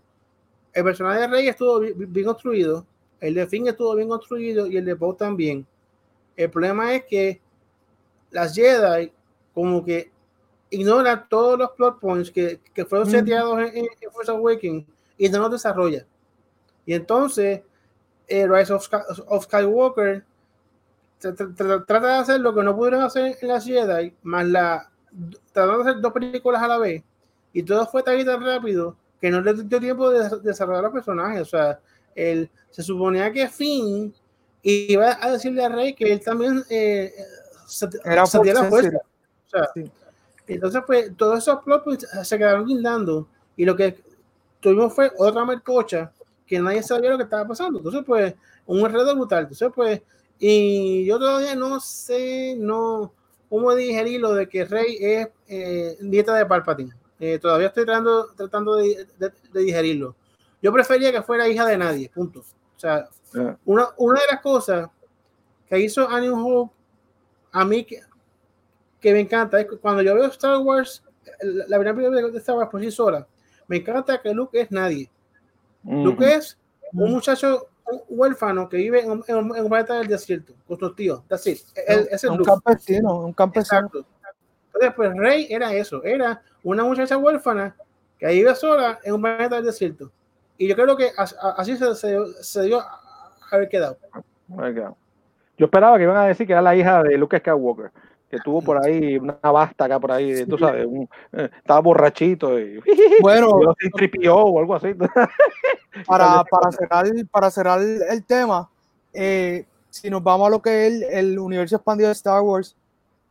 el 0.71 0.83
personaje 0.83 1.21
de 1.21 1.27
Rey 1.27 1.47
estuvo 1.47 1.79
bien, 1.79 2.25
construido, 2.25 2.85
el 3.19 3.33
de 3.33 3.45
Finn 3.47 3.67
estuvo 3.67 3.93
bien 3.95 4.07
construido 4.07 4.67
y 4.67 4.77
el 4.77 4.85
de 4.85 4.95
Poe 4.95 5.15
también. 5.15 5.65
El 6.35 6.49
problema 6.49 6.95
es 6.95 7.03
que 7.05 7.41
las 8.31 8.55
Jedi 8.55 9.11
como 9.53 9.83
que 9.83 10.11
ignoran 10.69 11.27
todos 11.29 11.57
los 11.57 11.71
plot 11.71 11.99
points 11.99 12.31
que, 12.31 12.59
que 12.73 12.85
fueron 12.85 13.09
seteados 13.09 13.59
en, 13.73 13.87
Force 14.11 14.31
Awakens 14.31 14.85
y 15.17 15.29
no 15.29 15.39
los 15.39 15.51
desarrolla. 15.51 16.05
Y 16.85 16.93
entonces, 16.93 17.61
el 18.27 18.53
Rise 18.53 18.73
of, 18.73 18.87
of 19.27 19.43
Skywalker 19.45 20.25
trata 21.19 22.07
de 22.07 22.13
hacer 22.13 22.39
lo 22.41 22.53
que 22.53 22.63
no 22.63 22.75
pudieron 22.75 23.03
hacer 23.03 23.37
en 23.39 23.47
las 23.47 23.65
Jedi, 23.65 24.13
más 24.23 24.47
la 24.47 24.89
tratando 25.51 25.83
de 25.83 25.89
hacer 25.91 26.01
dos 26.01 26.11
películas 26.11 26.61
a 26.61 26.67
la 26.67 26.77
vez 26.79 27.03
y 27.53 27.61
todo 27.63 27.85
fue 27.85 28.01
tan, 28.01 28.23
tan 28.25 28.43
rápido 28.43 28.97
que 29.21 29.29
no 29.29 29.39
le 29.39 29.53
dio 29.53 29.79
tiempo 29.79 30.09
de, 30.09 30.27
desarrollar 30.41 30.83
los 30.83 30.91
personajes. 30.91 31.41
O 31.43 31.45
sea, 31.45 31.79
él, 32.15 32.49
se 32.71 32.81
suponía 32.81 33.31
que 33.31 33.47
Finn 33.47 34.13
iba 34.63 35.17
a 35.21 35.31
decirle 35.31 35.63
a 35.63 35.69
Rey 35.69 35.93
que 35.93 36.11
él 36.11 36.19
también 36.19 36.63
eh, 36.69 37.13
se, 37.67 37.87
Era 38.03 38.25
la 38.25 38.69
fuerza. 38.69 38.99
Entonces, 40.47 40.81
pues, 40.85 41.15
todos 41.15 41.39
esos 41.39 41.63
plots 41.63 42.07
se 42.23 42.37
quedaron 42.37 42.65
guindando 42.65 43.27
y 43.55 43.65
lo 43.65 43.75
que 43.75 44.01
tuvimos 44.59 44.93
fue 44.93 45.11
otra 45.17 45.45
mercocha 45.45 46.11
que 46.45 46.59
nadie 46.59 46.83
sabía 46.83 47.11
lo 47.11 47.17
que 47.17 47.23
estaba 47.23 47.47
pasando. 47.47 47.79
Entonces, 47.79 48.03
pues, 48.05 48.33
un 48.65 48.79
enredo 48.79 49.15
brutal. 49.15 49.43
Entonces, 49.43 49.71
pues, 49.73 50.01
y 50.39 51.05
yo 51.05 51.19
todavía 51.19 51.55
no 51.55 51.79
sé, 51.79 52.55
no, 52.57 53.13
cómo 53.49 53.73
digerir 53.75 54.19
lo 54.19 54.33
de 54.33 54.49
que 54.49 54.65
Rey 54.65 54.97
es 54.99 55.27
eh, 55.47 55.97
nieta 56.01 56.33
de 56.35 56.45
Palpatine. 56.45 56.93
Eh, 57.19 57.39
todavía 57.39 57.67
estoy 57.67 57.85
tratando, 57.85 58.27
tratando 58.35 58.75
de, 58.75 59.07
digerirlo. 59.53 60.15
Yo 60.61 60.73
prefería 60.73 61.11
que 61.11 61.21
fuera 61.21 61.47
hija 61.47 61.65
de 61.65 61.77
nadie, 61.77 62.09
punto. 62.09 62.39
O 62.39 62.79
sea, 62.79 63.07
ah. 63.35 63.55
una, 63.65 63.89
una 63.97 64.19
de 64.19 64.25
las 64.31 64.41
cosas 64.41 64.89
que 65.67 65.79
hizo 65.79 66.09
A 66.09 66.21
Hope 66.21 66.73
a 67.51 67.63
mí 67.63 67.85
que, 69.03 69.13
me 69.13 69.19
encanta 69.19 69.59
es 69.59 69.67
cuando 69.81 70.01
yo 70.01 70.15
veo 70.15 70.25
Star 70.27 70.57
Wars, 70.59 71.03
la 71.41 71.77
primera 71.77 71.93
película 71.93 72.31
de 72.31 72.37
Star 72.39 72.55
Wars 72.55 72.69
por 72.71 72.81
sí 72.81 72.89
sola, 72.89 73.27
me 73.67 73.77
encanta 73.77 74.21
que 74.21 74.33
Luke 74.33 74.59
es 74.59 74.71
nadie. 74.71 75.09
Luke 75.83 76.33
es 76.33 76.57
un 76.93 77.11
muchacho 77.11 77.67
un 77.85 78.01
huérfano 78.07 78.69
que 78.69 78.77
vive 78.77 79.01
en, 79.01 79.11
un 79.11 79.69
planeta 79.69 79.95
del 79.95 80.07
desierto 80.07 80.53
con 80.65 80.79
sus 80.79 80.95
tíos. 80.95 81.21
Es, 81.29 82.23
un 82.23 82.41
campesino, 82.43 83.19
un 83.19 83.33
campesino. 83.33 83.91
Entonces, 84.67 84.93
pues 84.95 85.13
Rey 85.15 85.47
era 85.49 85.73
eso, 85.73 86.01
era 86.03 86.41
una 86.63 86.85
muchacha 86.85 87.17
huérfana 87.17 87.75
que 88.17 88.27
vive 88.27 88.55
sola 88.55 88.99
en 89.03 89.13
un 89.13 89.21
planeta 89.21 89.55
del 89.57 89.65
desierto. 89.65 90.11
Y 90.57 90.67
yo 90.67 90.75
creo 90.75 90.95
que 90.95 91.11
así 91.17 91.75
se, 91.77 91.93
se, 92.41 92.61
dio 92.63 92.79
a 92.79 93.01
haber 93.51 93.67
quedado. 93.67 93.97
Yo 95.57 95.65
esperaba 95.65 95.97
que 95.97 96.03
iban 96.03 96.17
a 96.17 96.25
decir 96.25 96.47
que 96.47 96.53
era 96.53 96.61
la 96.61 96.75
hija 96.75 97.03
de 97.03 97.17
Luke 97.17 97.37
Skywalker 97.37 97.91
que 98.33 98.39
tuvo 98.39 98.63
por 98.63 98.83
ahí 98.83 99.17
una 99.17 99.37
basta 99.39 99.85
acá 99.85 99.99
por 99.99 100.11
ahí, 100.11 100.43
tú 100.47 100.57
sabes, 100.57 100.87
eh, 101.33 101.49
estaba 101.55 101.81
borrachito 101.81 102.59
y 102.59 102.79
bueno, 103.21 103.49
o 103.49 104.59
algo 104.59 104.73
así. 104.73 104.87
para, 106.07 106.43
para 106.45 106.71
cerrar, 106.71 107.05
para 107.29 107.51
cerrar 107.51 107.79
el 107.79 108.23
tema, 108.23 108.67
eh, 109.13 109.67
si 109.91 110.09
nos 110.09 110.23
vamos 110.23 110.47
a 110.47 110.49
lo 110.49 110.63
que 110.63 110.87
es 110.87 111.03
el, 111.11 111.37
universo 111.37 111.75
expandido 111.75 112.07
de 112.07 112.13
Star 112.13 112.41
Wars, 112.41 112.75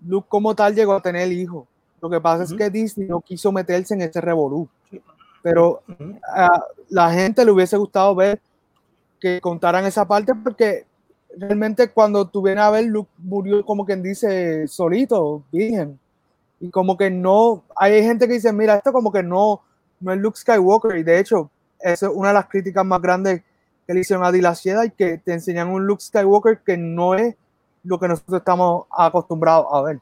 Luke 0.06 0.28
como 0.28 0.54
tal 0.54 0.72
llegó 0.72 0.92
a 0.92 1.02
tener 1.02 1.32
hijo. 1.32 1.66
Lo 2.00 2.08
que 2.08 2.20
pasa 2.20 2.44
es 2.44 2.54
que 2.54 2.70
Disney 2.70 3.08
no 3.08 3.20
quiso 3.20 3.50
meterse 3.50 3.94
en 3.94 4.02
ese 4.02 4.20
revolú. 4.20 4.68
Pero 5.42 5.82
a 6.32 6.62
la 6.90 7.10
gente 7.10 7.44
le 7.44 7.50
hubiese 7.50 7.76
gustado 7.76 8.14
ver 8.14 8.40
que 9.20 9.40
contaran 9.40 9.84
esa 9.84 10.06
parte 10.06 10.32
porque 10.34 10.86
realmente 11.36 11.90
cuando 11.90 12.28
tuvieron 12.28 12.62
a 12.62 12.70
ver, 12.70 12.86
Luke 12.86 13.10
murió 13.18 13.64
como 13.64 13.84
quien 13.84 14.02
dice 14.02 14.66
solito, 14.68 15.42
virgen. 15.50 15.98
Y 16.60 16.70
como 16.70 16.96
que 16.96 17.10
no, 17.10 17.64
hay 17.76 18.02
gente 18.02 18.26
que 18.28 18.34
dice, 18.34 18.52
mira, 18.52 18.76
esto 18.76 18.92
como 18.92 19.10
que 19.10 19.22
no, 19.22 19.62
no 20.00 20.12
es 20.12 20.18
Luke 20.18 20.38
Skywalker. 20.38 20.96
Y 20.96 21.02
de 21.02 21.18
hecho, 21.18 21.50
esa 21.80 22.06
es 22.06 22.12
una 22.14 22.28
de 22.28 22.34
las 22.34 22.46
críticas 22.46 22.84
más 22.84 23.00
grandes 23.00 23.42
que 23.86 23.94
le 23.94 24.00
hicieron 24.00 24.24
a 24.24 24.30
Dilacieda 24.30 24.86
y 24.86 24.90
que 24.90 25.18
te 25.18 25.32
enseñan 25.32 25.68
un 25.68 25.86
Luke 25.86 26.02
Skywalker 26.02 26.60
que 26.64 26.76
no 26.76 27.14
es 27.14 27.34
lo 27.82 27.98
que 27.98 28.08
nosotros 28.08 28.38
estamos 28.38 28.86
acostumbrados 28.90 29.66
a 29.72 29.82
ver. 29.82 30.00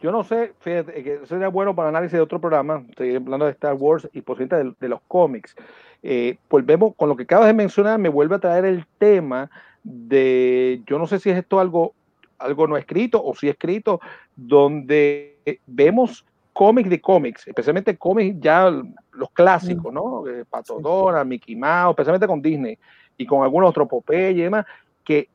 Yo 0.00 0.12
no 0.12 0.22
sé, 0.22 0.52
fíjate, 0.60 1.02
que 1.02 1.26
sería 1.26 1.48
bueno 1.48 1.74
para 1.74 1.88
análisis 1.88 2.12
de 2.12 2.20
otro 2.20 2.38
programa, 2.38 2.84
estoy 2.90 3.16
hablando 3.16 3.46
de 3.46 3.52
Star 3.52 3.74
Wars 3.74 4.06
y 4.12 4.20
cierto 4.20 4.56
de, 4.56 4.74
de 4.78 4.88
los 4.88 5.00
cómics. 5.08 5.56
Eh, 6.02 6.36
volvemos 6.50 6.94
con 6.94 7.08
lo 7.08 7.16
que 7.16 7.22
acabas 7.22 7.46
de 7.46 7.54
mencionar, 7.54 7.98
me 7.98 8.10
vuelve 8.10 8.36
a 8.36 8.38
traer 8.38 8.66
el 8.66 8.86
tema 8.98 9.50
de, 9.84 10.82
yo 10.86 10.98
no 10.98 11.06
sé 11.06 11.20
si 11.20 11.30
es 11.30 11.38
esto 11.38 11.60
algo, 11.60 11.94
algo 12.38 12.66
no 12.66 12.76
escrito 12.76 13.22
o 13.22 13.34
si 13.34 13.48
escrito, 13.48 14.00
donde 14.34 15.60
vemos 15.66 16.26
cómics 16.52 16.88
de 16.88 17.00
cómics, 17.00 17.46
especialmente 17.46 17.96
cómics 17.96 18.36
ya 18.40 18.70
los 19.12 19.30
clásicos, 19.32 19.92
¿no? 19.92 20.26
Eh, 20.26 20.44
Pato 20.48 20.80
Donald, 20.80 21.28
Mickey 21.28 21.54
Mouse, 21.54 21.90
especialmente 21.90 22.26
con 22.26 22.40
Disney 22.40 22.78
y 23.16 23.26
con 23.26 23.42
algunos 23.42 23.70
otros 23.70 23.88
Popeye 23.88 24.30
y 24.30 24.42
demás, 24.42 24.64
que 25.04 25.28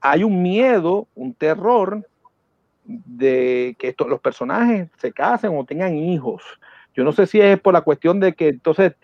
hay 0.00 0.22
un 0.22 0.42
miedo, 0.42 1.08
un 1.14 1.34
terror 1.34 2.06
de 2.84 3.74
que 3.78 3.88
estos, 3.88 4.08
los 4.08 4.20
personajes 4.20 4.88
se 4.98 5.12
casen 5.12 5.56
o 5.56 5.64
tengan 5.64 5.96
hijos. 5.96 6.42
Yo 6.94 7.04
no 7.04 7.12
sé 7.12 7.26
si 7.26 7.40
es 7.40 7.58
por 7.60 7.74
la 7.74 7.80
cuestión 7.80 8.20
de 8.20 8.34
que 8.34 8.48
entonces 8.48 8.94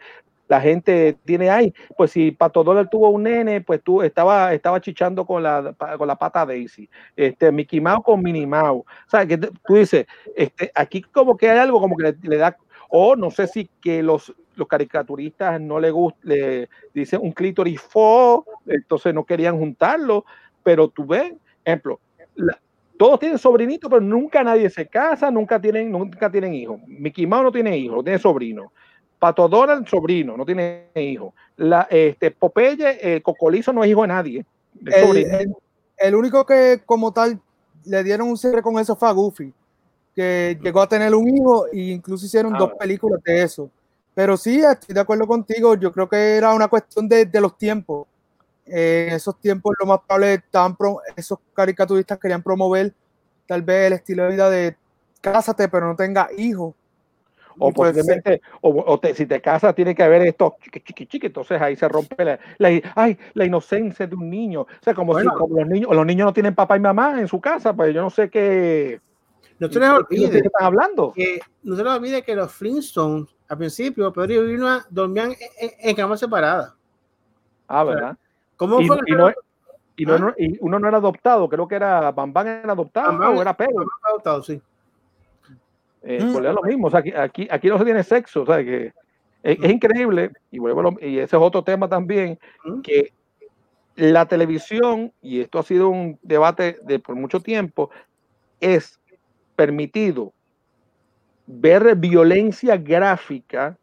la 0.53 0.61
gente 0.61 1.17
tiene 1.25 1.49
ahí, 1.49 1.73
pues 1.97 2.11
si 2.11 2.31
Pato 2.31 2.63
Donald 2.63 2.91
tuvo 2.91 3.09
un 3.09 3.23
nene, 3.23 3.63
pues 3.63 3.81
tú 3.83 4.03
estaba, 4.03 4.53
estaba 4.53 4.83
chichando 4.83 5.25
con 5.25 5.43
la, 5.43 5.75
con 5.97 6.07
la 6.07 6.17
pata 6.17 6.45
Daisy, 6.45 6.91
este, 7.17 7.51
Mickey 7.51 7.81
Mouse 7.81 8.05
con 8.05 8.23
Minnie 8.23 8.47
Mouse, 8.47 8.85
o 8.85 9.11
sea, 9.11 9.25
que 9.25 9.39
tú 9.39 9.75
dices, 9.75 10.05
este, 10.37 10.71
aquí 10.75 11.01
como 11.01 11.39
que 11.39 11.49
hay 11.49 11.57
algo 11.57 11.81
como 11.81 11.97
que 11.97 12.15
le, 12.21 12.37
da, 12.37 12.55
o 12.91 13.17
no 13.17 13.31
sé 13.31 13.47
si 13.47 13.71
que 13.81 14.03
los, 14.03 14.35
los 14.57 14.69
caricaturistas 14.69 15.59
no 15.59 15.81
le 15.81 15.91
gusta, 15.91 16.21
le 16.25 16.69
dicen 16.93 17.21
un 17.23 17.33
clítoris 17.33 17.81
fo, 17.81 18.45
entonces 18.67 19.15
no 19.15 19.25
querían 19.25 19.59
juntarlo, 19.59 20.27
pero 20.63 20.89
tú 20.89 21.07
ves, 21.07 21.33
ejemplo, 21.65 21.99
todos 22.99 23.19
tienen 23.21 23.39
sobrinitos, 23.39 23.89
pero 23.89 24.03
nunca 24.03 24.45
nadie 24.45 24.69
se 24.69 24.87
casa, 24.87 25.31
nunca 25.31 25.59
tienen, 25.59 25.91
nunca 25.91 26.31
tienen 26.31 26.53
hijos. 26.53 26.79
Mickey 26.87 27.27
Mouse 27.27 27.45
no 27.45 27.53
tiene 27.53 27.79
hijos, 27.79 28.05
tiene 28.05 28.19
sobrino. 28.19 28.71
Pato 29.23 29.49
Donald, 29.49 29.87
sobrino, 29.87 30.37
no 30.37 30.45
tiene 30.45 30.89
hijo. 30.97 31.33
La, 31.57 31.87
este, 31.89 32.33
Popeye, 32.33 32.99
eh, 33.01 33.23
Cocolizo 33.23 33.73
no 33.73 33.85
es 33.85 33.91
hijo 33.91 34.03
de 34.03 34.09
nadie. 34.09 34.45
El, 34.85 35.55
el, 35.97 36.15
único 36.17 36.45
que 36.45 36.83
como 36.85 37.13
tal 37.13 37.41
le 37.85 38.03
dieron 38.03 38.27
un 38.27 38.37
cierre 38.37 38.63
con 38.63 38.81
eso 38.81 38.97
fue 38.97 39.09
a 39.09 39.13
Goofy, 39.13 39.55
que 40.13 40.59
llegó 40.61 40.83
a 40.83 40.89
tener 40.89 41.15
un 41.15 41.29
hijo 41.29 41.69
e 41.69 41.93
incluso 41.93 42.27
hicieron 42.27 42.57
ah, 42.57 42.59
dos 42.59 42.73
películas 42.77 43.23
de 43.23 43.43
eso. 43.45 43.71
Pero 44.13 44.37
sí, 44.37 44.59
estoy 44.59 44.93
de 44.93 45.01
acuerdo 45.01 45.29
contigo, 45.29 45.77
yo 45.77 45.93
creo 45.93 46.09
que 46.09 46.37
era 46.37 46.53
una 46.53 46.67
cuestión 46.67 47.09
de, 47.09 47.25
de 47.25 47.41
los 47.41 47.57
tiempos 47.57 48.09
en 48.67 49.13
esos 49.13 49.39
tiempos 49.39 49.77
lo 49.79 49.87
más 49.87 50.01
probable 50.01 50.35
estaban 50.35 50.77
esos 51.15 51.39
caricaturistas 51.55 52.19
querían 52.19 52.43
promover 52.43 52.93
tal 53.47 53.63
vez 53.63 53.87
el 53.87 53.93
estilo 53.93 54.25
de 54.25 54.31
vida 54.31 54.51
de 54.51 54.77
cásate 55.21 55.69
pero 55.69 55.87
no 55.87 55.95
tenga 55.95 56.29
hijos. 56.37 56.75
O 57.59 57.73
posiblemente, 57.73 58.41
o, 58.61 59.01
si 59.15 59.27
te 59.27 59.41
casas 59.41 59.75
tiene 59.75 59.95
que 59.95 60.03
haber 60.03 60.27
esto 60.27 60.57
chiqui, 60.61 61.07
chiqui, 61.07 61.27
entonces 61.27 61.61
ahí 61.61 61.77
se 61.77 61.89
rompe 61.89 62.25
la, 62.25 62.39
ay, 62.95 63.19
la 63.35 63.45
inocencia 63.45 64.07
de 64.07 64.15
un 64.15 64.29
niño. 64.31 64.63
O 64.63 64.67
sea, 64.81 64.95
como 64.95 65.19
si 65.19 65.25
los 65.25 65.69
niños, 65.69 65.95
los 65.95 66.07
niños 66.07 66.27
no 66.27 66.33
tienen 66.33 66.55
papá 66.55 66.77
y 66.77 66.81
mamá 66.81 67.21
en 67.21 67.29
su 67.29 67.41
casa, 67.41 67.75
pues 67.75 67.95
yo 67.95 68.03
no 68.03 68.11
sé 68.11 68.31
qué. 68.31 69.01
No 69.59 69.69
se 69.69 69.79
les 69.79 69.91
olvide 69.91 70.31
que 70.41 70.47
están 70.47 70.67
hablando. 70.67 71.13
Que, 71.13 71.41
no 71.63 71.77
se 71.77 71.85
les 71.85 71.93
olvide 71.93 72.23
que 72.23 72.35
los 72.35 72.53
Flintstones 72.53 73.29
al 73.49 73.59
principio 73.59 74.13
Pedro 74.13 74.33
y 74.33 74.47
Vilma 74.47 74.85
dormían 74.89 75.33
en, 75.61 75.71
en 75.79 75.95
camas 75.95 76.21
separadas. 76.21 76.75
Ah, 77.69 77.85
¿verdad? 77.85 78.17
y, 79.97 80.07
no, 80.07 80.35
y, 80.37 80.59
uno 80.61 80.79
no 80.79 80.89
era 80.89 80.99
adoptado, 80.99 81.49
creo 81.49 81.69
que 81.69 81.75
era 81.75 82.11
Bambán 82.13 82.47
era 82.47 82.73
adoptado 82.73 83.19
o 83.19 83.41
era 83.41 83.57
Pedro. 83.57 83.85
adoptado, 84.09 84.43
sí. 84.43 84.61
Eh, 86.05 86.23
mm. 86.23 86.33
pues 86.33 86.45
lo 86.45 86.63
mismo, 86.63 86.89
o 86.89 86.91
sea, 86.91 87.03
aquí, 87.23 87.47
aquí, 87.51 87.69
no 87.69 87.79
se 87.79 87.85
tiene 87.85 88.03
sexo, 88.03 88.43
o 88.43 88.47
sea, 88.47 88.65
que 88.65 88.93
es, 89.43 89.59
mm. 89.59 89.71
increíble, 89.71 90.31
y, 90.51 90.59
vuelvo 90.59 90.97
y 91.01 91.19
ese 91.19 91.37
es 91.37 91.43
otro 91.43 91.63
tema 91.63 91.89
también, 91.89 92.39
mm. 92.65 92.81
que 92.81 93.13
la 93.95 94.27
televisión, 94.27 95.13
y 95.21 95.41
esto 95.41 95.59
ha 95.59 95.63
sido 95.63 95.89
un 95.89 96.19
debate 96.23 96.79
de 96.83 96.99
por 96.99 97.15
mucho 97.15 97.41
tiempo, 97.41 97.91
es 98.61 99.01
permitido 99.55 100.33
ver 101.47 101.95
violencia 101.97 102.77
gráfica 102.77 103.77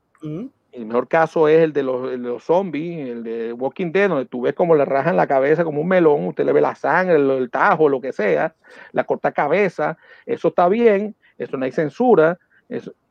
el 0.71 0.85
mejor 0.85 1.07
caso 1.07 1.47
es 1.47 1.61
el 1.61 1.73
de 1.73 1.83
los, 1.83 2.43
zombies, 2.43 3.09
el 3.09 3.23
de 3.23 3.53
Walking 3.53 3.91
Dead, 3.91 4.09
donde 4.09 4.25
tú 4.25 4.41
ves 4.41 4.53
como 4.53 4.75
le 4.75 4.85
rajan 4.85 5.17
la 5.17 5.27
cabeza 5.27 5.63
como 5.63 5.81
un 5.81 5.87
melón, 5.87 6.27
usted 6.27 6.45
le 6.45 6.53
ve 6.53 6.61
la 6.61 6.75
sangre, 6.75 7.15
el, 7.15 7.49
tajo, 7.49 7.89
lo 7.89 7.99
que 7.99 8.13
sea, 8.13 8.55
la 8.91 9.03
corta 9.03 9.31
cabeza, 9.31 9.97
eso 10.25 10.49
está 10.49 10.69
bien, 10.69 11.15
eso 11.39 11.57
no 11.57 11.65
hay 11.65 11.71
censura. 11.71 12.37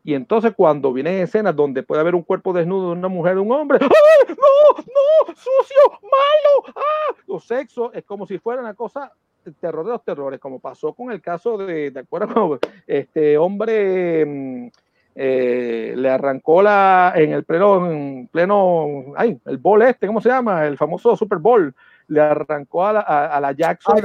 y 0.05 0.15
entonces 0.15 0.53
cuando 0.57 0.93
vienen 0.93 1.23
escenas 1.23 1.57
donde 1.57 1.83
puede 1.83 2.01
haber 2.01 2.15
un 2.15 2.23
cuerpo 2.23 2.53
desnudo 2.53 2.93
de 2.93 2.99
una 2.99 3.09
mujer 3.09 3.37
o 3.39 3.43
un 3.43 3.51
hombre, 3.51 3.79
¡ay, 3.81 3.89
no, 4.29 4.77
no, 4.77 5.35
sucio, 5.35 6.01
malo! 6.03 6.75
¡Ah! 6.77 7.17
Los 7.27 7.45
sexos 7.45 7.91
es 7.95 8.05
como 8.05 8.27
si 8.27 8.39
fuera 8.39 8.63
una 8.63 8.75
cosa 8.75 9.13
terror 9.55 9.85
de 9.85 9.93
los 9.93 10.05
terrores, 10.05 10.41
como 10.41 10.61
pasó 10.61 10.93
con 10.93 11.11
el 11.11 11.21
caso 11.21 11.57
de, 11.59 11.91
¿de 11.91 12.01
acuerdo? 12.01 12.59
Este 12.87 13.37
hombre 13.39 14.25
mm, 14.25 14.69
eh, 15.15 15.95
le 15.97 16.11
arrancó 16.11 16.63
la 16.63 17.13
en 17.17 17.33
el 17.33 17.45
pleno, 17.45 17.91
en 17.91 18.29
pleno, 18.31 19.15
ay, 19.17 19.41
el 19.47 19.59
bowl 19.59 19.83
este, 19.83 20.07
¿cómo 20.07 20.21
se 20.21 20.29
llama? 20.29 20.67
El 20.67 20.77
famoso 20.77 21.17
Super 21.17 21.39
Bowl, 21.39 21.75
le 22.09 22.21
arrancó 22.21 22.87
a 22.87 22.93
la, 22.93 23.01
a, 23.01 23.41
la 23.41 23.53
Jackson 23.53 24.01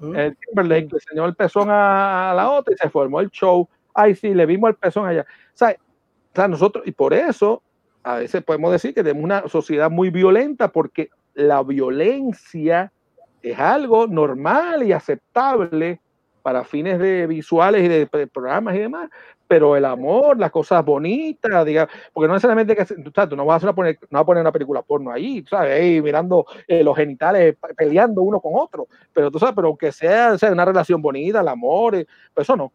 el 0.00 0.36
Timberlake, 0.36 0.88
le 0.90 0.98
enseñó 0.98 1.24
el 1.26 1.34
pezón 1.34 1.68
a, 1.70 2.32
la 2.34 2.50
otra 2.50 2.74
y 2.74 2.78
se 2.78 2.90
formó 2.90 3.20
el 3.20 3.30
show. 3.30 3.68
Ay, 3.94 4.14
sí, 4.14 4.34
le 4.34 4.46
vimos 4.46 4.70
el 4.70 4.76
pezón 4.76 5.06
allá. 5.06 5.22
O 5.22 5.56
sea, 5.56 5.70
o 5.70 6.34
sea, 6.34 6.48
nosotros, 6.48 6.84
y 6.86 6.92
por 6.92 7.14
eso, 7.14 7.62
a 8.02 8.16
veces 8.16 8.42
podemos 8.42 8.72
decir 8.72 8.92
que 8.92 9.04
tenemos 9.04 9.22
una 9.22 9.48
sociedad 9.48 9.90
muy 9.90 10.10
violenta 10.10 10.72
porque 10.72 11.10
la 11.34 11.62
violencia 11.62 12.92
es 13.40 13.58
algo 13.58 14.06
normal 14.06 14.82
y 14.82 14.92
aceptable 14.92 16.00
para 16.44 16.62
fines 16.62 16.98
de 16.98 17.26
visuales 17.26 17.82
y 17.82 17.88
de 17.88 18.26
programas 18.26 18.74
y 18.74 18.80
demás, 18.80 19.08
pero 19.48 19.76
el 19.76 19.84
amor, 19.86 20.38
las 20.38 20.50
cosas 20.50 20.84
bonitas, 20.84 21.64
diga, 21.64 21.88
porque 22.12 22.28
no 22.28 22.34
necesariamente 22.34 22.76
que 22.76 22.84
tú 22.84 23.34
no 23.34 23.46
vas 23.46 23.64
a 23.64 23.72
poner, 23.72 23.98
no 24.10 24.18
vas 24.18 24.22
a 24.22 24.26
poner 24.26 24.42
una 24.42 24.52
película 24.52 24.82
porno 24.82 25.10
ahí, 25.10 25.42
¿sabes? 25.48 25.80
Ahí 25.80 26.02
mirando 26.02 26.44
eh, 26.68 26.84
los 26.84 26.94
genitales 26.94 27.56
peleando 27.74 28.20
uno 28.20 28.40
con 28.40 28.52
otro, 28.56 28.88
pero 29.14 29.30
tú 29.30 29.38
sabes, 29.38 29.54
pero 29.54 29.68
aunque 29.68 29.90
sea, 29.90 30.36
sea 30.36 30.52
una 30.52 30.66
relación 30.66 31.00
bonita, 31.00 31.40
el 31.40 31.48
amor, 31.48 31.94
eh, 31.94 32.06
pues 32.34 32.44
eso 32.44 32.56
no. 32.58 32.70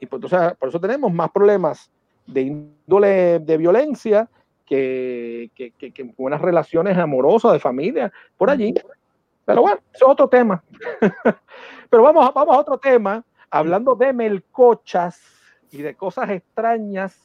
Y 0.00 0.06
pues, 0.06 0.20
entonces, 0.20 0.56
por 0.58 0.68
eso 0.68 0.80
tenemos 0.80 1.12
más 1.12 1.30
problemas 1.30 1.92
de 2.26 2.40
índole 2.40 3.38
de 3.38 3.56
violencia 3.56 4.28
que, 4.66 5.48
que, 5.54 5.70
que, 5.78 5.92
que 5.92 6.02
buenas 6.16 6.40
relaciones 6.40 6.98
amorosas 6.98 7.52
de 7.52 7.60
familia 7.60 8.12
por 8.36 8.50
allí. 8.50 8.74
Pero 9.44 9.62
bueno, 9.62 9.80
eso 9.92 10.06
es 10.06 10.10
otro 10.12 10.28
tema. 10.28 10.62
Pero 11.90 12.02
vamos, 12.02 12.32
vamos 12.34 12.56
a 12.56 12.60
otro 12.60 12.78
tema, 12.78 13.24
hablando 13.50 13.94
de 13.94 14.12
melcochas 14.12 15.20
y 15.70 15.82
de 15.82 15.94
cosas 15.94 16.30
extrañas. 16.30 17.18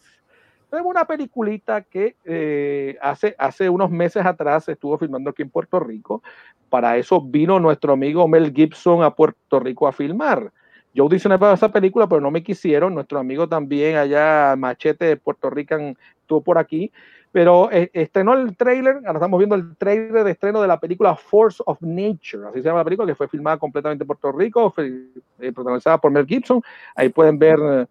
Tenemos 0.70 0.90
una 0.90 1.06
peliculita 1.06 1.82
que 1.82 2.16
eh, 2.26 2.98
hace, 3.02 3.36
hace 3.38 3.70
unos 3.70 3.90
meses 3.90 4.26
atrás 4.26 4.68
estuvo 4.68 4.98
filmando 4.98 5.30
aquí 5.30 5.42
en 5.42 5.50
Puerto 5.50 5.80
Rico. 5.80 6.22
Para 6.70 6.98
eso 6.98 7.22
vino 7.22 7.60
nuestro 7.60 7.94
amigo 7.94 8.28
Mel 8.28 8.52
Gibson 8.54 9.04
a 9.04 9.12
Puerto 9.16 9.60
Rico 9.60 9.88
a 9.88 9.94
filmar. 9.94 10.52
Yo 10.94 11.04
audicioné 11.04 11.38
para 11.38 11.54
esa 11.54 11.72
película, 11.72 12.08
pero 12.08 12.20
no 12.20 12.32
me 12.32 12.44
quisieron. 12.44 12.94
Nuestro 12.94 13.20
amigo 13.20 13.48
también 13.48 13.96
allá, 13.96 14.56
Machete 14.58 15.06
de 15.06 15.18
Puerto 15.18 15.50
Rico, 15.50 15.76
estuvo 16.22 16.42
por 16.42 16.58
aquí 16.58 16.92
pero 17.32 17.70
eh, 17.72 17.90
estrenó 17.94 18.34
el 18.34 18.56
trailer, 18.56 18.98
ahora 18.98 19.14
estamos 19.14 19.38
viendo 19.38 19.56
el 19.56 19.76
trailer 19.76 20.24
de 20.24 20.32
estreno 20.32 20.62
de 20.62 20.68
la 20.68 20.80
película 20.80 21.16
Force 21.16 21.62
of 21.66 21.82
Nature, 21.82 22.48
así 22.48 22.60
se 22.60 22.64
llama 22.64 22.80
la 22.80 22.86
película, 22.86 23.08
que 23.08 23.16
fue 23.16 23.28
filmada 23.28 23.58
completamente 23.58 24.04
en 24.04 24.08
Puerto 24.08 24.32
Rico, 24.32 24.74
eh, 24.78 25.52
protagonizada 25.54 25.98
por 25.98 26.12
Mel 26.12 26.26
Gibson. 26.26 26.62
Ahí 26.96 27.10
pueden 27.10 27.38
ver, 27.38 27.88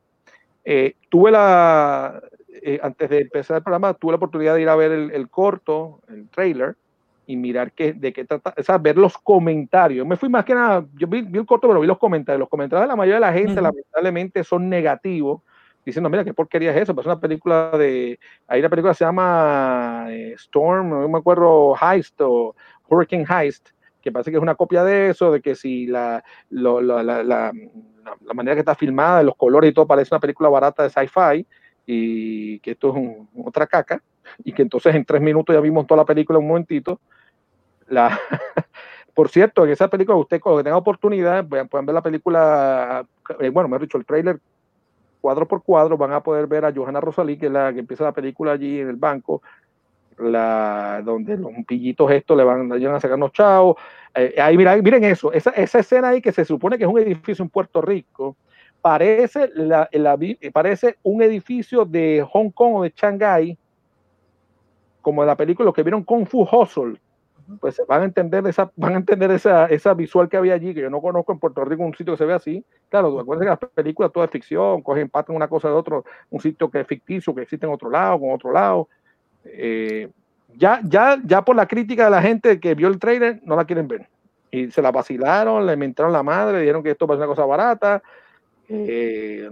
eh, 0.64 0.94
tuve 1.08 1.30
la, 1.30 2.20
antes 2.82 3.10
de 3.10 3.20
empezar 3.20 3.58
el 3.58 3.62
programa, 3.62 3.94
tuve 3.94 4.12
la 4.12 4.16
oportunidad 4.16 4.54
de 4.54 4.62
ir 4.62 4.68
a 4.68 4.76
ver 4.76 4.92
el, 4.92 5.28
corto, 5.28 6.00
el 6.08 6.28
trailer, 6.28 6.76
y 7.28 7.36
mirar 7.36 7.72
qué, 7.72 7.92
de 7.92 8.12
qué 8.12 8.24
trata, 8.24 8.54
o 8.56 8.62
sea, 8.62 8.78
ver 8.78 8.96
los 8.96 9.18
comentarios. 9.18 10.06
Me 10.06 10.16
fui 10.16 10.28
más 10.28 10.44
que 10.44 10.54
nada, 10.54 10.86
yo 10.94 11.08
vi, 11.08 11.18
el 11.18 11.46
corto, 11.46 11.66
pero 11.66 11.80
vi 11.80 11.86
los 11.86 11.98
comentarios. 11.98 12.38
Los 12.38 12.48
comentarios 12.48 12.84
de 12.84 12.88
la 12.88 12.96
mayoría 12.96 13.16
de 13.16 13.20
la 13.20 13.32
gente, 13.32 13.60
lamentablemente, 13.60 14.44
son 14.44 14.68
negativos 14.68 15.42
diciendo, 15.86 16.10
mira, 16.10 16.24
qué 16.24 16.34
porquería 16.34 16.72
es 16.72 16.82
eso, 16.82 16.94
pues 16.94 17.06
es 17.06 17.12
una 17.12 17.20
película 17.20 17.70
de, 17.78 18.18
ahí 18.48 18.60
la 18.60 18.68
película 18.68 18.92
se 18.92 19.04
llama 19.04 20.06
eh, 20.10 20.34
Storm, 20.36 20.90
no 20.90 21.08
me 21.08 21.18
acuerdo, 21.18 21.74
Heist 21.80 22.20
o 22.20 22.56
Hurricane 22.88 23.24
Heist, 23.24 23.68
que 24.02 24.10
parece 24.10 24.32
que 24.32 24.36
es 24.36 24.42
una 24.42 24.56
copia 24.56 24.82
de 24.82 25.10
eso, 25.10 25.30
de 25.30 25.40
que 25.40 25.54
si 25.54 25.86
la, 25.86 26.22
la, 26.50 27.02
la, 27.02 27.22
la, 27.22 27.52
manera 28.34 28.54
que 28.54 28.60
está 28.60 28.74
filmada, 28.74 29.22
los 29.22 29.36
colores 29.36 29.70
y 29.70 29.74
todo, 29.74 29.86
parece 29.86 30.12
una 30.12 30.20
película 30.20 30.48
barata 30.48 30.82
de 30.82 30.90
sci-fi, 30.90 31.46
y 31.86 32.58
que 32.58 32.72
esto 32.72 32.92
es 32.96 33.46
otra 33.46 33.68
caca, 33.68 34.02
y 34.44 34.52
que 34.52 34.62
entonces 34.62 34.92
en 34.92 35.04
tres 35.04 35.22
minutos 35.22 35.54
ya 35.54 35.60
vimos 35.60 35.86
toda 35.86 36.02
la 36.02 36.04
película 36.04 36.40
un 36.40 36.48
momentito. 36.48 37.00
La, 37.86 38.18
por 39.14 39.28
cierto, 39.28 39.64
en 39.64 39.70
esa 39.70 39.88
película, 39.88 40.18
usted 40.18 40.40
cuando 40.40 40.64
tenga 40.64 40.76
oportunidad, 40.76 41.46
pueden 41.46 41.86
ver 41.86 41.94
la 41.94 42.02
película, 42.02 43.06
eh, 43.38 43.50
bueno, 43.50 43.68
me 43.68 43.76
ha 43.76 43.78
dicho 43.78 43.98
el 43.98 44.04
trailer 44.04 44.40
cuadro 45.26 45.48
por 45.48 45.64
cuadro 45.64 45.96
van 45.96 46.12
a 46.12 46.22
poder 46.22 46.46
ver 46.46 46.64
a 46.64 46.72
Johanna 46.72 47.00
Rosalí, 47.00 47.36
que 47.36 47.46
es 47.46 47.52
la 47.52 47.72
que 47.72 47.80
empieza 47.80 48.04
la 48.04 48.12
película 48.12 48.52
allí 48.52 48.78
en 48.78 48.88
el 48.88 48.94
banco, 48.94 49.42
la, 50.18 51.02
donde 51.04 51.36
los 51.36 51.50
pillitos 51.66 52.08
estos 52.12 52.36
le 52.36 52.44
van, 52.44 52.70
a 52.70 53.00
sacar 53.00 53.16
unos 53.16 53.32
chavos. 53.32 53.74
Eh, 54.14 54.36
ahí 54.40 54.56
mira, 54.56 54.76
miren 54.76 55.02
eso, 55.02 55.32
esa, 55.32 55.50
esa, 55.50 55.80
escena 55.80 56.10
ahí 56.10 56.20
que 56.20 56.30
se 56.30 56.44
supone 56.44 56.78
que 56.78 56.84
es 56.84 56.88
un 56.88 57.00
edificio 57.00 57.42
en 57.42 57.48
Puerto 57.48 57.82
Rico, 57.82 58.36
parece, 58.80 59.50
la, 59.56 59.90
parece 60.52 60.96
un 61.02 61.20
edificio 61.22 61.84
de 61.84 62.24
Hong 62.30 62.50
Kong 62.50 62.74
o 62.76 62.82
de 62.84 62.94
Shanghái, 62.96 63.58
como 65.02 65.24
en 65.24 65.26
la 65.26 65.36
película, 65.36 65.64
los 65.64 65.74
que 65.74 65.82
vieron 65.82 66.04
Kung 66.04 66.24
Fu 66.24 66.42
Hustle, 66.42 67.00
pues 67.60 67.81
van 67.86 68.02
a 68.02 68.05
entender 68.05 68.47
esa, 68.47 68.70
van 68.77 68.94
a 68.94 68.97
entender 68.97 69.31
esa, 69.31 69.66
esa 69.66 69.94
visual 69.94 70.28
que 70.28 70.36
había 70.36 70.55
allí, 70.55 70.74
que 70.74 70.81
yo 70.81 70.90
no 70.90 71.01
conozco 71.01 71.32
en 71.32 71.39
Puerto 71.39 71.64
Rico 71.64 71.82
un 71.82 71.94
sitio 71.94 72.14
que 72.14 72.18
se 72.18 72.24
ve 72.24 72.35
así. 72.35 72.64
Claro, 72.89 73.18
acuérdense 73.18 73.44
que 73.44 73.64
las 73.64 73.73
películas 73.73 74.12
toda 74.12 74.27
es 74.27 74.32
ficción, 74.32 74.82
cogen 74.82 75.09
parte 75.09 75.32
una 75.32 75.48
cosa 75.48 75.68
de 75.68 75.74
otro, 75.74 76.05
un 76.31 76.40
sitio 76.40 76.70
que 76.70 76.81
es 76.81 76.86
ficticio, 76.86 77.35
que 77.35 77.43
existe 77.43 77.66
en 77.66 77.73
otro 77.73 77.90
lado, 77.90 78.20
con 78.20 78.32
otro 78.32 78.52
lado. 78.52 78.89
Eh, 79.44 80.09
ya, 80.55 80.81
ya, 80.85 81.18
ya 81.24 81.44
por 81.44 81.56
la 81.56 81.66
crítica 81.66 82.05
de 82.05 82.10
la 82.10 82.23
gente 82.23 82.59
que 82.60 82.74
vio 82.74 82.89
el 82.89 82.98
trailer, 82.98 83.40
no 83.44 83.56
la 83.56 83.64
quieren 83.64 83.89
ver. 83.89 84.09
Y 84.51 84.70
se 84.70 84.81
la 84.81 84.90
vacilaron, 84.90 85.66
le 85.66 85.77
mentaron 85.77 86.12
la 86.12 86.23
madre, 86.23 86.60
dijeron 86.60 86.82
que 86.82 86.93
esto 86.93 87.06
va 87.06 87.14
a 87.14 87.18
ser 87.18 87.27
una 87.27 87.35
cosa 87.35 87.47
barata. 87.47 88.02
Eh, 88.68 89.51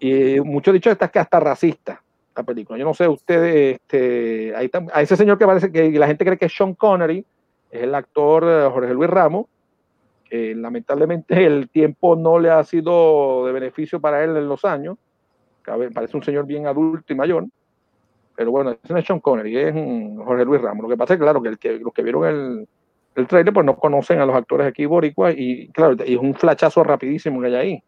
y 0.00 0.40
mucho 0.40 0.72
dicho 0.72 0.90
está 0.90 1.08
que 1.08 1.18
hasta 1.18 1.40
racista 1.40 2.02
esta 2.38 2.44
película. 2.44 2.78
Yo 2.78 2.84
no 2.84 2.94
sé, 2.94 3.08
ustedes, 3.08 3.80
este, 3.80 4.54
ahí 4.54 4.70
a 4.92 5.02
ese 5.02 5.16
señor 5.16 5.38
que 5.38 5.46
parece 5.46 5.72
que 5.72 5.90
la 5.90 6.06
gente 6.06 6.24
cree 6.24 6.38
que 6.38 6.46
es 6.46 6.56
Sean 6.56 6.74
Connery, 6.74 7.24
es 7.70 7.82
el 7.82 7.94
actor 7.94 8.44
eh, 8.44 8.68
Jorge 8.72 8.94
Luis 8.94 9.10
Ramos, 9.10 9.46
que 10.28 10.54
lamentablemente 10.54 11.34
el 11.46 11.68
tiempo 11.68 12.16
no 12.16 12.38
le 12.38 12.50
ha 12.50 12.62
sido 12.64 13.46
de 13.46 13.52
beneficio 13.52 14.00
para 14.00 14.22
él 14.22 14.36
en 14.36 14.48
los 14.48 14.64
años, 14.64 14.96
parece 15.92 16.16
un 16.16 16.22
señor 16.22 16.46
bien 16.46 16.66
adulto 16.66 17.12
y 17.12 17.16
mayor, 17.16 17.46
pero 18.34 18.50
bueno, 18.52 18.70
ese 18.70 18.92
no 18.92 18.98
es 18.98 19.04
Sean 19.04 19.20
Connery, 19.20 19.58
es 19.58 19.74
Jorge 20.24 20.44
Luis 20.44 20.62
Ramos. 20.62 20.84
Lo 20.84 20.88
que 20.88 20.96
pasa 20.96 21.14
es 21.14 21.20
claro, 21.20 21.42
que, 21.42 21.48
el 21.48 21.58
que 21.58 21.78
los 21.78 21.92
que 21.92 22.02
vieron 22.02 22.24
el, 22.24 22.68
el 23.16 23.26
trailer 23.26 23.52
pues 23.52 23.66
no 23.66 23.76
conocen 23.76 24.20
a 24.20 24.26
los 24.26 24.36
actores 24.36 24.66
aquí 24.66 24.86
boricuas 24.86 25.34
y 25.36 25.68
claro, 25.72 25.96
y 26.06 26.14
es 26.14 26.20
un 26.20 26.34
flachazo 26.34 26.84
rapidísimo 26.84 27.40
que 27.40 27.48
hay 27.48 27.54
ahí. 27.54 27.82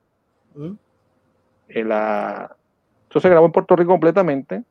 Mm. 0.56 0.72
En 1.68 1.88
la, 1.88 2.56
eso 3.10 3.18
se 3.18 3.28
grabó 3.28 3.46
en 3.46 3.52
Puerto 3.52 3.74
Rico 3.74 3.90
completamente. 3.90 4.62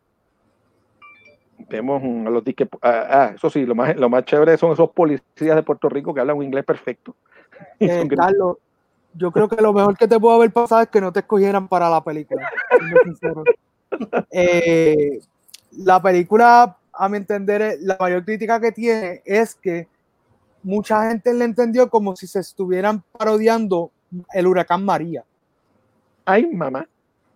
Vemos 1.70 2.02
a 2.02 2.30
los 2.30 2.44
disques. 2.44 2.70
Ah, 2.82 3.08
ah, 3.10 3.32
eso 3.36 3.50
sí, 3.50 3.66
lo 3.66 3.76
más, 3.76 3.96
lo 3.98 4.10
más 4.10 4.24
chévere 4.24 4.58
son 4.58 4.72
esos 4.72 4.90
policías 4.92 5.56
de 5.58 5.64
Puerto 5.64 5.90
Rico 5.90 6.14
que 6.14 6.22
hablan 6.22 6.38
un 6.38 6.44
inglés 6.44 6.66
perfecto. 6.66 7.16
Eh, 7.82 8.08
Carlos, 8.08 8.56
yo 9.14 9.32
creo 9.34 9.50
que 9.50 9.62
lo 9.62 9.74
mejor 9.74 9.98
que 9.98 10.08
te 10.08 10.18
puedo 10.18 10.34
haber 10.34 10.50
pasado 10.50 10.82
es 10.82 10.88
que 10.88 11.02
no 11.02 11.12
te 11.12 11.20
escogieran 11.20 11.68
para 11.68 11.90
la 11.90 12.02
película. 12.02 12.50
Eh, 14.32 15.20
la 15.72 16.02
película, 16.02 16.78
a 16.94 17.10
mi 17.10 17.18
entender, 17.18 17.80
la 17.82 17.98
mayor 18.00 18.24
crítica 18.24 18.62
que 18.62 18.72
tiene 18.72 19.22
es 19.26 19.56
que 19.56 19.90
mucha 20.64 21.10
gente 21.10 21.34
le 21.34 21.44
entendió 21.44 21.90
como 21.90 22.16
si 22.16 22.28
se 22.28 22.40
estuvieran 22.40 23.04
parodiando 23.18 23.92
el 24.34 24.48
huracán 24.48 24.86
María. 24.86 25.26
Ay, 26.24 26.46
mamá. 26.46 26.88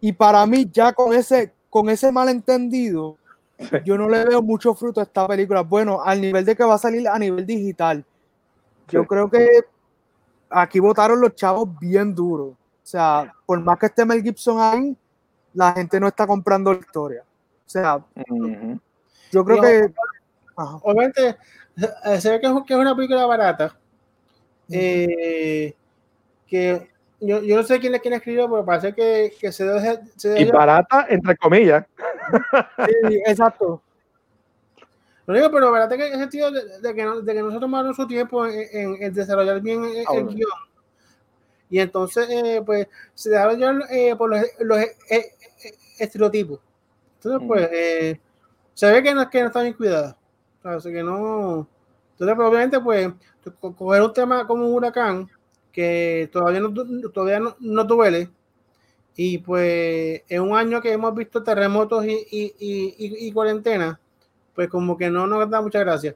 Y 0.05 0.11
para 0.11 0.45
mí, 0.45 0.69
ya 0.69 0.91
con 0.91 1.13
ese, 1.13 1.53
con 1.69 1.89
ese 1.89 2.11
malentendido, 2.11 3.15
yo 3.85 3.97
no 3.97 4.09
le 4.09 4.25
veo 4.25 4.41
mucho 4.41 4.75
fruto 4.75 4.99
a 4.99 5.03
esta 5.03 5.25
película. 5.25 5.61
Bueno, 5.61 6.01
al 6.03 6.19
nivel 6.19 6.43
de 6.43 6.57
que 6.57 6.63
va 6.65 6.73
a 6.73 6.77
salir 6.77 7.07
a 7.07 7.17
nivel 7.17 7.45
digital. 7.45 8.03
Yo 8.89 9.07
creo 9.07 9.29
que 9.29 9.47
aquí 10.49 10.81
votaron 10.81 11.21
los 11.21 11.33
chavos 11.35 11.69
bien 11.79 12.13
duros. 12.13 12.49
O 12.49 12.85
sea, 12.85 13.33
por 13.45 13.61
más 13.61 13.79
que 13.79 13.85
esté 13.85 14.03
Mel 14.03 14.21
Gibson 14.21 14.59
ahí, 14.59 14.97
la 15.53 15.71
gente 15.71 16.01
no 16.01 16.09
está 16.09 16.27
comprando 16.27 16.73
la 16.73 16.79
historia. 16.81 17.23
O 17.65 17.69
sea, 17.69 18.03
yo 19.31 19.45
creo 19.45 19.61
que. 19.61 19.93
Obviamente, 20.81 21.37
se 22.19 22.29
ve 22.29 22.41
que 22.41 22.47
es, 22.47 22.77
una 22.77 22.93
película 22.93 23.25
barata. 23.25 23.73
Eh, 24.69 25.73
que 26.45 26.92
yo, 27.25 27.41
yo, 27.41 27.55
no 27.55 27.63
sé 27.63 27.79
quién 27.79 27.95
es 27.95 28.01
quien 28.01 28.13
escribió, 28.13 28.49
pero 28.49 28.65
parece 28.65 28.93
que, 28.93 29.33
que 29.39 29.51
se 29.51 29.65
debe. 29.65 30.01
y 30.39 30.45
barata, 30.51 31.07
entre 31.09 31.37
comillas. 31.37 31.85
Sí, 33.09 33.21
exacto. 33.25 33.81
Lo 35.25 35.33
digo, 35.33 35.49
pero 35.51 35.71
barata 35.71 35.95
que 35.95 36.07
en 36.07 36.13
el 36.13 36.19
sentido 36.19 36.51
de, 36.51 36.79
de, 36.79 36.93
que, 36.93 37.01
de 37.01 37.33
que 37.33 37.39
nosotros 37.39 37.61
tomamos 37.61 37.85
nuestro 37.85 38.07
tiempo 38.07 38.45
en, 38.45 39.01
en, 39.01 39.13
desarrollar 39.13 39.61
bien 39.61 39.83
el, 39.83 40.05
ah, 40.07 40.13
guion. 40.13 40.49
Y 41.69 41.79
entonces, 41.79 42.27
eh, 42.29 42.61
pues, 42.65 42.87
se 43.13 43.29
dejaron 43.29 43.57
llevar 43.57 43.81
eh, 43.89 44.15
por 44.17 44.29
los, 44.29 44.41
los 44.59 44.77
eh, 44.79 44.95
eh 45.09 45.33
estereotipos. 45.99 46.59
Entonces, 47.15 47.47
pues, 47.47 47.69
eh, 47.71 48.19
se 48.73 48.91
ve 48.91 49.01
que 49.01 49.13
no, 49.13 49.29
que 49.29 49.41
no 49.41 49.47
está 49.47 49.61
bien 49.61 49.73
cuidada. 49.73 50.17
O 50.63 50.79
sea, 50.79 50.91
que 50.91 51.03
no. 51.03 51.67
Entonces, 52.11 52.35
pues, 52.35 52.47
obviamente, 52.49 52.79
pues, 52.81 53.13
coger 53.77 54.01
un 54.01 54.13
tema 54.13 54.45
como 54.45 54.67
un 54.67 54.73
huracán 54.73 55.29
que 55.73 56.29
todavía 56.31 56.61
no, 56.61 56.73
todavía 57.11 57.39
no, 57.39 57.57
no 57.59 57.83
duele. 57.83 58.29
Y 59.15 59.39
pues 59.39 60.21
en 60.29 60.41
un 60.41 60.55
año 60.55 60.81
que 60.81 60.93
hemos 60.93 61.13
visto 61.13 61.43
terremotos 61.43 62.05
y, 62.05 62.25
y, 62.31 62.53
y, 62.59 63.27
y 63.27 63.31
cuarentena, 63.31 63.99
pues 64.55 64.69
como 64.69 64.97
que 64.97 65.09
no 65.09 65.27
nos 65.27 65.49
da 65.49 65.61
mucha 65.61 65.79
gracia. 65.79 66.15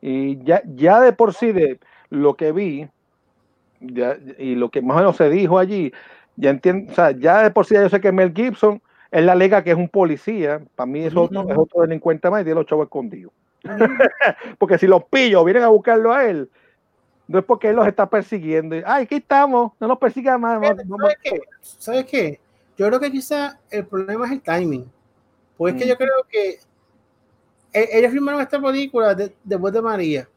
Y 0.00 0.42
ya, 0.44 0.62
ya 0.64 1.00
de 1.00 1.12
por 1.12 1.34
sí, 1.34 1.52
de 1.52 1.80
lo 2.10 2.34
que 2.34 2.52
vi, 2.52 2.88
y 3.80 4.54
lo 4.54 4.70
que 4.70 4.82
más 4.82 4.96
o 4.96 5.00
menos 5.00 5.16
se 5.16 5.28
dijo 5.28 5.58
allí, 5.58 5.92
ya 6.36 6.50
entiendo, 6.50 6.92
o 6.92 6.94
sea, 6.94 7.10
ya 7.10 7.42
de 7.42 7.50
por 7.50 7.66
sí 7.66 7.74
yo 7.74 7.88
sé 7.88 8.00
que 8.00 8.12
Mel 8.12 8.32
Gibson 8.34 8.80
es 9.10 9.24
la 9.24 9.34
lega 9.34 9.64
que 9.64 9.70
es 9.70 9.76
un 9.76 9.88
policía, 9.88 10.62
para 10.74 10.86
mí 10.86 11.00
es 11.00 11.16
otro, 11.16 11.48
es 11.48 11.56
otro 11.56 11.82
delincuente 11.82 12.30
más 12.30 12.42
y 12.42 12.44
tiene 12.44 12.60
los 12.60 12.66
chavos 12.66 12.84
escondidos. 12.84 13.32
Porque 14.58 14.78
si 14.78 14.86
los 14.86 15.04
pillo, 15.04 15.44
vienen 15.44 15.62
a 15.62 15.68
buscarlo 15.68 16.12
a 16.12 16.24
él, 16.24 16.48
no 17.28 17.40
es 17.40 17.44
porque 17.44 17.68
él 17.68 17.76
los 17.76 17.86
está 17.86 18.08
persiguiendo. 18.08 18.76
Ay, 18.86 19.04
aquí 19.04 19.16
estamos, 19.16 19.72
no 19.80 19.88
nos 19.88 19.98
persiga 19.98 20.38
más. 20.38 20.60
¿Sabes, 21.60 22.06
qué? 22.06 22.40
Yo 22.78 22.86
creo 22.86 23.00
que 23.00 23.10
quizá 23.10 23.58
el 23.70 23.86
problema 23.86 24.26
es 24.26 24.32
el 24.32 24.40
timing. 24.40 24.90
Pues 25.56 25.74
es 25.74 25.82
que 25.82 25.88
yo 25.88 25.96
creo 25.96 26.14
que 26.30 26.60
e, 27.72 27.98
ellos 27.98 28.12
filmaron 28.12 28.40
esta 28.40 28.60
película 28.60 29.16
después 29.42 29.72
de 29.72 29.82
María. 29.82 30.28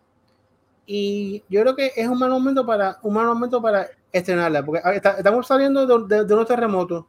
Y 0.85 1.43
yo 1.47 1.61
creo 1.61 1.75
que 1.75 1.91
es 1.95 2.07
un 2.07 2.17
mal 2.17 2.31
momento 2.31 2.65
para, 2.65 2.97
un 3.03 3.13
mal 3.13 3.27
momento 3.27 3.61
para 3.61 3.87
estrenarla. 4.11 4.65
Porque 4.65 4.81
estamos 5.17 5.45
saliendo 5.45 5.85
de, 5.85 6.25
de, 6.25 6.33
unos 6.33 6.47
terremotos 6.47 7.05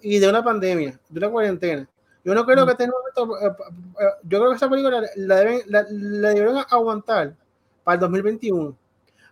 y 0.00 0.18
de 0.18 0.28
una 0.28 0.42
pandemia, 0.42 0.98
de 1.08 1.18
una 1.18 1.28
cuarentena. 1.28 1.86
Yo 2.24 2.34
no 2.34 2.46
creo 2.46 2.64
mm. 2.64 2.66
que 2.66 2.72
este 2.72 2.88
momento, 2.88 3.46
eh, 3.46 3.56
eh, 4.00 4.04
yo 4.22 4.38
creo 4.38 4.50
que 4.50 4.56
esa 4.56 4.70
película 4.70 5.02
la, 5.16 5.36
deben, 5.36 5.60
la, 5.66 5.84
la 5.90 6.28
debieron 6.30 6.64
aguantar 6.70 7.34
para 7.84 7.94
el 7.96 8.00
2021 8.00 8.76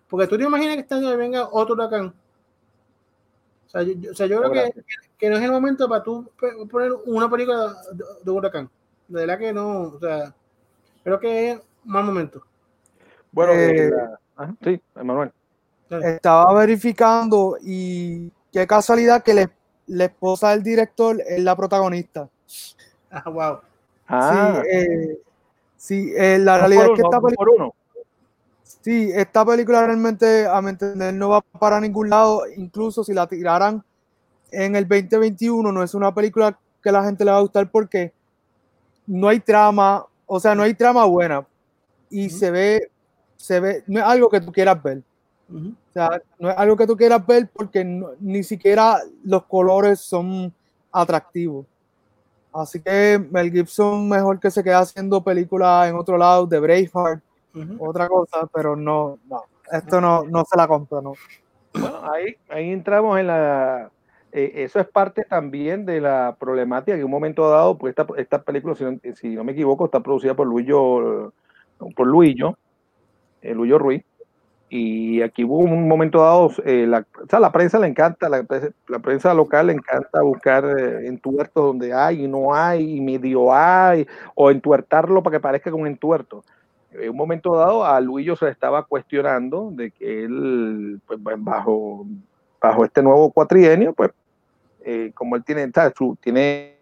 porque 0.08 0.26
tú 0.26 0.38
te 0.38 0.44
imaginas 0.44 0.76
que 0.76 0.82
este 0.82 0.94
año 0.94 1.16
venga 1.16 1.48
otro 1.50 1.74
huracán. 1.74 2.14
O 3.66 3.70
sea, 3.70 3.82
yo, 3.82 4.10
o 4.10 4.14
sea, 4.14 4.26
yo 4.26 4.40
creo 4.40 4.52
que, 4.52 4.84
que, 5.18 5.30
no 5.30 5.36
es 5.36 5.42
el 5.42 5.50
momento 5.50 5.88
para 5.88 6.02
tú 6.02 6.30
poner 6.70 6.92
una 7.06 7.28
película 7.28 7.74
de, 7.92 8.04
de, 8.22 8.30
huracán. 8.30 8.70
De 9.08 9.20
verdad 9.20 9.38
que 9.38 9.52
no, 9.52 9.80
o 9.82 9.98
sea, 9.98 10.32
creo 11.02 11.18
que 11.18 11.50
es 11.50 11.60
mal 11.84 12.04
momento. 12.04 12.42
Bueno, 13.32 13.52
eh, 13.54 13.90
sí, 14.62 14.80
Emanuel. 14.94 15.32
Estaba 15.90 16.52
verificando 16.54 17.56
y 17.60 18.30
qué 18.52 18.66
casualidad 18.66 19.22
que 19.22 19.34
le, 19.34 19.50
la 19.88 20.04
esposa 20.04 20.50
del 20.50 20.62
director 20.62 21.20
es 21.20 21.40
la 21.40 21.56
protagonista. 21.56 22.28
Ah, 23.10 23.30
wow. 23.30 23.58
Ah. 24.08 24.62
Sí, 24.62 24.68
eh, 24.70 25.18
sí 25.76 26.12
eh, 26.16 26.38
la 26.38 26.58
realidad 26.58 26.86
es 26.86 26.90
que 26.92 27.02
está 27.02 27.20
por 27.20 27.48
uno. 27.48 27.74
Sí, 28.84 29.10
esta 29.14 29.46
película 29.46 29.86
realmente, 29.86 30.46
a 30.46 30.60
mi 30.60 30.68
entender, 30.68 31.14
no 31.14 31.30
va 31.30 31.40
para 31.40 31.80
ningún 31.80 32.10
lado. 32.10 32.42
Incluso 32.54 33.02
si 33.02 33.14
la 33.14 33.26
tiraran 33.26 33.82
en 34.50 34.76
el 34.76 34.86
2021, 34.86 35.72
no 35.72 35.82
es 35.82 35.94
una 35.94 36.14
película 36.14 36.58
que 36.82 36.92
la 36.92 37.02
gente 37.02 37.24
le 37.24 37.30
va 37.30 37.38
a 37.38 37.40
gustar 37.40 37.70
porque 37.70 38.12
no 39.06 39.28
hay 39.28 39.40
trama, 39.40 40.04
o 40.26 40.38
sea, 40.38 40.54
no 40.54 40.62
hay 40.62 40.74
trama 40.74 41.06
buena. 41.06 41.46
Y 42.10 42.28
se 42.28 42.50
ve, 42.50 42.90
se 43.38 43.58
ve, 43.58 43.84
no 43.86 44.00
es 44.00 44.04
algo 44.04 44.28
que 44.28 44.42
tú 44.42 44.52
quieras 44.52 44.82
ver. 44.82 45.02
O 45.50 45.92
sea, 45.94 46.20
no 46.38 46.50
es 46.50 46.58
algo 46.58 46.76
que 46.76 46.86
tú 46.86 46.94
quieras 46.94 47.26
ver 47.26 47.48
porque 47.50 47.82
ni 48.20 48.42
siquiera 48.42 48.98
los 49.24 49.44
colores 49.44 50.00
son 50.00 50.52
atractivos. 50.92 51.64
Así 52.52 52.82
que 52.82 53.18
Mel 53.30 53.50
Gibson 53.50 54.10
mejor 54.10 54.38
que 54.38 54.50
se 54.50 54.62
quede 54.62 54.74
haciendo 54.74 55.24
películas 55.24 55.88
en 55.88 55.96
otro 55.96 56.18
lado 56.18 56.46
de 56.46 56.60
Braveheart 56.60 57.22
otra 57.78 58.08
cosa, 58.08 58.48
pero 58.52 58.76
no, 58.76 59.18
no, 59.28 59.42
esto 59.70 60.00
no, 60.00 60.24
no 60.24 60.44
se 60.44 60.56
la 60.56 60.66
compro, 60.66 61.00
no. 61.00 61.14
Bueno, 61.72 62.00
ahí, 62.12 62.36
ahí 62.48 62.70
entramos 62.70 63.18
en 63.18 63.26
la, 63.26 63.90
eh, 64.32 64.64
eso 64.64 64.80
es 64.80 64.86
parte 64.86 65.24
también 65.24 65.86
de 65.86 66.00
la 66.00 66.36
problemática 66.38 66.94
que 66.94 67.00
en 67.00 67.04
un 67.04 67.10
momento 67.10 67.48
dado, 67.48 67.78
pues 67.78 67.94
esta, 67.96 68.06
esta 68.16 68.42
película, 68.42 68.74
si, 68.74 69.28
no 69.28 69.44
me 69.44 69.52
equivoco, 69.52 69.84
está 69.84 70.00
producida 70.00 70.34
por 70.34 70.46
Luillo, 70.46 71.32
por 71.96 72.06
Luillo, 72.06 72.58
eh, 73.42 73.54
Luillo 73.54 73.78
Ruiz, 73.78 74.04
y 74.76 75.22
aquí 75.22 75.44
hubo 75.44 75.58
un 75.58 75.86
momento 75.86 76.20
dado, 76.20 76.50
eh, 76.64 76.84
la, 76.84 77.06
o 77.22 77.28
sea, 77.28 77.38
la 77.38 77.52
prensa 77.52 77.78
le 77.78 77.86
encanta, 77.86 78.28
la, 78.28 78.44
la, 78.88 78.98
prensa 78.98 79.32
local 79.32 79.68
le 79.68 79.74
encanta 79.74 80.20
buscar 80.22 80.64
eh, 80.64 81.06
entuertos 81.06 81.64
donde 81.64 81.92
hay 81.92 82.24
y 82.24 82.26
no 82.26 82.52
hay, 82.52 82.96
y 82.96 83.00
medio 83.00 83.54
hay, 83.54 84.04
o 84.34 84.50
entuertarlo 84.50 85.22
para 85.22 85.36
que 85.36 85.40
parezca 85.40 85.70
como 85.70 85.82
un 85.82 85.88
entuerto 85.88 86.42
en 86.94 87.10
un 87.10 87.16
momento 87.16 87.56
dado 87.56 87.84
a 87.84 88.00
Luillo 88.00 88.36
se 88.36 88.46
le 88.46 88.50
estaba 88.52 88.84
cuestionando 88.84 89.70
de 89.72 89.90
que 89.90 90.24
él, 90.24 91.00
pues, 91.06 91.18
bajo, 91.22 92.06
bajo 92.60 92.84
este 92.84 93.02
nuevo 93.02 93.30
cuatrienio, 93.30 93.92
pues, 93.92 94.10
eh, 94.84 95.10
como 95.14 95.36
él 95.36 95.44
tiene, 95.44 95.70
su, 95.96 96.16
tiene, 96.20 96.76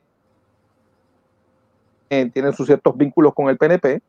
eh, 2.11 2.31
tiene 2.33 2.53
sus 2.53 2.67
ciertos 2.67 2.97
vínculos 2.97 3.33
con 3.35 3.49
el 3.49 3.57
PNP, 3.57 4.03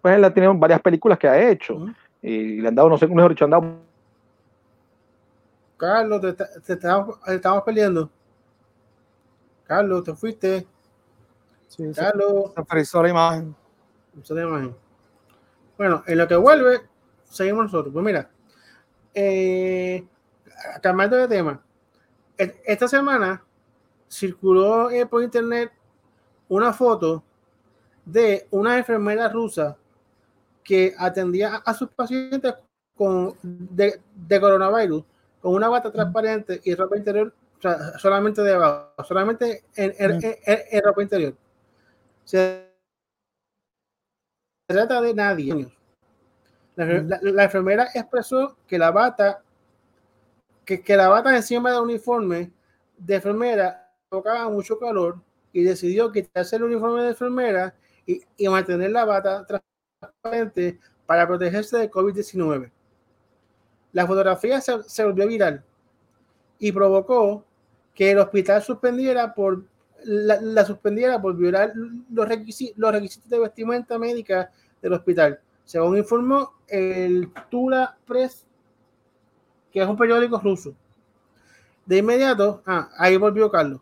pues 0.00 0.16
él 0.16 0.24
ha 0.24 0.32
tenido 0.32 0.54
varias 0.54 0.80
películas 0.80 1.18
que 1.18 1.28
ha 1.28 1.50
hecho. 1.50 1.86
Y 2.22 2.60
le 2.60 2.68
han 2.68 2.74
dado, 2.74 2.88
no 2.88 2.98
sé, 2.98 3.06
mejor 3.06 3.30
dicho, 3.30 3.44
han 3.44 3.50
dado. 3.50 3.76
Carlos, 5.76 6.20
te, 6.20 6.32
te, 6.34 6.72
estamos, 6.74 7.62
peleando. 7.64 8.10
Carlos, 9.64 10.04
te 10.04 10.14
fuiste. 10.14 10.66
Sí, 11.68 11.90
Carlos. 11.94 12.52
Se 12.54 12.64
frizó 12.64 13.02
la 13.02 13.08
imagen. 13.08 13.54
la 14.28 14.42
imagen. 14.42 14.89
Bueno, 15.80 16.04
en 16.06 16.18
lo 16.18 16.28
que 16.28 16.36
vuelve, 16.36 16.82
seguimos 17.24 17.64
nosotros. 17.64 17.90
Pues 17.90 18.04
mira, 18.04 18.28
eh, 19.14 20.06
cambiando 20.82 21.16
de 21.16 21.26
tema, 21.26 21.58
esta 22.36 22.86
semana 22.86 23.42
circuló 24.06 24.90
eh, 24.90 25.06
por 25.06 25.22
internet 25.22 25.72
una 26.50 26.74
foto 26.74 27.24
de 28.04 28.46
una 28.50 28.76
enfermera 28.76 29.30
rusa 29.30 29.74
que 30.62 30.92
atendía 30.98 31.62
a 31.64 31.72
sus 31.72 31.88
pacientes 31.88 32.56
con, 32.94 33.34
de, 33.42 34.02
coronavirus 34.38 35.02
con 35.40 35.54
una 35.54 35.70
bata 35.70 35.90
transparente 35.90 36.60
y 36.62 36.74
ropa 36.74 36.98
interior 36.98 37.32
solamente 37.96 38.42
de 38.42 38.52
abajo, 38.52 39.02
solamente 39.02 39.64
en, 39.74 39.94
en, 39.98 40.82
ropa 40.84 41.02
interior. 41.02 41.34
Se 42.24 42.69
trata 44.74 45.00
de 45.00 45.14
nadie. 45.14 45.68
La, 46.76 47.44
enfermera 47.44 47.88
expresó 47.94 48.56
que 48.66 48.78
la 48.78 48.90
bata, 48.90 49.42
que, 50.64 50.82
que 50.82 50.96
la 50.96 51.08
bata 51.08 51.36
encima 51.36 51.72
del 51.72 51.82
uniforme 51.82 52.52
de 52.96 53.14
enfermera 53.16 53.92
provocaba 54.08 54.48
mucho 54.48 54.78
calor 54.78 55.20
y 55.52 55.62
decidió 55.62 56.10
quitarse 56.12 56.56
el 56.56 56.62
uniforme 56.62 57.02
de 57.02 57.08
enfermera 57.08 57.74
y, 58.06 58.22
y 58.36 58.48
mantener 58.48 58.92
la 58.92 59.04
bata 59.04 59.46
transparente 59.46 60.78
para 61.06 61.26
protegerse 61.26 61.76
de 61.76 61.90
COVID-19. 61.90 62.70
La 63.92 64.06
fotografía 64.06 64.60
se, 64.60 64.82
se, 64.84 65.04
volvió 65.04 65.26
viral 65.26 65.64
y 66.58 66.70
provocó 66.70 67.44
que 67.94 68.12
el 68.12 68.18
hospital 68.18 68.62
suspendiera 68.62 69.34
por 69.34 69.64
la, 70.04 70.40
la 70.40 70.64
suspendiera 70.64 71.20
por 71.20 71.36
violar 71.36 71.72
los 72.10 72.28
requisitos, 72.28 72.78
los 72.78 72.92
requisitos 72.92 73.28
de 73.28 73.38
vestimenta 73.38 73.98
médica 73.98 74.50
del 74.82 74.92
hospital, 74.92 75.40
según 75.64 75.98
informó 75.98 76.52
el 76.68 77.30
Tula 77.48 77.96
Press, 78.06 78.46
que 79.72 79.80
es 79.80 79.88
un 79.88 79.96
periódico 79.96 80.38
ruso. 80.38 80.74
De 81.86 81.98
inmediato, 81.98 82.62
ah, 82.66 82.88
ahí 82.98 83.16
volvió 83.16 83.50
Carlos. 83.50 83.80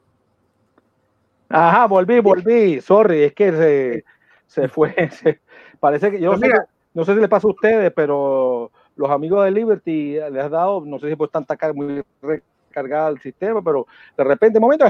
Ajá, 1.48 1.86
volví, 1.86 2.20
volví. 2.20 2.80
Sorry, 2.80 3.24
es 3.24 3.34
que 3.34 3.52
se, 3.52 4.04
se 4.46 4.68
fue. 4.68 4.94
parece 5.80 6.10
que 6.10 6.20
yo 6.20 6.30
pues 6.30 6.40
no 6.40 6.46
sé, 6.46 6.62
no 6.94 7.04
sé 7.04 7.14
si 7.14 7.20
le 7.20 7.28
pasa 7.28 7.46
a 7.46 7.50
ustedes, 7.50 7.92
pero 7.94 8.70
los 8.96 9.10
amigos 9.10 9.44
de 9.44 9.50
Liberty 9.50 10.14
les 10.14 10.44
ha 10.44 10.48
dado, 10.48 10.82
no 10.84 10.98
sé 10.98 11.08
si 11.08 11.16
por 11.16 11.28
tanta 11.28 11.56
carga 11.56 11.74
muy 11.74 12.02
recargada 12.20 13.10
el 13.10 13.20
sistema, 13.20 13.62
pero 13.62 13.86
de 14.16 14.24
repente, 14.24 14.60
momento, 14.60 14.84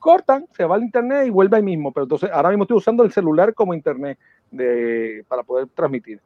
cortan, 0.00 0.46
se 0.56 0.64
va 0.64 0.74
al 0.74 0.82
internet 0.82 1.26
y 1.26 1.30
vuelve 1.30 1.58
ahí 1.58 1.62
mismo. 1.62 1.92
Pero 1.92 2.04
entonces, 2.04 2.30
ahora 2.32 2.48
mismo 2.48 2.64
estoy 2.64 2.78
usando 2.78 3.04
el 3.04 3.12
celular 3.12 3.54
como 3.54 3.74
internet 3.74 4.18
de, 4.50 5.24
para 5.28 5.44
poder 5.44 5.68
transmitir. 5.68 6.20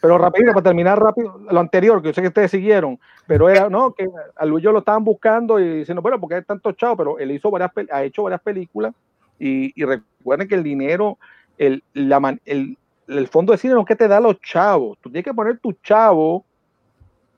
Pero 0.00 0.18
rápido, 0.18 0.52
para 0.52 0.62
terminar 0.62 1.00
rápido, 1.00 1.40
lo 1.50 1.60
anterior, 1.60 2.02
que 2.02 2.08
yo 2.08 2.14
sé 2.14 2.20
que 2.20 2.28
ustedes 2.28 2.50
siguieron, 2.50 2.98
pero 3.26 3.48
era, 3.48 3.70
no, 3.70 3.92
que 3.92 4.08
a 4.36 4.44
Luis 4.44 4.62
yo 4.62 4.72
lo 4.72 4.80
estaban 4.80 5.04
buscando 5.04 5.58
y 5.58 5.78
diciendo, 5.78 6.02
bueno, 6.02 6.20
porque 6.20 6.36
es 6.38 6.46
tanto 6.46 6.72
chavo, 6.72 6.96
pero 6.96 7.18
él 7.18 7.30
hizo 7.30 7.50
varias, 7.50 7.70
ha 7.90 8.04
hecho 8.04 8.24
varias 8.24 8.42
películas 8.42 8.94
y, 9.38 9.72
y 9.80 9.84
recuerden 9.86 10.48
que 10.48 10.54
el 10.54 10.62
dinero, 10.62 11.18
el, 11.56 11.82
la, 11.94 12.38
el, 12.44 12.76
el 13.08 13.28
fondo 13.28 13.52
de 13.52 13.58
cine 13.58 13.74
no 13.74 13.80
es 13.80 13.86
que 13.86 13.96
te 13.96 14.08
da 14.08 14.20
los 14.20 14.38
chavos, 14.40 14.98
tú 15.00 15.10
tienes 15.10 15.24
que 15.24 15.34
poner 15.34 15.58
tu 15.58 15.72
chavo 15.82 16.44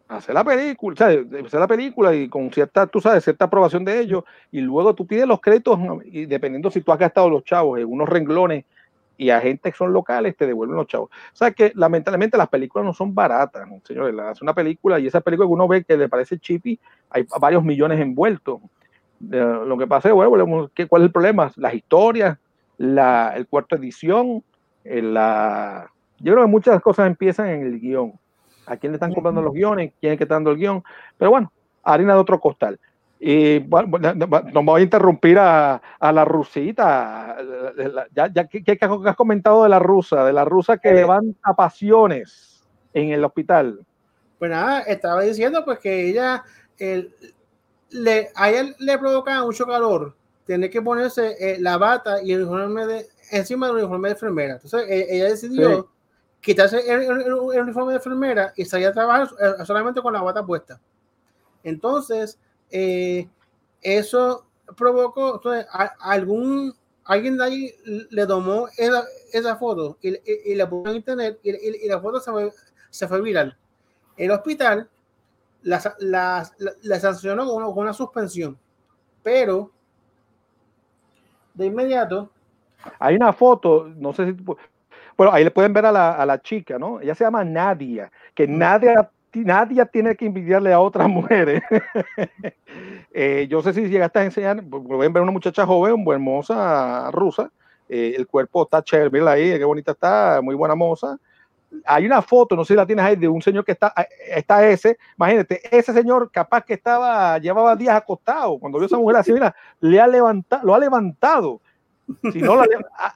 hacer 0.08 0.34
la 0.34 0.44
película, 0.44 0.94
hacer 0.94 1.60
la 1.60 1.66
película 1.66 2.14
y 2.14 2.28
con 2.28 2.50
cierta, 2.52 2.86
tú 2.86 3.00
sabes, 3.00 3.24
cierta 3.24 3.46
aprobación 3.46 3.84
de 3.84 4.00
ellos, 4.00 4.24
y 4.50 4.60
luego 4.60 4.94
tú 4.94 5.06
pides 5.06 5.26
los 5.26 5.40
créditos, 5.40 5.78
y 6.04 6.26
dependiendo 6.26 6.70
si 6.70 6.80
tú 6.80 6.92
has 6.92 6.98
gastado 6.98 7.28
los 7.28 7.44
chavos 7.44 7.78
en 7.80 7.86
unos 7.86 8.08
renglones 8.08 8.64
y 9.18 9.30
a 9.30 9.40
gente 9.40 9.70
que 9.70 9.76
son 9.76 9.92
locales, 9.92 10.36
te 10.36 10.46
devuelven 10.46 10.76
los 10.76 10.86
chavos. 10.86 11.10
O 11.10 11.36
sea 11.36 11.50
que 11.50 11.72
lamentablemente 11.74 12.36
las 12.36 12.48
películas 12.48 12.84
no 12.84 12.92
son 12.92 13.14
baratas, 13.14 13.66
señores. 13.84 14.14
Hace 14.18 14.44
una 14.44 14.54
película 14.54 14.98
y 14.98 15.06
esa 15.06 15.22
película 15.22 15.48
que 15.48 15.52
uno 15.52 15.66
ve 15.66 15.84
que 15.84 15.96
le 15.96 16.08
parece 16.08 16.38
chippy, 16.38 16.78
hay 17.10 17.26
varios 17.40 17.64
millones 17.64 17.98
envueltos. 17.98 18.60
lo 19.20 19.78
que 19.78 19.86
pasa 19.86 20.10
es, 20.10 20.14
bueno, 20.14 20.70
¿cuál 20.88 21.02
es 21.02 21.06
el 21.06 21.12
problema? 21.12 21.50
Las 21.56 21.74
historias, 21.74 22.38
la, 22.76 23.32
el 23.34 23.46
cuarto 23.46 23.76
edición, 23.76 24.44
la... 24.84 25.90
yo 26.18 26.32
creo 26.32 26.44
que 26.44 26.50
muchas 26.50 26.80
cosas 26.82 27.06
empiezan 27.06 27.48
en 27.48 27.62
el 27.62 27.80
guion 27.80 28.12
a 28.66 28.76
quién 28.76 28.92
le 28.92 28.96
están 28.96 29.14
comprando 29.14 29.42
los 29.42 29.52
guiones, 29.52 29.92
quién 30.00 30.12
es 30.12 30.18
que 30.18 30.24
está 30.24 30.34
dando 30.34 30.50
el 30.50 30.58
guion. 30.58 30.82
Pero 31.16 31.30
bueno, 31.30 31.52
harina 31.82 32.14
de 32.14 32.20
otro 32.20 32.40
costal. 32.40 32.78
Y 33.18 33.60
bueno, 33.60 33.98
nos 33.98 34.64
voy 34.64 34.80
a 34.80 34.84
interrumpir 34.84 35.38
a, 35.38 35.80
a 35.98 36.12
la 36.12 36.24
rusita. 36.24 37.36
Ya, 38.14 38.30
ya 38.32 38.46
¿qué, 38.46 38.78
has 38.80 39.16
comentado 39.16 39.62
de 39.62 39.70
la 39.70 39.78
rusa? 39.78 40.24
De 40.24 40.32
la 40.32 40.44
rusa 40.44 40.76
que 40.76 40.90
eh, 40.90 40.94
levanta 40.94 41.54
pasiones 41.54 42.62
en 42.92 43.12
el 43.12 43.24
hospital. 43.24 43.80
Pues 44.38 44.50
nada, 44.50 44.80
estaba 44.82 45.22
diciendo 45.22 45.64
pues 45.64 45.78
que 45.78 46.10
ella, 46.10 46.44
le, 47.90 48.28
a 48.34 48.50
ella 48.50 48.74
le 48.78 48.98
provoca 48.98 49.42
mucho 49.42 49.66
calor 49.66 50.14
tener 50.46 50.70
que 50.70 50.82
ponerse 50.82 51.36
eh, 51.40 51.56
la 51.58 51.78
bata 51.78 52.22
y 52.22 52.32
el 52.32 52.42
uniforme 52.42 52.86
de, 52.86 53.06
encima 53.32 53.66
del 53.66 53.76
uniforme 53.76 54.08
de 54.08 54.12
enfermera. 54.12 54.54
Entonces 54.54 54.88
e, 54.88 55.16
ella 55.16 55.30
decidió 55.30 55.88
quitarse 56.46 56.78
el, 56.88 57.32
uniforme 57.32 57.90
de 57.90 57.96
enfermera 57.96 58.52
y 58.54 58.64
salir 58.64 58.86
a 58.86 58.92
trabajar 58.92 59.28
eh, 59.40 59.64
solamente 59.64 60.00
con 60.00 60.12
la 60.12 60.22
bata 60.22 60.46
puesta. 60.46 60.80
Entonces, 61.64 62.38
eh, 62.70 63.28
eso 63.82 64.46
provocó, 64.76 65.34
entonces, 65.34 65.66
algún, 65.98 66.72
alguien 67.04 67.36
de 67.36 67.44
ahí 67.44 67.74
le 68.10 68.26
tomó 68.28 68.68
esa, 68.78 69.02
esa 69.32 69.56
foto 69.56 69.98
y, 70.00 70.14
y, 70.52 70.54
la 70.54 70.70
puso 70.70 70.90
en 70.90 70.96
internet 70.96 71.40
y, 71.42 71.88
la 71.88 72.00
foto 72.00 72.20
se 72.20 72.30
fue, 72.30 72.52
se 72.90 73.20
viral. 73.20 73.58
El 74.16 74.30
hospital 74.30 74.88
la, 75.62 75.82
la, 75.98 76.48
la, 76.82 77.00
sancionó 77.00 77.44
con 77.44 77.56
una, 77.56 77.66
con 77.66 77.78
una 77.78 77.92
suspensión, 77.92 78.56
pero 79.24 79.72
de 81.54 81.66
inmediato 81.66 82.30
hay 83.00 83.16
una 83.16 83.32
foto, 83.32 83.88
no 83.96 84.12
sé 84.12 84.26
si 84.26 84.36
bueno, 85.16 85.32
ahí 85.32 85.44
le 85.44 85.50
pueden 85.50 85.72
ver 85.72 85.86
a 85.86 85.92
la, 85.92 86.12
a 86.12 86.26
la 86.26 86.40
chica, 86.40 86.78
¿no? 86.78 87.00
Ella 87.00 87.14
se 87.14 87.24
llama 87.24 87.44
Nadia, 87.44 88.10
que 88.34 88.46
Nadia, 88.46 89.10
Nadia 89.32 89.86
tiene 89.86 90.14
que 90.14 90.26
envidiarle 90.26 90.72
a 90.72 90.80
otras 90.80 91.08
mujeres. 91.08 91.62
eh, 93.12 93.46
yo 93.48 93.62
sé 93.62 93.72
si 93.72 93.88
llegaste 93.88 94.18
a 94.18 94.24
enseñar, 94.24 94.62
pueden 94.64 95.12
ver 95.12 95.22
una 95.22 95.32
muchacha 95.32 95.64
joven, 95.64 95.96
muy 96.02 96.14
hermosa, 96.14 97.10
rusa, 97.10 97.50
eh, 97.88 98.14
el 98.16 98.26
cuerpo 98.26 98.64
está 98.64 98.82
chévere, 98.82 99.10
mira 99.10 99.30
ahí, 99.30 99.56
qué 99.56 99.64
bonita 99.64 99.92
está, 99.92 100.40
muy 100.42 100.54
buena 100.54 100.74
moza. 100.74 101.16
Hay 101.84 102.06
una 102.06 102.22
foto, 102.22 102.54
no 102.54 102.64
sé 102.64 102.74
si 102.74 102.76
la 102.76 102.86
tienes 102.86 103.04
ahí, 103.04 103.16
de 103.16 103.28
un 103.28 103.42
señor 103.42 103.64
que 103.64 103.72
está, 103.72 103.92
está 104.28 104.66
ese, 104.66 104.98
imagínate, 105.16 105.60
ese 105.76 105.92
señor 105.92 106.30
capaz 106.30 106.62
que 106.62 106.74
estaba, 106.74 107.38
llevaba 107.38 107.74
días 107.74 107.96
acostado, 107.96 108.58
cuando 108.58 108.78
vio 108.78 108.84
a 108.84 108.86
esa 108.86 108.96
mujer 108.96 109.16
así, 109.16 109.32
mira, 109.32 109.54
le 109.80 110.00
ha 110.00 110.06
levantado, 110.06 110.64
lo 110.64 110.74
ha 110.74 110.78
levantado 110.78 111.60
si 112.32 112.40
no, 112.40 112.62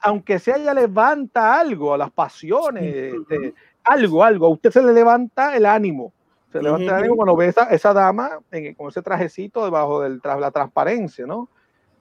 aunque 0.01 0.39
sea 0.39 0.57
ella 0.57 0.73
levanta 0.73 1.59
algo, 1.59 1.93
a 1.93 1.97
las 1.97 2.11
pasiones, 2.11 3.13
este, 3.13 3.53
algo, 3.83 4.23
algo, 4.23 4.45
a 4.47 4.49
usted 4.49 4.71
se 4.71 4.81
le 4.81 4.93
levanta 4.93 5.55
el 5.55 5.65
ánimo. 5.65 6.13
Se 6.51 6.61
levanta 6.61 6.91
el 6.91 7.03
ánimo 7.03 7.15
cuando 7.15 7.35
ve 7.35 7.47
esa, 7.47 7.63
esa 7.69 7.93
dama 7.93 8.39
con 8.77 8.89
ese 8.89 9.01
trajecito 9.01 9.63
debajo 9.63 10.01
de 10.01 10.19
la 10.23 10.51
transparencia, 10.51 11.25
¿no? 11.25 11.47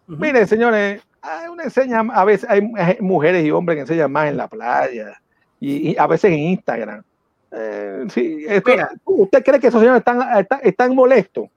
Miren, 0.09 0.47
señores, 0.49 1.03
uno 1.51 1.63
enseña, 1.63 2.01
a 2.01 2.25
veces 2.25 2.49
hay 2.51 2.63
mujeres 3.01 3.45
y 3.45 3.51
hombres 3.53 3.77
que 3.77 3.81
enseñan 3.83 4.11
más 4.11 4.29
en 4.29 4.37
la 4.37 4.49
playa 4.49 5.21
y, 5.61 5.97
a 5.97 6.07
veces 6.07 6.33
en 6.33 6.39
Instagram. 6.39 7.03
Eh, 7.53 8.07
sí, 8.09 8.47
¿Usted 9.05 9.45
cree 9.45 9.61
que 9.61 9.69
esos 9.69 9.81
señores 9.81 10.01
están, 10.01 10.47
están, 10.63 10.95
molestos? 10.95 11.49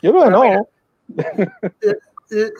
Yo 0.00 0.12
creo 0.12 0.24
que 0.24 0.30
no. 0.30 0.68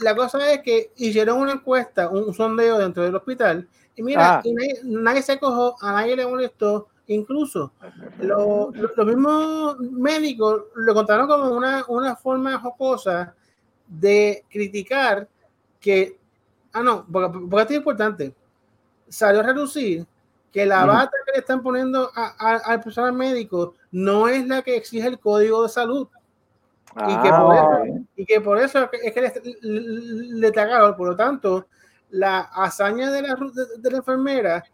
la 0.01 0.15
cosa 0.15 0.53
es 0.53 0.63
que 0.63 0.93
hicieron 0.97 1.41
una 1.41 1.53
encuesta, 1.53 2.09
un 2.09 2.33
sondeo 2.33 2.79
dentro 2.79 3.03
del 3.03 3.17
hospital, 3.17 3.69
y 3.97 4.03
mira, 4.03 4.39
ah. 4.39 4.43
nadie, 4.85 5.23
se 5.23 5.39
cogió, 5.39 5.75
a 5.81 5.93
nadie 5.93 6.17
le 6.17 6.27
molestó, 6.27 6.89
incluso 7.09 7.73
los 8.21 9.07
mismos 9.07 9.79
médicos 9.81 10.65
lo 10.75 10.95
contaron 10.95 11.27
como 11.27 11.51
una, 11.51 11.85
una 11.89 12.15
forma 12.17 12.59
jocosa 12.59 13.35
de 13.87 14.45
criticar 14.49 15.27
que, 15.81 16.17
ah, 16.73 16.83
no, 16.83 17.07
porque, 17.11 17.39
porque 17.51 17.63
esto 17.63 17.73
es 17.73 17.79
importante, 17.79 18.35
salió 19.09 19.41
a 19.41 19.45
reducir 19.45 20.07
que 20.53 20.65
la 20.65 20.85
bata 20.85 21.13
que 21.27 21.33
le 21.33 21.39
están 21.39 21.63
poniendo 21.63 22.11
al 22.15 22.81
personal 22.81 23.13
médico 23.13 23.75
no 23.91 24.29
es 24.29 24.47
la 24.47 24.63
que 24.63 24.77
exige 24.77 25.09
el 25.09 25.19
código 25.19 25.63
de 25.63 25.69
salud 25.69 26.09
y, 26.97 27.23
que 27.23 27.29
por 27.31 27.53
ah, 27.53 27.83
eso, 27.85 28.07
y 28.17 28.25
que 28.25 28.41
por 28.41 28.59
eso 28.59 28.91
es 29.03 29.13
que 29.13 29.21
le, 29.21 29.33
le, 30.51 30.53
Por 30.53 31.09
lo 31.09 31.17
tanto, 31.17 31.67
la 32.11 32.41
hazaña 32.41 33.11
de 33.11 33.23
la, 33.23 33.35
de, 33.35 33.91
la 33.91 33.97
enfermera 33.99 34.65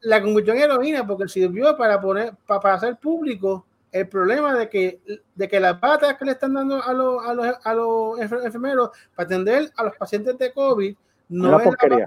la 0.00 0.22
convirtió 0.22 0.54
en 0.54 0.60
heroína 0.60 1.06
porque 1.06 1.28
sirvió 1.28 1.76
para 1.76 2.00
poner 2.00 2.34
para, 2.46 2.74
hacer 2.74 2.96
público 2.96 3.66
el 3.92 4.08
problema 4.08 4.54
de 4.54 4.68
que, 4.68 5.00
de 5.34 5.48
que 5.48 5.60
las 5.60 5.78
patas 5.78 6.16
que 6.16 6.24
le 6.24 6.32
están 6.32 6.54
dando 6.54 6.82
a 6.82 6.92
los, 6.92 7.26
a 7.26 7.34
los, 7.34 7.46
a 7.64 7.74
los 7.74 8.20
enfermeros 8.20 8.90
para 9.14 9.26
atender 9.26 9.70
a 9.76 9.84
los 9.84 9.96
pacientes 9.96 10.38
de 10.38 10.52
COVID 10.52 10.96
no 11.30 11.58
es 11.58 11.64
la 11.64 11.70
pata 11.70 12.06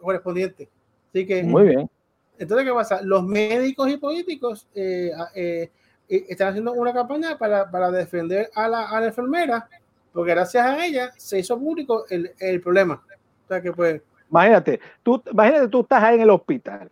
correspondiente. 0.00 0.68
Así 1.08 1.26
que, 1.26 1.42
muy 1.42 1.64
bien. 1.64 1.90
Entonces, 2.38 2.66
¿qué 2.66 2.72
pasa? 2.72 3.02
Los 3.02 3.24
médicos 3.24 3.90
y 3.90 3.96
políticos 3.96 4.66
eh, 4.74 5.10
eh, 5.34 5.70
están 6.10 6.48
haciendo 6.48 6.72
una 6.72 6.92
campaña 6.92 7.38
para, 7.38 7.70
para 7.70 7.90
defender 7.90 8.50
a 8.54 8.68
la, 8.68 8.88
a 8.88 9.00
la, 9.00 9.06
enfermera, 9.06 9.68
porque 10.12 10.32
gracias 10.32 10.66
a 10.66 10.84
ella 10.84 11.10
se 11.16 11.38
hizo 11.38 11.58
público 11.58 12.04
el, 12.10 12.32
el 12.38 12.60
problema. 12.60 13.02
O 13.44 13.48
sea 13.48 13.60
que 13.60 13.72
pues 13.72 14.02
Imagínate, 14.30 14.80
tú, 15.02 15.22
imagínate, 15.30 15.68
tú 15.68 15.80
estás 15.80 16.02
ahí 16.02 16.14
en 16.14 16.20
el 16.22 16.30
hospital 16.30 16.90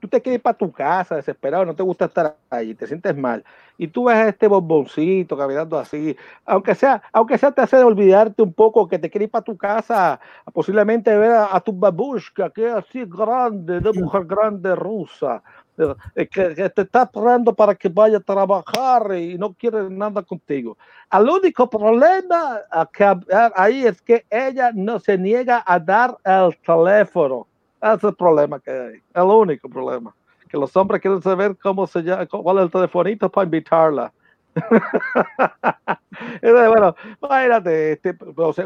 tú 0.00 0.08
te 0.08 0.20
quieres 0.20 0.38
ir 0.38 0.42
para 0.42 0.56
tu 0.56 0.72
casa 0.72 1.16
desesperado, 1.16 1.64
no 1.64 1.76
te 1.76 1.82
gusta 1.82 2.06
estar 2.06 2.36
ahí, 2.48 2.74
te 2.74 2.86
sientes 2.86 3.14
mal, 3.16 3.44
y 3.76 3.86
tú 3.86 4.04
ves 4.04 4.16
a 4.16 4.28
este 4.28 4.48
bomboncito 4.48 5.36
caminando 5.36 5.78
así, 5.78 6.16
aunque 6.46 6.74
sea, 6.74 7.02
aunque 7.12 7.38
sea 7.38 7.52
te 7.52 7.60
hace 7.60 7.76
olvidarte 7.76 8.42
un 8.42 8.52
poco 8.52 8.88
que 8.88 8.98
te 8.98 9.10
quieres 9.10 9.26
ir 9.26 9.30
para 9.30 9.44
tu 9.44 9.56
casa, 9.56 10.18
posiblemente 10.52 11.14
ver 11.16 11.32
a, 11.32 11.60
tu 11.60 11.72
babushka, 11.72 12.50
que 12.50 12.66
es 12.66 12.72
así 12.72 13.04
grande, 13.04 13.80
de 13.80 13.92
mujer 13.92 14.24
grande 14.24 14.74
rusa, 14.74 15.42
eh, 16.14 16.26
que, 16.26 16.70
te 16.70 16.82
está 16.82 17.02
esperando 17.02 17.54
para 17.54 17.74
que 17.74 17.88
vaya 17.88 18.18
a 18.18 18.20
trabajar 18.20 19.16
y 19.16 19.36
no 19.38 19.52
quiere 19.54 19.88
nada 19.90 20.22
contigo. 20.22 20.76
El 21.10 21.28
único 21.28 21.68
problema 21.68 22.60
que 22.92 23.04
ahí 23.54 23.84
es 23.84 24.00
que 24.00 24.24
ella 24.30 24.70
no 24.74 24.98
se 25.00 25.18
niega 25.18 25.62
a 25.66 25.78
dar 25.78 26.16
el 26.24 26.56
teléfono 26.58 27.46
ese 27.80 27.94
es 27.94 28.04
el 28.04 28.14
problema 28.14 28.60
que 28.60 28.70
hay. 28.70 29.02
El 29.14 29.22
único 29.22 29.68
problema. 29.68 30.14
Que 30.48 30.58
los 30.58 30.76
hombres 30.76 31.00
quieren 31.00 31.22
saber 31.22 31.56
cómo 31.56 31.86
se 31.86 32.02
llama, 32.02 32.26
cuál 32.26 32.58
es 32.58 32.64
el 32.64 32.70
telefonito 32.70 33.30
para 33.30 33.44
invitarla. 33.44 34.12
bueno, 36.42 36.94
imagínate, 37.22 37.92
este, 37.92 38.18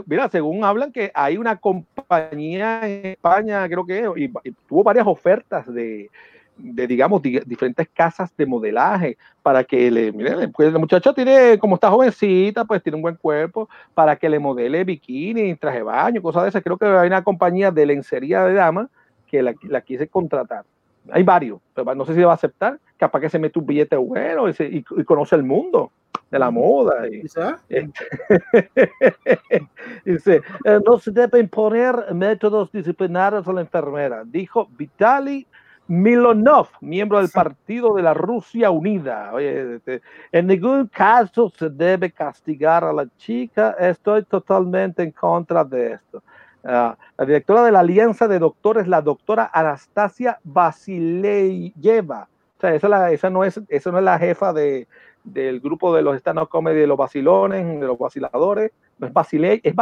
mira, 0.07 0.29
según 0.31 0.65
hablan 0.65 0.91
que 0.91 1.13
hay 1.15 1.37
una 1.37 1.57
compañía 1.57 2.81
en 2.89 3.07
España, 3.07 3.69
creo 3.69 3.85
que, 3.85 4.11
y, 4.17 4.51
tuvo 4.67 4.83
varias 4.83 5.07
ofertas 5.07 5.73
de, 5.73 6.11
de 6.57 6.87
digamos, 6.87 7.21
diferentes 7.23 7.89
casas 7.93 8.35
de 8.37 8.47
modelaje 8.47 9.17
para 9.43 9.65
que 9.65 9.91
le, 9.91 10.13
miren, 10.13 10.53
pues 10.53 10.73
la 10.73 10.79
muchacha 10.79 11.13
tiene, 11.13 11.59
como 11.59 11.75
está 11.75 11.91
jovencita, 11.91 12.65
pues 12.65 12.83
tiene 12.83 12.97
un 12.97 13.03
buen 13.03 13.17
cuerpo, 13.17 13.69
para 13.95 14.17
que 14.17 14.29
le 14.29 14.39
modele 14.39 14.85
bikini, 14.85 15.55
traje 15.57 15.79
de 15.79 15.83
baño, 15.83 16.23
cosas 16.23 16.45
de 16.45 16.51
esas. 16.51 16.63
Creo 16.63 16.79
que 16.79 16.87
hay 16.87 17.09
una 17.09 17.25
compañía 17.25 17.71
de 17.71 17.87
lencería 17.87 18.45
de 18.45 18.55
damas 18.55 18.89
que 19.27 19.43
la, 19.43 19.81
quise 19.81 20.09
contratar. 20.09 20.65
Hay 21.11 21.23
varios, 21.23 21.61
pero 21.75 21.95
no 21.95 22.07
sé 22.07 22.15
si 22.15 22.23
va 22.23 22.33
a 22.33 22.37
aceptar, 22.37 22.79
capaz 22.97 23.21
que 23.21 23.29
se 23.29 23.39
mete 23.39 23.59
un 23.59 23.67
billete 23.67 23.97
bueno 23.97 24.49
y, 24.49 24.83
conoce 25.05 25.37
el 25.37 25.43
mundo 25.43 25.91
de 26.31 26.39
la 26.39 26.51
moda. 26.51 27.07
Y, 27.09 27.23
dice, 30.05 30.41
eh, 30.65 30.81
no 30.87 30.99
se 30.99 31.11
debe 31.11 31.41
imponer 31.41 32.15
métodos 32.15 32.73
disciplinarios 32.73 33.47
a 33.47 33.53
la 33.53 33.61
enfermera, 33.61 34.23
dijo 34.25 34.67
Vitaly 34.79 35.47
Milonov, 35.87 36.69
miembro 36.81 37.19
del 37.19 37.29
Partido 37.29 37.95
de 37.95 38.03
la 38.03 38.15
Rusia 38.15 38.71
Unida. 38.71 39.33
Este, 39.39 40.01
en 40.33 40.47
ningún 40.47 40.87
caso 40.87 41.51
se 41.51 41.69
debe 41.69 42.11
castigar 42.11 42.85
a 42.85 42.93
la 42.93 43.07
chica, 43.19 43.77
estoy 43.79 44.25
totalmente 44.25 45.03
en 45.03 45.11
contra 45.11 45.63
de 45.63 45.93
esto. 45.93 46.23
Ah, 46.65 46.97
la 47.19 47.27
directora 47.27 47.63
de 47.65 47.73
la 47.73 47.81
Alianza 47.81 48.27
de 48.27 48.39
Doctores, 48.39 48.89
la 48.89 49.03
doctora 49.03 49.51
Anastasia 49.53 50.39
Basileyeva. 50.43 52.29
O 52.57 52.61
sea, 52.61 52.75
esa, 52.75 53.29
no, 53.29 53.45
es, 53.45 53.61
esa 53.69 53.93
no 53.93 53.99
es 53.99 54.05
la 54.05 54.19
jefa 54.19 54.55
de, 54.55 54.89
del 55.23 55.61
grupo 55.61 55.95
de 55.95 56.01
los 56.01 56.17
stand-up 56.17 56.49
comedy 56.49 56.81
de 56.81 56.87
los 56.87 56.97
vacilones, 56.97 57.79
de 57.79 57.87
los 57.87 57.99
vaciladores. 57.99 58.73
No 58.99 59.07
es 59.07 59.13
Basiley, 59.13 59.61
es 59.63 59.75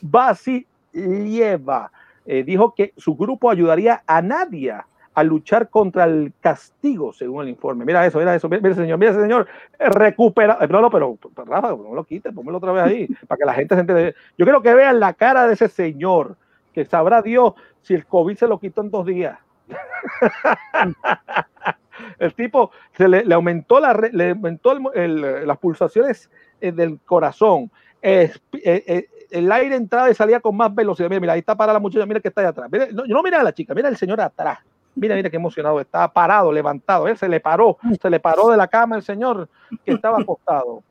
Basileyeva. 0.00 1.92
Eh, 2.26 2.42
dijo 2.42 2.74
que 2.74 2.92
su 2.96 3.14
grupo 3.14 3.50
ayudaría 3.50 4.02
a 4.04 4.20
Nadia 4.20 4.86
a 5.14 5.22
luchar 5.22 5.70
contra 5.70 6.04
el 6.04 6.32
castigo, 6.40 7.12
según 7.12 7.44
el 7.44 7.50
informe. 7.50 7.84
Mira 7.84 8.04
eso, 8.04 8.18
mira 8.18 8.34
eso, 8.34 8.48
mira, 8.48 8.74
señor, 8.74 8.98
mira 8.98 9.14
señor, 9.14 9.46
recupera, 9.78 10.58
no, 10.68 10.80
no, 10.80 10.90
pero 10.90 11.16
Rafa, 11.46 11.68
no 11.68 11.94
lo 11.94 12.04
quites, 12.04 12.34
pónmelo 12.34 12.58
otra 12.58 12.72
vez 12.72 12.82
ahí, 12.82 13.06
para 13.28 13.38
que 13.38 13.44
la 13.44 13.54
gente 13.54 13.74
se 13.74 13.80
entere. 13.80 14.14
Yo 14.36 14.44
quiero 14.44 14.60
que 14.60 14.74
vean 14.74 14.98
la 14.98 15.14
cara 15.14 15.46
de 15.46 15.54
ese 15.54 15.68
señor, 15.68 16.36
que 16.72 16.84
sabrá 16.84 17.22
Dios 17.22 17.54
si 17.82 17.94
el 17.94 18.06
COVID 18.06 18.36
se 18.36 18.48
lo 18.48 18.58
quitó 18.58 18.80
en 18.80 18.90
dos 18.90 19.06
días. 19.06 19.38
el 22.18 22.34
tipo 22.34 22.72
se 22.96 23.08
le, 23.08 23.32
aumentó, 23.32 23.78
la, 23.78 23.92
le 24.12 24.30
aumentó 24.30 24.74
las 24.74 25.58
pulsaciones 25.58 26.28
eh, 26.60 26.72
del 26.72 26.98
corazón. 27.04 27.70
Eh, 28.02 28.32
eh, 28.64 29.08
el 29.30 29.50
aire 29.52 29.76
entraba 29.76 30.10
y 30.10 30.14
salía 30.14 30.40
con 30.40 30.56
más 30.56 30.74
velocidad. 30.74 31.08
Mira, 31.08 31.20
mira, 31.20 31.32
ahí 31.34 31.40
está 31.40 31.56
para 31.56 31.72
la 31.72 31.78
muchacha, 31.78 32.04
mira 32.04 32.18
que 32.18 32.28
está 32.28 32.40
ahí 32.40 32.48
atrás. 32.48 32.68
Mira, 32.70 32.88
no, 32.92 33.04
no 33.06 33.22
mira 33.22 33.40
a 33.40 33.44
la 33.44 33.54
chica, 33.54 33.74
mira 33.74 33.88
al 33.88 33.96
señor 33.96 34.20
atrás. 34.20 34.58
Mira, 34.94 35.14
mira 35.16 35.28
qué 35.28 35.36
emocionado, 35.36 35.80
estaba 35.80 36.12
parado, 36.12 36.52
levantado, 36.52 37.08
él 37.08 37.16
se 37.16 37.28
le 37.28 37.40
paró, 37.40 37.78
se 38.00 38.10
le 38.10 38.20
paró 38.20 38.48
de 38.48 38.56
la 38.56 38.68
cama 38.68 38.96
el 38.96 39.02
señor 39.02 39.48
que 39.84 39.92
estaba 39.92 40.20
acostado. 40.20 40.82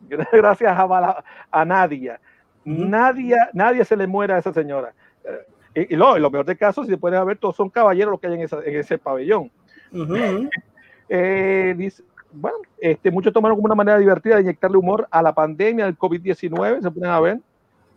Gracias 0.32 0.76
a, 0.76 1.24
a 1.50 1.64
Nadia. 1.64 2.20
Nadie, 2.64 3.36
nadie 3.52 3.84
se 3.84 3.96
le 3.96 4.06
muere 4.06 4.34
a 4.34 4.38
esa 4.38 4.52
señora. 4.52 4.92
Eh, 5.74 5.86
y, 5.90 5.96
lo, 5.96 6.18
lo, 6.18 6.30
peor 6.30 6.44
de 6.44 6.56
caso, 6.56 6.84
si 6.84 6.90
se 6.90 6.98
pueden 6.98 7.24
ver, 7.26 7.38
todos 7.38 7.56
son 7.56 7.70
caballeros 7.70 8.12
los 8.12 8.20
que 8.20 8.26
hay 8.26 8.34
en, 8.34 8.76
ese 8.76 8.98
pabellón. 8.98 9.50
Eh, 11.08 11.74
dice, 11.76 12.02
bueno, 12.32 12.58
este, 12.78 13.10
muchos 13.10 13.32
tomaron 13.32 13.56
como 13.56 13.66
una 13.66 13.74
manera 13.74 13.98
divertida 13.98 14.36
de 14.36 14.42
inyectarle 14.42 14.76
humor 14.76 15.06
a 15.10 15.22
la 15.22 15.34
pandemia 15.34 15.84
del 15.84 15.98
COVID-19, 15.98 16.82
se 16.82 16.90
pueden 16.90 17.10
a 17.10 17.20
ver. 17.20 17.40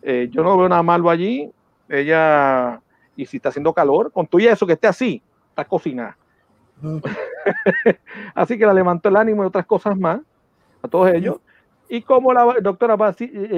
Eh, 0.01 0.29
yo 0.31 0.43
no 0.43 0.57
veo 0.57 0.69
nada 0.69 0.83
malo 0.83 1.09
allí. 1.09 1.51
Ella, 1.87 2.81
y 3.15 3.25
si 3.25 3.37
está 3.37 3.49
haciendo 3.49 3.73
calor, 3.73 4.11
con 4.11 4.25
todo 4.25 4.41
eso 4.41 4.65
que 4.65 4.73
esté 4.73 4.87
así, 4.87 5.21
está 5.55 5.65
cocinada. 5.65 6.17
Así 8.35 8.57
que 8.57 8.65
la 8.65 8.73
levantó 8.73 9.07
el 9.09 9.15
ánimo 9.15 9.43
y 9.43 9.47
otras 9.47 9.65
cosas 9.65 9.97
más 9.97 10.19
a 10.81 10.87
todos 10.87 11.13
ellos. 11.13 11.37
Y 11.87 12.01
como 12.01 12.33
la 12.33 12.55
doctora 12.61 12.97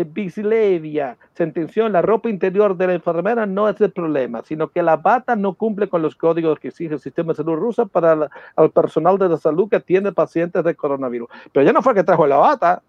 Bislevia 0.08 1.12
eh, 1.12 1.26
sentenció, 1.34 1.88
la 1.88 2.02
ropa 2.02 2.30
interior 2.30 2.76
de 2.76 2.88
la 2.88 2.94
enfermera 2.94 3.46
no 3.46 3.70
es 3.70 3.80
el 3.80 3.92
problema, 3.92 4.44
sino 4.44 4.68
que 4.68 4.84
la 4.84 4.98
bata 4.98 5.38
no 5.38 5.54
cumple 5.54 5.88
con 5.88 6.02
los 6.02 6.16
códigos 6.16 6.60
que 6.60 6.68
exige 6.68 6.94
el 6.94 7.00
sistema 7.00 7.32
de 7.32 7.38
salud 7.38 7.56
ruso 7.56 7.88
para 7.88 8.30
el 8.58 8.72
personal 8.72 9.18
de 9.18 9.30
la 9.30 9.38
salud 9.38 9.70
que 9.70 9.78
atiende 9.78 10.12
pacientes 10.12 10.62
de 10.64 10.76
coronavirus. 10.76 11.30
Pero 11.54 11.66
ya 11.66 11.72
no 11.72 11.82
fue 11.82 11.96
que 11.96 12.04
trajo 12.04 12.28
la 12.28 12.36
bata, 12.36 12.84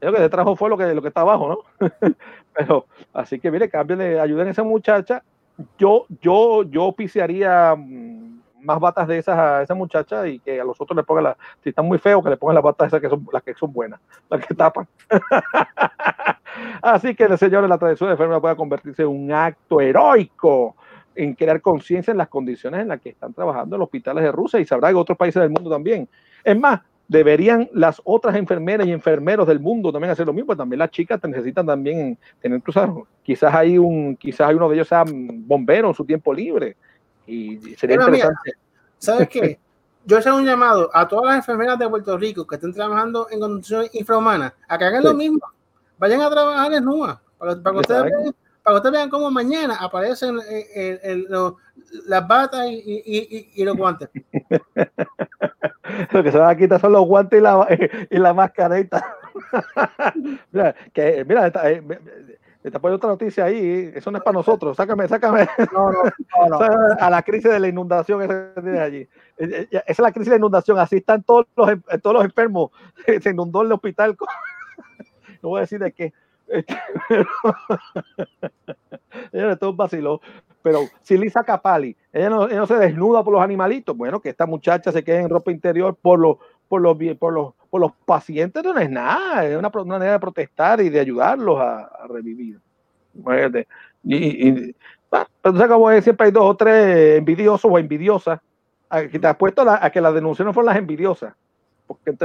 lo 0.00 0.14
que 0.14 0.28
trajo 0.30 0.56
fue 0.56 0.70
lo 0.70 0.78
que, 0.78 0.94
lo 0.94 1.02
que 1.02 1.08
está 1.08 1.20
abajo, 1.20 1.62
¿no? 1.78 1.88
Pero 2.54 2.86
así 3.12 3.38
que 3.38 3.50
mire, 3.50 3.68
cambien, 3.68 4.00
ayuden 4.18 4.48
a 4.48 4.50
esa 4.50 4.62
muchacha. 4.62 5.22
Yo, 5.78 6.06
yo, 6.22 6.62
yo 6.62 6.92
pisearía 6.92 7.76
mm, 7.76 8.19
más 8.62 8.78
batas 8.80 9.08
de 9.08 9.18
esas 9.18 9.38
a 9.38 9.62
esa 9.62 9.74
muchacha 9.74 10.26
y 10.26 10.38
que 10.38 10.60
a 10.60 10.64
los 10.64 10.80
otros 10.80 10.96
le 10.96 11.02
pongan 11.02 11.24
las, 11.24 11.36
si 11.62 11.70
están 11.70 11.86
muy 11.86 11.98
feos, 11.98 12.22
que 12.22 12.30
le 12.30 12.36
pongan 12.36 12.54
las 12.54 12.64
batas 12.64 12.88
esas 12.88 13.00
que 13.00 13.08
son 13.08 13.26
las 13.32 13.42
que 13.42 13.54
son 13.54 13.72
buenas, 13.72 14.00
las 14.28 14.46
que 14.46 14.54
tapan. 14.54 14.86
Así 16.82 17.14
que, 17.14 17.36
señores, 17.36 17.68
la 17.68 17.78
tradición 17.78 18.08
de 18.08 18.12
enfermera 18.12 18.40
puede 18.40 18.56
convertirse 18.56 19.02
en 19.02 19.08
un 19.08 19.32
acto 19.32 19.80
heroico 19.80 20.76
en 21.14 21.34
crear 21.34 21.60
conciencia 21.60 22.12
en 22.12 22.18
las 22.18 22.28
condiciones 22.28 22.80
en 22.80 22.88
las 22.88 23.00
que 23.00 23.10
están 23.10 23.32
trabajando 23.34 23.76
los 23.76 23.86
hospitales 23.86 24.24
de 24.24 24.32
Rusia 24.32 24.60
y 24.60 24.64
sabrá 24.64 24.90
que 24.90 24.94
otros 24.94 25.18
países 25.18 25.40
del 25.42 25.50
mundo 25.50 25.68
también. 25.70 26.08
Es 26.44 26.58
más, 26.58 26.80
deberían 27.10 27.68
las 27.72 28.00
otras 28.04 28.36
enfermeras 28.36 28.86
y 28.86 28.92
enfermeros 28.92 29.46
del 29.48 29.58
mundo 29.58 29.90
también 29.90 30.12
hacer 30.12 30.26
lo 30.26 30.32
mismo, 30.32 30.56
también 30.56 30.78
las 30.78 30.90
chicas 30.90 31.20
necesitan 31.24 31.66
también 31.66 32.16
tener, 32.40 32.62
quizás 33.24 33.52
hay 33.52 33.78
un, 33.78 34.16
quizás 34.16 34.48
hay 34.48 34.54
uno 34.54 34.68
de 34.68 34.76
ellos 34.76 34.86
sea 34.86 35.04
bombero 35.06 35.88
en 35.88 35.94
su 35.94 36.04
tiempo 36.04 36.32
libre, 36.32 36.76
y 37.30 37.74
sería 37.76 37.96
interesante. 37.96 38.52
¿Sabes 38.98 39.28
qué? 39.28 39.58
Yo 40.04 40.18
hago 40.18 40.38
un 40.38 40.46
llamado 40.46 40.90
a 40.92 41.06
todas 41.06 41.26
las 41.26 41.36
enfermeras 41.36 41.78
de 41.78 41.88
Puerto 41.88 42.16
Rico 42.16 42.46
que 42.46 42.56
estén 42.56 42.72
trabajando 42.72 43.28
en 43.30 43.38
condiciones 43.38 43.94
infrahumanas 43.94 44.54
a 44.66 44.78
que 44.78 44.84
hagan 44.84 45.04
lo 45.04 45.14
mismo. 45.14 45.40
Vayan 45.98 46.22
a 46.22 46.30
trabajar 46.30 46.72
en 46.72 46.84
NUA 46.84 47.20
para, 47.38 47.54
que 47.54 47.70
ustedes 47.70 48.04
vean, 48.04 48.34
para 48.62 48.76
ustedes 48.76 48.92
vean 48.92 49.10
cómo 49.10 49.30
mañana 49.30 49.76
aparecen 49.76 50.38
eh, 50.48 51.26
las 52.06 52.26
batas 52.26 52.66
y, 52.68 53.52
y, 53.54 53.64
los 53.64 53.76
guantes. 53.76 54.08
lo 56.12 56.22
que 56.22 56.32
se 56.32 56.38
va 56.38 56.48
a 56.48 56.56
quitar 56.56 56.80
son 56.80 56.92
los 56.92 57.06
guantes 57.06 57.38
y 57.38 57.42
la, 57.42 57.68
y 58.10 58.18
la 58.18 58.32
mascareta. 58.32 59.04
mira, 60.50 60.74
que, 60.94 61.24
mira, 61.26 61.52
eh, 61.64 61.82
te 62.62 62.70
poniendo 62.78 62.96
otra 62.96 63.10
noticia 63.10 63.44
ahí, 63.44 63.90
eso 63.94 64.10
no 64.10 64.18
es 64.18 64.24
para 64.24 64.34
nosotros, 64.34 64.76
sácame, 64.76 65.08
sácame 65.08 65.48
no, 65.72 65.90
no, 65.92 66.02
no, 66.48 66.58
a 67.00 67.08
la 67.08 67.22
crisis 67.22 67.50
de 67.50 67.58
la 67.58 67.68
inundación 67.68 68.20
esa 68.22 68.52
que 68.54 68.60
tienes 68.60 68.80
allí. 68.80 68.98
Eh, 68.98 69.08
eh, 69.38 69.68
esa 69.70 69.84
es 69.86 69.98
la 69.98 70.12
crisis 70.12 70.26
de 70.26 70.32
la 70.32 70.40
inundación, 70.40 70.78
así 70.78 70.96
están 70.96 71.22
todos 71.22 71.46
los, 71.56 71.70
todos 72.02 72.16
los 72.16 72.24
enfermos, 72.24 72.70
se 73.22 73.30
inundó 73.30 73.62
el 73.62 73.72
hospital, 73.72 74.16
no 75.42 75.48
voy 75.48 75.58
a 75.58 75.60
decir 75.62 75.78
de 75.78 75.92
qué. 75.92 76.12
ella 79.32 79.52
es 79.52 79.62
un 79.62 79.76
vacilo. 79.76 80.20
Pero 80.62 80.80
si 81.00 81.16
Lisa 81.16 81.42
Capali, 81.42 81.96
ella 82.12 82.28
no, 82.28 82.46
ella 82.46 82.58
no, 82.58 82.66
se 82.66 82.74
desnuda 82.74 83.24
por 83.24 83.32
los 83.32 83.42
animalitos, 83.42 83.96
bueno, 83.96 84.20
que 84.20 84.28
esta 84.28 84.44
muchacha 84.44 84.92
se 84.92 85.02
quede 85.02 85.20
en 85.20 85.30
ropa 85.30 85.50
interior 85.50 85.96
por 85.96 86.18
los, 86.18 86.36
por 86.70 86.80
los, 86.80 86.96
por 87.18 87.32
los 87.32 87.52
por 87.70 87.80
los 87.80 87.92
pacientes 88.04 88.62
no 88.64 88.76
es 88.78 88.90
nada, 88.90 89.46
es 89.46 89.56
una, 89.56 89.70
manera 89.70 90.12
de 90.12 90.18
protestar 90.18 90.80
y 90.80 90.88
de 90.88 91.00
ayudarlos 91.00 91.58
a, 91.60 92.06
revivir. 92.08 92.58
Y, 94.02 94.48
y 94.48 94.76
pero 95.40 95.68
como 95.68 96.00
siempre 96.00 96.26
hay 96.26 96.32
dos 96.32 96.44
o 96.44 96.56
tres 96.56 97.18
envidiosos 97.18 97.70
o 97.70 97.78
envidiosas 97.78 98.40
que 99.10 99.18
te 99.18 99.26
has 99.26 99.36
puesto 99.36 99.62
a, 99.68 99.88
que 99.90 100.00
las 100.00 100.14
denuncias 100.14 100.44
no 100.44 100.52
fueron 100.52 100.66
las 100.66 100.78
envidiosas. 100.78 101.34
Porque 101.86 102.16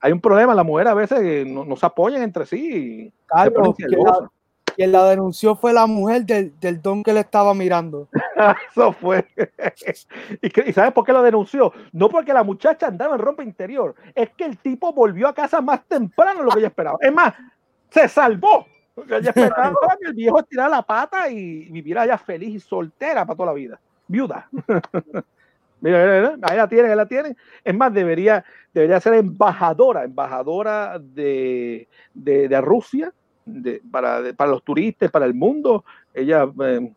hay 0.00 0.12
un 0.12 0.20
problema, 0.20 0.54
las 0.54 0.64
mujeres 0.64 0.90
a 0.90 0.94
veces 0.94 1.46
no, 1.46 1.76
se 1.76 1.86
apoyan 1.86 2.22
entre 2.22 2.46
sí. 2.46 3.12
Carlos, 3.26 3.76
Quien 4.76 4.92
la 4.92 5.08
denunció 5.08 5.56
fue 5.56 5.72
la 5.72 5.86
mujer 5.86 6.26
del, 6.26 6.52
del 6.60 6.82
don 6.82 7.02
que 7.02 7.14
le 7.14 7.20
estaba 7.20 7.54
mirando. 7.54 8.08
Eso 8.70 8.92
fue. 8.92 9.26
¿Y, 10.42 10.72
sabes 10.74 10.92
por 10.92 11.02
qué 11.04 11.14
lo 11.14 11.22
denunció? 11.22 11.72
No 11.92 12.10
porque 12.10 12.34
la 12.34 12.44
muchacha 12.44 12.88
andaba 12.88 13.14
en 13.14 13.22
ropa 13.22 13.42
interior, 13.42 13.94
es 14.14 14.28
que 14.36 14.44
el 14.44 14.58
tipo 14.58 14.92
volvió 14.92 15.28
a 15.28 15.34
casa 15.34 15.62
más 15.62 15.82
temprano 15.86 16.40
de 16.40 16.44
lo 16.44 16.50
que 16.50 16.58
ella 16.58 16.68
esperaba. 16.68 16.98
Es 17.00 17.12
más, 17.12 17.32
se 17.88 18.06
salvó. 18.06 18.66
Ella 19.08 19.30
esperaba 19.30 19.74
que 20.00 20.08
el 20.08 20.14
viejo 20.14 20.42
tirara 20.42 20.68
la 20.68 20.82
pata 20.82 21.30
y 21.30 21.70
viviera 21.70 22.02
allá 22.02 22.18
feliz 22.18 22.54
y 22.54 22.60
soltera 22.60 23.24
para 23.24 23.36
toda 23.36 23.46
la 23.46 23.54
vida. 23.54 23.80
Viuda. 24.06 24.46
Mira, 25.80 26.36
ahí 26.42 26.56
la 26.56 26.68
tienen, 26.68 26.90
ahí 26.90 26.96
la 26.96 27.06
tienen. 27.06 27.36
Es 27.64 27.74
más, 27.74 27.94
debería, 27.94 28.44
debería 28.74 29.00
ser 29.00 29.14
embajadora, 29.14 30.04
embajadora 30.04 30.98
de, 30.98 31.88
de, 32.12 32.60
Rusia 32.60 33.12
para, 33.90 34.32
para, 34.36 34.50
los 34.50 34.62
turistas, 34.62 35.10
para 35.10 35.26
el 35.26 35.34
mundo. 35.34 35.84
Ella 36.14 36.48
eh, 36.62 36.92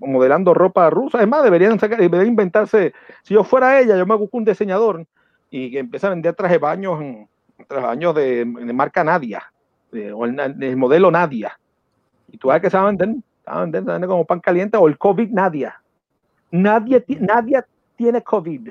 modelando 0.00 0.54
ropa 0.54 0.90
rusa. 0.90 1.20
Es 1.20 1.28
más, 1.28 1.42
deberían, 1.42 1.76
deberían 1.78 2.26
inventarse. 2.26 2.92
Si 3.22 3.34
yo 3.34 3.44
fuera 3.44 3.80
ella, 3.80 3.96
yo 3.96 4.06
me 4.06 4.14
busco 4.14 4.36
un 4.36 4.44
diseñador 4.44 5.06
y 5.50 5.70
que 5.70 5.80
empiece 5.80 6.06
a 6.06 6.10
vender 6.10 6.34
traje 6.34 6.58
baños, 6.58 6.98
traje 7.68 7.86
baños 7.86 8.14
de, 8.14 8.44
marca 8.44 9.04
Nadia, 9.04 9.42
o 10.14 10.24
el, 10.24 10.76
modelo 10.76 11.10
Nadia. 11.10 11.58
Y 12.30 12.38
tú 12.38 12.48
sabes 12.48 12.62
que 12.62 12.70
se 12.70 12.78
va 12.78 12.88
a 12.88 13.60
vender, 13.60 14.06
como 14.06 14.24
pan 14.24 14.40
caliente 14.40 14.78
o 14.78 14.88
el 14.88 14.96
COVID 14.96 15.30
Nadia. 15.30 15.80
Nadie, 16.50 17.04
nadie 17.20 17.62
tiene 17.96 18.22
COVID. 18.22 18.70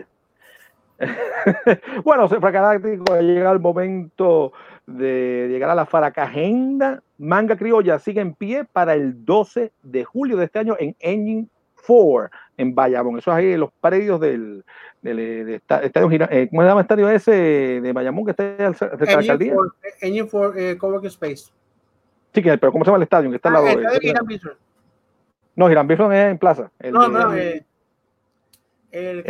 bueno, 2.03 2.27
Fracagaláctico 2.27 3.19
llega 3.19 3.51
el 3.51 3.59
momento 3.59 4.53
de 4.85 5.47
llegar 5.49 5.69
a 5.69 5.75
la 5.75 5.85
Faracagenda. 5.85 7.01
Manga 7.17 7.55
Criolla 7.55 7.99
sigue 7.99 8.21
en 8.21 8.33
pie 8.33 8.65
para 8.65 8.93
el 8.93 9.25
12 9.25 9.71
de 9.83 10.03
julio 10.03 10.37
de 10.37 10.45
este 10.45 10.59
año 10.59 10.75
en 10.79 10.95
Engine 10.99 11.47
4 11.85 12.29
en 12.57 12.75
Bayamón. 12.75 13.17
Eso 13.17 13.31
es 13.31 13.37
ahí 13.37 13.53
en 13.53 13.59
los 13.59 13.71
predios 13.79 14.19
del, 14.19 14.63
del, 15.01 15.61
estadio, 15.67 16.09
eh, 16.29 16.47
¿cómo 16.49 16.61
se 16.61 16.67
llama 16.67 16.81
el 16.81 16.85
estadio 16.85 17.09
ese 17.09 17.31
de 17.31 17.93
Bayamón 17.93 18.25
que 18.25 18.31
está 18.31 18.43
de 18.43 19.05
la 19.05 19.17
alcaldía? 19.17 19.55
Engine 20.01 20.27
4 20.29 20.59
eh, 20.59 20.77
Coworking 20.77 21.07
Space. 21.07 21.51
Sí, 22.33 22.41
pero 22.41 22.71
¿cómo 22.71 22.85
se 22.85 22.89
llama 22.89 22.97
el 22.97 23.03
estadio? 23.03 23.29
Que 23.29 23.35
está 23.35 23.49
al 23.49 23.55
ah, 23.55 23.61
lado 23.61 23.79
de, 23.79 24.41
No, 25.55 25.67
Girán 25.67 25.87
Bison 25.87 26.13
es 26.13 26.31
en 26.31 26.37
plaza. 26.37 26.71
no, 26.91 27.07
no, 27.07 27.35
eh, 27.35 27.65
el, 28.91 29.23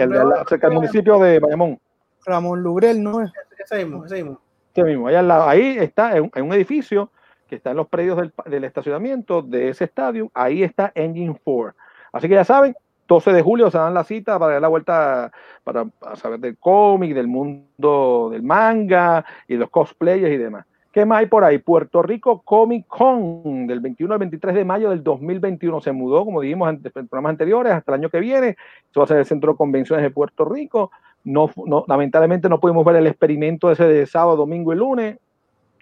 cerca 0.47 0.67
del 0.67 0.75
municipio 0.75 1.19
de 1.19 1.39
Bayamón. 1.39 1.79
Ramón 2.25 2.61
Lubrel, 2.61 3.01
¿no 3.01 3.21
es? 3.21 3.31
Ese 3.57 3.85
mismo, 3.85 4.05
ese 4.05 4.15
mismo. 4.15 4.39
Ese 4.73 4.83
mismo, 4.83 5.07
allá 5.07 5.19
al 5.19 5.27
lado. 5.27 5.49
Ahí 5.49 5.77
está, 5.79 6.15
en, 6.15 6.31
un 6.33 6.53
edificio 6.53 7.11
que 7.47 7.55
está 7.55 7.71
en 7.71 7.77
los 7.77 7.87
predios 7.87 8.17
del, 8.17 8.33
del, 8.45 8.63
estacionamiento 8.63 9.41
de 9.41 9.69
ese 9.69 9.85
estadio. 9.85 10.31
Ahí 10.33 10.63
está 10.63 10.91
Engine 10.95 11.35
4. 11.43 11.75
Así 12.13 12.27
que 12.27 12.35
ya 12.35 12.43
saben, 12.43 12.75
12 13.11 13.33
de 13.33 13.41
julio 13.41 13.69
se 13.69 13.77
dan 13.77 13.93
la 13.93 14.05
cita 14.05 14.39
para 14.39 14.53
dar 14.53 14.61
la 14.61 14.67
vuelta 14.69 15.31
para, 15.65 15.83
para 15.83 16.15
saber 16.15 16.39
del 16.39 16.57
cómic, 16.57 17.13
del 17.13 17.27
mundo 17.27 18.29
del 18.31 18.41
manga 18.41 19.25
y 19.49 19.55
los 19.55 19.69
cosplayers 19.69 20.33
y 20.33 20.37
demás. 20.37 20.65
¿Qué 20.91 21.05
más 21.05 21.19
hay 21.19 21.27
por 21.27 21.43
ahí? 21.45 21.57
Puerto 21.57 22.01
Rico 22.01 22.41
Comic 22.41 22.85
Con 22.87 23.65
del 23.65 23.79
21 23.79 24.13
al 24.13 24.19
23 24.19 24.55
de 24.55 24.65
mayo 24.65 24.89
del 24.89 25.03
2021 25.03 25.79
se 25.79 25.93
mudó, 25.93 26.25
como 26.25 26.41
dijimos 26.41 26.69
en 26.69 26.81
programas 26.81 27.29
anteriores, 27.29 27.71
hasta 27.71 27.93
el 27.93 28.01
año 28.01 28.09
que 28.09 28.19
viene. 28.19 28.57
Esto 28.85 28.99
va 28.99 29.05
a 29.05 29.07
ser 29.07 29.17
el 29.17 29.25
Centro 29.25 29.53
de 29.53 29.57
Convenciones 29.57 30.03
de 30.03 30.11
Puerto 30.11 30.43
Rico. 30.43 30.91
No, 31.23 31.49
no, 31.65 31.85
lamentablemente 31.87 32.49
no 32.49 32.59
pudimos 32.59 32.83
ver 32.83 32.97
el 32.97 33.07
experimento 33.07 33.71
ese 33.71 33.85
de 33.85 34.05
sábado, 34.05 34.35
domingo 34.35 34.73
y 34.73 34.75
lunes. 34.75 35.17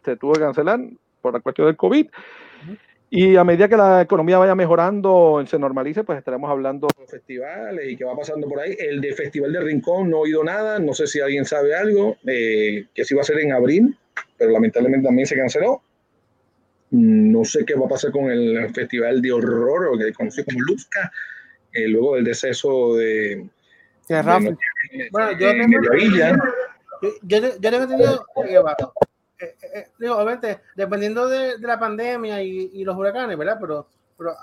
Se 0.05 0.15
tuvo 0.15 0.33
que 0.33 0.41
cancelar 0.41 0.79
por 1.21 1.33
la 1.33 1.39
cuestión 1.39 1.67
del 1.67 1.75
COVID. 1.75 2.07
Y 3.11 3.35
a 3.35 3.43
medida 3.43 3.67
que 3.67 3.75
la 3.75 4.03
economía 4.03 4.37
vaya 4.37 4.53
mejorando, 4.53 5.43
se 5.47 5.57
normalice, 5.57 6.03
pues 6.03 6.19
estaremos 6.19 6.51
hablando 6.51 6.87
de 6.95 7.07
festivales 7.07 7.89
y 7.89 7.97
qué 7.97 8.03
va 8.05 8.15
pasando 8.15 8.47
por 8.47 8.59
ahí. 8.59 8.75
El 8.77 9.01
de 9.01 9.13
Festival 9.13 9.51
de 9.51 9.61
Rincón 9.61 10.11
no 10.11 10.17
he 10.17 10.21
oído 10.21 10.43
nada, 10.43 10.77
no 10.77 10.93
sé 10.93 11.07
si 11.07 11.19
alguien 11.19 11.45
sabe 11.45 11.73
algo, 11.73 12.17
eh, 12.27 12.85
que 12.93 13.03
sí 13.03 13.15
va 13.15 13.21
a 13.21 13.23
ser 13.23 13.39
en 13.39 13.53
abril, 13.53 13.97
pero 14.39 14.51
lamentablemente 14.51 15.05
también 15.05 15.27
se 15.27 15.35
canceló. 15.35 15.81
No 16.91 17.45
sé 17.45 17.65
qué 17.65 17.75
va 17.75 17.85
a 17.85 17.89
pasar 17.89 18.11
con 18.11 18.31
el 18.31 18.73
Festival 18.73 19.21
de 19.21 19.31
Horror, 19.31 19.87
o 19.87 19.97
que 19.97 20.13
conocí 20.13 20.43
como 20.43 20.59
Luzca, 20.61 21.11
eh, 21.73 21.87
luego 21.87 22.15
del 22.15 22.23
deceso 22.23 22.95
de... 22.95 23.47
de, 24.07 24.21
Rafa. 24.23 24.49
bueno, 25.11 25.31
yo 25.33 25.51
tengo, 25.51 25.77
yo, 27.21 27.37
yo, 27.37 27.59
tengo 27.59 27.83
entendido 27.83 28.25
eh, 29.41 29.55
eh, 29.73 29.87
digo, 29.97 30.15
obviamente, 30.15 30.59
dependiendo 30.75 31.29
de, 31.29 31.57
de 31.57 31.67
la 31.67 31.79
pandemia 31.79 32.41
y, 32.43 32.71
y, 32.73 32.83
los 32.83 32.97
huracanes, 32.97 33.37
¿verdad? 33.37 33.57
Pero, 33.61 33.87
pero 34.17 34.35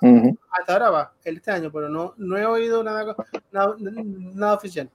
hasta 0.50 0.72
ahora 0.72 0.90
va, 0.90 1.12
este 1.22 1.50
año, 1.50 1.70
pero 1.70 1.90
no, 1.90 2.14
no 2.16 2.38
he 2.38 2.46
oído 2.46 2.82
nada, 2.82 3.14
nada, 3.52 3.76
nada 3.78 4.54
oficial. 4.54 4.88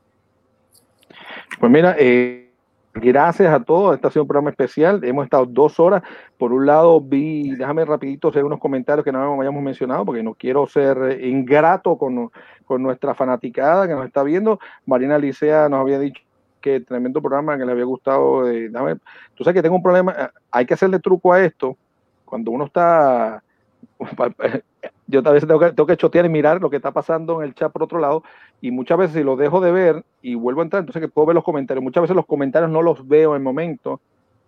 Pues 1.59 1.71
mira, 1.71 1.95
eh, 1.99 2.50
Gracias 2.93 3.53
a 3.53 3.63
todos, 3.63 3.95
este 3.95 4.07
ha 4.07 4.11
sido 4.11 4.23
un 4.23 4.27
programa 4.27 4.49
especial, 4.49 5.01
hemos 5.05 5.23
estado 5.23 5.45
dos 5.45 5.79
horas, 5.79 6.03
por 6.37 6.51
un 6.51 6.65
lado 6.65 6.99
vi, 6.99 7.51
déjame 7.55 7.85
rapidito 7.85 8.27
hacer 8.27 8.43
unos 8.43 8.59
comentarios 8.59 9.05
que 9.05 9.13
no 9.13 9.39
hayamos 9.39 9.63
mencionado, 9.63 10.03
porque 10.03 10.21
no 10.21 10.33
quiero 10.33 10.67
ser 10.67 11.23
ingrato 11.25 11.97
con, 11.97 12.29
con 12.65 12.83
nuestra 12.83 13.15
fanaticada 13.15 13.87
que 13.87 13.93
nos 13.93 14.05
está 14.05 14.23
viendo, 14.23 14.59
Marina 14.85 15.17
Licea 15.17 15.69
nos 15.69 15.79
había 15.79 15.99
dicho 15.99 16.21
que 16.59 16.81
tremendo 16.81 17.21
programa 17.21 17.57
que 17.57 17.65
le 17.65 17.71
había 17.71 17.85
gustado, 17.85 18.49
eh, 18.49 18.69
tú 19.35 19.45
sabes 19.45 19.55
que 19.55 19.61
tengo 19.61 19.77
un 19.77 19.83
problema, 19.83 20.11
eh, 20.11 20.29
hay 20.51 20.65
que 20.65 20.73
hacerle 20.73 20.99
truco 20.99 21.31
a 21.31 21.41
esto, 21.41 21.77
cuando 22.25 22.51
uno 22.51 22.65
está 22.65 23.41
yo 25.07 25.19
a 25.23 25.31
veces 25.31 25.47
tengo 25.47 25.59
que, 25.59 25.67
tengo 25.67 25.85
que 25.85 25.97
chotear 25.97 26.25
y 26.25 26.29
mirar 26.29 26.61
lo 26.61 26.69
que 26.69 26.77
está 26.77 26.91
pasando 26.91 27.41
en 27.41 27.47
el 27.47 27.53
chat 27.53 27.71
por 27.71 27.83
otro 27.83 27.99
lado, 27.99 28.23
y 28.61 28.71
muchas 28.71 28.97
veces 28.97 29.15
si 29.15 29.23
lo 29.23 29.35
dejo 29.35 29.61
de 29.61 29.71
ver 29.71 30.05
y 30.21 30.35
vuelvo 30.35 30.61
a 30.61 30.63
entrar, 30.63 30.81
entonces 30.81 31.01
que 31.01 31.07
puedo 31.07 31.27
ver 31.27 31.35
los 31.35 31.43
comentarios. 31.43 31.83
Muchas 31.83 32.01
veces 32.01 32.15
los 32.15 32.25
comentarios 32.25 32.71
no 32.71 32.81
los 32.81 33.07
veo 33.07 33.31
en 33.31 33.37
el 33.37 33.43
momento, 33.43 33.99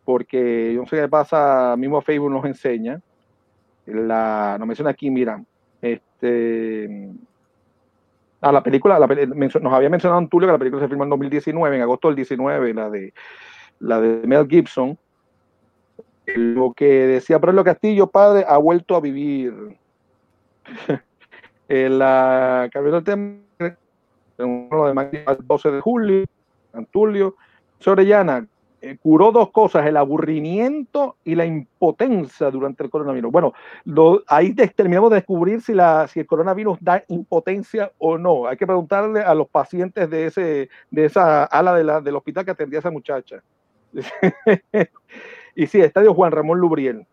porque 0.05 0.73
yo 0.73 0.81
no 0.81 0.87
sé 0.87 0.97
qué 0.97 1.07
pasa, 1.07 1.75
mismo 1.77 2.01
Facebook 2.01 2.31
nos 2.31 2.45
enseña. 2.45 3.01
La, 3.85 4.55
nos 4.57 4.67
menciona 4.67 4.91
aquí, 4.91 5.09
mira, 5.09 5.43
este. 5.81 7.09
Ah, 8.41 8.51
la 8.51 8.63
película, 8.63 8.99
nos 8.99 9.73
había 9.73 9.89
mencionado 9.89 10.17
Antulio 10.17 10.47
que 10.47 10.53
la 10.53 10.59
película 10.59 10.81
se 10.81 10.89
filmó 10.89 11.05
en 11.05 11.09
2019, 11.11 11.77
en 11.77 11.81
agosto 11.81 12.09
del 12.09 12.15
19, 12.17 12.73
la 12.73 12.89
de, 12.89 13.13
la 13.79 14.01
de 14.01 14.27
Mel 14.27 14.47
Gibson. 14.47 14.97
Lo 16.25 16.73
que 16.73 16.85
decía 16.85 17.39
Pablo 17.39 17.63
Castillo, 17.63 18.07
padre, 18.07 18.45
ha 18.47 18.57
vuelto 18.57 18.95
a 18.95 19.01
vivir 19.01 19.77
la 21.67 22.69
el 22.73 23.03
tema 23.03 23.35
uno 24.37 24.93
de 24.93 25.25
el 25.27 25.47
12 25.47 25.71
de 25.71 25.81
julio, 25.81 26.25
Antulio, 26.73 27.35
Sorellana 27.79 28.47
eh, 28.81 28.97
curó 29.01 29.31
dos 29.31 29.51
cosas, 29.51 29.85
el 29.85 29.95
aburrimiento 29.95 31.15
y 31.23 31.35
la 31.35 31.45
impotencia 31.45 32.51
durante 32.51 32.83
el 32.83 32.89
coronavirus. 32.89 33.31
Bueno, 33.31 33.53
ahí 34.27 34.53
terminamos 34.53 35.09
de 35.09 35.17
descubrir 35.17 35.61
si, 35.61 35.73
la, 35.73 36.09
el 36.13 36.27
coronavirus 36.27 36.79
da 36.81 37.03
impotencia 37.07 37.91
o 37.97 38.17
no. 38.17 38.47
Hay 38.47 38.57
que 38.57 38.67
preguntarle 38.67 39.21
a 39.21 39.33
los 39.35 39.47
pacientes 39.47 40.09
de, 40.09 40.25
ese, 40.25 40.69
esa 40.91 41.45
ala 41.45 41.73
de 41.73 41.83
la, 41.83 42.01
del 42.01 42.15
hospital 42.15 42.43
que 42.43 42.51
atendía 42.51 42.79
a 42.79 42.81
esa 42.81 42.91
muchacha. 42.91 43.41
y 45.55 45.67
sí, 45.67 45.79
Estadio 45.79 46.13
Juan 46.13 46.31
Ramón 46.31 46.59
Lubriel. 46.59 47.05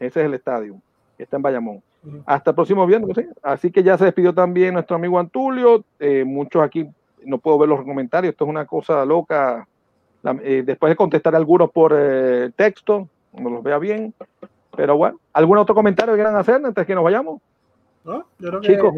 Ese 0.00 0.20
es 0.20 0.26
el 0.26 0.34
estadio. 0.34 0.80
Está 1.18 1.36
en 1.36 1.42
Bayamón. 1.42 1.82
Hasta 2.26 2.50
el 2.50 2.54
próximo 2.54 2.86
viernes. 2.86 3.16
Así 3.42 3.70
que 3.70 3.82
ya 3.82 3.96
se 3.96 4.06
despidió 4.06 4.34
también 4.34 4.74
nuestro 4.74 4.96
amigo 4.96 5.18
Antulio. 5.18 5.84
Eh, 5.98 6.24
muchos 6.24 6.62
aquí 6.62 6.88
no 7.24 7.38
puedo 7.38 7.58
ver 7.58 7.68
los 7.68 7.84
comentarios. 7.84 8.32
Esto 8.32 8.44
es 8.44 8.50
una 8.50 8.66
cosa 8.66 9.04
loca. 9.04 9.66
Eh, 10.42 10.62
después 10.64 10.90
de 10.90 10.96
contestar 10.96 11.34
algunos 11.34 11.70
por 11.70 11.94
eh, 11.96 12.50
texto, 12.56 13.08
no 13.32 13.50
los 13.50 13.62
vea 13.62 13.78
bien. 13.78 14.14
Pero 14.76 14.96
bueno, 14.96 15.20
¿algún 15.32 15.58
otro 15.58 15.74
comentario 15.74 16.14
que 16.14 16.18
quieran 16.18 16.36
hacer 16.36 16.64
antes 16.64 16.86
que 16.86 16.94
nos 16.94 17.04
vayamos? 17.04 17.40
No, 18.04 18.24
yo 18.38 18.48
creo 18.48 18.60
que. 18.60 18.66
Chicos. 18.68 18.94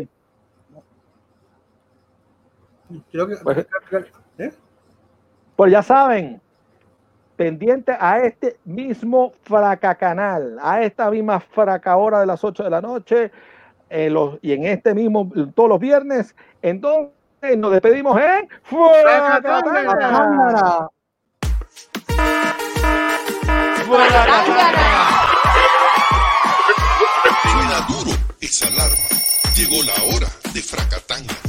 Creo 3.10 3.26
que, 3.26 3.36
pues, 3.42 3.66
pues 5.56 5.72
ya 5.72 5.82
saben, 5.82 6.40
pendiente 7.36 7.96
a 7.98 8.20
este 8.20 8.56
mismo 8.64 9.32
fracacanal, 9.42 10.58
a 10.62 10.82
esta 10.82 11.10
misma 11.10 11.40
fraca 11.40 11.96
hora 11.96 12.20
de 12.20 12.26
las 12.26 12.44
8 12.44 12.64
de 12.64 12.70
la 12.70 12.80
noche, 12.80 13.30
eh, 13.90 14.08
los, 14.10 14.38
y 14.42 14.52
en 14.52 14.64
este 14.64 14.94
mismo, 14.94 15.30
todos 15.54 15.68
los 15.68 15.80
viernes. 15.80 16.34
Entonces 16.62 17.10
nos 17.56 17.72
despedimos 17.72 18.20
en 18.20 18.48
Fracatangana. 18.62 20.88
duro 27.88 28.12
esa 28.40 28.68
alarma. 28.68 28.96
Llegó 29.56 29.82
la 29.82 29.94
hora 30.14 30.28
de 30.52 30.62
Fracatangana. 30.62 31.40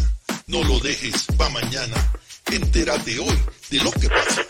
No 0.47 0.63
lo 0.63 0.79
dejes 0.79 1.27
para 1.37 1.51
mañana. 1.51 2.11
Entérate 2.51 3.19
hoy 3.19 3.39
de 3.69 3.77
lo 3.79 3.91
que 3.91 4.09
pasa. 4.09 4.41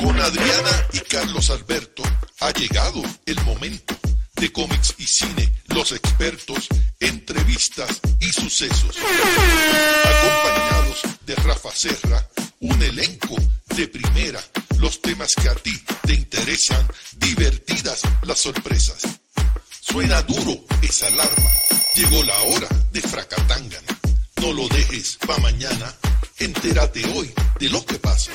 Con 0.00 0.18
Adriana 0.18 0.86
y 0.94 0.98
Carlos 1.00 1.50
Alberto 1.50 2.02
ha 2.40 2.50
llegado 2.52 3.02
el 3.26 3.38
momento 3.44 3.94
de 4.36 4.50
cómics 4.50 4.94
y 4.96 5.06
cine, 5.06 5.52
los 5.66 5.92
expertos, 5.92 6.68
entrevistas 6.98 8.00
y 8.18 8.32
sucesos. 8.32 8.96
Acompañados 10.04 11.02
de 11.26 11.34
Rafa 11.34 11.68
Serra, 11.74 12.26
un 12.60 12.82
elenco 12.82 13.36
de 13.76 13.88
primera, 13.88 14.40
los 14.78 15.02
temas 15.02 15.34
que 15.34 15.50
a 15.50 15.54
ti 15.54 15.78
te 16.06 16.14
interesan, 16.14 16.88
divertidas 17.18 18.00
las 18.22 18.38
sorpresas. 18.38 19.02
Suena 19.82 20.22
duro 20.22 20.64
esa 20.80 21.08
alarma, 21.08 21.50
llegó 21.94 22.22
la 22.22 22.38
hora 22.40 22.68
de 22.90 23.02
Fracatangana. 23.02 24.00
No 24.40 24.54
lo 24.54 24.66
dejes 24.68 25.18
pa' 25.26 25.36
mañana, 25.40 25.94
entérate 26.40 27.04
hoy 27.14 27.32
de 27.58 27.68
lo 27.68 27.84
que 27.84 27.98
pasa. 27.98 28.32